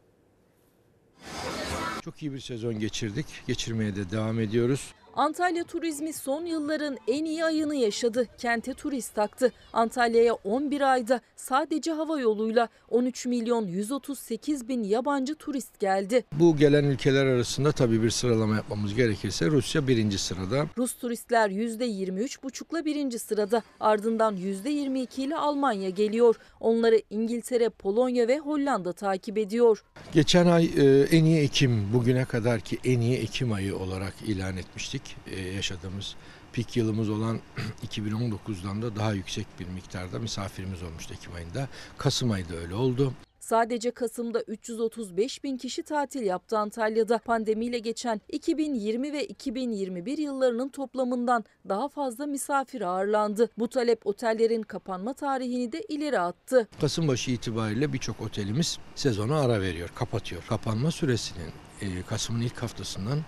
Çok 2.05 2.23
iyi 2.23 2.33
bir 2.33 2.41
sezon 2.41 2.79
geçirdik. 2.79 3.27
Geçirmeye 3.47 3.97
de 3.97 4.11
devam 4.11 4.41
ediyoruz. 4.41 4.95
Antalya 5.19 5.65
turizmi 5.65 6.13
son 6.13 6.45
yılların 6.45 6.99
en 7.09 7.25
iyi 7.25 7.45
ayını 7.45 7.75
yaşadı. 7.75 8.27
Kente 8.39 8.75
turist 8.75 9.15
taktı. 9.15 9.53
Antalya'ya 9.73 10.35
11 10.35 10.81
ayda 10.81 11.21
sadece 11.37 11.93
hava 11.93 12.21
yoluyla 12.21 12.69
13 12.91 13.27
milyon 13.27 13.67
138 13.67 14.69
bin 14.69 14.83
yabancı 14.83 15.35
turist 15.35 15.81
geldi. 15.81 16.25
Bu 16.33 16.57
gelen 16.57 16.85
ülkeler 16.85 17.27
arasında 17.27 17.73
tabii 17.73 18.03
bir 18.03 18.11
sıralama 18.11 18.57
yapmamız 18.57 18.95
gerekirse 18.95 19.47
Rusya 19.47 19.89
birinci 19.89 20.19
sırada. 20.19 20.67
Rus 20.79 20.95
turistler 20.95 21.51
%23,5'la 21.51 22.85
birinci 22.85 23.19
sırada. 23.19 23.63
Ardından 23.81 24.37
%22 24.37 25.21
ile 25.21 25.37
Almanya 25.37 25.91
geliyor. 25.91 26.37
Onları 26.61 27.03
İngiltere, 27.11 27.69
Polonya 27.69 28.29
ve 28.29 28.39
Hollanda 28.39 28.93
takip 28.93 29.39
ediyor. 29.39 29.85
Geçen 30.13 30.47
ay 30.47 30.65
e, 30.65 31.07
en 31.11 31.25
iyi 31.25 31.41
Ekim 31.41 31.93
bugüne 31.93 32.25
kadar 32.25 32.61
ki 32.61 32.79
en 32.85 33.01
iyi 33.01 33.17
Ekim 33.17 33.53
ayı 33.53 33.77
olarak 33.77 34.15
ilan 34.27 34.57
etmiştik. 34.57 35.08
E, 35.27 35.41
yaşadığımız 35.41 36.17
pik 36.53 36.77
yılımız 36.77 37.11
olan 37.11 37.41
2019'dan 37.87 38.83
da 38.83 38.97
daha 38.97 39.13
yüksek 39.13 39.47
bir 39.61 39.67
miktarda 39.67 40.19
misafirimiz 40.19 40.83
olmuştu 40.83 41.15
Ekim 41.15 41.35
ayında. 41.35 41.69
Kasım 41.99 42.31
ayı 42.31 42.49
da 42.49 42.55
öyle 42.55 42.75
oldu. 42.75 43.13
Sadece 43.49 43.91
Kasım'da 43.91 44.43
335 44.43 45.45
bin 45.45 45.57
kişi 45.57 45.83
tatil 45.83 46.23
yaptı 46.23 46.59
Antalya'da. 46.59 47.19
Pandemiyle 47.19 47.79
geçen 47.79 48.21
2020 48.29 49.13
ve 49.13 49.27
2021 49.27 50.19
yıllarının 50.19 50.69
toplamından 50.69 51.45
daha 51.69 51.89
fazla 51.89 52.27
misafir 52.27 52.81
ağırlandı. 52.81 53.51
Bu 53.59 53.69
talep 53.69 54.07
otellerin 54.07 54.63
kapanma 54.63 55.15
tarihini 55.15 55.73
de 55.73 55.83
ileri 55.89 56.21
attı. 56.21 56.69
Kasım 56.81 57.09
başı 57.09 57.31
itibariyle 57.31 57.93
birçok 57.93 58.21
otelimiz 58.21 58.79
sezona 58.95 59.41
ara 59.41 59.61
veriyor, 59.61 59.89
kapatıyor. 59.95 60.43
Kapanma 60.49 60.91
süresinin 60.91 61.53
e, 61.81 62.03
Kasım'ın 62.03 62.41
ilk 62.41 62.63
haftasından 62.63 63.19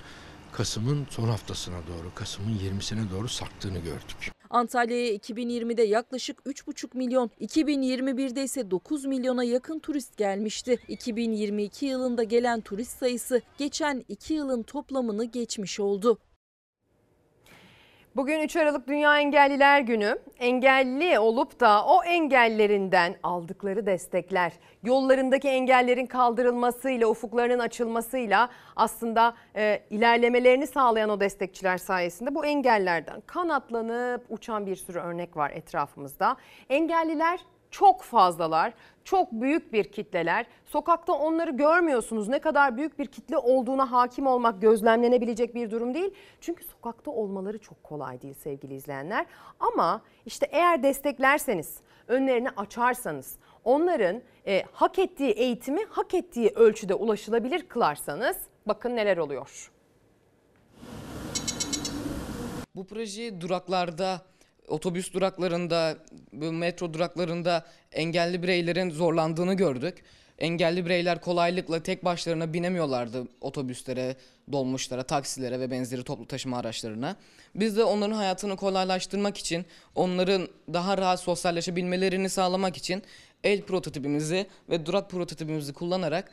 Kasım'ın 0.52 1.06
son 1.10 1.28
haftasına 1.28 1.76
doğru, 1.76 2.14
Kasım'ın 2.14 2.58
20'sine 2.58 3.10
doğru 3.10 3.28
sarktığını 3.28 3.78
gördük. 3.78 4.32
Antalya'ya 4.50 5.14
2020'de 5.14 5.82
yaklaşık 5.82 6.38
3,5 6.46 6.96
milyon, 6.96 7.30
2021'de 7.40 8.44
ise 8.44 8.70
9 8.70 9.04
milyona 9.04 9.44
yakın 9.44 9.78
turist 9.78 10.16
gelmişti. 10.16 10.78
2022 10.88 11.86
yılında 11.86 12.22
gelen 12.22 12.60
turist 12.60 12.98
sayısı 12.98 13.42
geçen 13.58 14.04
2 14.08 14.34
yılın 14.34 14.62
toplamını 14.62 15.24
geçmiş 15.24 15.80
oldu. 15.80 16.18
Bugün 18.16 18.40
3 18.40 18.56
Aralık 18.56 18.88
Dünya 18.88 19.18
Engelliler 19.18 19.80
Günü. 19.80 20.18
Engelli 20.38 21.18
olup 21.18 21.60
da 21.60 21.84
o 21.84 22.04
engellerinden 22.04 23.16
aldıkları 23.22 23.86
destekler, 23.86 24.52
yollarındaki 24.82 25.48
engellerin 25.48 26.06
kaldırılmasıyla, 26.06 27.08
ufuklarının 27.08 27.58
açılmasıyla 27.58 28.48
aslında 28.76 29.34
e, 29.56 29.82
ilerlemelerini 29.90 30.66
sağlayan 30.66 31.10
o 31.10 31.20
destekçiler 31.20 31.78
sayesinde 31.78 32.34
bu 32.34 32.46
engellerden 32.46 33.20
kanatlanıp 33.26 34.24
uçan 34.28 34.66
bir 34.66 34.76
sürü 34.76 34.98
örnek 34.98 35.36
var 35.36 35.50
etrafımızda. 35.50 36.36
Engelliler 36.68 37.40
çok 37.70 38.02
fazlalar, 38.02 38.72
çok 39.10 39.32
büyük 39.32 39.72
bir 39.72 39.84
kitleler. 39.84 40.46
Sokakta 40.64 41.12
onları 41.12 41.50
görmüyorsunuz. 41.50 42.28
Ne 42.28 42.38
kadar 42.38 42.76
büyük 42.76 42.98
bir 42.98 43.06
kitle 43.06 43.38
olduğuna 43.38 43.92
hakim 43.92 44.26
olmak 44.26 44.62
gözlemlenebilecek 44.62 45.54
bir 45.54 45.70
durum 45.70 45.94
değil. 45.94 46.14
Çünkü 46.40 46.64
sokakta 46.64 47.10
olmaları 47.10 47.58
çok 47.58 47.82
kolay 47.82 48.22
değil 48.22 48.34
sevgili 48.34 48.74
izleyenler. 48.74 49.26
Ama 49.60 50.02
işte 50.26 50.46
eğer 50.50 50.82
desteklerseniz, 50.82 51.76
önlerini 52.08 52.50
açarsanız, 52.50 53.38
onların 53.64 54.22
e, 54.46 54.62
hak 54.72 54.98
ettiği 54.98 55.30
eğitimi 55.30 55.84
hak 55.88 56.14
ettiği 56.14 56.48
ölçüde 56.48 56.94
ulaşılabilir 56.94 57.68
kılarsanız 57.68 58.36
bakın 58.66 58.96
neler 58.96 59.16
oluyor. 59.16 59.70
Bu 62.76 62.86
projeyi 62.86 63.40
duraklarda 63.40 64.20
otobüs 64.70 65.12
duraklarında, 65.12 65.96
metro 66.32 66.94
duraklarında 66.94 67.66
engelli 67.92 68.42
bireylerin 68.42 68.90
zorlandığını 68.90 69.54
gördük. 69.54 70.04
Engelli 70.38 70.86
bireyler 70.86 71.20
kolaylıkla 71.20 71.82
tek 71.82 72.04
başlarına 72.04 72.52
binemiyorlardı 72.52 73.28
otobüslere, 73.40 74.16
dolmuşlara, 74.52 75.02
taksilere 75.02 75.60
ve 75.60 75.70
benzeri 75.70 76.02
toplu 76.02 76.26
taşıma 76.26 76.58
araçlarına. 76.58 77.16
Biz 77.54 77.76
de 77.76 77.84
onların 77.84 78.14
hayatını 78.14 78.56
kolaylaştırmak 78.56 79.38
için, 79.38 79.66
onların 79.94 80.48
daha 80.72 80.98
rahat 80.98 81.20
sosyalleşebilmelerini 81.20 82.28
sağlamak 82.28 82.76
için 82.76 83.02
el 83.44 83.62
prototipimizi 83.62 84.46
ve 84.68 84.86
durak 84.86 85.10
prototipimizi 85.10 85.72
kullanarak 85.72 86.30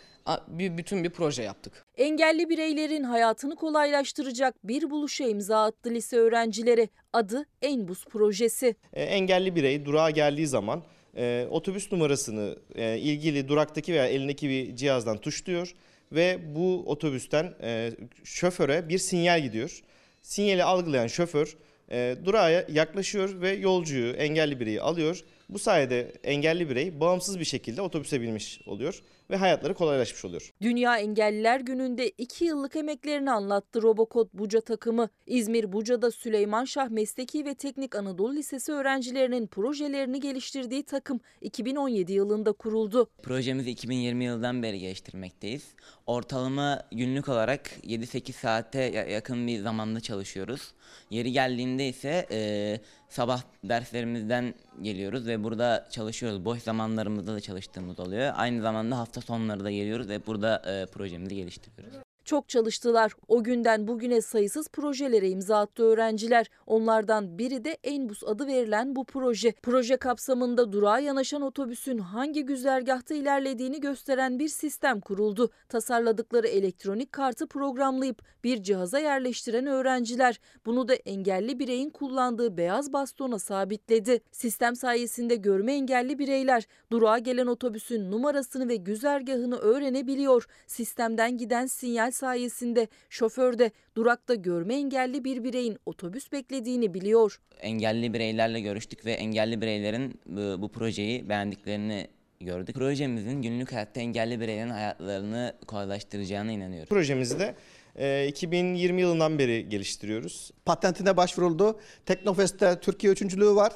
bir 0.48 0.78
bütün 0.78 1.04
bir 1.04 1.10
proje 1.10 1.44
yaptık. 1.44 1.86
Engelli 1.98 2.50
bireylerin 2.50 3.04
hayatını 3.04 3.56
kolaylaştıracak 3.56 4.68
bir 4.68 4.90
buluşa 4.90 5.28
imza 5.28 5.64
attı 5.64 5.90
lise 5.90 6.18
öğrencileri. 6.18 6.90
Adı 7.14 7.46
Enbus 7.62 8.06
projesi. 8.06 8.76
E, 8.94 9.04
engelli 9.04 9.56
birey 9.56 9.86
durağa 9.86 10.10
geldiği 10.10 10.48
zaman 10.48 10.84
e, 11.18 11.48
otobüs 11.52 11.92
numarasını 11.92 12.58
e, 12.76 12.98
ilgili 12.98 13.48
duraktaki 13.48 13.94
veya 13.94 14.08
elindeki 14.08 14.50
bir 14.50 14.76
cihazdan 14.76 15.18
tuşluyor 15.18 15.74
ve 16.12 16.56
bu 16.56 16.84
otobüsten 16.86 17.54
e, 17.62 17.92
şoföre 18.24 18.90
bir 18.90 18.98
sinyal 18.98 19.42
gidiyor. 19.42 19.82
Sinyali 20.22 20.64
algılayan 20.64 21.08
şoför 21.08 21.58
e, 21.92 22.16
durağa 22.26 22.50
yaklaşıyor 22.50 23.42
ve 23.42 23.52
yolcuyu, 23.52 24.14
engelli 24.14 24.60
bireyi 24.60 24.82
alıyor. 24.82 25.24
Bu 25.50 25.60
sayede 25.60 26.14
engelli 26.24 26.70
birey 26.70 27.00
bağımsız 27.00 27.40
bir 27.40 27.46
şekilde 27.46 27.82
otobüse 27.82 28.22
binmiş 28.22 28.62
oluyor 28.66 29.04
ve 29.30 29.36
hayatları 29.36 29.74
kolaylaşmış 29.74 30.26
oluyor. 30.26 30.54
Dünya 30.62 30.98
Engelliler 30.98 31.60
Günü'nde 31.60 32.10
2 32.10 32.46
yıllık 32.46 32.76
emeklerini 32.76 33.32
anlattı 33.32 33.82
Robokod 33.82 34.30
Buca 34.34 34.62
takımı. 34.62 35.10
İzmir 35.26 35.74
Buca'da 35.74 36.12
Süleyman 36.12 36.66
Şah 36.66 36.90
Mesleki 36.90 37.46
ve 37.46 37.56
Teknik 37.56 37.96
Anadolu 37.96 38.36
Lisesi 38.36 38.72
öğrencilerinin 38.72 39.48
projelerini 39.48 40.20
geliştirdiği 40.20 40.84
takım 40.84 41.20
2017 41.42 42.14
yılında 42.14 42.52
kuruldu. 42.52 43.10
Projemizi 43.24 43.72
2020 43.72 44.24
yılından 44.24 44.64
beri 44.64 44.80
geliştirmekteyiz. 44.80 45.64
Ortalama 46.08 46.84
günlük 46.92 47.30
olarak 47.30 47.72
7-8 47.84 48.32
saate 48.32 48.80
yakın 49.10 49.48
bir 49.48 49.60
zamanda 49.60 50.00
çalışıyoruz. 50.00 50.74
Yeri 51.10 51.32
geldiğinde 51.32 51.88
ise 51.88 52.28
e, 52.32 52.80
sabah 53.10 53.42
derslerimizden 53.64 54.54
geliyoruz 54.82 55.28
ve 55.28 55.44
burada 55.44 55.88
çalışıyoruz. 55.90 56.46
Boş 56.46 56.62
zamanlarımızda 56.62 57.34
da 57.34 57.40
çalıştığımız 57.40 58.00
oluyor. 58.00 58.34
Aynı 58.36 58.62
zamanda 58.62 58.98
hafta 58.98 59.22
sonları 59.22 59.64
da 59.64 59.72
geliyoruz 59.72 60.10
ve 60.10 60.26
burada 60.28 60.62
e, 60.66 60.86
projemizi 60.86 61.36
geliştiriyoruz. 61.36 62.07
Çok 62.28 62.50
çalıştılar. 62.50 63.12
O 63.28 63.44
günden 63.44 63.88
bugüne 63.88 64.22
sayısız 64.22 64.68
projelere 64.68 65.30
imza 65.30 65.60
attı 65.60 65.84
öğrenciler. 65.84 66.50
Onlardan 66.66 67.38
biri 67.38 67.64
de 67.66 67.78
Enbus 67.84 68.24
adı 68.24 68.48
verilen 68.48 68.96
bu 68.96 69.06
proje. 69.06 69.54
Proje 69.64 69.98
kapsamında 69.98 70.72
durağa 70.72 71.00
yanaşan 71.00 71.42
otobüsün 71.42 71.98
hangi 71.98 72.46
güzergahta 72.46 73.16
ilerlediğini 73.16 73.82
gösteren 73.82 74.40
bir 74.40 74.48
sistem 74.48 75.00
kuruldu. 75.00 75.50
Tasarladıkları 75.70 76.48
elektronik 76.48 77.12
kartı 77.12 77.48
programlayıp 77.48 78.22
bir 78.44 78.64
cihaza 78.64 79.00
yerleştiren 79.00 79.68
öğrenciler 79.68 80.40
bunu 80.66 80.88
da 80.88 80.94
engelli 80.94 81.60
bireyin 81.60 81.90
kullandığı 81.90 82.58
beyaz 82.58 82.94
bastona 82.94 83.40
sabitledi. 83.40 84.22
Sistem 84.32 84.76
sayesinde 84.76 85.36
görme 85.36 85.74
engelli 85.74 86.20
bireyler 86.20 86.68
durağa 86.92 87.18
gelen 87.20 87.48
otobüsün 87.48 88.12
numarasını 88.12 88.68
ve 88.68 88.76
güzergahını 88.76 89.58
öğrenebiliyor. 89.58 90.48
Sistemden 90.68 91.38
giden 91.38 91.66
sinyal 91.66 92.12
sayesinde 92.18 92.88
şoför 93.10 93.60
de 93.60 93.72
durakta 93.96 94.36
görme 94.36 94.76
engelli 94.76 95.24
bir 95.24 95.44
bireyin 95.44 95.78
otobüs 95.86 96.32
beklediğini 96.32 96.94
biliyor. 96.94 97.40
Engelli 97.60 98.14
bireylerle 98.14 98.60
görüştük 98.62 99.06
ve 99.06 99.12
engelli 99.12 99.62
bireylerin 99.62 100.20
bu, 100.26 100.62
bu 100.62 100.72
projeyi 100.72 101.30
beğendiklerini 101.30 102.08
gördük. 102.42 102.76
Projemizin 102.76 103.42
günlük 103.42 103.72
hayatta 103.74 104.00
engelli 104.00 104.40
bireylerin 104.40 104.70
hayatlarını 104.70 105.54
kolaylaştıracağına 105.68 106.52
inanıyorum. 106.52 106.90
Projemizi 106.90 107.40
de 107.40 107.56
e, 107.96 108.28
2020 108.28 109.02
yılından 109.02 109.40
beri 109.40 109.70
geliştiriyoruz. 109.70 110.52
Patentine 110.66 111.18
başvuruldu. 111.18 111.80
Teknofest'te 112.06 112.80
Türkiye 112.80 113.14
üçüncülüğü 113.14 113.56
var. 113.56 113.74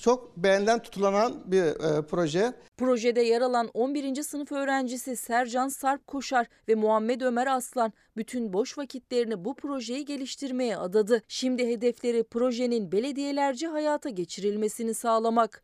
Çok 0.00 0.36
beğenilen 0.36 0.78
tutulanan 0.78 1.42
bir 1.44 1.62
e, 1.62 2.06
proje. 2.06 2.52
Projede 2.76 3.20
yer 3.20 3.40
alan 3.40 3.70
11. 3.74 4.22
sınıf 4.22 4.52
öğrencisi 4.52 5.16
Sercan 5.16 5.68
Sarp 5.68 6.06
Koşar 6.06 6.46
ve 6.68 6.74
Muhammed 6.74 7.20
Ömer 7.20 7.46
Aslan 7.46 7.92
bütün 8.16 8.52
boş 8.52 8.78
vakitlerini 8.78 9.44
bu 9.44 9.54
projeyi 9.54 10.04
geliştirmeye 10.04 10.76
adadı. 10.76 11.22
Şimdi 11.28 11.68
hedefleri 11.68 12.24
projenin 12.24 12.92
belediyelerce 12.92 13.66
hayata 13.66 14.08
geçirilmesini 14.08 14.94
sağlamak. 14.94 15.62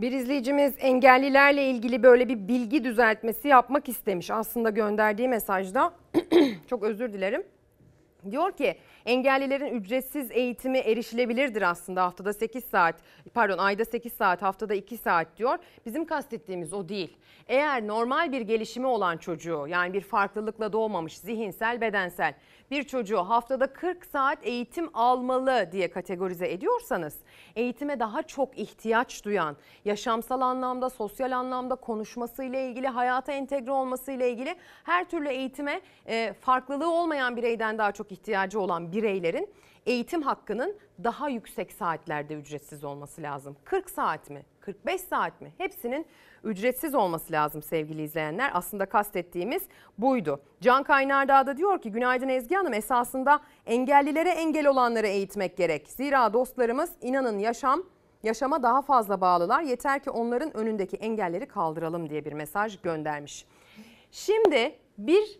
Bir 0.00 0.12
izleyicimiz 0.12 0.72
engellilerle 0.78 1.70
ilgili 1.70 2.02
böyle 2.02 2.28
bir 2.28 2.48
bilgi 2.48 2.84
düzeltmesi 2.84 3.48
yapmak 3.48 3.88
istemiş. 3.88 4.30
Aslında 4.30 4.70
gönderdiği 4.70 5.28
mesajda 5.28 5.94
çok 6.66 6.82
özür 6.82 7.12
dilerim. 7.12 7.42
Diyor 8.30 8.52
ki 8.52 8.76
engellilerin 9.06 9.80
ücretsiz 9.80 10.30
eğitimi 10.30 10.78
erişilebilirdir 10.78 11.62
aslında 11.62 12.02
haftada 12.04 12.32
8 12.32 12.64
saat 12.64 12.94
pardon 13.34 13.58
ayda 13.58 13.84
8 13.84 14.12
saat 14.12 14.42
haftada 14.42 14.74
2 14.74 14.96
saat 14.96 15.36
diyor. 15.36 15.58
Bizim 15.86 16.04
kastettiğimiz 16.04 16.72
o 16.72 16.88
değil. 16.88 17.16
Eğer 17.48 17.86
normal 17.86 18.32
bir 18.32 18.40
gelişimi 18.40 18.86
olan 18.86 19.16
çocuğu 19.16 19.66
yani 19.68 19.92
bir 19.92 20.00
farklılıkla 20.00 20.72
doğmamış 20.72 21.18
zihinsel 21.18 21.80
bedensel 21.80 22.34
bir 22.70 22.82
çocuğu 22.82 23.18
haftada 23.18 23.72
40 23.72 24.06
saat 24.06 24.46
eğitim 24.46 24.90
almalı 24.94 25.68
diye 25.72 25.90
kategorize 25.90 26.52
ediyorsanız 26.52 27.16
eğitime 27.56 28.00
daha 28.00 28.22
çok 28.22 28.58
ihtiyaç 28.58 29.24
duyan, 29.24 29.56
yaşamsal 29.84 30.40
anlamda, 30.40 30.90
sosyal 30.90 31.32
anlamda 31.32 31.74
konuşmasıyla 31.74 32.58
ilgili, 32.58 32.88
hayata 32.88 33.32
entegre 33.32 33.72
olmasıyla 33.72 34.26
ilgili 34.26 34.56
her 34.84 35.08
türlü 35.08 35.28
eğitime 35.28 35.80
e, 36.06 36.32
farklılığı 36.32 36.90
olmayan 36.90 37.36
bireyden 37.36 37.78
daha 37.78 37.92
çok 37.92 38.12
ihtiyacı 38.12 38.60
olan 38.60 38.92
bireylerin 38.92 39.50
eğitim 39.86 40.22
hakkının 40.22 40.76
daha 41.04 41.28
yüksek 41.28 41.72
saatlerde 41.72 42.34
ücretsiz 42.34 42.84
olması 42.84 43.22
lazım. 43.22 43.56
40 43.64 43.90
saat 43.90 44.30
mi? 44.30 44.42
45 44.60 45.00
saat 45.00 45.40
mi? 45.40 45.52
Hepsinin 45.58 46.06
ücretsiz 46.44 46.94
olması 46.94 47.32
lazım 47.32 47.62
sevgili 47.62 48.02
izleyenler. 48.02 48.50
Aslında 48.54 48.86
kastettiğimiz 48.86 49.62
buydu. 49.98 50.40
Can 50.60 50.82
Kaynardağ 50.82 51.46
da 51.46 51.56
diyor 51.56 51.82
ki 51.82 51.92
günaydın 51.92 52.28
Ezgi 52.28 52.54
Hanım 52.54 52.72
esasında 52.72 53.40
engellilere 53.66 54.30
engel 54.30 54.66
olanları 54.66 55.06
eğitmek 55.06 55.56
gerek. 55.56 55.88
Zira 55.88 56.32
dostlarımız 56.32 56.90
inanın 57.02 57.38
yaşam 57.38 57.82
yaşama 58.22 58.62
daha 58.62 58.82
fazla 58.82 59.20
bağlılar. 59.20 59.62
Yeter 59.62 60.02
ki 60.02 60.10
onların 60.10 60.56
önündeki 60.56 60.96
engelleri 60.96 61.46
kaldıralım 61.46 62.10
diye 62.10 62.24
bir 62.24 62.32
mesaj 62.32 62.80
göndermiş. 62.80 63.46
Şimdi 64.12 64.74
bir 64.98 65.38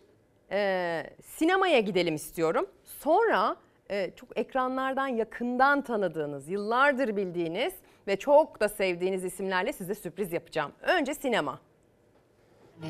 e, 0.51 1.03
sinemaya 1.23 1.79
gidelim 1.79 2.15
istiyorum. 2.15 2.65
Sonra 2.83 3.55
e, 3.89 4.11
çok 4.15 4.37
ekranlardan 4.37 5.07
yakından 5.07 5.81
tanıdığınız, 5.81 6.49
yıllardır 6.49 7.15
bildiğiniz 7.15 7.73
ve 8.09 8.15
çok 8.15 8.59
da 8.59 8.69
sevdiğiniz 8.69 9.23
isimlerle 9.23 9.73
size 9.73 9.95
sürpriz 9.95 10.33
yapacağım. 10.33 10.71
Önce 10.81 11.15
sinema. 11.15 11.59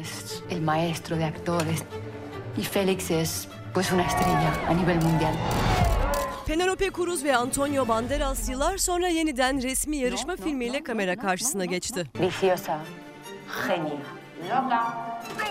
Es 0.01 0.41
el 0.51 0.61
maestro 0.61 1.17
de 1.17 1.25
actores 1.25 1.83
y 2.57 2.61
Félix 2.61 3.11
es 3.11 3.47
pues 3.73 3.91
una 3.91 4.03
estrella 4.03 4.53
a 4.69 4.73
nivel 4.73 4.95
mundial. 4.95 5.33
Penelope 6.47 6.89
Cruz 6.91 7.23
ve 7.23 7.35
Antonio 7.35 7.87
Banderas 7.87 8.49
yıllar 8.49 8.77
sonra 8.77 9.07
yeniden 9.07 9.61
resmi 9.61 9.97
yarışma 9.97 10.35
filmiyle 10.35 10.83
kamera 10.83 11.15
karşısına 11.15 11.65
geçti. 11.65 12.05
Viciosa, 12.19 12.79
genia. 13.67 14.19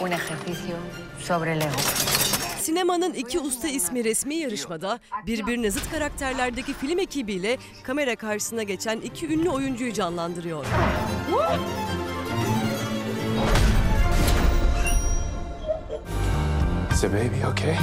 Un 0.00 0.10
ejercicio 0.10 0.76
sobre 1.18 1.52
el 1.52 1.60
ego. 1.60 2.37
Sinemanın 2.68 3.14
iki 3.14 3.40
usta 3.40 3.68
ismi 3.68 4.04
resmi 4.04 4.34
yarışmada 4.34 5.00
birbirine 5.26 5.70
zıt 5.70 5.90
karakterlerdeki 5.90 6.74
film 6.74 6.98
ekibiyle 6.98 7.58
kamera 7.82 8.16
karşısına 8.16 8.62
geçen 8.62 9.00
iki 9.00 9.26
ünlü 9.26 9.50
oyuncuyu 9.50 9.92
canlandırıyor. 9.92 10.64
Is 16.92 17.00
the 17.00 17.12
baby 17.12 17.46
okay? 17.52 17.76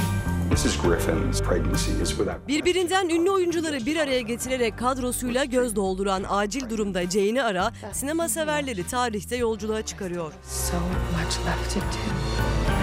Mrs. 0.52 0.78
Griffin's 0.82 1.42
pregnancy 1.42 1.90
is 2.02 2.08
without. 2.08 2.48
Birbirinden 2.48 3.08
ünlü 3.08 3.30
oyuncuları 3.30 3.86
bir 3.86 3.96
araya 3.96 4.20
getirerek 4.20 4.78
kadrosuyla 4.78 5.44
göz 5.44 5.76
dolduran 5.76 6.24
acil 6.28 6.70
durumda 6.70 7.10
Jane'i 7.10 7.42
Ara, 7.42 7.72
sinema 7.92 8.28
severleri 8.28 8.86
tarihte 8.86 9.36
yolculuğa 9.36 9.82
çıkarıyor. 9.82 10.32
So 10.48 10.76
much 10.76 11.46
left 11.46 11.74
to 11.74 11.80
do. 11.80 12.75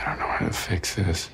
I 0.00 0.04
don't 0.04 0.18
know 0.18 0.26
how 0.26 0.46
to 0.46 0.52
fix 0.52 0.94
this. 0.94 1.30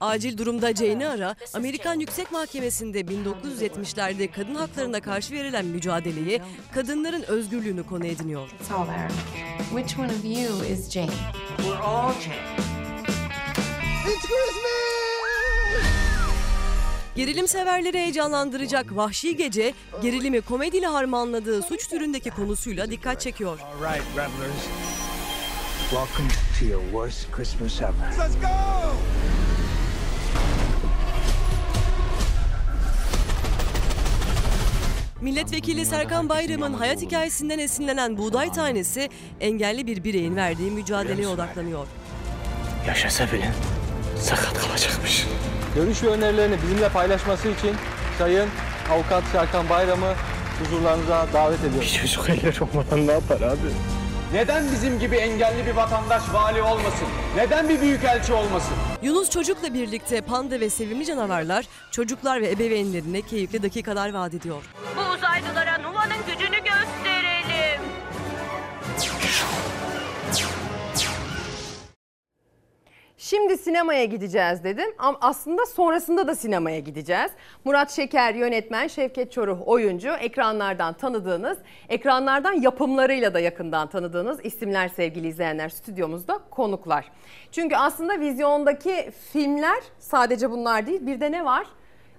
Acil 0.00 0.38
durumda 0.38 0.74
Jane'i 0.74 1.08
Ara, 1.08 1.34
Amerikan 1.54 2.00
Yüksek 2.00 2.32
Mahkemesi'nde 2.32 3.00
1970'lerde 3.00 4.30
kadın 4.30 4.54
haklarına 4.54 5.00
karşı 5.00 5.34
verilen 5.34 5.64
mücadeleyi, 5.64 6.42
kadınların 6.74 7.22
özgürlüğünü 7.22 7.82
konu 7.82 8.06
ediniyor. 8.06 8.50
It's 8.60 8.70
all 8.70 8.86
there. 8.86 9.08
Which 9.70 9.98
one 9.98 10.08
of 10.08 10.24
you 10.24 10.64
is 10.64 10.90
Jane? 10.90 11.10
We're 11.56 11.82
all 11.82 12.12
Jane. 12.12 12.70
It's 14.08 14.22
Christmas! 14.22 14.70
Gerilim 17.16 17.48
severleri 17.48 17.98
heyecanlandıracak 17.98 18.96
Vahşi 18.96 19.36
Gece, 19.36 19.74
gerilimi 20.02 20.40
komediyle 20.40 20.86
harmanladığı 20.86 21.62
suç 21.62 21.88
türündeki 21.88 22.30
konusuyla 22.30 22.90
dikkat 22.90 23.20
çekiyor. 23.20 23.58
All 23.60 23.82
right, 23.82 24.04
revelers. 24.16 24.64
Welcome 25.90 26.49
to 26.60 26.66
your 26.66 26.82
worst 26.92 27.32
Christmas 27.32 27.82
ever. 27.82 27.92
Let's 28.18 28.34
go! 28.34 28.48
Milletvekili 35.20 35.86
Serkan 35.86 36.28
Bayram'ın 36.28 36.74
hayat 36.74 37.02
hikayesinden 37.02 37.58
esinlenen 37.58 38.18
Buğday 38.18 38.52
Tanesi, 38.52 39.08
engelli 39.40 39.86
bir 39.86 40.04
bireyin 40.04 40.36
verdiği 40.36 40.70
mücadeleye 40.70 41.28
odaklanıyor. 41.28 41.86
Yaşasa 42.86 43.32
bile 43.32 43.52
sakat 44.16 44.58
kalacakmış. 44.58 45.26
Görüş 45.74 46.02
ve 46.02 46.08
önerilerini 46.08 46.56
bizimle 46.62 46.88
paylaşması 46.88 47.48
için 47.48 47.74
Sayın 48.18 48.48
Avukat 48.90 49.24
Serkan 49.24 49.68
Bayram'ı 49.68 50.14
huzurlarınıza 50.60 51.26
davet 51.32 51.60
ediyorum. 51.60 51.80
Bir 51.80 51.86
çocuk 51.86 52.30
eller 52.30 52.60
olmadan 52.60 53.06
ne 53.06 53.12
yapar 53.12 53.40
abi? 53.40 53.99
Neden 54.32 54.64
bizim 54.72 54.98
gibi 54.98 55.16
engelli 55.16 55.66
bir 55.66 55.72
vatandaş 55.76 56.22
vali 56.32 56.62
olmasın? 56.62 57.08
Neden 57.36 57.68
bir 57.68 57.80
büyükelçi 57.80 58.32
olmasın? 58.32 58.74
Yunus 59.02 59.30
Çocuk'la 59.30 59.74
birlikte 59.74 60.20
panda 60.20 60.60
ve 60.60 60.70
sevimli 60.70 61.06
canavarlar 61.06 61.64
çocuklar 61.90 62.40
ve 62.40 62.50
ebeveynlerine 62.50 63.22
keyifli 63.22 63.62
dakikalar 63.62 64.12
vaat 64.14 64.34
ediyor. 64.34 64.62
Bu 64.96 65.00
uzaylılara 65.14 65.78
Nuva'nın 65.78 65.99
Şimdi 73.30 73.58
sinemaya 73.58 74.04
gideceğiz 74.04 74.64
dedim 74.64 74.90
ama 74.98 75.18
aslında 75.20 75.66
sonrasında 75.66 76.28
da 76.28 76.34
sinemaya 76.34 76.78
gideceğiz. 76.78 77.30
Murat 77.64 77.90
Şeker 77.90 78.34
yönetmen, 78.34 78.86
Şevket 78.86 79.32
Çoruh 79.32 79.58
oyuncu, 79.68 80.08
ekranlardan 80.08 80.94
tanıdığınız, 80.94 81.58
ekranlardan 81.88 82.52
yapımlarıyla 82.52 83.34
da 83.34 83.40
yakından 83.40 83.88
tanıdığınız 83.88 84.44
isimler 84.44 84.88
sevgili 84.88 85.28
izleyenler 85.28 85.68
stüdyomuzda 85.68 86.40
konuklar. 86.50 87.10
Çünkü 87.52 87.76
aslında 87.76 88.20
vizyondaki 88.20 89.10
filmler 89.32 89.82
sadece 89.98 90.50
bunlar 90.50 90.86
değil 90.86 91.06
bir 91.06 91.20
de 91.20 91.32
ne 91.32 91.44
var? 91.44 91.66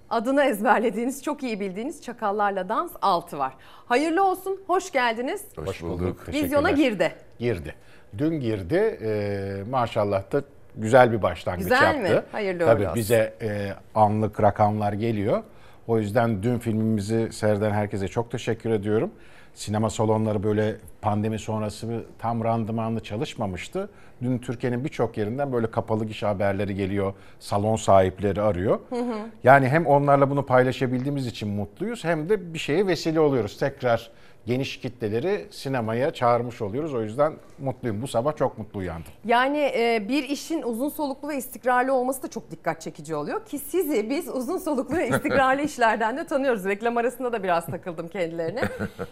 Adını 0.10 0.44
ezberlediğiniz, 0.44 1.24
çok 1.24 1.44
iyi 1.44 1.60
bildiğiniz 1.60 2.02
Çakallarla 2.02 2.70
Dans 2.70 2.92
6 3.02 3.38
var. 3.38 3.54
Hayırlı 3.86 4.24
olsun, 4.24 4.62
hoş 4.68 4.92
geldiniz. 4.92 5.46
Hoş 5.56 5.82
bulduk. 5.82 6.30
Vizyona 6.30 6.72
girdi. 6.72 7.12
Girdi. 7.40 7.76
Dün 8.18 8.40
girdi. 8.40 9.00
Ee, 9.02 9.64
maşallah 9.70 10.32
da 10.32 10.44
güzel 10.76 11.12
bir 11.12 11.22
başlangıç 11.22 11.64
Güzel 11.64 11.98
mi? 11.98 12.10
yaptı. 12.10 12.26
Hayırlı 12.32 12.60
Tabii 12.66 12.72
uğurlu 12.80 12.84
olsun. 12.90 12.96
bize 12.96 13.34
e, 13.42 13.74
anlık 13.96 14.42
rakamlar 14.42 14.94
geliyor. 14.94 15.44
O 15.88 16.00
yüzden 16.00 16.44
dün 16.44 16.60
filmimizi 16.60 17.30
seyreden 17.32 17.72
herkese 17.72 18.08
çok 18.08 18.32
teşekkür 18.32 18.70
ediyorum. 18.70 19.12
Sinema 19.54 19.90
salonları 19.90 20.44
böyle 20.44 20.76
pandemi 21.02 21.40
sonrası 21.40 22.04
tam 22.20 22.44
randımanlı 22.44 23.00
çalışmamıştı. 23.00 23.90
Dün 24.22 24.38
Türkiye'nin 24.38 24.84
birçok 24.84 25.18
yerinden 25.18 25.54
böyle 25.54 25.72
kapalı 25.72 26.06
gişe 26.06 26.26
haberleri 26.26 26.76
geliyor. 26.76 27.14
Salon 27.40 27.76
sahipleri 27.76 28.42
arıyor. 28.42 28.80
Hı 28.90 28.96
hı. 28.96 29.16
Yani 29.44 29.70
hem 29.70 29.86
onlarla 29.86 30.30
bunu 30.30 30.46
paylaşabildiğimiz 30.46 31.28
için 31.28 31.50
mutluyuz 31.50 32.04
hem 32.04 32.30
de 32.30 32.54
bir 32.54 32.60
şeye 32.60 32.88
vesile 32.88 33.20
oluyoruz. 33.20 33.58
Tekrar 33.60 34.10
geniş 34.46 34.80
kitleleri 34.80 35.48
sinemaya 35.52 36.12
çağırmış 36.14 36.62
oluyoruz. 36.62 36.94
O 36.94 37.02
yüzden 37.02 37.34
mutluyum. 37.60 38.02
Bu 38.02 38.08
sabah 38.08 38.36
çok 38.36 38.58
mutlu 38.58 38.80
uyandım. 38.80 39.12
Yani 39.26 39.58
e, 39.76 40.06
bir 40.10 40.24
işin 40.24 40.62
uzun 40.62 40.90
soluklu 40.90 41.30
ve 41.30 41.38
istikrarlı 41.38 41.94
olması 41.94 42.24
da 42.24 42.28
çok 42.28 42.52
dikkat 42.52 42.82
çekici 42.82 43.16
oluyor 43.16 43.46
ki 43.46 43.60
sizi 43.60 44.10
biz 44.10 44.28
uzun 44.30 44.58
soluklu 44.58 44.98
ve 44.98 45.08
istikrarlı 45.08 45.62
işlerden 45.66 46.18
de 46.18 46.26
tanıyoruz. 46.28 46.66
Reklam 46.66 46.98
arasında 46.98 47.34
da 47.34 47.44
biraz 47.44 47.66
takıldım 47.66 48.08
kendilerine. 48.08 48.62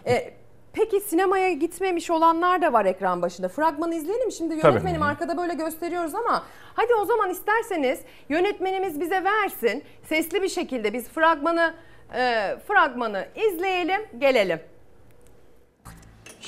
E, 0.07 0.33
Peki 0.73 0.99
sinemaya 0.99 1.51
gitmemiş 1.51 2.09
olanlar 2.11 2.61
da 2.61 2.73
var 2.73 2.85
ekran 2.85 3.21
başında. 3.21 3.47
Fragmanı 3.49 3.95
izleyelim. 3.95 4.31
Şimdi 4.31 4.59
Tabii. 4.61 4.71
yönetmenim 4.71 5.01
arkada 5.01 5.37
böyle 5.37 5.53
gösteriyoruz 5.53 6.15
ama 6.15 6.43
hadi 6.73 6.93
o 7.01 7.05
zaman 7.05 7.29
isterseniz 7.29 7.99
yönetmenimiz 8.29 8.99
bize 8.99 9.23
versin. 9.23 9.83
Sesli 10.03 10.43
bir 10.43 10.49
şekilde 10.49 10.93
biz 10.93 11.09
fragmanı 11.09 11.73
e, 12.15 12.55
fragmanı 12.67 13.25
izleyelim, 13.35 14.01
gelelim. 14.17 14.59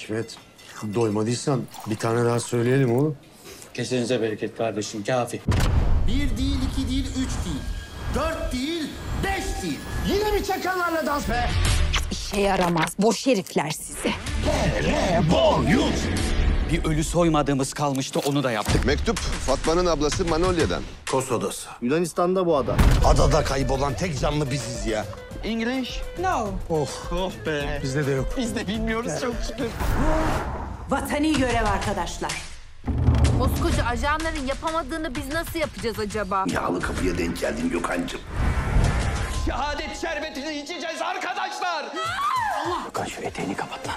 Hikmet, 0.02 0.38
doymadıysan 0.95 1.61
bir 1.88 1.95
tane 1.95 2.26
daha 2.26 2.40
söyleyelim 2.40 2.98
oğlum. 2.98 3.18
Kesinize 3.73 4.22
bereket 4.22 4.57
kardeşim 4.57 5.03
kafi. 5.03 5.41
Bir 6.07 6.38
değil, 6.38 6.57
iki 6.72 6.90
değil, 6.90 7.06
üç 7.06 7.15
değil. 7.15 7.61
Dört 8.15 8.53
değil, 8.53 8.84
beş 9.23 9.64
değil. 9.64 9.80
Yine 10.10 10.32
mi 10.32 10.45
çakallarla 10.45 11.06
dans 11.06 11.30
be? 11.30 11.49
İşe 12.11 12.41
yaramaz. 12.41 12.90
Boş 12.99 13.28
herifler 13.28 13.69
size. 13.69 14.11
Bir 16.72 16.86
ölü 16.86 17.03
soymadığımız 17.03 17.73
kalmıştı 17.73 18.19
onu 18.19 18.44
da 18.44 18.52
yaptık. 18.52 18.86
Mektup 18.86 19.18
Fatma'nın 19.18 19.86
ablası 19.86 20.26
Manolya'dan. 20.26 20.82
Kos 21.11 21.32
odası. 21.32 21.68
Yunanistan'da 21.82 22.45
bu 22.45 22.57
ada. 22.57 22.76
Adada 23.06 23.44
kaybolan 23.44 23.94
tek 23.94 24.19
canlı 24.19 24.52
biziz 24.52 24.86
ya. 24.88 25.06
English? 25.43 26.01
No. 26.19 26.47
Of. 26.69 27.11
Oh 27.13 27.31
be. 27.45 27.80
Bizde 27.84 28.07
de 28.07 28.11
yok. 28.11 28.27
Biz 28.38 28.55
de 28.55 28.68
bilmiyoruz 28.68 29.11
çok 29.22 29.34
şükür. 29.47 29.69
Vatani 30.89 31.34
görev 31.38 31.65
arkadaşlar. 31.65 32.41
Koskoca 33.39 33.84
ajanların 33.85 34.47
yapamadığını 34.47 35.15
biz 35.15 35.34
nasıl 35.34 35.59
yapacağız 35.59 35.99
acaba? 35.99 36.45
Yağlı 36.47 36.81
kapıya 36.81 37.18
denk 37.18 37.39
geldin 37.39 37.69
Gökhan'cığım. 37.69 38.22
Şehadet 39.45 40.01
şerbetini 40.01 40.61
içeceğiz 40.61 41.01
arkadaşlar. 41.01 41.85
Gökhan 42.85 43.05
şu 43.05 43.22
eteğini 43.22 43.55
kapat 43.55 43.88
lan. 43.88 43.95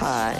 Hay. 0.00 0.34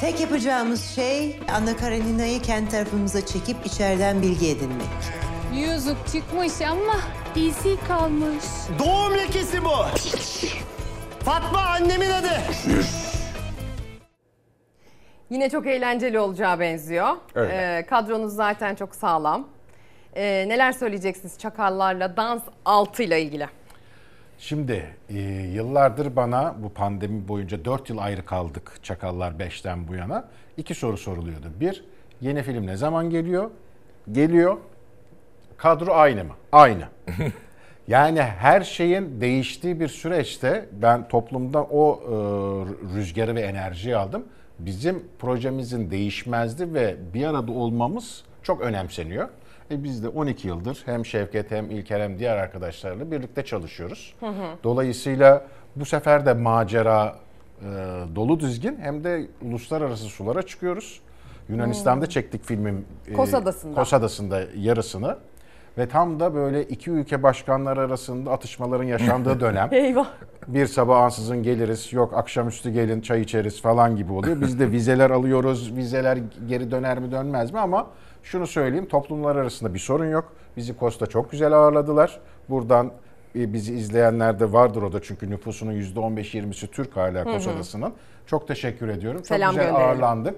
Tek 0.00 0.20
yapacağımız 0.20 0.94
şey 0.94 1.40
Anna 1.54 1.76
Karenina'yı 1.76 2.42
kendi 2.42 2.70
tarafımıza 2.70 3.26
çekip 3.26 3.66
içeriden 3.66 4.22
bilgi 4.22 4.48
edinmek. 4.48 4.86
Yüzük 5.54 5.96
çıkmış 6.12 6.52
ama 6.60 7.00
izi 7.36 7.76
kalmış. 7.88 8.44
Doğum 8.78 9.14
lekesi 9.18 9.64
bu. 9.64 9.70
Fatma 11.24 11.58
annemin 11.60 12.10
adı. 12.10 12.30
Yine 15.30 15.50
çok 15.50 15.66
eğlenceli 15.66 16.18
olacağı 16.18 16.60
benziyor. 16.60 17.16
Öyle. 17.34 17.54
Ee, 17.54 17.86
kadronuz 17.86 18.34
zaten 18.34 18.74
çok 18.74 18.94
sağlam. 18.94 19.48
Ee, 20.14 20.44
neler 20.48 20.72
söyleyeceksiniz 20.72 21.38
Çakallarla 21.38 22.16
dans 22.16 22.42
altıyla 22.64 23.16
ilgili? 23.16 23.48
Şimdi 24.42 24.86
e, 25.08 25.18
yıllardır 25.54 26.16
bana 26.16 26.54
bu 26.58 26.68
pandemi 26.68 27.28
boyunca 27.28 27.64
4 27.64 27.90
yıl 27.90 27.98
ayrı 27.98 28.24
kaldık 28.24 28.78
Çakallar 28.82 29.32
5'ten 29.32 29.88
bu 29.88 29.94
yana. 29.94 30.28
iki 30.56 30.74
soru 30.74 30.96
soruluyordu. 30.96 31.46
Bir, 31.60 31.84
yeni 32.20 32.42
film 32.42 32.66
ne 32.66 32.76
zaman 32.76 33.10
geliyor? 33.10 33.50
Geliyor. 34.12 34.56
Kadro 35.56 35.92
aynı 35.92 36.24
mı? 36.24 36.32
Aynı. 36.52 36.84
yani 37.88 38.22
her 38.22 38.60
şeyin 38.60 39.20
değiştiği 39.20 39.80
bir 39.80 39.88
süreçte 39.88 40.68
ben 40.72 41.08
toplumdan 41.08 41.66
o 41.70 42.00
e, 42.02 42.14
rüzgarı 42.96 43.34
ve 43.34 43.40
enerjiyi 43.40 43.96
aldım. 43.96 44.24
Bizim 44.58 45.02
projemizin 45.18 45.90
değişmezdi 45.90 46.74
ve 46.74 46.96
bir 47.14 47.26
arada 47.26 47.52
olmamız 47.52 48.24
çok 48.42 48.60
önemseniyor. 48.60 49.28
E 49.70 49.84
biz 49.84 50.04
de 50.04 50.08
12 50.08 50.48
yıldır 50.48 50.82
hem 50.86 51.06
Şevket 51.06 51.50
hem 51.50 51.70
İlker 51.70 52.00
hem 52.00 52.18
diğer 52.18 52.36
arkadaşlarla 52.36 53.10
birlikte 53.10 53.44
çalışıyoruz. 53.44 54.14
Hı 54.20 54.26
hı. 54.26 54.44
Dolayısıyla 54.64 55.44
bu 55.76 55.84
sefer 55.84 56.26
de 56.26 56.34
macera 56.34 57.16
e, 57.60 57.64
dolu 58.16 58.40
dizgin 58.40 58.78
hem 58.82 59.04
de 59.04 59.26
uluslararası 59.42 60.04
sulara 60.04 60.42
çıkıyoruz. 60.42 61.00
Yunanistan'da 61.48 62.04
Hmm. 62.04 62.10
çektik 62.10 62.44
filmin 62.44 62.86
e, 63.08 63.12
Kos 63.12 63.34
Adası'nda. 63.34 63.74
Kos 63.74 63.92
Adası'nda 63.94 64.42
yarısını. 64.56 65.16
Ve 65.78 65.88
tam 65.88 66.20
da 66.20 66.34
böyle 66.34 66.62
iki 66.64 66.90
ülke 66.90 67.22
başkanları 67.22 67.80
arasında 67.80 68.30
atışmaların 68.32 68.84
yaşandığı 68.84 69.40
dönem. 69.40 69.68
Eyvah. 69.72 70.08
Bir 70.46 70.66
sabah 70.66 70.98
ansızın 71.02 71.42
geliriz, 71.42 71.92
yok 71.92 72.14
akşamüstü 72.16 72.70
gelin 72.70 73.00
çay 73.00 73.20
içeriz 73.20 73.62
falan 73.62 73.96
gibi 73.96 74.12
oluyor. 74.12 74.40
Biz 74.40 74.60
de 74.60 74.70
vizeler 74.70 75.10
alıyoruz, 75.10 75.76
vizeler 75.76 76.18
geri 76.48 76.70
döner 76.70 76.98
mi 76.98 77.12
dönmez 77.12 77.52
mi 77.52 77.58
ama 77.58 77.86
şunu 78.22 78.46
söyleyeyim 78.46 78.86
toplumlar 78.88 79.36
arasında 79.36 79.74
bir 79.74 79.78
sorun 79.78 80.10
yok. 80.10 80.32
Bizi 80.56 80.76
Kosta 80.76 81.06
çok 81.06 81.30
güzel 81.30 81.52
ağırladılar. 81.52 82.20
Buradan 82.48 82.92
e, 83.36 83.52
bizi 83.52 83.74
izleyenler 83.74 84.40
de 84.40 84.52
vardır 84.52 84.82
o 84.82 84.92
da 84.92 85.02
çünkü 85.02 85.30
nüfusunun 85.30 85.72
%15-20'si 85.72 86.66
Türk 86.66 86.96
hala 86.96 87.24
Kos 87.24 87.46
Hı 87.46 87.50
hı. 87.50 87.54
Adası'nın. 87.54 87.92
Çok 88.26 88.48
teşekkür 88.48 88.88
ediyorum. 88.88 89.18
Çok 89.18 89.26
Selam 89.26 89.50
güzel 89.50 89.66
gönderelim. 89.66 89.88
ağırlandık. 89.88 90.34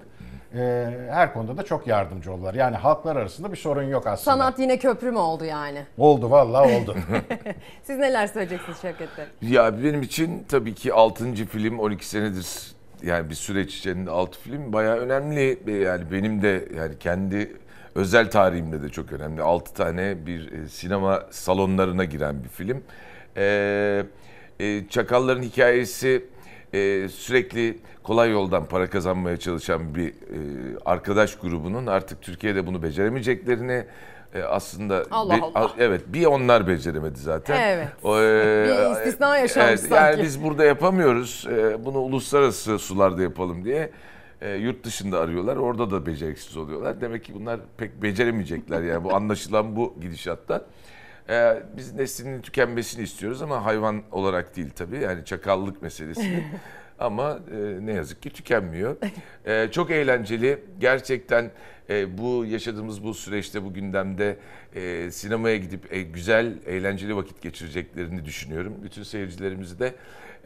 Ee, 0.57 0.87
her 1.11 1.33
konuda 1.33 1.57
da 1.57 1.63
çok 1.63 1.87
yardımcı 1.87 2.33
oldular. 2.33 2.55
Yani 2.55 2.77
halklar 2.77 3.17
arasında 3.17 3.53
bir 3.53 3.57
sorun 3.57 3.83
yok 3.83 4.07
aslında. 4.07 4.37
Sanat 4.37 4.59
yine 4.59 4.79
köprü 4.79 5.11
mü 5.11 5.19
oldu 5.19 5.45
yani? 5.45 5.83
Oldu 5.99 6.31
vallahi 6.31 6.77
oldu. 6.77 6.97
Siz 7.83 7.99
neler 7.99 8.27
söyleyeceksiniz 8.27 8.79
Şevket 8.79 9.09
Bey? 9.19 9.51
Ya 9.51 9.85
benim 9.85 10.03
için 10.03 10.45
tabii 10.49 10.75
ki 10.75 10.93
6. 10.93 11.35
film 11.35 11.79
12 11.79 12.09
senedir 12.09 12.75
yani 13.03 13.31
bir 13.31 13.35
süreç 13.35 13.77
içinde 13.77 14.11
6 14.11 14.41
film 14.41 14.73
bayağı 14.73 14.97
önemli. 14.97 15.59
Yani 15.83 16.13
benim 16.13 16.43
de 16.43 16.69
yani 16.77 16.99
kendi 16.99 17.57
özel 17.95 18.31
tarihimde 18.31 18.83
de 18.83 18.89
çok 18.89 19.13
önemli. 19.13 19.43
6 19.43 19.75
tane 19.75 20.27
bir 20.27 20.53
e, 20.53 20.69
sinema 20.69 21.23
salonlarına 21.31 22.05
giren 22.05 22.45
bir 22.45 22.49
film. 22.49 22.83
Ee, 23.37 24.05
e, 24.61 24.89
Çakalların 24.89 25.43
hikayesi 25.43 26.25
e, 26.73 27.09
sürekli 27.09 27.79
kolay 28.03 28.31
yoldan 28.31 28.65
para 28.67 28.91
kazanmaya 28.91 29.37
çalışan 29.37 29.95
bir 29.95 30.09
e, 30.09 30.13
arkadaş 30.85 31.37
grubunun 31.39 31.87
artık 31.87 32.23
Türkiye'de 32.23 32.67
bunu 32.67 32.83
beceremeyeceklerini 32.83 33.85
e, 34.35 34.43
aslında 34.43 35.05
Allah 35.11 35.39
Allah. 35.55 35.71
evet 35.79 36.01
bir 36.07 36.27
onlar 36.27 36.67
beceremedi 36.69 37.19
zaten. 37.19 37.61
Evet. 37.61 37.89
O, 38.03 38.19
e, 38.21 38.67
Bir 38.69 38.91
istisna 38.97 39.39
yaşanmış 39.39 39.69
evet, 39.71 39.81
sanki. 39.81 39.95
Yani 39.95 40.23
biz 40.23 40.45
burada 40.45 40.65
yapamıyoruz. 40.65 41.47
e, 41.51 41.85
bunu 41.85 41.99
uluslararası 41.99 42.79
sularda 42.79 43.23
yapalım 43.23 43.65
diye 43.65 43.91
e, 44.45 44.55
yurt 44.55 44.85
dışında 44.85 45.21
arıyorlar. 45.21 45.57
Orada 45.57 45.91
da 45.91 46.07
beceriksiz 46.07 46.57
oluyorlar. 46.57 47.01
Demek 47.01 47.25
ki 47.25 47.35
bunlar 47.35 47.61
pek 47.77 48.03
beceremeyecekler 48.03 48.83
yani 48.83 49.05
bu 49.05 49.15
anlaşılan 49.15 49.77
bu 49.77 49.95
gidişatta. 50.01 50.65
E, 51.29 51.63
biz 51.77 51.95
neslinin 51.95 52.43
tükenmesini 52.43 53.03
istiyoruz 53.05 53.43
ama 53.43 53.65
hayvan 53.65 54.03
olarak 54.13 54.57
değil 54.57 54.71
tabii. 54.77 54.99
Yani 54.99 55.25
çakallık 55.25 55.83
meselesini. 55.83 56.45
ama 56.99 57.39
e, 57.53 57.87
ne 57.87 57.93
yazık 57.93 58.23
ki 58.23 58.31
tükenmiyor. 58.31 58.97
E, 59.47 59.71
çok 59.71 59.91
eğlenceli. 59.91 60.59
Gerçekten 60.81 61.51
e, 61.91 62.19
bu 62.19 62.45
yaşadığımız 62.45 63.05
bu 63.05 63.15
süreçte 63.15 63.65
bu 63.65 63.75
gündemde 63.75 64.37
e, 64.75 65.11
sinemaya 65.11 65.57
gidip 65.57 65.93
e, 65.93 66.03
güzel, 66.03 66.53
eğlenceli 66.67 67.17
vakit 67.17 67.43
geçireceklerini 67.43 68.25
düşünüyorum. 68.25 68.75
Bütün 68.83 69.03
seyircilerimizi 69.03 69.79
de 69.79 69.95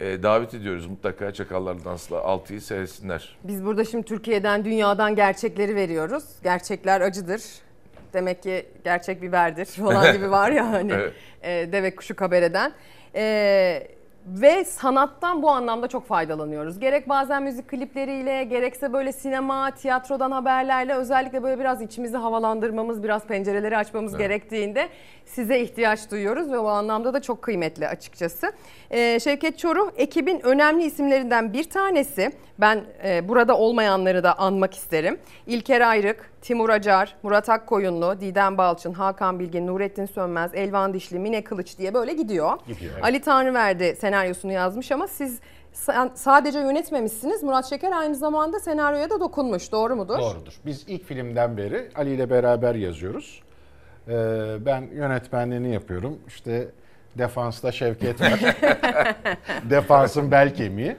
e, 0.01 0.23
davet 0.23 0.55
ediyoruz. 0.55 0.87
Mutlaka 0.87 1.33
Çakallar 1.33 1.85
Dans'la 1.85 2.17
6'yı 2.17 2.61
seyretsinler. 2.61 3.37
Biz 3.45 3.65
burada 3.65 3.85
şimdi 3.85 4.05
Türkiye'den, 4.05 4.65
dünyadan 4.65 5.15
gerçekleri 5.17 5.75
veriyoruz. 5.77 6.25
Gerçekler 6.43 7.01
acıdır. 7.01 7.43
Demek 8.13 8.43
ki 8.43 8.67
gerçek 8.85 9.23
biberdir 9.23 9.67
falan 9.85 10.13
gibi 10.13 10.31
var 10.31 10.51
ya 10.51 10.73
hani 10.73 10.93
Evet. 10.93 11.13
e, 11.43 11.73
deve 11.73 11.95
kuşu 11.95 12.17
kabereden. 12.17 12.73
E, 13.15 13.89
ve 14.29 14.65
sanattan 14.65 15.43
bu 15.43 15.51
anlamda 15.51 15.89
çok 15.89 16.07
faydalanıyoruz. 16.07 16.79
Gerek 16.81 17.09
bazen 17.09 17.43
müzik 17.43 17.69
klipleriyle, 17.69 18.45
gerekse 18.45 18.93
böyle 18.93 19.13
sinema, 19.13 19.71
tiyatrodan 19.71 20.31
haberlerle 20.31 20.95
özellikle 20.95 21.43
böyle 21.43 21.61
biraz 21.61 21.83
içimizi 21.83 22.17
havalandırmamız, 22.17 23.03
biraz 23.03 23.25
pencereleri 23.27 23.77
açmamız 23.77 24.13
Evet. 24.15 24.23
gerektiğinde 24.23 24.89
size 25.25 25.61
ihtiyaç 25.61 26.11
duyuyoruz 26.11 26.53
ve 26.53 26.59
o 26.59 26.67
anlamda 26.67 27.15
da 27.15 27.23
çok 27.23 27.43
kıymetli 27.43 27.89
açıkçası. 27.89 28.53
Ee, 28.91 29.21
Şevket 29.21 29.59
Çoruh 29.59 29.91
ekibin 29.97 30.41
önemli 30.47 30.85
isimlerinden 30.85 31.53
bir 31.53 31.65
tanesi. 31.65 32.31
Ben 32.59 32.85
e, 33.05 33.29
burada 33.29 33.59
olmayanları 33.59 34.23
da 34.23 34.39
anmak 34.39 34.75
isterim. 34.75 35.19
İlker 35.47 35.81
Ayrık, 35.81 36.31
Timur 36.43 36.71
Acar, 36.71 37.17
Murat 37.23 37.49
Akkoyunlu, 37.49 38.21
Didem 38.21 38.59
Balçın, 38.59 38.93
Hakan 38.93 39.39
Bilgin, 39.39 39.67
Nurettin 39.67 40.07
Sönmez, 40.07 40.55
Elvan 40.55 40.95
Dişli, 40.95 41.19
Mine 41.19 41.45
Kılıç 41.45 41.79
diye 41.79 41.95
böyle 41.95 42.13
gidiyor. 42.13 42.59
Gidiyor, 42.69 42.93
evet. 42.95 43.05
Ali 43.05 43.21
Tanrıverdi 43.21 43.97
senaryosunu 44.19 44.53
yazmış 44.53 44.93
ama 44.93 45.09
siz 45.09 45.39
sa- 45.75 46.11
sadece 46.15 46.59
yönetmemişsiniz. 46.59 47.43
Murat 47.43 47.67
Şeker 47.67 47.93
aynı 47.93 48.15
zamanda 48.15 48.61
senaryoya 48.61 49.11
da 49.11 49.21
dokunmuş. 49.21 49.73
Doğru 49.73 49.97
mudur? 49.97 50.19
Doğrudur. 50.19 50.53
Biz 50.67 50.85
ilk 50.89 51.05
filmden 51.05 51.57
beri 51.57 51.89
Ali 51.95 52.15
ile 52.15 52.31
beraber 52.31 52.75
yazıyoruz. 52.75 53.43
Ee, 54.09 54.57
ben 54.67 54.81
yönetmenliğini 54.95 55.73
yapıyorum. 55.73 56.19
İşte 56.27 56.69
defansta 57.19 57.73
Şevket 57.73 58.21
var. 58.21 58.41
Defansın 59.71 60.31
bel 60.31 60.55
kemiği. 60.55 60.97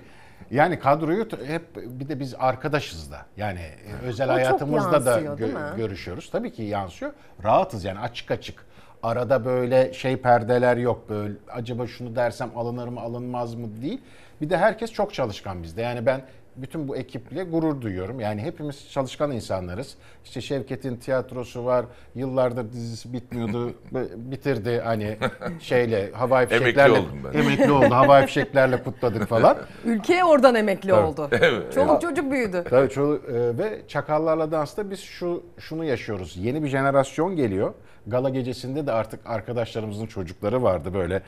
Yani 0.51 0.79
kadroyu 0.79 1.27
hep 1.45 1.75
bir 1.75 2.09
de 2.09 2.19
biz 2.19 2.35
arkadaşız 2.39 3.11
da. 3.11 3.25
Yani 3.37 3.59
e, 3.59 4.05
özel 4.07 4.29
O 4.29 4.33
hayatımızda 4.33 5.05
da 5.05 5.11
yansıyor, 5.11 5.37
değil 5.37 5.53
gö- 5.53 5.77
görüşüyoruz. 5.77 6.29
Tabii 6.31 6.53
ki 6.53 6.63
yansıyor. 6.63 7.11
Rahatız 7.43 7.83
yani 7.83 7.99
açık 7.99 8.31
açık. 8.31 8.65
Arada 9.03 9.45
böyle 9.45 9.93
şey 9.93 10.17
perdeler 10.17 10.77
yok 10.77 11.09
böyle 11.09 11.33
acaba 11.51 11.87
şunu 11.87 12.15
dersem 12.15 12.51
alınır 12.55 12.87
mı 12.87 12.99
alınmaz 12.99 13.55
mı 13.55 13.81
değil. 13.81 14.01
Bir 14.41 14.49
de 14.49 14.57
herkes 14.57 14.91
çok 14.91 15.13
çalışkan 15.13 15.63
bizde. 15.63 15.81
Yani 15.81 16.05
ben 16.05 16.21
bütün 16.55 16.87
bu 16.87 16.95
ekiple 16.97 17.43
gurur 17.43 17.81
duyuyorum. 17.81 18.19
Yani 18.19 18.41
hepimiz 18.41 18.91
çalışkan 18.91 19.31
insanlarız. 19.31 19.95
İşte 20.25 20.41
Şevket'in 20.41 20.95
tiyatrosu 20.95 21.65
var. 21.65 21.85
Yıllardır 22.15 22.71
dizisi 22.71 23.13
bitmiyordu. 23.13 23.73
Bitirdi 24.15 24.81
hani 24.83 25.17
şeyle 25.59 26.11
havai 26.11 26.43
Emekli 26.43 26.59
fişeklerle. 26.59 26.99
oldum 26.99 27.19
ben. 27.33 27.39
Emekli 27.39 27.71
oldu. 27.71 27.95
Havai 27.95 28.25
fişeklerle 28.25 28.83
kutladık 28.83 29.27
falan. 29.27 29.57
Ülkeye 29.85 30.23
oradan 30.25 30.55
emekli 30.55 30.89
Tabii. 30.89 31.01
oldu. 31.01 31.27
Evet. 31.31 31.73
Çoluk 31.73 31.89
Evet. 31.91 32.01
çocuk 32.01 32.31
büyüdü. 32.31 32.63
Tabii 32.69 32.89
çoluk 32.89 33.29
e, 33.29 33.57
ve 33.57 33.81
Çakallarla 33.87 34.51
Dans'ta 34.51 34.91
biz 34.91 34.99
şu 34.99 35.43
şunu 35.59 35.85
yaşıyoruz. 35.85 36.37
Yeni 36.37 36.63
bir 36.63 36.67
jenerasyon 36.69 37.35
geliyor. 37.35 37.73
Gala 38.07 38.29
gecesinde 38.29 38.87
de 38.87 38.91
artık 38.91 39.19
arkadaşlarımızın 39.25 40.05
çocukları 40.05 40.63
vardı 40.63 40.93
böyle. 40.93 41.21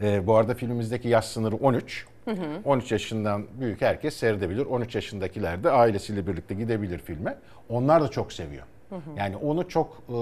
E, 0.00 0.26
bu 0.26 0.36
arada 0.36 0.54
filmimizdeki 0.54 1.08
yaş 1.08 1.24
sınırı 1.24 1.56
13. 1.56 2.06
Hı 2.24 2.30
hı. 2.30 2.60
13 2.64 2.92
yaşından 2.92 3.46
büyük 3.60 3.82
herkes 3.82 4.16
seyredebilir. 4.16 4.66
13 4.66 4.94
yaşındakiler 4.94 5.64
de 5.64 5.70
ailesiyle 5.70 6.26
birlikte 6.26 6.54
gidebilir 6.54 6.98
filme. 6.98 7.38
Onlar 7.68 8.02
da 8.02 8.08
çok 8.08 8.32
seviyor. 8.32 8.64
Hı 8.90 8.96
hı. 8.96 9.00
Yani 9.16 9.36
onu 9.36 9.68
çok 9.68 10.02
e, 10.08 10.12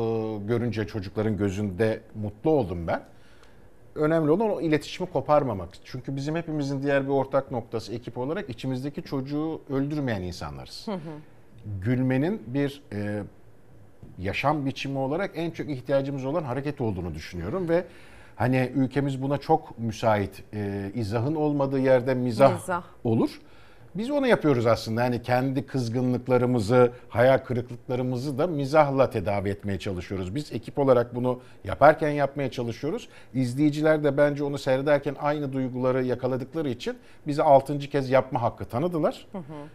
görünce 0.47 0.87
çocukların 0.87 1.37
gözünde 1.37 2.01
mutlu 2.15 2.51
oldum 2.51 2.87
ben. 2.87 3.03
Önemli 3.95 4.31
olan 4.31 4.51
o 4.51 4.61
iletişimi 4.61 5.11
koparmamak. 5.11 5.69
Çünkü 5.85 6.17
bizim 6.17 6.37
hepimizin 6.37 6.83
diğer 6.83 7.05
bir 7.05 7.11
ortak 7.11 7.51
noktası 7.51 7.95
ekip 7.95 8.19
olarak 8.19 8.51
içimizdeki 8.51 9.03
çocuğu 9.03 9.61
öldürmeyen 9.71 10.23
insanlarız. 10.23 10.87
Gülmenin 11.81 12.43
bir 12.47 12.83
e, 12.93 13.23
yaşam 14.19 14.67
biçimi 14.67 14.99
olarak 14.99 15.31
en 15.35 15.51
çok 15.51 15.71
ihtiyacımız 15.71 16.25
olan 16.25 16.43
hareket 16.43 16.81
olduğunu 16.81 17.15
düşünüyorum 17.15 17.69
ve 17.69 17.85
hani 18.37 18.73
ülkemiz 18.75 19.23
buna 19.23 19.39
çok 19.39 19.79
müsait. 19.79 20.43
E, 20.55 20.91
izahın 20.95 21.35
olmadığı 21.35 21.79
yerde 21.81 22.15
mizah, 22.15 22.53
Mizah. 22.55 22.83
olur. 23.05 23.41
Biz 23.95 24.11
onu 24.11 24.27
yapıyoruz 24.27 24.67
aslında. 24.67 25.03
Yani 25.03 25.23
kendi 25.23 25.67
kızgınlıklarımızı, 25.67 26.93
hayal 27.09 27.39
kırıklıklarımızı 27.39 28.39
da 28.39 28.47
mizahla 28.47 29.11
tedavi 29.11 29.49
etmeye 29.49 29.79
çalışıyoruz. 29.79 30.35
Biz 30.35 30.53
ekip 30.53 30.79
olarak 30.79 31.15
bunu 31.15 31.41
yaparken 31.65 32.11
yapmaya 32.11 32.51
çalışıyoruz. 32.51 33.09
İzleyiciler 33.35 34.05
de 34.05 34.17
bence 34.17 34.45
onu 34.45 34.59
seyrederken 34.59 35.17
aynı 35.21 35.53
duyguları 35.53 36.05
yakaladıkları 36.05 36.69
için 36.71 36.97
bize 37.27 37.43
altıncı 37.43 37.91
kez 37.91 38.11
yapma 38.11 38.43
hakkı 38.43 38.65
tanıdılar. 38.65 39.27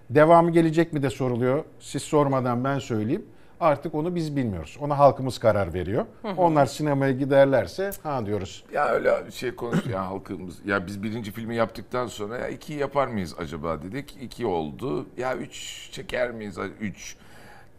Devamı 0.10 0.52
gelecek 0.52 0.94
mi 0.94 1.04
de 1.04 1.10
soruluyor. 1.10 1.64
Siz 1.80 2.02
sormadan 2.02 2.64
ben 2.64 2.80
söyleyeyim. 2.80 3.26
Artık 3.60 3.96
onu 3.96 4.16
biz 4.16 4.36
bilmiyoruz. 4.36 4.78
Ona 4.82 5.00
halkımız 5.00 5.38
karar 5.40 5.74
veriyor. 5.74 6.06
Hı 6.22 6.28
hı. 6.28 6.34
Onlar 6.38 6.66
sinemaya 6.66 7.12
giderlerse 7.12 7.92
ha 8.04 8.26
diyoruz. 8.26 8.64
Ya 8.74 8.88
öyle 8.88 9.32
şey 9.32 9.56
konuş 9.56 9.86
ya 9.86 10.08
halkımız. 10.08 10.66
Ya 10.66 10.88
biz 10.88 11.04
birinci 11.04 11.32
filmi 11.32 11.56
yaptıktan 11.56 12.08
sonra 12.08 12.38
ya 12.38 12.48
iki 12.48 12.74
yapar 12.74 13.08
mıyız 13.08 13.36
acaba 13.40 13.82
dedik. 13.82 14.18
İki 14.22 14.46
oldu. 14.46 15.06
Ya 15.18 15.36
üç 15.36 15.88
çeker 15.92 16.32
miyiz? 16.32 16.58
Üç. 16.82 17.16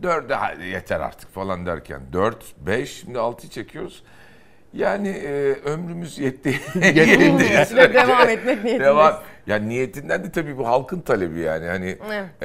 Dörde 0.02 0.34
hadi 0.34 0.64
yeter 0.64 1.00
artık 1.00 1.34
falan 1.34 1.66
derken. 1.66 2.00
Dört, 2.12 2.44
beş, 2.66 3.00
şimdi 3.00 3.18
altıyı 3.18 3.50
çekiyoruz. 3.50 4.02
Yani 4.72 5.08
e, 5.08 5.52
ömrümüz 5.64 6.18
yetti. 6.18 6.60
Yetti. 6.74 7.76
Ve 7.76 7.94
devam 7.94 8.28
etmek 8.28 8.64
niyetindeyiz. 8.64 8.80
Devam. 8.80 9.14
Ya 9.46 9.56
niyetinden 9.56 10.24
de 10.24 10.32
tabii 10.32 10.58
bu 10.58 10.66
halkın 10.68 11.00
talebi 11.00 11.40
yani. 11.40 11.66
Hani 11.66 11.98
Evet. 12.06 12.42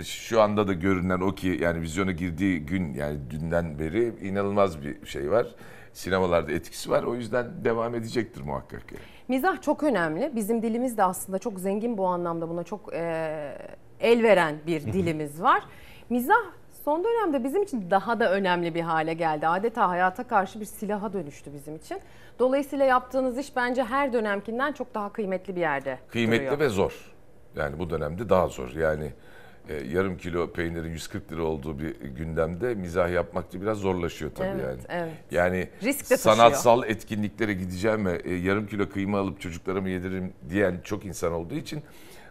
e, 0.00 0.04
şu 0.04 0.40
anda 0.40 0.68
da 0.68 0.72
görünen 0.72 1.20
o 1.20 1.34
ki 1.34 1.58
yani 1.60 1.80
vizyona 1.80 2.12
girdiği 2.12 2.66
gün 2.66 2.94
yani 2.94 3.18
dünden 3.30 3.78
beri 3.78 4.12
inanılmaz 4.22 4.82
bir 4.82 5.06
şey 5.06 5.30
var. 5.30 5.46
Sinemalarda 5.92 6.52
etkisi 6.52 6.90
var. 6.90 7.02
O 7.02 7.14
yüzden 7.14 7.46
devam 7.64 7.94
edecektir 7.94 8.40
muhakkak. 8.42 8.92
Yani. 8.92 9.02
Mizah 9.28 9.62
çok 9.62 9.82
önemli. 9.82 10.32
Bizim 10.36 10.62
dilimiz 10.62 10.96
de 10.98 11.04
aslında 11.04 11.38
çok 11.38 11.60
zengin 11.60 11.98
bu 11.98 12.06
anlamda 12.06 12.48
buna 12.48 12.64
çok 12.64 12.94
e, 12.94 13.54
el 14.00 14.22
veren 14.22 14.54
bir 14.66 14.80
dilimiz 14.92 15.42
var. 15.42 15.62
Mizah 16.10 16.34
son 16.88 17.04
dönemde 17.04 17.44
bizim 17.44 17.62
için 17.62 17.90
daha 17.90 18.20
da 18.20 18.32
önemli 18.32 18.74
bir 18.74 18.80
hale 18.80 19.14
geldi. 19.14 19.48
Adeta 19.48 19.88
hayata 19.88 20.24
karşı 20.28 20.60
bir 20.60 20.64
silaha 20.64 21.12
dönüştü 21.12 21.50
bizim 21.54 21.76
için. 21.76 21.98
Dolayısıyla 22.38 22.84
yaptığınız 22.84 23.38
iş 23.38 23.56
bence 23.56 23.84
her 23.84 24.12
dönemkinden 24.12 24.72
çok 24.72 24.94
daha 24.94 25.12
kıymetli 25.12 25.56
bir 25.56 25.60
yerde 25.60 25.98
Kıymetli 26.08 26.44
duruyor. 26.46 26.58
ve 26.60 26.68
zor. 26.68 27.12
Yani 27.56 27.78
bu 27.78 27.90
dönemde 27.90 28.28
daha 28.28 28.48
zor. 28.48 28.70
Yani 28.70 29.12
e, 29.68 29.74
yarım 29.74 30.16
kilo 30.16 30.52
peynirin 30.52 30.90
140 30.90 31.32
lira 31.32 31.42
olduğu 31.42 31.78
bir 31.78 32.00
gündemde 32.00 32.74
mizah 32.74 33.10
yapmak 33.10 33.54
da 33.54 33.60
biraz 33.62 33.78
zorlaşıyor 33.78 34.30
tabii 34.34 34.48
Evet, 34.48 34.64
yani. 34.64 34.80
evet. 34.88 35.12
Yani 35.30 35.68
Risk 35.82 36.10
de 36.10 36.16
taşıyor. 36.16 36.36
sanatsal 36.36 36.82
etkinliklere 36.86 37.54
gideceğim 37.54 38.06
ve 38.06 38.22
e, 38.24 38.34
yarım 38.34 38.66
kilo 38.66 38.88
kıyma 38.88 39.18
alıp 39.18 39.40
çocuklarıma 39.40 39.88
yediririm 39.88 40.32
diyen 40.50 40.80
çok 40.84 41.04
insan 41.04 41.32
olduğu 41.32 41.54
için 41.54 41.82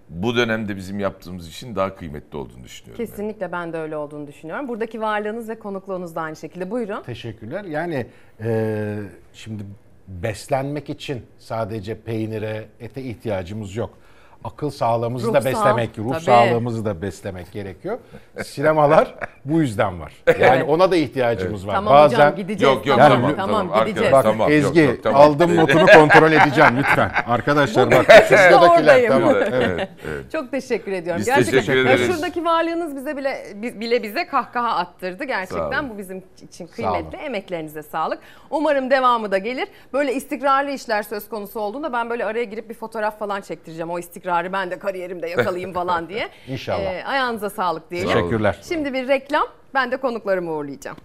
bu 0.10 0.36
dönemde 0.36 0.76
bizim 0.78 1.00
yaptığımız 1.00 1.48
işin 1.48 1.76
daha 1.76 1.96
kıymetli 1.96 2.38
olduğunu 2.38 2.64
düşünüyorum. 2.64 3.06
Kesinlikle 3.06 3.52
ben 3.52 3.74
de 3.74 3.78
öyle 3.78 3.98
olduğunu 3.98 4.28
düşünüyorum. 4.28 4.68
Buradaki 4.68 5.02
varlığınız 5.02 5.50
ve 5.50 5.60
konukluğunuz 5.60 6.16
da 6.16 6.22
aynı 6.22 6.36
şekilde. 6.36 6.72
Buyurun. 6.72 7.04
Teşekkürler. 7.04 7.64
Yani 7.64 8.06
e, 8.42 9.00
şimdi 9.34 9.64
beslenmek 10.08 10.90
için 10.90 11.22
sadece 11.40 12.00
peynire, 12.00 12.66
ete 12.80 13.02
ihtiyacımız 13.02 13.76
yok. 13.76 13.98
Akıl 14.44 14.70
sağlığımızı 14.70 15.34
da 15.34 15.38
Ruh 15.40 15.44
sağ- 15.44 15.50
beslemek, 15.50 15.98
ruh 15.98 16.14
tabii. 16.14 16.24
sağlığımızı 16.24 16.86
da 16.86 17.02
beslemek 17.02 17.52
gerekiyor. 17.52 17.98
Sinemalar 18.46 19.16
bu 19.46 19.62
yüzden 19.62 20.00
var. 20.02 20.14
Yani 20.40 20.64
ona 20.64 20.92
da 20.92 20.96
ihtiyacımız 20.96 21.68
var. 21.68 21.74
Tamam 21.74 21.94
Bazen 21.94 22.18
hocam 22.18 22.36
gideceğiz. 22.36 22.76
Yok, 22.76 22.86
yok, 22.86 22.98
tamam, 22.98 23.36
tamam, 23.38 23.68
tamam, 23.70 23.86
gideceğiz. 23.86 24.14
Bak 24.14 24.24
Tamam, 24.24 24.40
yok, 24.40 24.52
Ezgi 24.52 24.80
yok, 24.80 25.04
tamam. 25.04 25.22
aldım 25.22 25.56
notunu 25.56 25.86
kontrol 25.86 26.32
edeceğim 26.32 26.78
lütfen. 26.78 27.12
Arkadaşlar 27.28 27.92
bak 27.92 28.06
şuradakiler 28.28 29.08
tamam. 29.08 29.36
Evet, 29.36 29.50
Evet. 29.54 29.90
evet. 30.08 30.32
Çok 30.32 30.52
teşekkür 30.52 30.92
ediyorum. 30.92 31.20
Biz 31.20 31.26
Gerçekten 31.26 31.60
teşekkür 31.60 31.86
Ya 31.86 31.94
ederiz. 31.94 32.08
şuradaki 32.14 32.46
varlığınız 32.46 32.96
bize 32.96 33.18
bile 33.18 33.44
bi- 33.56 33.80
bile 33.80 34.04
bize 34.04 34.28
kahkaha 34.28 34.76
attırdı. 34.76 35.18
Sağ 35.18 35.24
Gerçekten 35.26 35.90
bu 35.90 35.98
bizim 35.98 36.24
için 36.48 36.66
Sağ 36.66 36.74
kıymetli. 36.76 37.18
Emeklerinize 37.18 37.84
sağlık. 37.84 38.20
Umarım 38.50 38.90
devamı 38.92 39.32
da 39.32 39.38
gelir. 39.38 39.68
Böyle 39.94 40.14
istikrarlı 40.14 40.72
işler 40.72 41.04
söz 41.04 41.30
konusu 41.30 41.60
olduğunda 41.60 41.94
ben 41.94 42.10
böyle 42.10 42.26
araya 42.26 42.44
girip 42.44 42.70
bir 42.70 42.74
fotoğraf 42.76 43.20
falan 43.20 43.42
çektireceğim. 43.42 43.90
O 43.90 44.00
istikrarı 44.28 44.54
ben 44.54 44.72
de 44.72 44.80
kariyerimde 44.80 45.30
yakalayayım 45.30 45.74
falan 45.74 46.10
diye. 46.10 46.30
İnşallah. 46.48 46.82
Ee, 46.82 47.04
ayağınıza 47.06 47.50
sağlık 47.50 47.92
diyelim. 47.92 48.10
Teşekkürler. 48.14 48.60
Şimdi 48.68 48.94
bir 48.94 49.08
reklam. 49.08 49.48
Ben 49.74 49.92
de 49.92 49.98
konuklarımı 49.98 50.52
uğurlayacağım. 50.52 50.98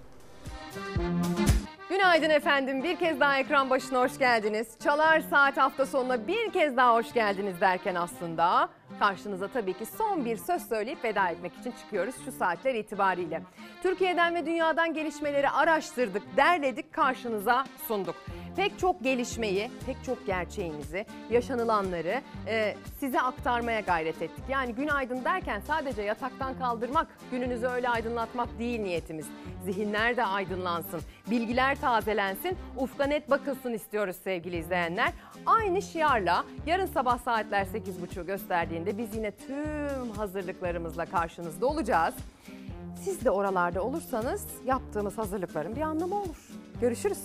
Günaydın 1.91 2.31
efendim. 2.31 2.83
Bir 2.83 2.97
kez 2.97 3.21
daha 3.21 3.39
ekran 3.39 3.71
başına 3.71 4.01
hoş 4.01 4.19
geldiniz. 4.19 4.69
Çalar 4.85 5.21
Saat 5.21 5.57
hafta 5.57 5.87
sonuna 5.87 6.27
bir 6.27 6.53
kez 6.53 6.77
daha 6.77 6.95
hoş 6.95 7.13
geldiniz 7.13 7.61
derken 7.61 7.95
aslında 7.95 8.69
karşınıza 8.99 9.49
tabii 9.49 9.73
ki 9.73 9.87
son 9.87 10.25
bir 10.25 10.37
söz 10.37 10.69
söyleyip 10.69 11.05
veda 11.05 11.29
etmek 11.29 11.53
için 11.61 11.73
çıkıyoruz 11.73 12.15
şu 12.25 12.33
saatler 12.33 12.75
itibariyle. 12.75 13.43
Türkiye'den 13.83 14.35
ve 14.35 14.47
dünyadan 14.47 14.95
gelişmeleri 14.95 15.51
araştırdık, 15.51 16.23
derledik, 16.37 16.93
karşınıza 16.93 17.65
sunduk. 17.89 18.15
Pek 18.57 18.79
çok 18.79 19.03
gelişmeyi, 19.03 19.71
pek 19.87 20.05
çok 20.05 20.27
gerçeğimizi, 20.27 21.07
yaşanılanları 21.31 22.23
e, 22.47 22.75
size 22.99 23.21
aktarmaya 23.21 23.81
gayret 23.81 24.23
ettik. 24.23 24.45
Yani 24.49 24.75
günaydın 24.75 25.25
derken 25.25 25.61
sadece 25.67 26.03
yataktan 26.03 26.59
kaldırmak, 26.59 27.07
gününüzü 27.31 27.67
öyle 27.67 27.89
aydınlatmak 27.89 28.59
değil 28.59 28.81
niyetimiz. 28.81 29.27
Zihinler 29.65 30.17
de 30.17 30.25
aydınlansın, 30.25 31.01
bilgiler 31.31 31.81
tazelensin, 31.81 32.59
ufka 32.77 33.05
net 33.05 33.31
bakılsın 33.31 33.73
istiyoruz 33.73 34.17
sevgili 34.25 34.57
izleyenler. 34.57 35.13
Aynı 35.47 35.83
şiarla 35.83 36.45
yarın 36.67 36.87
sabah 36.87 37.19
saatler 37.19 37.67
8.30'u 37.67 38.27
gösterdiğinde 38.27 38.99
biz 38.99 39.17
yine 39.17 39.31
tüm 39.31 40.11
hazırlıklarımızla 40.17 41.07
karşınızda 41.07 41.67
olacağız. 41.67 42.15
Siz 43.05 43.25
de 43.25 43.31
oralarda 43.31 43.83
olursanız 43.83 44.47
yaptığımız 44.67 45.19
hazırlıkların 45.19 45.77
bir 45.77 45.81
anlamı 45.81 46.15
olur. 46.15 46.51
Görüşürüz. 46.81 47.19